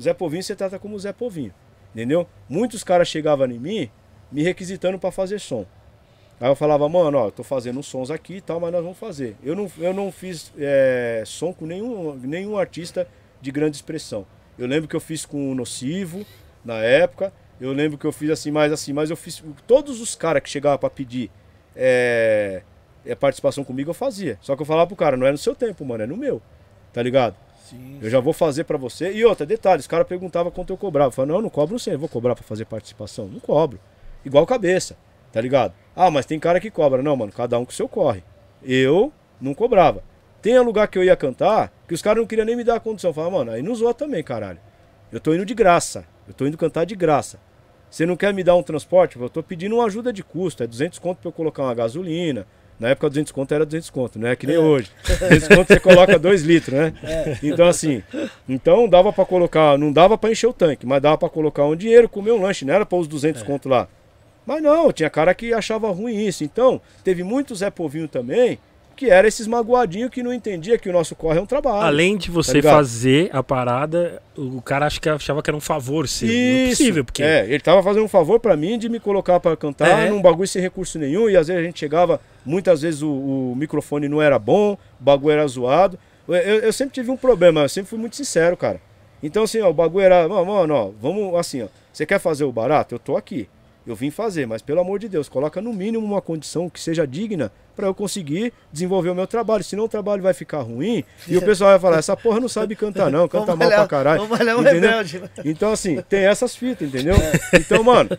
[0.00, 1.52] Zé Povinho você trata como Zé Povinho.
[1.94, 2.26] Entendeu?
[2.48, 3.90] Muitos caras chegavam em mim
[4.30, 5.64] me requisitando pra fazer som.
[6.38, 8.98] Aí eu falava, mano, ó, tô fazendo uns sons aqui e tal, mas nós vamos
[8.98, 9.36] fazer.
[9.42, 13.08] Eu não, eu não fiz é, som com nenhum, nenhum artista
[13.40, 14.26] de grande expressão.
[14.58, 16.26] Eu lembro que eu fiz com o Nocivo
[16.64, 17.32] na época.
[17.58, 19.42] Eu lembro que eu fiz assim, mais assim, mas eu fiz.
[19.66, 21.30] Todos os caras que chegavam pra pedir
[21.74, 22.62] é,
[23.04, 24.38] é, participação comigo, eu fazia.
[24.42, 26.42] Só que eu falava pro cara, não é no seu tempo, mano, é no meu.
[26.92, 27.34] Tá ligado?
[27.64, 27.98] Sim.
[28.00, 29.10] Eu já vou fazer pra você.
[29.10, 31.08] E outra, detalhe, os caras perguntavam quanto eu cobrava.
[31.08, 33.26] Eu falei, não, eu não cobro sim, eu vou cobrar pra fazer participação.
[33.26, 33.80] Não cobro.
[34.24, 34.96] Igual cabeça,
[35.32, 35.72] tá ligado?
[35.96, 37.02] Ah, mas tem cara que cobra.
[37.02, 38.22] Não, mano, cada um com o seu corre.
[38.62, 39.10] Eu
[39.40, 40.04] não cobrava.
[40.42, 42.80] Tem lugar que eu ia cantar que os caras não queriam nem me dar a
[42.80, 43.10] condição.
[43.10, 44.58] Eu falava, mano, aí não zoa também, caralho.
[45.10, 46.04] Eu tô indo de graça.
[46.28, 47.40] Eu tô indo cantar de graça.
[47.88, 49.16] Você não quer me dar um transporte?
[49.18, 50.62] Eu tô pedindo uma ajuda de custo.
[50.62, 52.46] É 200 conto pra eu colocar uma gasolina.
[52.78, 54.90] Na época 200 conto era 200 conto, não é que nem hoje.
[55.06, 56.92] 200 conto você coloca 2 litros, né?
[57.42, 58.02] Então assim,
[58.46, 61.74] então dava pra colocar, não dava pra encher o tanque, mas dava pra colocar um
[61.74, 63.88] dinheiro, comer um lanche, não era pra os 200 conto lá.
[64.46, 66.44] Mas não, tinha cara que achava ruim isso.
[66.44, 68.58] Então, teve muitos Zé Povinho também,
[68.94, 71.84] que eram esses magoadinhos que não entendia que o nosso corre é um trabalho.
[71.84, 72.74] Além de você ligado?
[72.76, 76.28] fazer a parada, o cara acho que achava que era um favor seu.
[76.28, 77.22] Não é possível, porque.
[77.22, 80.08] É, ele tava fazendo um favor pra mim de me colocar pra cantar É.
[80.08, 81.28] num bagulho sem recurso nenhum.
[81.28, 84.78] E às vezes a gente chegava, muitas vezes o, o microfone não era bom, o
[85.04, 85.98] bagulho era zoado.
[86.28, 88.80] Eu, eu- eu sempre tive um problema, eu sempre fui muito sincero, cara.
[89.22, 91.66] Então assim, ó, o bagulho era, mano, ó, vamos assim, ó.
[91.92, 92.94] Você quer fazer o barato?
[92.94, 93.48] Eu tô aqui.
[93.86, 97.06] Eu vim fazer, mas pelo amor de Deus, coloca no mínimo uma condição que seja
[97.06, 99.62] digna pra eu conseguir desenvolver o meu trabalho.
[99.62, 102.74] Senão o trabalho vai ficar ruim e o pessoal vai falar: essa porra não sabe
[102.74, 104.22] cantar, não, canta Vamos mal pra caralho.
[104.22, 105.20] Um rebelde.
[105.20, 105.30] né?
[105.44, 107.14] Então, assim, tem essas fitas, entendeu?
[107.52, 108.10] Então, mano,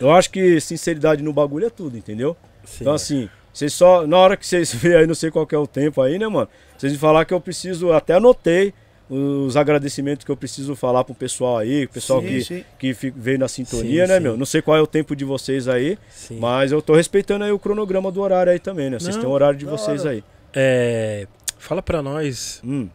[0.00, 2.36] eu acho que sinceridade no bagulho é tudo, entendeu?
[2.64, 2.78] Sim.
[2.80, 4.06] Então, assim, vocês só.
[4.06, 6.26] Na hora que vocês verem aí, não sei qual que é o tempo aí, né,
[6.26, 6.48] mano?
[6.76, 8.72] Vocês me falar que eu preciso, até anotei
[9.08, 12.64] os agradecimentos que eu preciso falar pro pessoal aí, o pessoal Sim, que, sim.
[12.78, 14.22] que veio na sintonia, Sim, né, sim.
[14.22, 14.36] meu?
[14.36, 16.38] Não sei qual é o tempo de vocês aí, Sim.
[16.40, 18.98] mas eu tô respeitando aí o cronograma do horário aí também, né?
[18.98, 20.10] Vocês Não, têm o horário de vocês hora.
[20.10, 20.24] aí.
[20.54, 21.26] É,
[21.58, 22.88] fala pra nós Hum,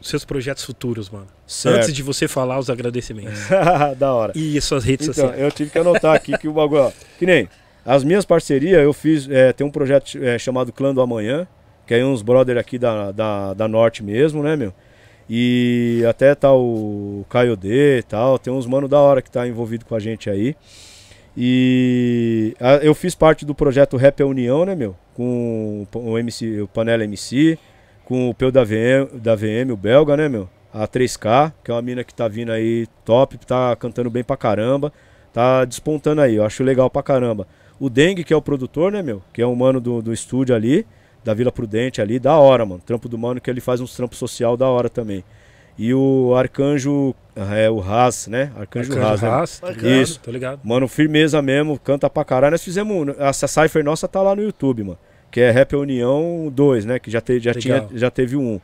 [0.00, 1.28] os seus projetos futuros, mano.
[1.46, 1.76] certo.
[1.76, 3.38] Antes de você falar os agradecimentos.
[3.98, 4.32] da hora.
[4.34, 5.40] E suas redes Então, sociais.
[5.44, 7.48] eu tive que anotar aqui que o bagulho, ó, que nem
[7.86, 11.46] as minhas parcerias, eu fiz, é, tem um projeto é, chamado Clã do Amanhã,
[11.86, 14.74] que é uns brother aqui da, da, da Norte mesmo, né, meu?
[15.28, 19.46] E até tá o Caio D e tal, tem uns mano da hora que tá
[19.46, 20.56] envolvido com a gente aí.
[21.36, 24.96] E eu fiz parte do projeto Rap é União, né, meu?
[25.14, 27.58] Com o, MC, o Panela MC,
[28.04, 30.48] com o Peu da VM, da VM, o belga, né, meu?
[30.72, 34.36] A 3K, que é uma mina que tá vindo aí top, tá cantando bem pra
[34.36, 34.92] caramba,
[35.32, 37.46] tá despontando aí, eu acho legal pra caramba.
[37.78, 39.22] O Dengue, que é o produtor, né, meu?
[39.32, 40.84] Que é um mano do, do estúdio ali,
[41.28, 42.80] da Vila Prudente ali, da hora, mano.
[42.80, 45.22] Trampo do mano que ele faz uns trampos social da hora também.
[45.76, 47.14] E o Arcanjo,
[47.54, 48.50] é o Haas, né?
[48.56, 49.28] Arcanjo, Arcanjo Haas, né?
[49.28, 49.76] Haas, Bacana.
[49.82, 50.20] ligado, Isso.
[50.20, 50.60] Tô ligado.
[50.64, 52.52] Mano, firmeza mesmo, canta pra caralho.
[52.52, 53.14] Nós fizemos.
[53.18, 54.98] Essa Cypher nossa tá lá no YouTube, mano.
[55.30, 56.98] Que é Rap União 2, né?
[56.98, 58.58] Que já, te, já, tinha, já teve um.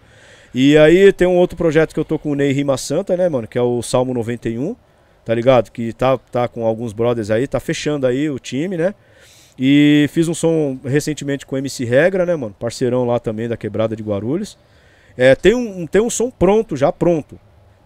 [0.55, 3.28] E aí tem um outro projeto que eu tô com o Ney Rima Santa, né,
[3.28, 3.47] mano?
[3.47, 4.75] Que é o Salmo 91,
[5.23, 5.70] tá ligado?
[5.70, 8.94] Que tá, tá com alguns brothers aí, tá fechando aí o time, né?
[9.58, 12.55] E fiz um som recentemente com o MC Regra, né, mano?
[12.58, 14.58] Parceirão lá também da Quebrada de Guarulhos.
[15.16, 17.39] É, tem, um, tem um som pronto, já pronto.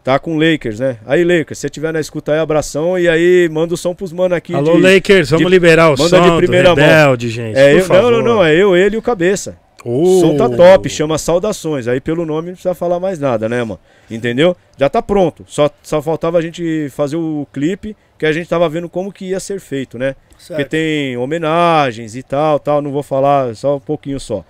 [0.03, 0.97] Tá com o Lakers, né?
[1.05, 2.99] Aí, Lakers, se você tiver na escuta aí, abração.
[2.99, 4.55] E aí, manda o som pros mano aqui.
[4.55, 6.77] Alô, de- Lakers, vamos de- liberar o manda som de do primeira mão.
[6.83, 7.59] Rebelde, gente.
[7.59, 9.59] É, eu, não, não, não, é eu, ele e o Cabeça.
[9.85, 11.87] O Ô, som tá top, chama Saudações.
[11.87, 13.79] Aí pelo nome não precisa falar mais nada, né, mano?
[14.11, 14.57] Entendeu?
[14.77, 15.45] Já tá pronto.
[15.47, 19.27] Só, só faltava a gente fazer o clipe, que a gente tava vendo como que
[19.27, 20.17] ia ser feito, né?
[20.31, 20.69] Porque Certo.
[20.69, 22.83] tem homenagens e tal, tal.
[22.83, 24.45] Não vou falar, só um pouquinho só.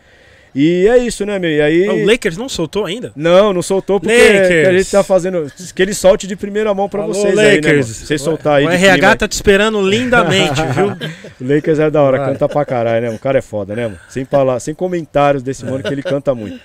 [0.55, 1.51] E é isso, né, meu?
[1.51, 1.89] E aí.
[1.89, 3.13] O Lakers não soltou ainda?
[3.15, 4.49] Não, não soltou porque Lakers.
[4.49, 5.53] que a gente tá fazendo.
[5.75, 7.69] Que ele solte de primeira mão pra Alô, vocês aí, né?
[7.69, 7.87] Lakers.
[7.87, 8.67] Vocês soltar aí.
[8.67, 10.87] O RH clima tá te esperando lindamente, viu?
[11.41, 12.33] O Lakers é da hora, Vai.
[12.33, 13.15] canta pra caralho, né?
[13.15, 13.99] O cara é foda, né, mano?
[14.09, 16.59] Sem falar, sem comentários desse mano que ele canta muito.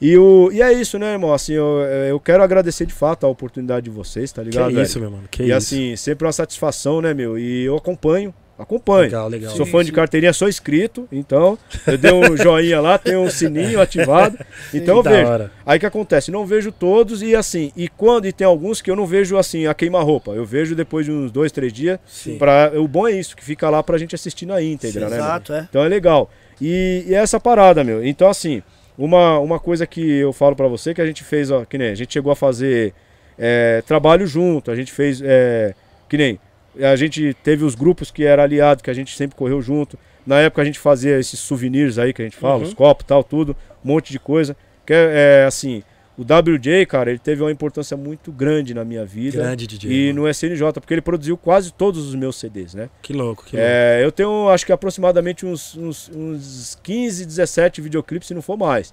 [0.00, 1.32] E, o, e é isso, né, irmão?
[1.32, 4.72] Assim, eu, eu quero agradecer de fato a oportunidade de vocês, tá Que ligado?
[4.72, 4.82] velho?
[4.82, 5.24] isso, meu mano.
[5.30, 7.38] Que e assim, sempre uma satisfação, né, meu?
[7.38, 9.02] E eu acompanho, acompanho.
[9.04, 9.56] legal, legal.
[9.56, 9.92] Sou Sim, fã de sim.
[9.94, 14.38] carteirinha, sou inscrito, então eu dei um joinha lá, tem um sininho ativado.
[14.72, 15.26] Então eu da vejo.
[15.28, 15.52] hora.
[15.66, 16.30] Aí que acontece?
[16.30, 19.66] Não vejo todos e assim, e quando e tem alguns que eu não vejo assim
[19.66, 20.32] a queima-roupa.
[20.32, 21.98] Eu vejo depois de uns dois, três dias.
[22.06, 22.38] Sim.
[22.38, 25.16] Pra, o bom é isso, que fica lá pra gente assistir na íntegra, Sim, né?
[25.16, 25.66] Exato, é.
[25.68, 26.30] Então é legal.
[26.60, 28.04] E, e é essa parada, meu.
[28.04, 28.62] Então, assim,
[28.96, 31.88] uma, uma coisa que eu falo pra você que a gente fez, ó, que nem
[31.90, 32.92] a gente chegou a fazer
[33.38, 35.74] é, trabalho junto, a gente fez, é,
[36.08, 36.38] que nem
[36.78, 39.98] a gente teve os grupos que era aliado, que a gente sempre correu junto.
[40.26, 42.62] Na época a gente fazia esses souvenirs aí que a gente fala, Uhum.
[42.62, 44.56] os copos tal, tudo, um monte de coisa.
[44.86, 45.82] Que é, é, assim,
[46.16, 49.38] o WJ, cara, ele teve uma importância muito grande na minha vida.
[49.38, 49.90] Grande DJ.
[49.90, 50.22] E mano.
[50.22, 52.90] no SNJ, porque ele produziu quase todos os meus CDs, né?
[53.00, 53.68] Que louco, que louco.
[53.70, 58.56] É, eu tenho, acho que aproximadamente uns, uns, uns 15, 17 videoclipes, se não for
[58.56, 58.92] mais.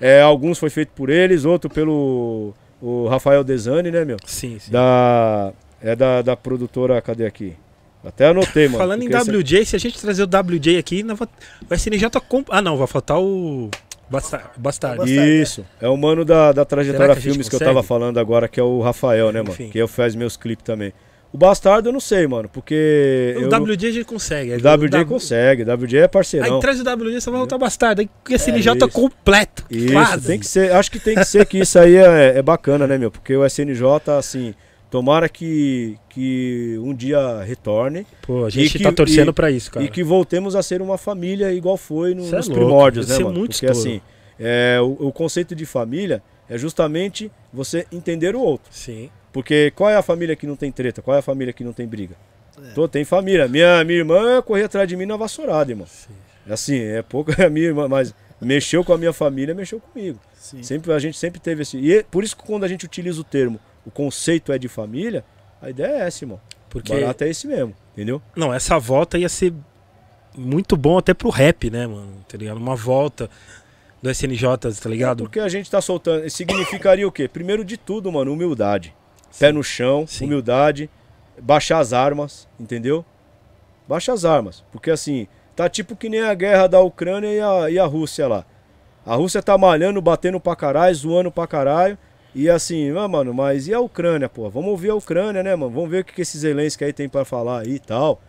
[0.00, 4.16] É, alguns foi feito por eles, outro pelo o Rafael Desani, né, meu?
[4.26, 4.70] Sim, sim.
[4.70, 7.54] Da, é da, da produtora, cadê aqui?
[8.04, 8.78] Até anotei, mano.
[8.78, 11.28] Falando em WJ, se a gente trazer o WJ aqui, não vai-
[11.68, 12.46] o SNJ comp...
[12.50, 13.68] Ah, não, vai faltar o
[14.08, 14.48] Bastardo.
[14.56, 14.98] Bastardo.
[14.98, 15.30] Bastardo.
[15.30, 15.66] Isso.
[15.80, 18.62] É o mano da, da trajetória que filmes que eu tava falando agora, que é
[18.62, 19.52] o Rafael, né, mano?
[19.52, 19.68] Enfim.
[19.68, 20.92] Que eu faz meus clipes também.
[21.30, 23.34] O Bastardo eu não sei, mano, porque.
[23.36, 24.50] O eu- WJ a gente consegue.
[24.50, 26.54] o aí WJ W- consegue, o WJ é parceirão.
[26.54, 28.00] Aí traz o WJ, você vai voltar bastardo.
[28.00, 28.88] Aí o SNJ isso.
[28.88, 29.62] completo.
[29.70, 30.26] Isso, quase.
[30.26, 30.72] tem que ser.
[30.72, 33.10] Acho que tem que ser que isso aí é, é bacana, né, meu?
[33.10, 33.82] Porque o SNJ,
[34.18, 34.54] assim,
[34.90, 39.70] tomara que, que um dia retorne Pô, a gente que- tá torcendo e- pra isso,
[39.70, 39.84] cara.
[39.84, 43.16] e que voltemos a ser uma família igual foi no- é nos louco, primórdios, né,
[43.16, 43.38] ser mano?
[43.38, 43.88] muito Porque estouro.
[43.88, 44.00] assim,
[44.38, 48.70] é, o, o conceito de família é justamente você entender o outro.
[48.72, 49.10] Sim.
[49.32, 51.02] Porque qual é a família que não tem treta?
[51.02, 52.16] Qual é a família que não tem briga?
[52.74, 53.46] Tô, tem família.
[53.46, 55.86] Minha, minha irmã corria atrás de mim na vassourada, irmão.
[56.48, 60.18] Assim, é pouco a minha irmã, mas mexeu com a minha família, mexeu comigo.
[60.34, 60.62] Sim.
[60.62, 61.76] Sempre a gente sempre teve esse.
[61.78, 64.68] E é por isso que quando a gente utiliza o termo, o conceito é de
[64.68, 65.24] família,
[65.62, 66.40] a ideia é essa, irmão.
[66.68, 66.92] Porque.
[66.92, 68.20] O barato é esse mesmo, entendeu?
[68.36, 69.54] Não, essa volta ia ser
[70.36, 72.24] muito bom até pro rap, né, mano?
[72.28, 72.58] Tá ligado?
[72.58, 73.30] Uma volta
[74.02, 75.24] do SNJ, tá ligado?
[75.24, 76.28] Porque a gente tá soltando.
[76.28, 77.26] Significaria o quê?
[77.26, 78.94] Primeiro de tudo, mano, humildade.
[79.38, 80.26] Pé no chão, Sim.
[80.26, 80.90] humildade,
[81.40, 83.04] baixar as armas, entendeu?
[83.88, 84.64] Baixa as armas.
[84.70, 85.26] Porque assim,
[85.56, 88.44] tá tipo que nem a guerra da Ucrânia e a, e a Rússia lá.
[89.04, 91.96] A Rússia tá malhando, batendo pra caralho, zoando pra caralho.
[92.40, 94.48] E assim, ah, mano, mas e a Ucrânia, pô?
[94.48, 95.72] Vamos ouvir a Ucrânia, né, mano?
[95.72, 98.20] Vamos ver o que, que esses Zelensky aí tem pra falar aí e tal.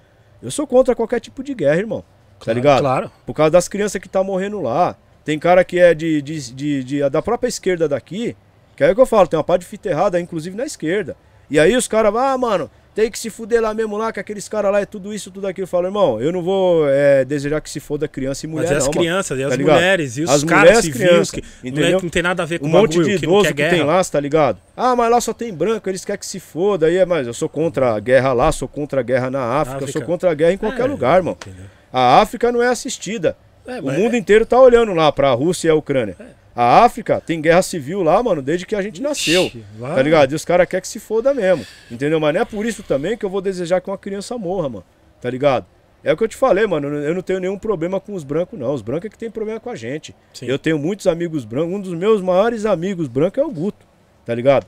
[0.41, 2.01] Eu sou contra qualquer tipo de guerra, irmão.
[2.01, 2.79] Tá Claro, ligado?
[2.79, 3.11] Claro.
[3.23, 4.95] Por causa das crianças que tá morrendo lá.
[5.23, 8.35] Tem cara que é de, de, de- de- da própria esquerda daqui,
[8.75, 11.15] que é o que eu falo, tem uma pá de fita errada, inclusive na esquerda.
[11.47, 12.67] E aí os caras, ah, mano,
[12.99, 15.47] tem que se fuder lá mesmo lá, que aqueles caras lá é tudo isso, tudo
[15.47, 15.63] aquilo.
[15.63, 18.71] Eu falo, irmão, eu não vou é, desejar que se foda criança e mulher, Mas
[18.71, 18.99] e as não, mano.
[18.99, 21.69] crianças, e as tá mulheres, e os As caras mulheres, civis, crianças, que não, é-
[21.69, 21.99] entendeu?
[22.03, 23.69] não tem nada a ver com Um o monte bagulho, de que idoso que, guerra.
[23.75, 24.57] tem lá, tá ligado?
[24.75, 26.87] Ah, mas lá só tem branco, eles querem que se foda.
[26.87, 29.71] Aí é, mas eu sou contra a guerra lá, sou contra a guerra na África,
[29.79, 29.91] eu África.
[29.93, 31.37] sou contra a guerra em qualquer É, lugar, irmão.
[31.39, 31.65] entendeu?
[31.93, 33.37] A África não é assistida.
[33.65, 36.17] É, O mundo inteiro tá olhando lá pra Rússia e a Ucrânia.
[36.55, 39.45] A África tem guerra civil lá, mano, desde que a gente nasceu.
[39.45, 40.31] Ixi, Tá ligado?
[40.31, 41.65] E os caras querem que se foda mesmo.
[41.89, 42.19] Entendeu?
[42.19, 44.85] Mas não é por isso também que eu vou desejar que uma criança morra, mano.
[45.21, 45.65] Tá ligado?
[46.03, 46.87] É o que eu te falei, mano.
[46.87, 48.73] Eu não tenho nenhum problema com os brancos, não.
[48.73, 50.15] Os brancos é que tem problema com a gente.
[50.33, 50.45] Sim.
[50.45, 51.73] Eu tenho muitos amigos brancos.
[51.73, 53.85] Um dos meus maiores amigos brancos é o Guto.
[54.25, 54.65] Tá ligado?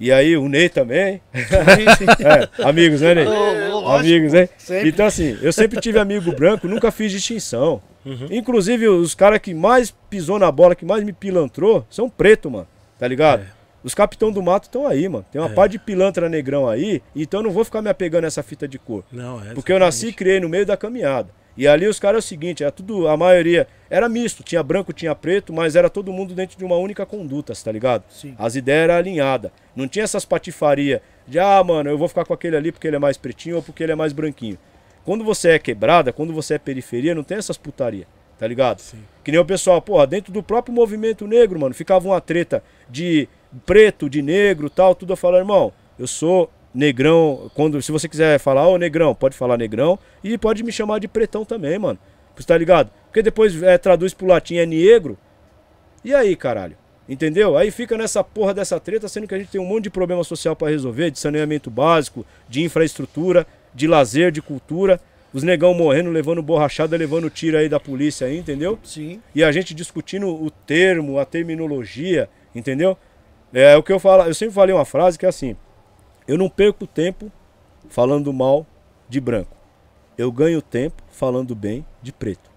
[0.00, 1.20] E aí, o Ney também.
[1.34, 3.26] É, amigos, né, Ney?
[3.86, 4.48] Amigos, né?
[4.56, 4.88] sempre.
[4.88, 7.82] Então, assim, eu sempre tive amigo branco, nunca fiz distinção.
[8.04, 8.26] Uhum.
[8.30, 12.66] Inclusive, os caras que mais pisou na bola, que mais me pilantrou, são preto, mano.
[12.98, 13.42] Tá ligado?
[13.42, 13.46] É.
[13.82, 15.24] Os capitão do mato estão aí, mano.
[15.30, 15.54] Tem uma É.
[15.54, 18.68] par de pilantra negrão aí, então eu não vou ficar me apegando a essa fita
[18.68, 19.04] de cor.
[19.10, 21.28] Não, é Porque eu nasci e criei no meio da caminhada.
[21.60, 24.94] E ali os caras é o seguinte, era tudo, a maioria era misto, tinha branco,
[24.94, 28.02] tinha preto, mas era todo mundo dentro de uma única conduta, tá ligado?
[28.08, 28.34] Sim.
[28.38, 29.50] As ideias eram alinhadas.
[29.76, 32.96] Não tinha essas patifarias de, ah, mano, eu vou ficar com aquele ali porque ele
[32.96, 34.56] é mais pretinho ou porque ele é mais branquinho.
[35.04, 38.06] Quando você é quebrada, quando você é periferia, não tem essas putaria,
[38.38, 38.78] tá ligado?
[38.78, 39.02] Sim.
[39.22, 43.28] Que nem o pessoal, porra, dentro do próprio movimento negro, mano, ficava uma treta de
[43.66, 48.38] preto, de negro tal, tudo eu falo, irmão, eu sou negrão, quando, se você quiser
[48.38, 51.98] falar, ô negrão, pode falar negrão, e pode me chamar de pretão também, mano.
[52.36, 52.90] Você tá ligado?
[53.06, 55.18] Porque depois é, traduz pro latim é negro.
[56.04, 56.76] E aí, caralho?
[57.08, 57.56] Entendeu?
[57.56, 60.22] Aí fica nessa porra dessa treta, sendo que a gente tem um monte de problema
[60.22, 65.00] social pra resolver, de saneamento básico, de infraestrutura, de lazer, de cultura.
[65.32, 68.78] Os negão morrendo, levando borrachada, levando tiro aí da polícia aí, entendeu?
[68.82, 69.20] Sim.
[69.34, 72.96] e a gente discutindo o termo, a terminologia, entendeu?
[73.52, 75.56] É o que eu falo, eu sempre falei uma frase que é assim:
[76.30, 77.28] eu não perco tempo
[77.88, 78.64] falando mal
[79.08, 79.56] de branco.
[80.16, 82.48] Eu ganho tempo falando bem de preto.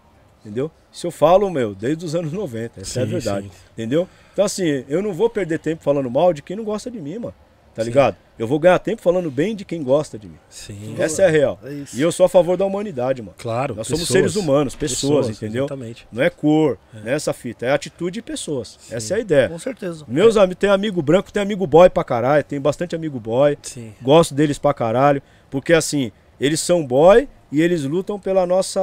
[0.41, 0.69] Entendeu?
[0.91, 3.47] Isso eu falo, meu, desde os anos 90, essa é a Sim, verdade.
[3.47, 3.55] sim.
[3.73, 4.07] Entendeu?
[4.31, 7.17] Então assim, eu não vou perder tempo falando mal de quem não gosta de mim,
[7.17, 7.33] mano.
[7.73, 7.89] Tá Sim.
[7.89, 8.15] ligado?
[8.37, 10.37] Eu vou ganhar tempo falando bem de quem gosta de mim.
[10.49, 10.95] Sim.
[10.97, 11.59] Essa é a real.
[11.63, 11.95] É isso.
[11.95, 13.35] E eu sou a favor da humanidade, mano.
[13.37, 13.75] Claro.
[13.75, 14.19] Nós somos pessoas.
[14.19, 15.65] seres humanos, pessoas, entendeu?
[15.65, 16.07] Exatamente.
[16.11, 18.79] Não é cor, não é essa fita, é atitude e pessoas.
[18.89, 19.49] Essa é a ideia.
[19.49, 20.03] Com certeza.
[20.07, 23.57] Meus amigos, tem amigo branco, tem amigo boy pra caralho, tem bastante amigo boy.
[23.61, 23.93] Sim.
[24.01, 25.21] Gosto deles pra caralho,
[25.51, 28.81] porque assim, eles são boy e eles lutam pela nossa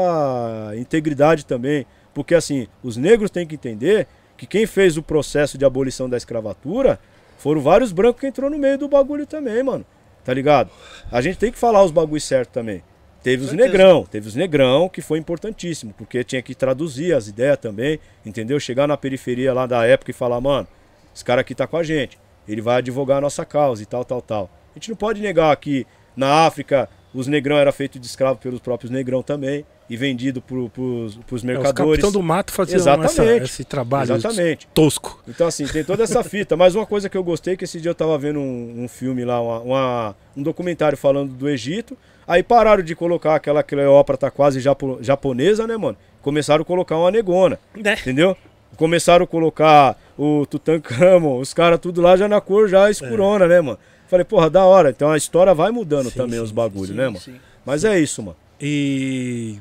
[0.77, 1.85] integridade também.
[2.15, 4.07] Porque assim, os negros têm que entender
[4.37, 6.99] que quem fez o processo de abolição da escravatura
[7.41, 9.85] foram vários brancos que entrou no meio do bagulho também, mano.
[10.23, 10.70] Tá ligado?
[11.10, 12.83] A gente tem que falar os bagulhos certos também.
[13.23, 17.59] Teve os negrão, teve os negrão, que foi importantíssimo, porque tinha que traduzir as ideias
[17.59, 18.60] também, entendeu?
[18.60, 20.69] Chegar na periferia lá da época e falar, mano,
[21.15, 24.05] esse cara aqui tá com a gente, ele vai advogar a nossa causa e tal,
[24.05, 24.51] tal, tal.
[24.75, 25.86] A gente não pode negar que
[26.17, 31.19] na África os negrão era feito de escravo pelos próprios negrão também e vendido pros
[31.19, 31.75] É, os mercadores.
[32.01, 33.10] capitão do mato Exatamente.
[33.20, 34.69] essa- esse trabalho Exatamente.
[34.73, 35.20] tosco.
[35.28, 36.57] Então, assim, tem toda essa fita.
[36.57, 39.25] Mas uma coisa que eu gostei, que esse dia eu tava vendo um, um filme
[39.25, 41.99] lá, uma- uma- um documentário falando do Egito.
[42.27, 45.97] Aí pararam de colocar aquela Cleópatra quase japo- japonesa, né, mano?
[46.23, 47.94] Começaram a colocar uma negona, Né?
[48.01, 48.36] entendeu?
[48.77, 53.60] começaram a colocar o Tutankhamon, os caras tudo lá já na cor já escurona, né,
[53.60, 53.78] mano?
[54.09, 54.89] Falei, porra, da hora.
[54.91, 57.19] Então a história vai mudando Sim, também sim, os bagulhos, né, mano?
[57.20, 57.35] sim.
[57.67, 58.36] Mas é isso, mano.
[58.59, 59.59] E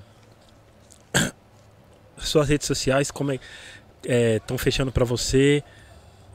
[2.28, 3.40] suas redes sociais, como é
[4.36, 5.64] estão fechando pra você?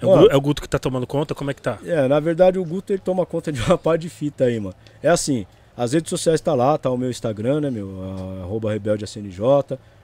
[0.01, 1.35] É o, é o Guto que tá tomando conta?
[1.35, 1.79] Como é que tá?
[1.85, 4.75] É, na verdade o Guto ele toma conta de uma par de fita aí, mano.
[5.03, 5.47] É assim,
[5.77, 7.91] as redes sociais tá lá, tá o meu Instagram, né, meu,
[8.43, 8.71] arroba.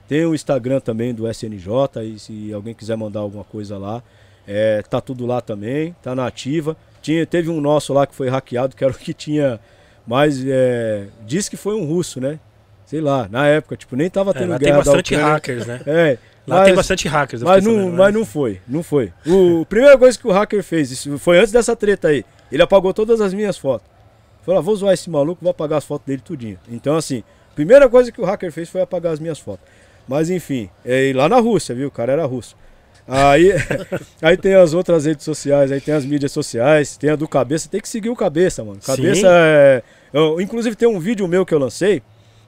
[0.07, 1.69] Tem o Instagram também do SNJ,
[2.03, 4.03] e se alguém quiser mandar alguma coisa lá,
[4.45, 6.75] é, tá tudo lá também, tá na ativa.
[7.01, 9.59] Tinha, teve um nosso lá que foi hackeado, que era o que tinha
[10.05, 10.43] mais.
[10.45, 12.39] É, diz que foi um russo, né?
[12.91, 15.79] Sei lá, na época, tipo, nem tava É, tendo lá guerra tem bastante hackers, né?
[15.87, 17.41] É, Lá mas- tem bastante hackers.
[17.41, 19.13] mas não, sabendo, mas não foi, não foi.
[19.25, 22.25] O a primeira coisa que o hacker fez, isso foi antes dessa treta aí.
[22.51, 23.87] Ele apagou todas as minhas fotos.
[24.45, 26.59] Falou, ah, vou zoar esse maluco, vou apagar as fotos dele tudinho.
[26.69, 29.65] Então assim, a primeira coisa que o hacker fez foi apagar as minhas fotos.
[30.05, 31.87] Mas enfim, é lá na Rússia, viu?
[31.87, 32.57] O cara era russo.
[33.07, 33.53] Aí,
[34.21, 37.69] aí tem as outras redes sociais, aí tem as mídias sociais, tem a do Cabeça,
[37.69, 38.79] tem que seguir o Cabeça, mano.
[38.85, 39.25] Cabeça Sim.
[39.27, 39.81] é.
[40.11, 42.01] eu- inclusive tem um vídeo meu que eu lancei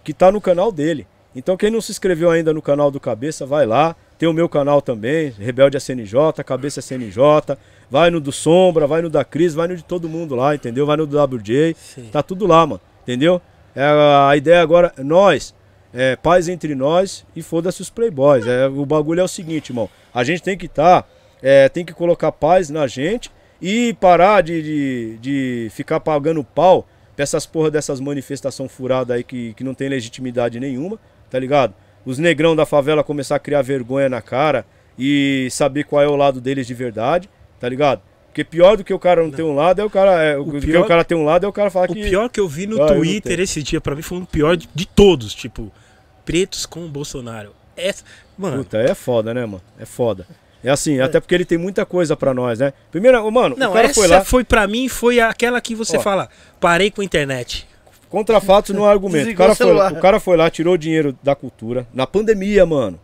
[0.03, 1.07] que tá no canal dele.
[1.35, 3.95] Então quem não se inscreveu ainda no canal do Cabeça, vai lá.
[4.17, 7.57] Tem o meu canal também, Rebelde SNJ, Cabeça SNJ.
[7.89, 10.85] Vai no do Sombra, vai no da Cris, vai no de todo mundo lá, entendeu?
[10.85, 11.75] Vai no do WJ.
[11.77, 12.09] Sim.
[12.11, 12.81] Tá tudo lá, mano.
[13.03, 13.41] Entendeu?
[13.75, 15.53] É, a ideia agora, nós,
[15.93, 18.45] é, paz entre nós e foda-se os playboys.
[18.47, 19.89] É, o bagulho é o seguinte, irmão.
[20.13, 21.07] A gente tem que estar,
[21.73, 27.23] tem que colocar paz na gente e parar de, de, de ficar pagando pau pra
[27.23, 31.73] essas porra dessas manifestações furadas aí que, que não tem legitimidade nenhuma, tá ligado?
[32.05, 34.65] Os negrão da favela começar a criar vergonha na cara
[34.97, 38.01] e saber qual é o lado deles de verdade, tá ligado?
[38.27, 40.23] Porque pior do que o cara não, ter um lado é o cara.
[40.23, 42.01] É, o pior- o cara ter um lado é o cara falar O que.
[42.01, 44.57] pior que eu vi no Ah, não Twitter esse dia, pra mim, foi um pior
[44.57, 45.35] de, de todos.
[45.35, 45.71] Tipo,
[46.25, 47.53] pretos com o Bolsonaro.
[47.77, 48.03] Essa,
[48.37, 49.61] mano, Puta, é foda, né, mano?
[49.79, 50.25] É foda.
[50.63, 52.71] É assim, até porque ele tem muita coisa pra nós, né?
[52.89, 55.97] Primeiro, mano, não, o cara essa foi lá, foi pra mim, foi aquela que você
[55.97, 55.99] Ó.
[55.99, 57.67] fala, parei com a internet.
[58.09, 59.29] contra fatos no argumento.
[59.31, 59.91] O cara, o foi, celular.
[59.91, 62.99] o cara foi lá, tirou o dinheiro da cultura, na pandemia, mano.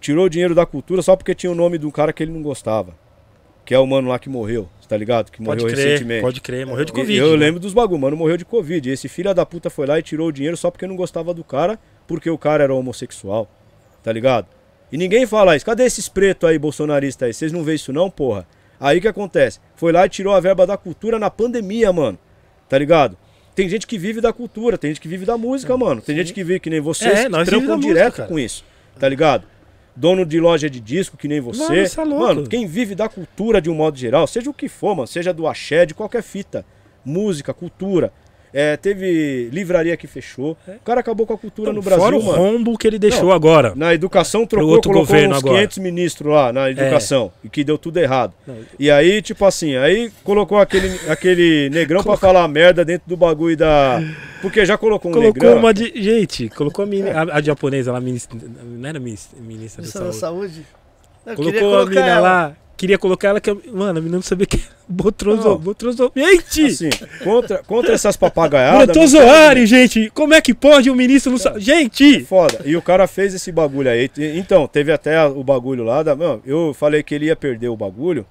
[0.00, 2.32] Tirou o dinheiro da cultura só porque tinha o nome de um cara que ele
[2.32, 2.94] não gostava.
[3.64, 5.30] Que é o mano lá que morreu, tá ligado?
[5.30, 6.22] Que Pode morreu crer, recentemente.
[6.22, 7.18] pode crer, morreu de E- Covid.
[7.18, 7.36] Eu né?
[7.36, 8.88] lembro dos bagulho, mano, morreu de Covid.
[8.88, 11.34] E esse filho da puta foi lá e tirou o dinheiro só porque não gostava
[11.34, 13.46] do cara, porque o cara era homossexual.
[14.02, 14.46] Tá ligado?
[14.92, 15.64] E ninguém fala isso.
[15.64, 17.34] Cadê esses pretos aí, bolsonaristas aí?
[17.34, 18.46] Vocês não vê isso não, porra?
[18.78, 19.60] Aí que acontece?
[19.76, 22.18] Foi lá e tirou a verba da cultura na pandemia, mano.
[22.68, 23.16] Tá ligado?
[23.54, 26.00] Tem gente que vive da cultura, tem gente que vive da música, mano.
[26.00, 28.64] Tem gente que vive que nem vocês, É, que nós trampam música, direto com isso.
[28.98, 29.44] Tá ligado?
[29.94, 31.62] Dono de loja de disco que nem você.
[31.62, 32.24] Mano, isso é louco.
[32.24, 35.32] Mano, quem vive da cultura de um modo geral, seja o que for, mano, seja
[35.32, 36.64] do axé, de qualquer fita,
[37.04, 38.12] música, cultura.
[38.52, 40.56] É, teve livraria que fechou.
[40.66, 42.36] O cara acabou com a cultura no Brasil, Fora o mano.
[42.38, 43.32] rombo que ele deixou Não.
[43.32, 43.72] agora.
[43.76, 45.56] Na educação trocou, outro colocou governo uns agora.
[45.58, 48.32] 500 ministros lá na educação, e que deu tudo errado.
[48.46, 48.56] Não.
[48.78, 53.56] E aí, tipo assim, aí colocou aquele, aquele negrão pra falar merda dentro do bagulho
[53.56, 54.02] da...
[54.42, 55.58] Porque já colocou um Colocou negrão...
[55.58, 55.92] uma de.
[56.02, 60.04] Gente, colocou a, mini- a, a japonesa lá, ministra, não era ministra, ministra da Ministra
[60.06, 60.54] da saúde.
[60.54, 60.66] Saúde.
[61.26, 62.20] Eu queria Colocou a colocar mina ela.
[62.20, 62.56] lá.
[62.80, 63.52] Queria colocar ela que.
[63.52, 64.56] Mano, a menina não sabia que.
[65.50, 65.58] Não.
[65.58, 66.10] Botrosou.
[66.16, 66.64] Gente!
[66.64, 66.88] Assim,
[67.22, 68.86] contra, contra essas papagaiadas...
[68.86, 70.08] Botrozoário, gente!
[70.14, 71.60] Como é que pode um ministro não saber?
[71.60, 72.24] Gente!
[72.24, 72.62] Foda.
[72.64, 74.10] E o cara fez esse bagulho aí.
[74.34, 76.02] Então, teve até o bagulho lá.
[76.02, 76.16] Da...
[76.16, 78.24] Mano, eu falei que ele ia perder o bagulho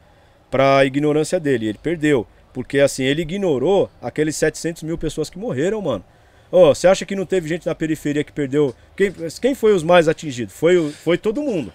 [0.50, 1.68] pra ignorância dele.
[1.68, 2.26] Ele perdeu.
[2.52, 6.04] Porque assim, ele ignorou aqueles 700 mil pessoas que morreram, mano.
[6.52, 8.74] Ô, você acha que não teve gente na periferia que perdeu?
[8.98, 10.56] Quem, quem foi os mais atingidos?
[10.56, 11.72] Foi, o- foi todo mundo.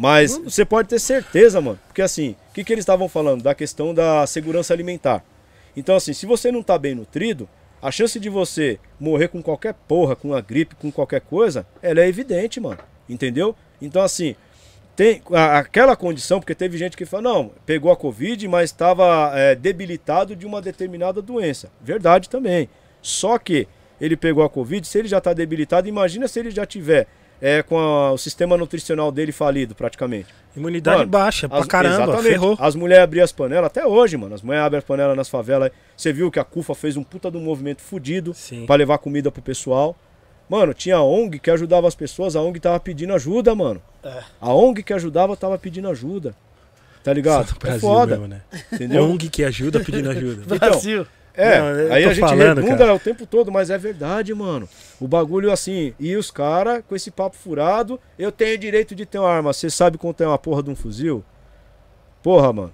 [0.00, 1.78] Mas você pode ter certeza, mano.
[1.86, 3.42] Porque assim, o que, que eles estavam falando?
[3.42, 5.22] Da questão da segurança alimentar.
[5.76, 7.46] Então, assim, se você não tá bem nutrido,
[7.82, 12.00] a chance de você morrer com qualquer porra, com a gripe, com qualquer coisa, ela
[12.00, 12.78] é evidente, mano.
[13.08, 13.54] Entendeu?
[13.80, 14.34] Então, assim,
[14.96, 20.34] tem aquela condição, porque teve gente que fala, não, pegou a Covid, mas estava debilitado
[20.34, 21.70] de uma determinada doença.
[21.78, 22.70] Verdade também.
[23.02, 23.68] Só que
[24.00, 27.06] ele pegou a Covid, se ele já está debilitado, imagina se ele já tiver
[27.40, 30.28] é, com a- o sistema nutricional dele falido, praticamente.
[30.56, 32.24] Imunidade Mano, baixa, pra As- caramba, exatamente.
[32.32, 32.56] ferrou.
[32.58, 34.34] As mulheres abriam as panelas, até hoje, mano.
[34.34, 35.70] As mulheres abrem as panelas nas favelas.
[35.96, 38.34] Você viu que a CUFA fez um puta de um movimento fudido
[38.66, 39.96] pra levar comida pro pessoal.
[40.48, 43.80] Mano, tinha ONG que ajudava as pessoas, a ONG tava pedindo ajuda, mano.
[44.02, 44.22] É.
[44.40, 46.34] A ONG que ajudava tava pedindo ajuda.
[47.04, 47.46] Tá ligado?
[47.46, 48.42] Só no É Brasil foda, mesmo, né?
[48.72, 49.04] entendeu?
[49.04, 50.58] ONG que ajuda pedindo ajuda.
[50.58, 51.06] Brasil.
[51.34, 52.94] É, Não, aí a gente falando, redunda cara.
[52.94, 54.68] o tempo todo, mas é verdade, mano.
[55.00, 59.18] O bagulho assim, e os caras com esse papo furado, eu tenho direito de ter
[59.18, 59.52] uma arma.
[59.52, 61.24] Você sabe quanto é uma porra de um fuzil?
[62.22, 62.72] Porra, mano.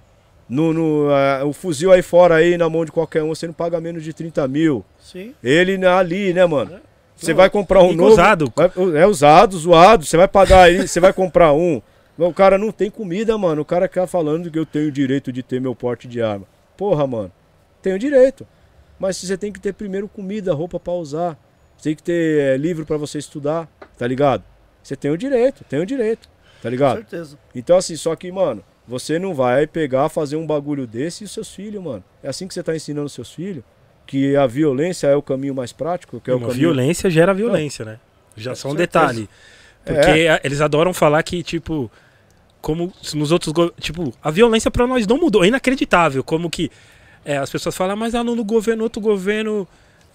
[0.49, 3.53] No, no, ah, o fuzil aí fora aí, na mão de qualquer um, você não
[3.53, 4.83] paga menos de 30 mil.
[4.99, 5.33] Sim.
[5.43, 6.79] Ele ali, né, mano?
[7.15, 8.11] Você Não, vai comprar um novo.
[8.11, 8.53] usado.
[8.55, 10.05] vai- é usado, zoado.
[10.05, 11.81] Você vai pagar aí, você vai comprar um
[12.17, 13.61] O cara não tem comida, mano.
[13.61, 16.45] O cara fica falando que eu tenho o direito de ter meu porte de arma.
[16.75, 17.31] Porra, mano.
[17.87, 18.45] Tenho direito.
[18.99, 21.37] Mas você tem que ter primeiro comida, roupa pra usar.
[21.77, 23.65] Você tem que ter é, livro pra você estudar,
[23.97, 24.43] tá ligado?
[24.83, 26.95] Você tem o direito, tem o direito, tá Com ligado?
[26.97, 27.37] certeza.
[27.55, 31.31] Então, assim, só que, mano, você não vai pegar, fazer um bagulho desse e os
[31.31, 32.03] seus filhos, mano.
[32.21, 33.63] É assim que você tá ensinando os seus filhos?
[34.05, 36.19] Que a violência é o caminho mais prático?
[36.19, 36.59] Que é o Uma caminho...
[36.69, 37.99] violência gera violência, né?
[38.35, 39.29] Já É, só um com detalhe.
[39.85, 41.89] Porque a- eles adoram falar que, tipo,
[42.61, 43.53] como se nos outros.
[43.79, 45.43] Tipo, a violência pra nós não mudou.
[45.45, 46.23] É inacreditável.
[46.23, 46.69] Como que
[47.27, 49.67] é, as pessoas falam, mas ah, no, no governo, outro governo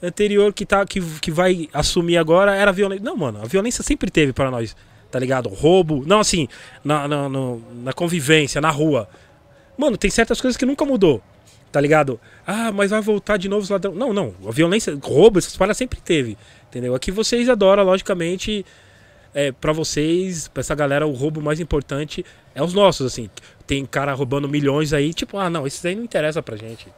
[0.03, 3.05] anterior que, tá, que, que vai assumir agora era violência.
[3.05, 4.75] Não, mano, a violência sempre teve pra nós.
[5.11, 5.51] Tá ligado?
[5.51, 6.05] Roubo.
[6.07, 6.49] Não, assim,
[6.83, 9.07] na, na, na convivência, na rua.
[9.77, 11.23] Mano, tem certas coisas que nunca mudou.
[11.71, 12.19] Tá ligado?
[12.47, 13.95] Ah, mas vai voltar de novo os ladrões.
[13.95, 14.35] Não, não.
[14.49, 16.39] A violência, roubo, essas paradas sempre teve.
[16.71, 16.95] Entendeu?
[16.95, 18.65] Aqui vocês adoram, logicamente.
[19.35, 22.25] É, para vocês, pra essa galera, o roubo mais importante
[22.55, 23.29] é os nossos, assim.
[23.73, 26.89] Tem cara roubando milhões aí, tipo, ah, não, esses aí não interessa pra gente.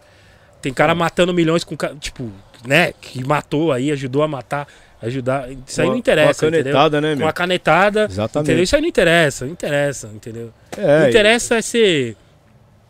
[0.61, 2.33] Tem cara matando milhões com, tipo,
[2.67, 4.67] né, que matou aí, ajudou a matar,
[5.01, 5.49] ajudar.
[5.65, 6.73] Isso aí não interessa, Com a entendeu?
[6.73, 7.28] canetada, né, meu?
[7.28, 8.49] a canetada, Exatamente.
[8.49, 8.65] entendeu?
[8.65, 10.53] Isso aí não interessa, não interessa, entendeu?
[10.77, 12.17] É, o interessa é ser,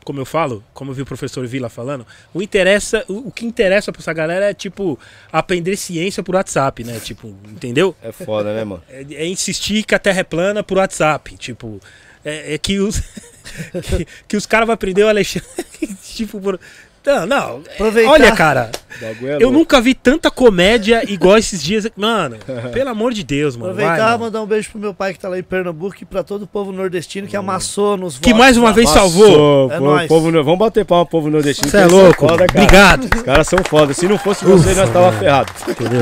[0.03, 3.45] como eu falo, como eu vi o professor Vila falando, o interessa, o, o que
[3.45, 4.99] interessa pra essa galera é, tipo,
[5.31, 6.99] aprender ciência por WhatsApp, né?
[7.01, 7.95] Tipo, entendeu?
[8.03, 8.83] É foda, né, mano?
[8.89, 11.37] É, é insistir que a Terra é plana por WhatsApp.
[11.37, 11.79] Tipo,
[12.25, 13.01] é, é que os.
[13.83, 15.49] que, que os caras vão aprender o Alexandre.
[16.03, 16.59] tipo, por.
[17.07, 17.63] Não, não.
[17.69, 18.11] é, Aproveitar.
[18.11, 18.71] Olha, cara,
[19.03, 21.87] é eu nunca vi tanta comédia igual esses dias.
[21.95, 22.39] Mano,
[22.73, 23.75] pelo amor de Deus, mano.
[23.75, 24.25] vai, Aproveitar e mano.
[24.25, 26.47] mandar um beijo pro meu pai que tá lá em Pernambuco e pra todo o
[26.47, 29.73] povo nordestino que amassou nos Que votos mais uma vez Passou, salvou.
[29.73, 31.69] É pô, povo, vamos bater palma pro povo nordestino.
[31.71, 32.27] Você que é louco.
[32.27, 32.63] foda, cara.
[32.65, 33.17] Obrigado.
[33.17, 33.93] Os caras são foda.
[33.93, 35.53] Se não fosse você, nós tava ferrado.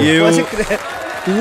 [0.01, 0.79] E eu, Pode crer.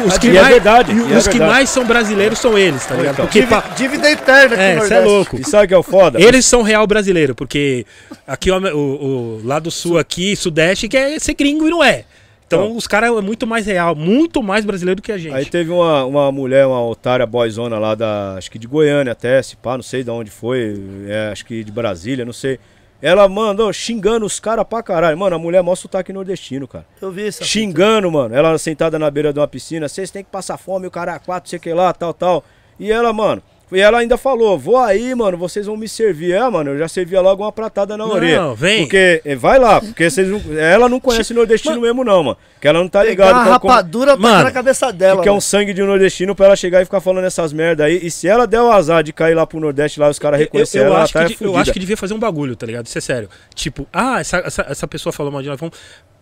[0.06, 2.58] Os que, E é mais, verdade, e e é os que mais são brasileiros são
[2.58, 3.14] eles, tá ligado?
[3.14, 3.26] Então.
[3.26, 5.06] Porque Dívida, dívida eterna aqui É, no é Nordeste.
[5.08, 5.38] louco.
[5.40, 6.22] e sabe o que é o foda?
[6.22, 7.86] Eles são real brasileiro, porque
[8.28, 12.06] aqui o, o, o lado sul aqui, sudeste, quer ser gringo e não é.
[12.48, 12.76] Então Então.
[12.78, 15.34] os caras é muito mais real, muito mais brasileiro que a gente.
[15.34, 18.36] Aí teve uma, uma mulher, uma otária boyzona lá da.
[18.38, 20.78] Acho que de Goiânia até, se pá, não sei de onde foi.
[21.08, 22.60] é, acho que de Brasília, não sei.
[23.02, 25.18] Ela mandou xingando os caras pra caralho.
[25.18, 26.86] Mano, a mulher mostra o sotaque nordestino, cara.
[27.02, 27.44] Eu vi isso.
[27.44, 28.36] Xingando, mano.
[28.36, 29.90] Ela sentada na beira de uma piscina.
[29.90, 32.44] Vocês têm que passar fome, o cara quatro, sei que lá, tal, tal.
[32.80, 33.42] E ela, mano.
[33.72, 36.34] E ela ainda falou: Vou aí, mano, vocês vão me servir.
[36.34, 38.54] É, mano, eu já servia logo uma pratada na Não, orelha.
[38.54, 38.82] vem.
[38.82, 42.38] Porque, eh, vai lá, porque vocês não, ela não conhece nordestino mesmo, não, mano.
[42.60, 43.34] Que ela não tá ligada.
[43.34, 45.22] uma qual- como- rapadura pra Mano, na cabeça dela.
[45.24, 45.42] que é um mano.
[45.42, 48.00] sangue de um nordestino pra ela chegar e ficar falando essas merda aí.
[48.04, 50.40] E se ela der o azar de cair lá pro Nordeste lá e os caras
[50.40, 52.20] reconhecerem eu, ela, acho ela tá que, é de- eu acho que devia fazer um
[52.20, 52.86] bagulho, tá ligado?
[52.88, 53.30] Isso é sério.
[53.56, 55.60] Tipo, ah, essa, essa, essa pessoa falou mal de nós.
[55.60, 55.76] Vamos,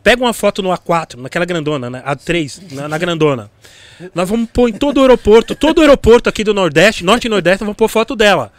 [0.03, 2.01] pega uma foto no A4, naquela grandona, né?
[2.05, 3.49] A3, na, na grandona.
[4.13, 7.29] Nós vamos pôr em todo o aeroporto, todo o aeroporto aqui do Nordeste, Norte e
[7.29, 8.51] Nordeste, nós vamos pôr foto dela.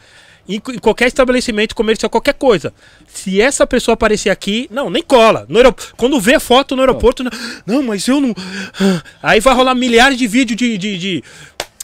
[0.48, 2.72] Em, em qualquer estabelecimento comercial, qualquer coisa.
[3.06, 5.46] Se essa pessoa aparecer aqui, não, nem cola.
[5.48, 7.30] No aerop- Quando vê foto no aeroporto, não,
[7.66, 8.34] não, mas eu não.
[9.22, 10.76] Aí vai rolar milhares de vídeos de.
[10.78, 11.24] de, de-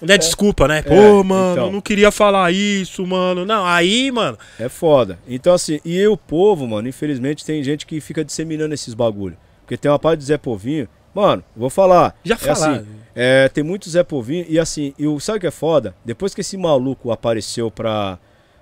[0.03, 0.83] né, desculpa, né?
[0.83, 1.67] Pô, mano, então.
[1.67, 3.47] eu não queria falar isso, mano.
[3.47, 4.37] Não, aí, mano.
[4.61, 5.19] É foda.
[5.27, 9.37] Então, assim, e o povo, mano, infelizmente tem gente que fica disseminando esses bagulho.
[9.63, 10.87] Porque tem uma parte de Zé Povinho.
[11.15, 12.15] Mano, vou falar.
[12.23, 12.53] Já é falar.
[12.73, 12.87] assim,
[13.17, 14.45] é, tem muito Zé Povinho.
[14.47, 15.95] E assim, e o, sabe o que é foda?
[16.05, 18.19] Depois que esse maluco apareceu pra,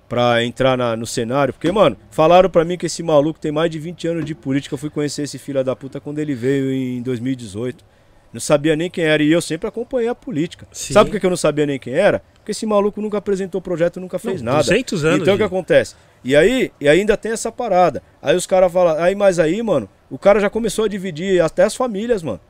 [0.09, 1.53] pra entrar na- no cenário.
[1.53, 4.75] Porque, mano, falaram pra mim que esse maluco tem mais de 20 anos de política.
[4.75, 7.85] Eu fui conhecer esse filho da puta quando ele veio em 2018.
[8.33, 9.23] Não sabia nem quem era.
[9.23, 10.67] E eu sempre acompanhei a política.
[10.73, 10.93] Sim.
[10.93, 12.23] Sabe por que eu não sabia nem quem era?
[12.35, 14.65] Porque esse maluco nunca apresentou projeto, nunca fez Não, nada.
[14.65, 15.95] 200 anos Então o que acontece?
[16.23, 18.03] E aí, e ainda tem essa parada.
[18.21, 21.63] Aí os caras falam, aí mas aí, mano, o cara já começou a dividir até
[21.65, 22.41] as famílias, mano.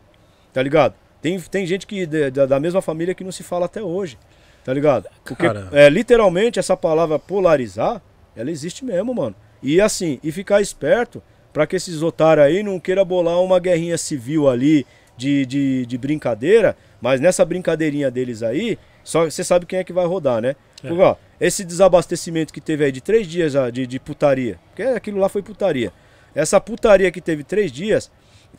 [0.53, 0.95] Tá ligado?
[1.25, 4.19] Tem, tem gente que da, da mesma família que não se fala até hoje.
[4.63, 5.09] Tá ligado?
[5.25, 8.03] Porque é, literalmente essa palavra polarizar,
[8.37, 9.35] ela existe mesmo, mano.
[9.63, 13.97] E assim, e ficar esperto pra que esses otários aí não queira bolar uma guerrinha
[13.97, 14.87] civil ali
[15.17, 19.95] de, de, de brincadeira, mas nessa brincadeirinha deles aí, só você sabe quem é que
[19.95, 20.57] vai rodar, né?
[20.83, 20.89] É.
[20.89, 25.19] Porque, ó, esse desabastecimento que teve aí de três dias de, de putaria, porque aquilo
[25.19, 25.91] lá foi putaria.
[26.35, 28.11] Essa putaria que teve três dias,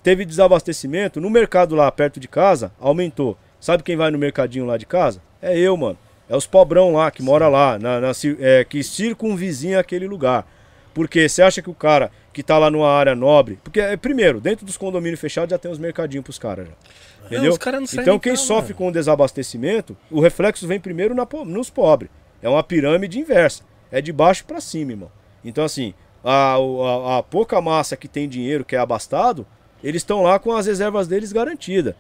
[0.04, 3.38] teve desabastecimento, no mercado lá perto de casa, aumentou.
[3.60, 5.22] Sabe quem vai no mercadinho lá de casa?
[5.42, 5.98] É eu, mano.
[6.30, 10.46] É os pobrão lá, que mora lá, na, na é, que circunvizinha aquele lugar.
[10.94, 13.60] Porque você acha que o cara que tá lá numa área nobre.
[13.64, 16.74] Porque, é, primeiro, dentro dos condomínios fechados já tem os mercadinhos pros caras já.
[17.26, 17.52] Entendeu?
[17.52, 18.76] os caras não então quem sofre mano.
[18.76, 22.10] com o desabastecimento, o reflexo vem primeiro na nos pobres.
[22.42, 23.64] É uma pirâmide inversa.
[23.92, 25.12] É de baixo pra cima, irmão.
[25.44, 25.94] Então, assim,
[26.24, 29.46] a, a- a pouca massa que tem dinheiro, que é abastado,
[29.88, 31.94] eles estão lá com as reservas deles garantidas.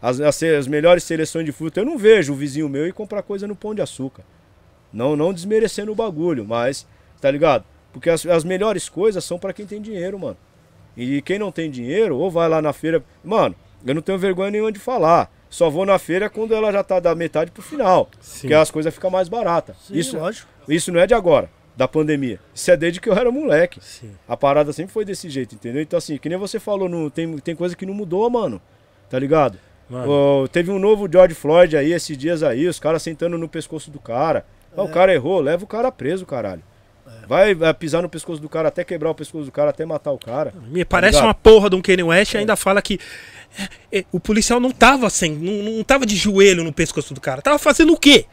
[0.00, 3.22] As, as, as melhores seleções de fruta, eu não vejo o vizinho meu ir comprar
[3.22, 4.22] coisa no pão de açúcar.
[4.92, 6.86] Não, não desmerecendo o bagulho, mas,
[7.20, 7.64] tá ligado?
[7.92, 10.36] Porque as, as melhores coisas são pra quem tem dinheiro, mano.
[10.96, 13.02] E quem não tem dinheiro, ou vai lá na feira.
[13.24, 15.28] Mano, eu não tenho vergonha nenhuma de falar.
[15.50, 18.08] Só vou na feira quando ela já tá da metade pro final.
[18.20, 18.42] Sim.
[18.42, 19.76] Porque as coisas ficam mais baratas.
[19.88, 20.48] Sim, Isso, lógico.
[20.68, 22.38] isso não é de agora, da pandemia.
[22.54, 23.78] Isso é desde que eu era moleque.
[23.82, 24.12] Sim.
[24.28, 25.82] A parada sempre foi desse jeito, entendeu?
[25.82, 28.60] Então, assim, que nem você falou, não, tem, tem coisa que não mudou, mano.
[29.10, 29.58] Tá ligado?
[29.88, 33.48] Mano, Ô, teve um novo George Floyd aí esses dias aí, os caras sentando no
[33.48, 34.44] pescoço do cara.
[34.76, 36.62] Ah, O cara errou, leva o cara preso, caralho.
[37.28, 40.10] Vai, vai pisar no pescoço do cara até quebrar o pescoço do cara, até matar
[40.12, 40.52] o cara.
[40.68, 41.26] me parece ligado?
[41.26, 42.98] uma porra de um Kanye West e ainda fala que
[43.92, 47.20] é, é, o policial não tava sem, não, não tava de joelho no pescoço do
[47.20, 47.40] cara.
[47.42, 48.26] Tava fazendo o quê?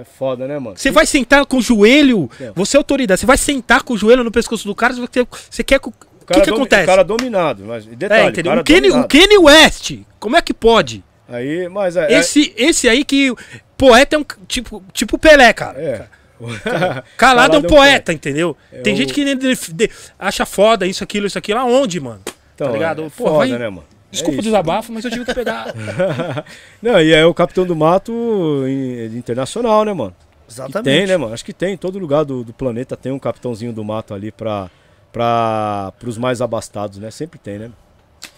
[0.00, 0.76] É foda, né, mano?
[0.76, 2.52] Você vai sentar com o joelho, É.
[2.54, 5.62] você é autoridade, você vai sentar com o joelho no pescoço do cara, você, você
[5.64, 6.82] quer que o O que, que domi- acontece?
[6.84, 8.50] O cara dominado, mas detalhe, é, o entendeu?
[8.52, 9.08] cara O o dominado.
[9.08, 11.02] Kanye West, como é que pode?
[11.28, 12.12] Aí, mas é.
[12.12, 13.32] Esse, esse aí que
[13.76, 15.80] poeta é um tipo, tipo Pelé, cara.
[15.80, 15.84] É.
[15.84, 16.06] é.
[17.16, 18.56] Calado é um Calado poeta, entendeu?
[18.72, 19.24] É Tem o- gente que
[20.18, 21.58] acha foda isso, aquilo, isso, aquilo.
[21.60, 22.20] Aonde, mano?
[22.54, 23.02] Então, tá ligado?
[23.02, 23.84] É Pô, foda, vai- né, mano?
[24.10, 25.72] Desculpa é o desabafo, mas eu tive que pegar.
[26.82, 28.12] Não, e é o Capitão do Mato
[28.66, 30.14] in- internacional, né, mano?
[30.46, 30.84] Que Exatamente.
[30.84, 31.32] tem, né, mano?
[31.32, 31.74] Acho que tem.
[31.74, 34.68] Em todo lugar do, do planeta tem um capitãozinho do mato ali pra,
[35.12, 37.10] pra, pros mais abastados, né?
[37.10, 37.70] Sempre tem, né?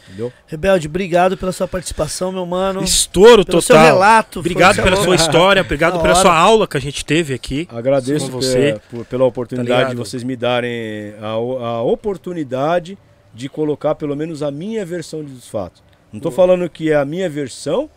[0.08, 0.32] Entendeu?
[0.46, 2.82] Rebelde, obrigado pela sua participação, meu mano.
[2.82, 3.62] Estouro Pelo total.
[3.62, 4.40] seu relato.
[4.40, 7.66] Obrigado pela sua história, obrigado pela sua aula que a gente teve aqui.
[7.70, 8.74] Agradeço você.
[8.74, 12.98] pe- por- pela oportunidade Tá de vocês me darem a, a oportunidade
[13.34, 15.82] de colocar pelo menos a minha versão dos fatos.
[16.12, 17.88] Não tô falando que é a minha versão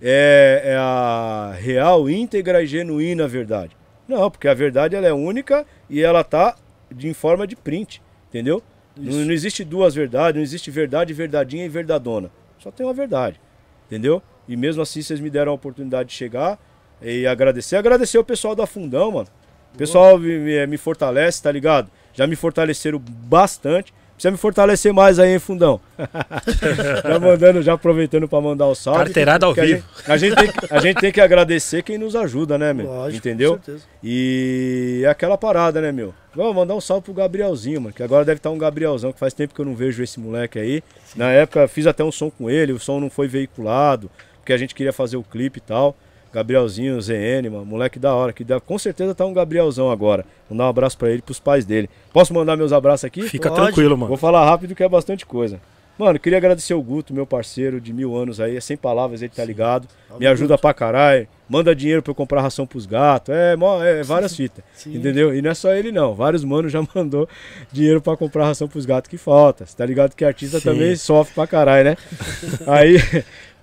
[0.00, 3.76] é, é a real, íntegra e genuína verdade.
[4.06, 6.56] Não, porque a verdade ela é única e ela tá
[6.90, 8.62] de, em forma de print, entendeu?
[8.96, 12.30] Não, não existe duas verdades, não existe verdade, verdadinha e verdadona.
[12.58, 13.40] Só tem uma verdade,
[13.86, 14.22] entendeu?
[14.48, 16.58] E mesmo assim vocês me deram a oportunidade de chegar
[17.02, 17.76] e agradecer.
[17.76, 19.28] Agradecer o pessoal da Fundão, mano.
[19.74, 21.90] O pessoal me, me- me fortalece, tá ligado?
[22.14, 23.92] Já me fortaleceram bastante.
[24.18, 25.80] Precisa me fortalecer mais aí, hein, Fundão?
[27.04, 29.04] já mandando, já aproveitando pra mandar o salve.
[29.04, 29.84] Carteirada ao Porque a vivo.
[29.96, 32.86] gente- A gente, tem, que- a gente tem que agradecer quem nos ajuda, né, meu?
[32.86, 33.56] Lógico, Entendeu?
[33.58, 33.84] com certeza.
[34.02, 36.12] E é aquela parada, né, meu?
[36.34, 37.94] Vamos mandar um salve pro Gabrielzinho, mano.
[37.94, 40.58] Que agora deve estar um Gabrielzão, que faz tempo que eu não vejo esse moleque
[40.58, 40.82] aí.
[41.14, 44.56] Na época fiz até um som com ele, o som não foi veiculado, porque a
[44.56, 45.96] gente queria fazer o clipe e tal.
[46.32, 48.32] Gabrielzinho, ZN, mano, moleque da hora.
[48.32, 50.24] Que deve, com certeza tá um Gabrielzão agora.
[50.50, 51.88] Mandar um abraço pra ele e pros pais dele.
[52.12, 53.22] Posso mandar meus abraços aqui?
[53.22, 53.62] Fica Pode.
[53.62, 54.08] tranquilo, mano.
[54.08, 55.60] Vou falar rápido que é bastante coisa.
[55.98, 59.32] Mano, queria agradecer o Guto, meu parceiro de mil anos aí, é sem palavras, ele
[59.34, 59.88] tá ligado.
[60.16, 64.36] Me ajuda pra caralho, manda dinheiro pra eu comprar ração pros gatos, é, é várias
[64.36, 64.94] fitas, Sim.
[64.94, 65.34] entendeu?
[65.34, 67.28] E não é só ele não, vários manos já mandou
[67.72, 69.66] dinheiro pra comprar ração pros gatos que falta.
[69.66, 70.70] Você tá ligado que artista Sim.
[70.70, 71.96] também sofre pra caralho, né?
[72.68, 72.96] aí,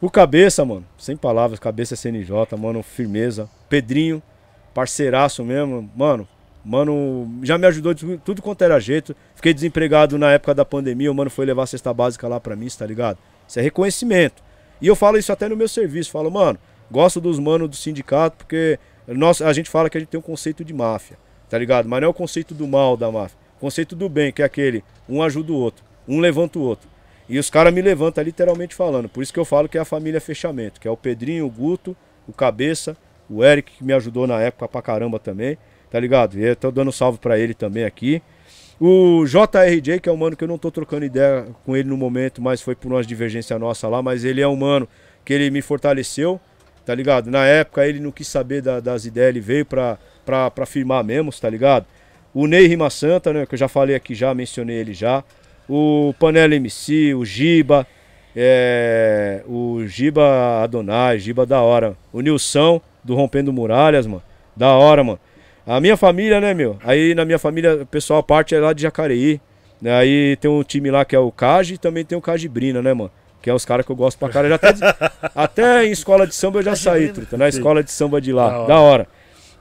[0.01, 3.49] o Cabeça, mano, sem palavras, Cabeça CNJ, mano, firmeza.
[3.69, 4.21] Pedrinho,
[4.73, 6.27] parceiraço mesmo, mano,
[6.67, 9.15] Mano, já me ajudou de tu- tudo quanto era jeito.
[9.35, 11.11] Fiquei desempregado na época da pandemia.
[11.11, 13.19] O mano foi levar a cesta básica lá pra mim, tá ligado?
[13.47, 14.41] Isso é reconhecimento.
[14.81, 16.09] E eu falo isso até no meu serviço.
[16.09, 16.57] Falo, mano,
[16.89, 20.23] gosto dos manos do sindicato porque nós, a gente fala que a gente tem um
[20.23, 21.17] conceito de máfia,
[21.51, 21.87] tá ligado?
[21.87, 23.37] Mas não é o conceito do mal da máfia.
[23.57, 26.89] O conceito do bem, que é aquele, um ajuda o outro, um levanta o outro.
[27.27, 29.09] E os caras me levantam literalmente falando.
[29.09, 31.49] Por isso que eu falo que é a família fechamento, que é o Pedrinho, o
[31.49, 31.95] Guto,
[32.27, 32.95] o Cabeça,
[33.29, 35.57] o Eric, que me ajudou na época pra caramba também,
[35.89, 36.37] tá ligado?
[36.39, 38.21] E eu tô dando salve pra ele também aqui.
[38.79, 41.97] O JRJ, que é um mano que eu não tô trocando ideia com ele no
[41.97, 44.87] momento, mas foi por uma divergência nossa lá, mas ele é um mano
[45.23, 46.39] que ele me fortaleceu,
[46.85, 47.31] tá ligado?
[47.31, 51.03] Na época ele não quis saber da- das ideias, ele veio pra, pra, pra firmar
[51.03, 51.85] mesmo, tá ligado?
[52.33, 55.23] O Ney Rima Santa, né, que eu já falei aqui já, mencionei ele já.
[55.67, 57.87] O Panela MC, o Giba,
[58.35, 61.95] é, o Giba Adonai, Giba da hora.
[62.11, 64.23] O Nilson, do Rompendo Muralhas, mano,
[64.55, 65.19] da hora, mano.
[65.65, 66.77] A minha família, né, meu?
[66.83, 69.41] Aí na minha família, o pessoal, a parte é lá de Jacareí.
[69.81, 69.93] Né?
[69.93, 72.93] Aí tem um time lá que é o Cage e também tem o Cajibrina, né,
[72.93, 73.11] mano?
[73.41, 74.49] Que é os caras que eu gosto pra caralho.
[74.49, 78.21] Já até, até em escola de samba eu já saí, truta, na escola de samba
[78.21, 78.49] de lá.
[78.49, 78.67] Da hora.
[78.67, 79.07] Da hora.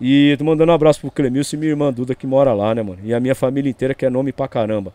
[0.00, 2.82] E tô mandando um abraço pro Clemilson e minha irmã Duda que mora lá, né,
[2.82, 2.98] mano?
[3.04, 4.92] E a minha família inteira que é nome pra caramba.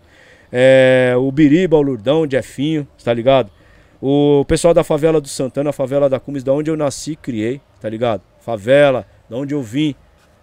[0.52, 3.52] É, o Biriba, o Lurdão, o Jefinho, tá ligado?
[4.02, 7.60] O pessoal da favela do Santana, a favela da Cumes, da onde eu nasci criei,
[7.82, 8.22] tá ligado?
[8.40, 9.94] Favela, da onde eu vim.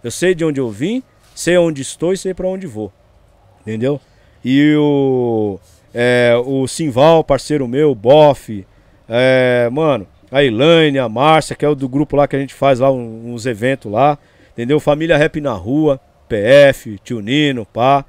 [0.03, 1.01] Eu sei de onde eu vim,
[1.33, 2.91] sei onde estou e sei pra onde vou.
[3.61, 3.99] Entendeu?
[4.45, 5.59] E o,
[5.93, 8.65] é, o Simval, parceiro meu, o Boff,
[9.09, 12.53] é, mano, a Elaine, a Márcia, que é o do grupo lá que a gente
[12.53, 14.17] faz lá uns eventos lá.
[14.53, 14.79] Entendeu?
[14.79, 18.05] Família Rap na rua, PF, Tio Nino, pá.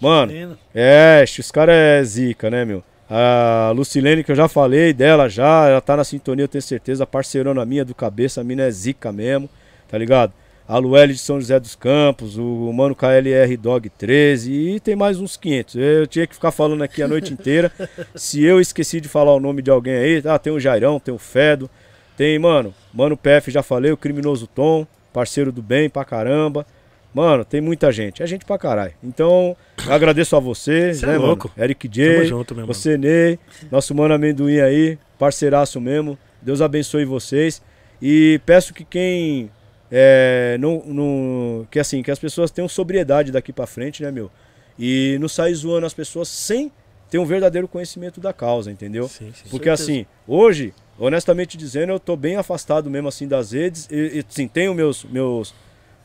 [0.00, 0.58] Mano, Menino.
[0.74, 2.82] é, os caras é zica, né, meu?
[3.10, 7.06] A Lucilene, que eu já falei dela já, ela tá na sintonia, eu tenho certeza,
[7.06, 9.48] parceirona minha do cabeça, a mina é zica mesmo,
[9.88, 10.32] tá ligado?
[10.68, 15.18] a Luelle de São José dos Campos, o Mano KLR Dog 13 e tem mais
[15.18, 15.74] uns 500.
[15.76, 17.72] Eu tinha que ficar falando aqui a noite inteira.
[18.14, 21.14] Se eu esqueci de falar o nome de alguém aí, ah, tem o Jairão, tem
[21.14, 21.70] o Fedo,
[22.18, 26.66] tem, mano, Mano PF, já falei, o Criminoso Tom, parceiro do bem pra caramba.
[27.12, 28.22] Mano, tem muita gente.
[28.22, 28.92] É gente pra caralho.
[29.02, 29.56] Então,
[29.86, 31.28] eu agradeço a você, Cê né, é mano?
[31.28, 31.50] louco.
[31.56, 33.38] Eric Tamo J, junto, meu você, Ney,
[33.70, 36.18] nosso mano amendoim aí, parceiraço mesmo.
[36.40, 37.62] Deus abençoe vocês.
[38.00, 39.50] E peço que quem.
[39.90, 44.30] É, não, não, que assim, que as pessoas tenham sobriedade daqui pra frente, né, meu?
[44.78, 46.70] E não sair zoando as pessoas sem
[47.10, 49.08] ter um verdadeiro conhecimento da causa, entendeu?
[49.08, 49.48] Sim, sim.
[49.50, 53.88] Porque assim, hoje, honestamente dizendo, eu tô bem afastado mesmo assim das redes.
[53.90, 55.04] E, e sim, tenho meus.
[55.04, 55.54] meus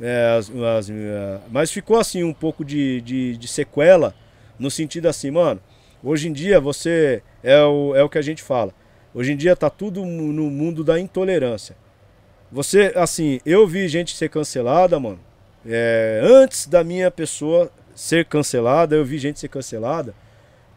[0.01, 4.13] é, as- as- é, mas ficou assim um pouco de, de, de sequela,
[4.59, 5.61] no sentido assim, mano,
[6.03, 7.21] hoje em dia você.
[7.43, 8.73] É o, é o que a gente fala.
[9.13, 11.75] Hoje em dia tá tudo no mundo da intolerância.
[12.51, 15.19] Você, assim, eu vi gente ser cancelada, mano.
[15.65, 20.13] É, antes da minha pessoa ser cancelada, eu vi gente ser cancelada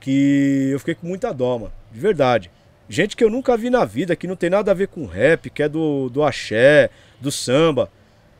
[0.01, 1.73] que eu fiquei com muita dó, mano.
[1.93, 2.51] De verdade.
[2.89, 5.51] Gente que eu nunca vi na vida, que não tem nada a ver com rap,
[5.51, 7.91] que é do, do axé, do samba.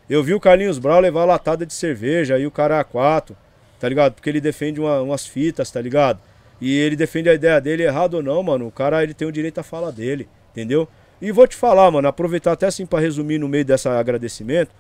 [0.09, 3.37] Eu vi o Carlinhos Brau levar latada de cerveja e o cara a quatro,
[3.81, 4.15] tá ligado?
[4.15, 6.21] Porque ele defende uma- umas fitas, tá ligado?
[6.61, 8.67] E ele defende a ideia dele errado ou não, mano.
[8.67, 10.89] O cara ele tem o direito à fala dele, entendeu?
[11.21, 14.71] E vou te falar, mano, aproveitar até assim pra resumir no meio desse agradecimento.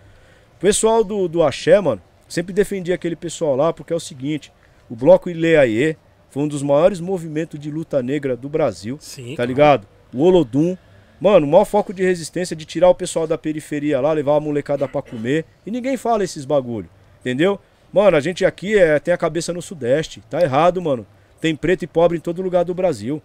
[0.56, 4.52] O pessoal do, do Axé, mano, sempre defendia aquele pessoal lá, porque é o seguinte:
[4.88, 5.96] o Bloco Ileaie
[6.30, 9.34] foi um dos maiores movimentos de luta negra do Brasil, Sim.
[9.34, 9.86] tá ligado?
[10.14, 10.76] O Olodum.
[11.20, 14.40] Mano, o maior foco de resistência de tirar o pessoal da periferia lá, levar a
[14.40, 15.44] molecada pra comer.
[15.64, 16.88] E ninguém fala esses bagulho,
[17.20, 17.58] entendeu?
[17.92, 20.22] Mano, a gente aqui é, tem a cabeça no Sudeste.
[20.28, 21.06] Tá errado, mano.
[21.40, 23.22] Tem preto e pobre em todo lugar do Brasil.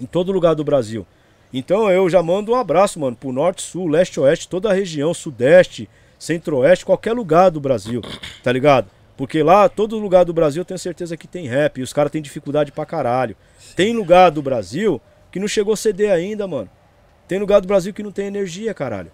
[0.00, 1.06] Em todo lugar do Brasil.
[1.52, 5.14] Então eu já mando um abraço, mano, pro Norte, Sul, Leste, Oeste, toda a região,
[5.14, 5.88] Sudeste,
[6.18, 8.02] Centro-Oeste, qualquer lugar do Brasil,
[8.42, 8.90] tá ligado?
[9.16, 12.12] Porque lá, todo lugar do Brasil eu tenho certeza que tem rap, e os caras
[12.12, 13.34] têm dificuldade pra caralho.
[13.74, 15.00] Tem lugar do Brasil
[15.32, 16.70] que não chegou ceder ainda, mano.
[17.28, 19.12] Tem lugar do Brasil que não tem energia, caralho.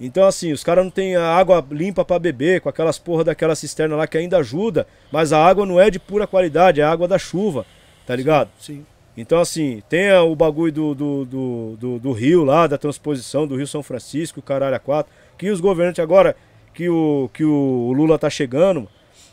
[0.00, 3.96] Então, assim, os caras não têm água limpa pra beber, com aquelas porra daquela cisterna
[3.96, 7.06] lá que ainda ajuda, mas a água não é de pura qualidade, é a água
[7.06, 7.64] da chuva,
[8.06, 8.50] tá ligado?
[8.58, 8.84] Sim.
[9.16, 13.56] Então, assim, tem o bagulho do, do, do, do, do Rio lá, da transposição do
[13.56, 16.36] Rio São Francisco, caralho a quatro, que os governantes agora,
[16.74, 18.86] que o, que o Lula tá chegando,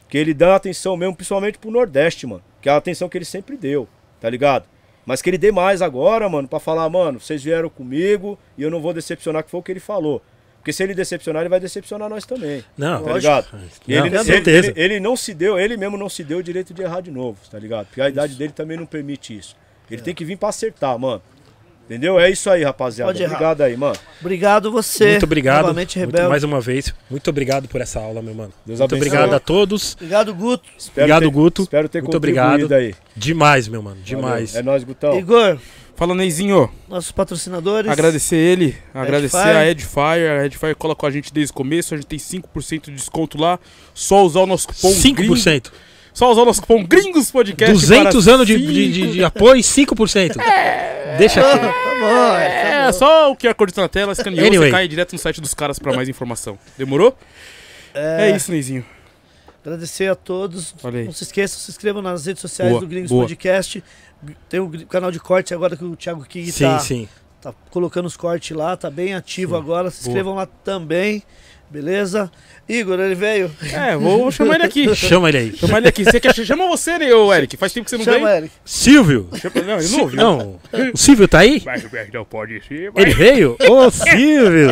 [0.08, 2.44] que ele dá atenção mesmo, principalmente pro Nordeste, mano.
[2.62, 3.86] Que é a atenção que ele sempre deu,
[4.22, 4.66] tá ligado?
[5.06, 8.72] Mas que ele dê mais agora, mano, pra falar, mano, vocês vieram comigo e eu
[8.72, 10.22] não vou decepcionar, que foi o que ele falou.
[10.60, 12.64] Porque se ele decepcionar, ele vai decepcionar nós também.
[12.78, 13.48] Não, Tá ligado?
[14.00, 16.44] Não, ele, com ele- ele- ele não se deu, ele mesmo não se deu o
[16.44, 17.88] direito de errar de novo, tá ligado?
[17.88, 19.58] Porque a idade dele também não permite isso.
[19.92, 21.22] Ele tem que vir pra acertar, mano.
[21.86, 22.18] Entendeu?
[22.20, 23.12] É isso aí, rapaziada.
[23.12, 23.96] Obrigado aí, mano.
[24.22, 25.12] Obrigado você.
[25.12, 25.62] Muito obrigado.
[25.64, 26.30] Novamente, muito- Rebelde.
[26.30, 26.94] mais uma vez.
[27.10, 28.54] Muito obrigado por essa aula, meu mano.
[28.66, 29.08] Deus muito abençoe.
[29.10, 29.94] obrigado a todos.
[29.96, 30.64] Obrigado, Guto.
[30.78, 31.62] Espero Obrigado, ter- Guto.
[31.64, 32.74] Espero ter Muito contribuído obrigado.
[32.74, 32.96] aí.
[33.16, 33.98] Demais, meu mano.
[34.02, 34.52] Demais.
[34.54, 34.62] Valeu.
[34.62, 35.20] É nóis, Gutão.
[35.20, 35.58] Igor,
[35.96, 36.72] Fala, Neizinho.
[36.90, 37.92] nossos patrocinadores.
[37.92, 40.40] Agradecer ele, agradecer a Edifier.
[40.42, 41.94] A Edifier cola com a gente desde o começo.
[41.94, 43.60] A gente tem 5% de desconto lá.
[43.94, 45.14] Só usar o nosso cupom 5%.
[45.16, 45.72] Gringos.
[46.14, 47.74] Só usar o nosso cupom Gringos Podcast.
[47.74, 50.36] 200 para anos de, de, de- de apoio, 5%.
[51.18, 51.66] Deixa Tá aqui.
[52.00, 54.68] bom, é, É, só o Code tá na tela, escaneou, Anyway.
[54.70, 56.58] você cai direto no site dos caras pra mais informação.
[56.78, 57.18] Demorou?
[57.94, 58.86] É, isso, Neizinho.
[59.66, 60.76] Agradecer a todos.
[60.84, 61.06] Aí.
[61.06, 63.24] Não se esqueçam, se inscrevam nas redes sociais Boa, do Gringos boa.
[63.24, 63.84] Podcast.
[64.50, 67.08] Tem o gr- canal de corte agora que o Thiago King Sim, tá, sim.
[67.42, 69.62] tá colocando os cortes lá, tá bem ativo Sim.
[69.62, 69.90] agora.
[69.90, 70.10] Se Boa.
[70.12, 71.24] inscrevam lá também,
[71.70, 72.30] beleza?
[72.68, 73.52] Igor, ele veio.
[73.74, 74.96] É, vou chamar ele aqui.
[74.96, 75.56] Chama ele aí.
[75.58, 76.06] Chamar ele aqui.
[76.06, 77.58] Você quer, chama você, né, ô Eric?
[77.58, 78.38] Faz tempo que você não Chama vem.
[78.38, 78.52] ele.
[78.64, 79.30] Silvio.
[79.36, 80.18] Chama- Não, ele não ouviu.
[80.18, 80.60] Não.
[80.94, 81.62] O Silvio tá aí?
[81.66, 83.04] Mas o não pode ser, mas...
[83.04, 83.58] Ele veio?
[83.70, 84.70] Ô, Silvio.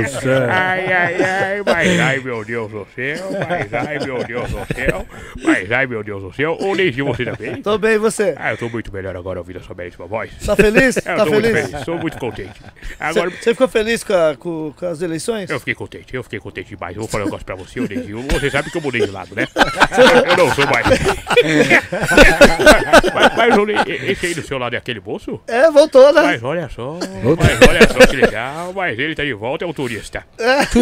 [0.50, 5.06] Ai, ai, ai, mas ai, meu Deus do céu, mas ai, meu Deus do céu,
[5.44, 6.58] mas ai, meu Deus do céu.
[6.62, 7.62] Ô, Leizinho, você também?
[7.62, 8.34] Tô bem, e você?
[8.38, 10.32] Ah, eu tô muito melhor agora ouvindo a sua belíssima voz.
[10.46, 10.96] Tá feliz?
[10.98, 11.70] Eu tá tô muito feliz?
[11.70, 12.54] feliz, tô muito contente.
[12.62, 15.50] Você Agora, você ficou feliz com, a- com- com as eleições?
[15.50, 16.96] eu fiquei contente, eu fiquei contente demais.
[16.96, 18.26] Eu vou falar um negócio pra você, ô Leizinho.
[18.32, 19.48] Você sabe que eu mudei de lado, né?
[19.56, 20.86] Eu, eu não sou mais.
[23.14, 23.76] mas, mas Lei,
[24.12, 25.40] esse aí do seu lado é aquele moço?
[25.48, 26.22] É, voltou, né?
[26.22, 26.98] Mas olha só,
[27.38, 30.24] mas olha só que legal, mas ele tá de volta, é um turista.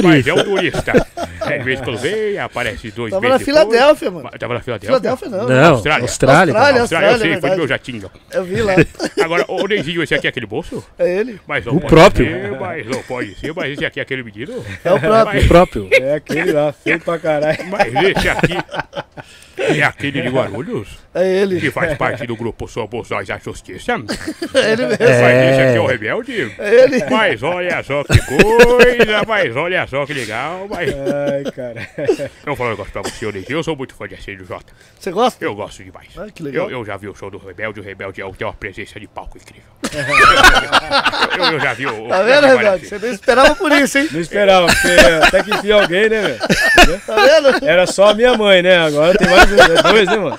[0.03, 0.93] Mas é um turista.
[1.41, 3.65] É, de vez em quando vem, aparece dois Tava na meses depois.
[3.67, 4.29] Filadélfia, mano.
[4.37, 4.99] Tava na Filadélfia?
[4.99, 5.47] Filadélfia não.
[5.47, 6.03] Não, Austrália.
[6.03, 6.53] Austrália.
[6.53, 6.81] Austrália.
[6.81, 8.11] Austrália, eu sei, é foi meu jatinho.
[8.31, 8.73] Eu vi lá.
[9.23, 10.83] Agora, ô Neizinho, esse aqui é aquele moço?
[10.97, 11.39] É ele.
[11.47, 12.25] Mas não O pode próprio.
[12.25, 14.63] Ser, mas não pode ser, mas esse aqui é aquele menino?
[14.83, 15.43] É o próprio.
[15.43, 15.89] O próprio.
[15.91, 17.65] É aquele lá, feio pra caralho.
[17.67, 18.53] Mas esse aqui,
[19.59, 21.59] É aquele de Guarulhos É ele.
[21.59, 23.91] que faz parte do grupo Somos Nós a Justiça.
[23.93, 23.95] É
[24.71, 24.97] ele mesmo.
[24.99, 26.55] Mas esse aqui é o rebelde.
[26.57, 27.03] É ele.
[27.09, 30.67] Mas olha só que coisa, mas olha só que legal.
[30.69, 31.87] Mas Ai, cara.
[31.97, 33.57] eu vou falar um negócio pra você, Olívio.
[33.57, 34.71] Eu sou muito fã de Acende Jota.
[34.99, 35.43] Você gosta?
[35.43, 36.07] Eu gosto demais.
[36.17, 36.69] Ah, que legal.
[36.69, 39.07] Eu, eu já vi o show do Rebelde, o Rebelde é- tem uma presença de
[39.07, 39.63] palco incrível.
[41.37, 42.05] eu, eu já vi o.
[42.05, 42.87] o Tá vendo, Rebelde?
[42.87, 44.07] Você não esperava por isso, hein?
[44.11, 44.87] Não esperava, porque
[45.27, 47.01] até que enfia alguém, né, velho?
[47.05, 47.65] Tá vendo?
[47.67, 48.77] Era só a minha mãe, né?
[48.77, 50.37] Agora tem mais é dois, né, mano?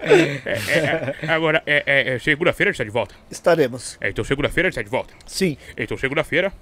[0.00, 3.14] É, é, é, agora, é, é, é, segunda-feira a gente tá de volta.
[3.30, 3.98] Estaremos.
[4.00, 5.12] É, então segunda-feira a gente tá de volta.
[5.26, 6.52] Sim, Então segunda-feira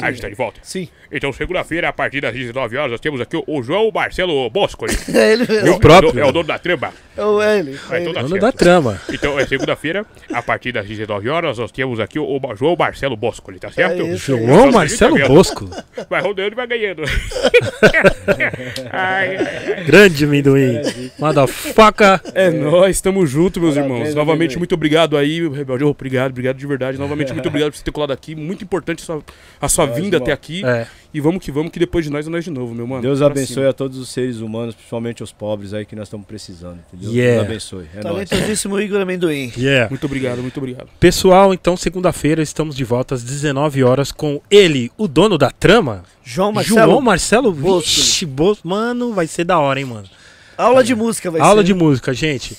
[0.00, 0.60] a gente tá de volta.
[0.62, 0.88] sim.
[1.14, 4.86] Então segunda-feira, a partir das 19 horas, nós temos aqui o- o João Marcelo Bosco.
[5.14, 5.74] É ele É mesmo.
[5.74, 6.18] o próprio.
[6.18, 6.90] É o dono da trama.
[7.16, 7.78] É o- é ele.
[7.90, 8.40] É então Dono certo.
[8.40, 9.00] da trama.
[9.12, 13.14] Então é segunda-feira, a partir das 19 horas, nós temos aqui o, o João Marcelo
[13.14, 14.00] Bosco, tá certo?
[14.00, 14.46] É isso aí.
[14.46, 15.28] João Então, Marcelo tá?
[15.28, 15.68] Bosco.
[16.08, 17.02] Vai rodando e vai ganhando.
[18.92, 19.84] ai, ai, ai.
[19.84, 20.80] Grande amendoim.
[21.18, 22.20] Manda faca.
[22.34, 24.14] É nóis, tamo junto, meus Parabéns, irmãos.
[24.14, 25.84] Novamente, muito obrigado aí, Rebelde.
[25.84, 26.98] Obrigado, obrigado de verdade.
[26.98, 28.34] Novamente, muito obrigado por você ter colado aqui.
[28.34, 29.22] Muito importante a sua,
[29.60, 30.22] a sua Nós, vinda irmão.
[30.22, 30.64] até aqui.
[30.64, 30.86] É.
[31.14, 33.02] E vamos que vamos, que depois de nós é nós de novo, meu mano.
[33.02, 33.68] Deus Pra abençoe cima.
[33.68, 37.12] a todos os seres humanos, principalmente os pobres aí que nós estamos precisando, entendeu?
[37.12, 37.34] Yeah.
[37.42, 37.86] Deus abençoe.
[37.94, 38.00] É.
[38.00, 39.52] Talentosíssimo Igor Amendoim.
[39.56, 39.90] Yeah.
[39.90, 40.88] Muito obrigado, muito obrigado.
[40.98, 46.02] Pessoal, então segunda-feira estamos de volta às 19 horas com ele, o dono da trama,
[46.24, 46.90] João Marcelo.
[46.90, 47.90] João Marcelo Bosco.
[47.90, 50.08] Vixe, Bos- Mano, vai ser da hora, hein, mano.
[50.56, 51.66] Aula de música vai Aula ser.
[51.66, 52.56] de música, gente.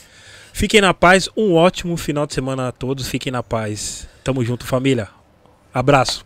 [0.52, 1.28] Fiquem na paz.
[1.36, 3.08] Um ótimo final de semana a todos.
[3.08, 4.08] Fiquem na paz.
[4.24, 5.08] Tamo junto, família.
[5.74, 6.24] Abraço.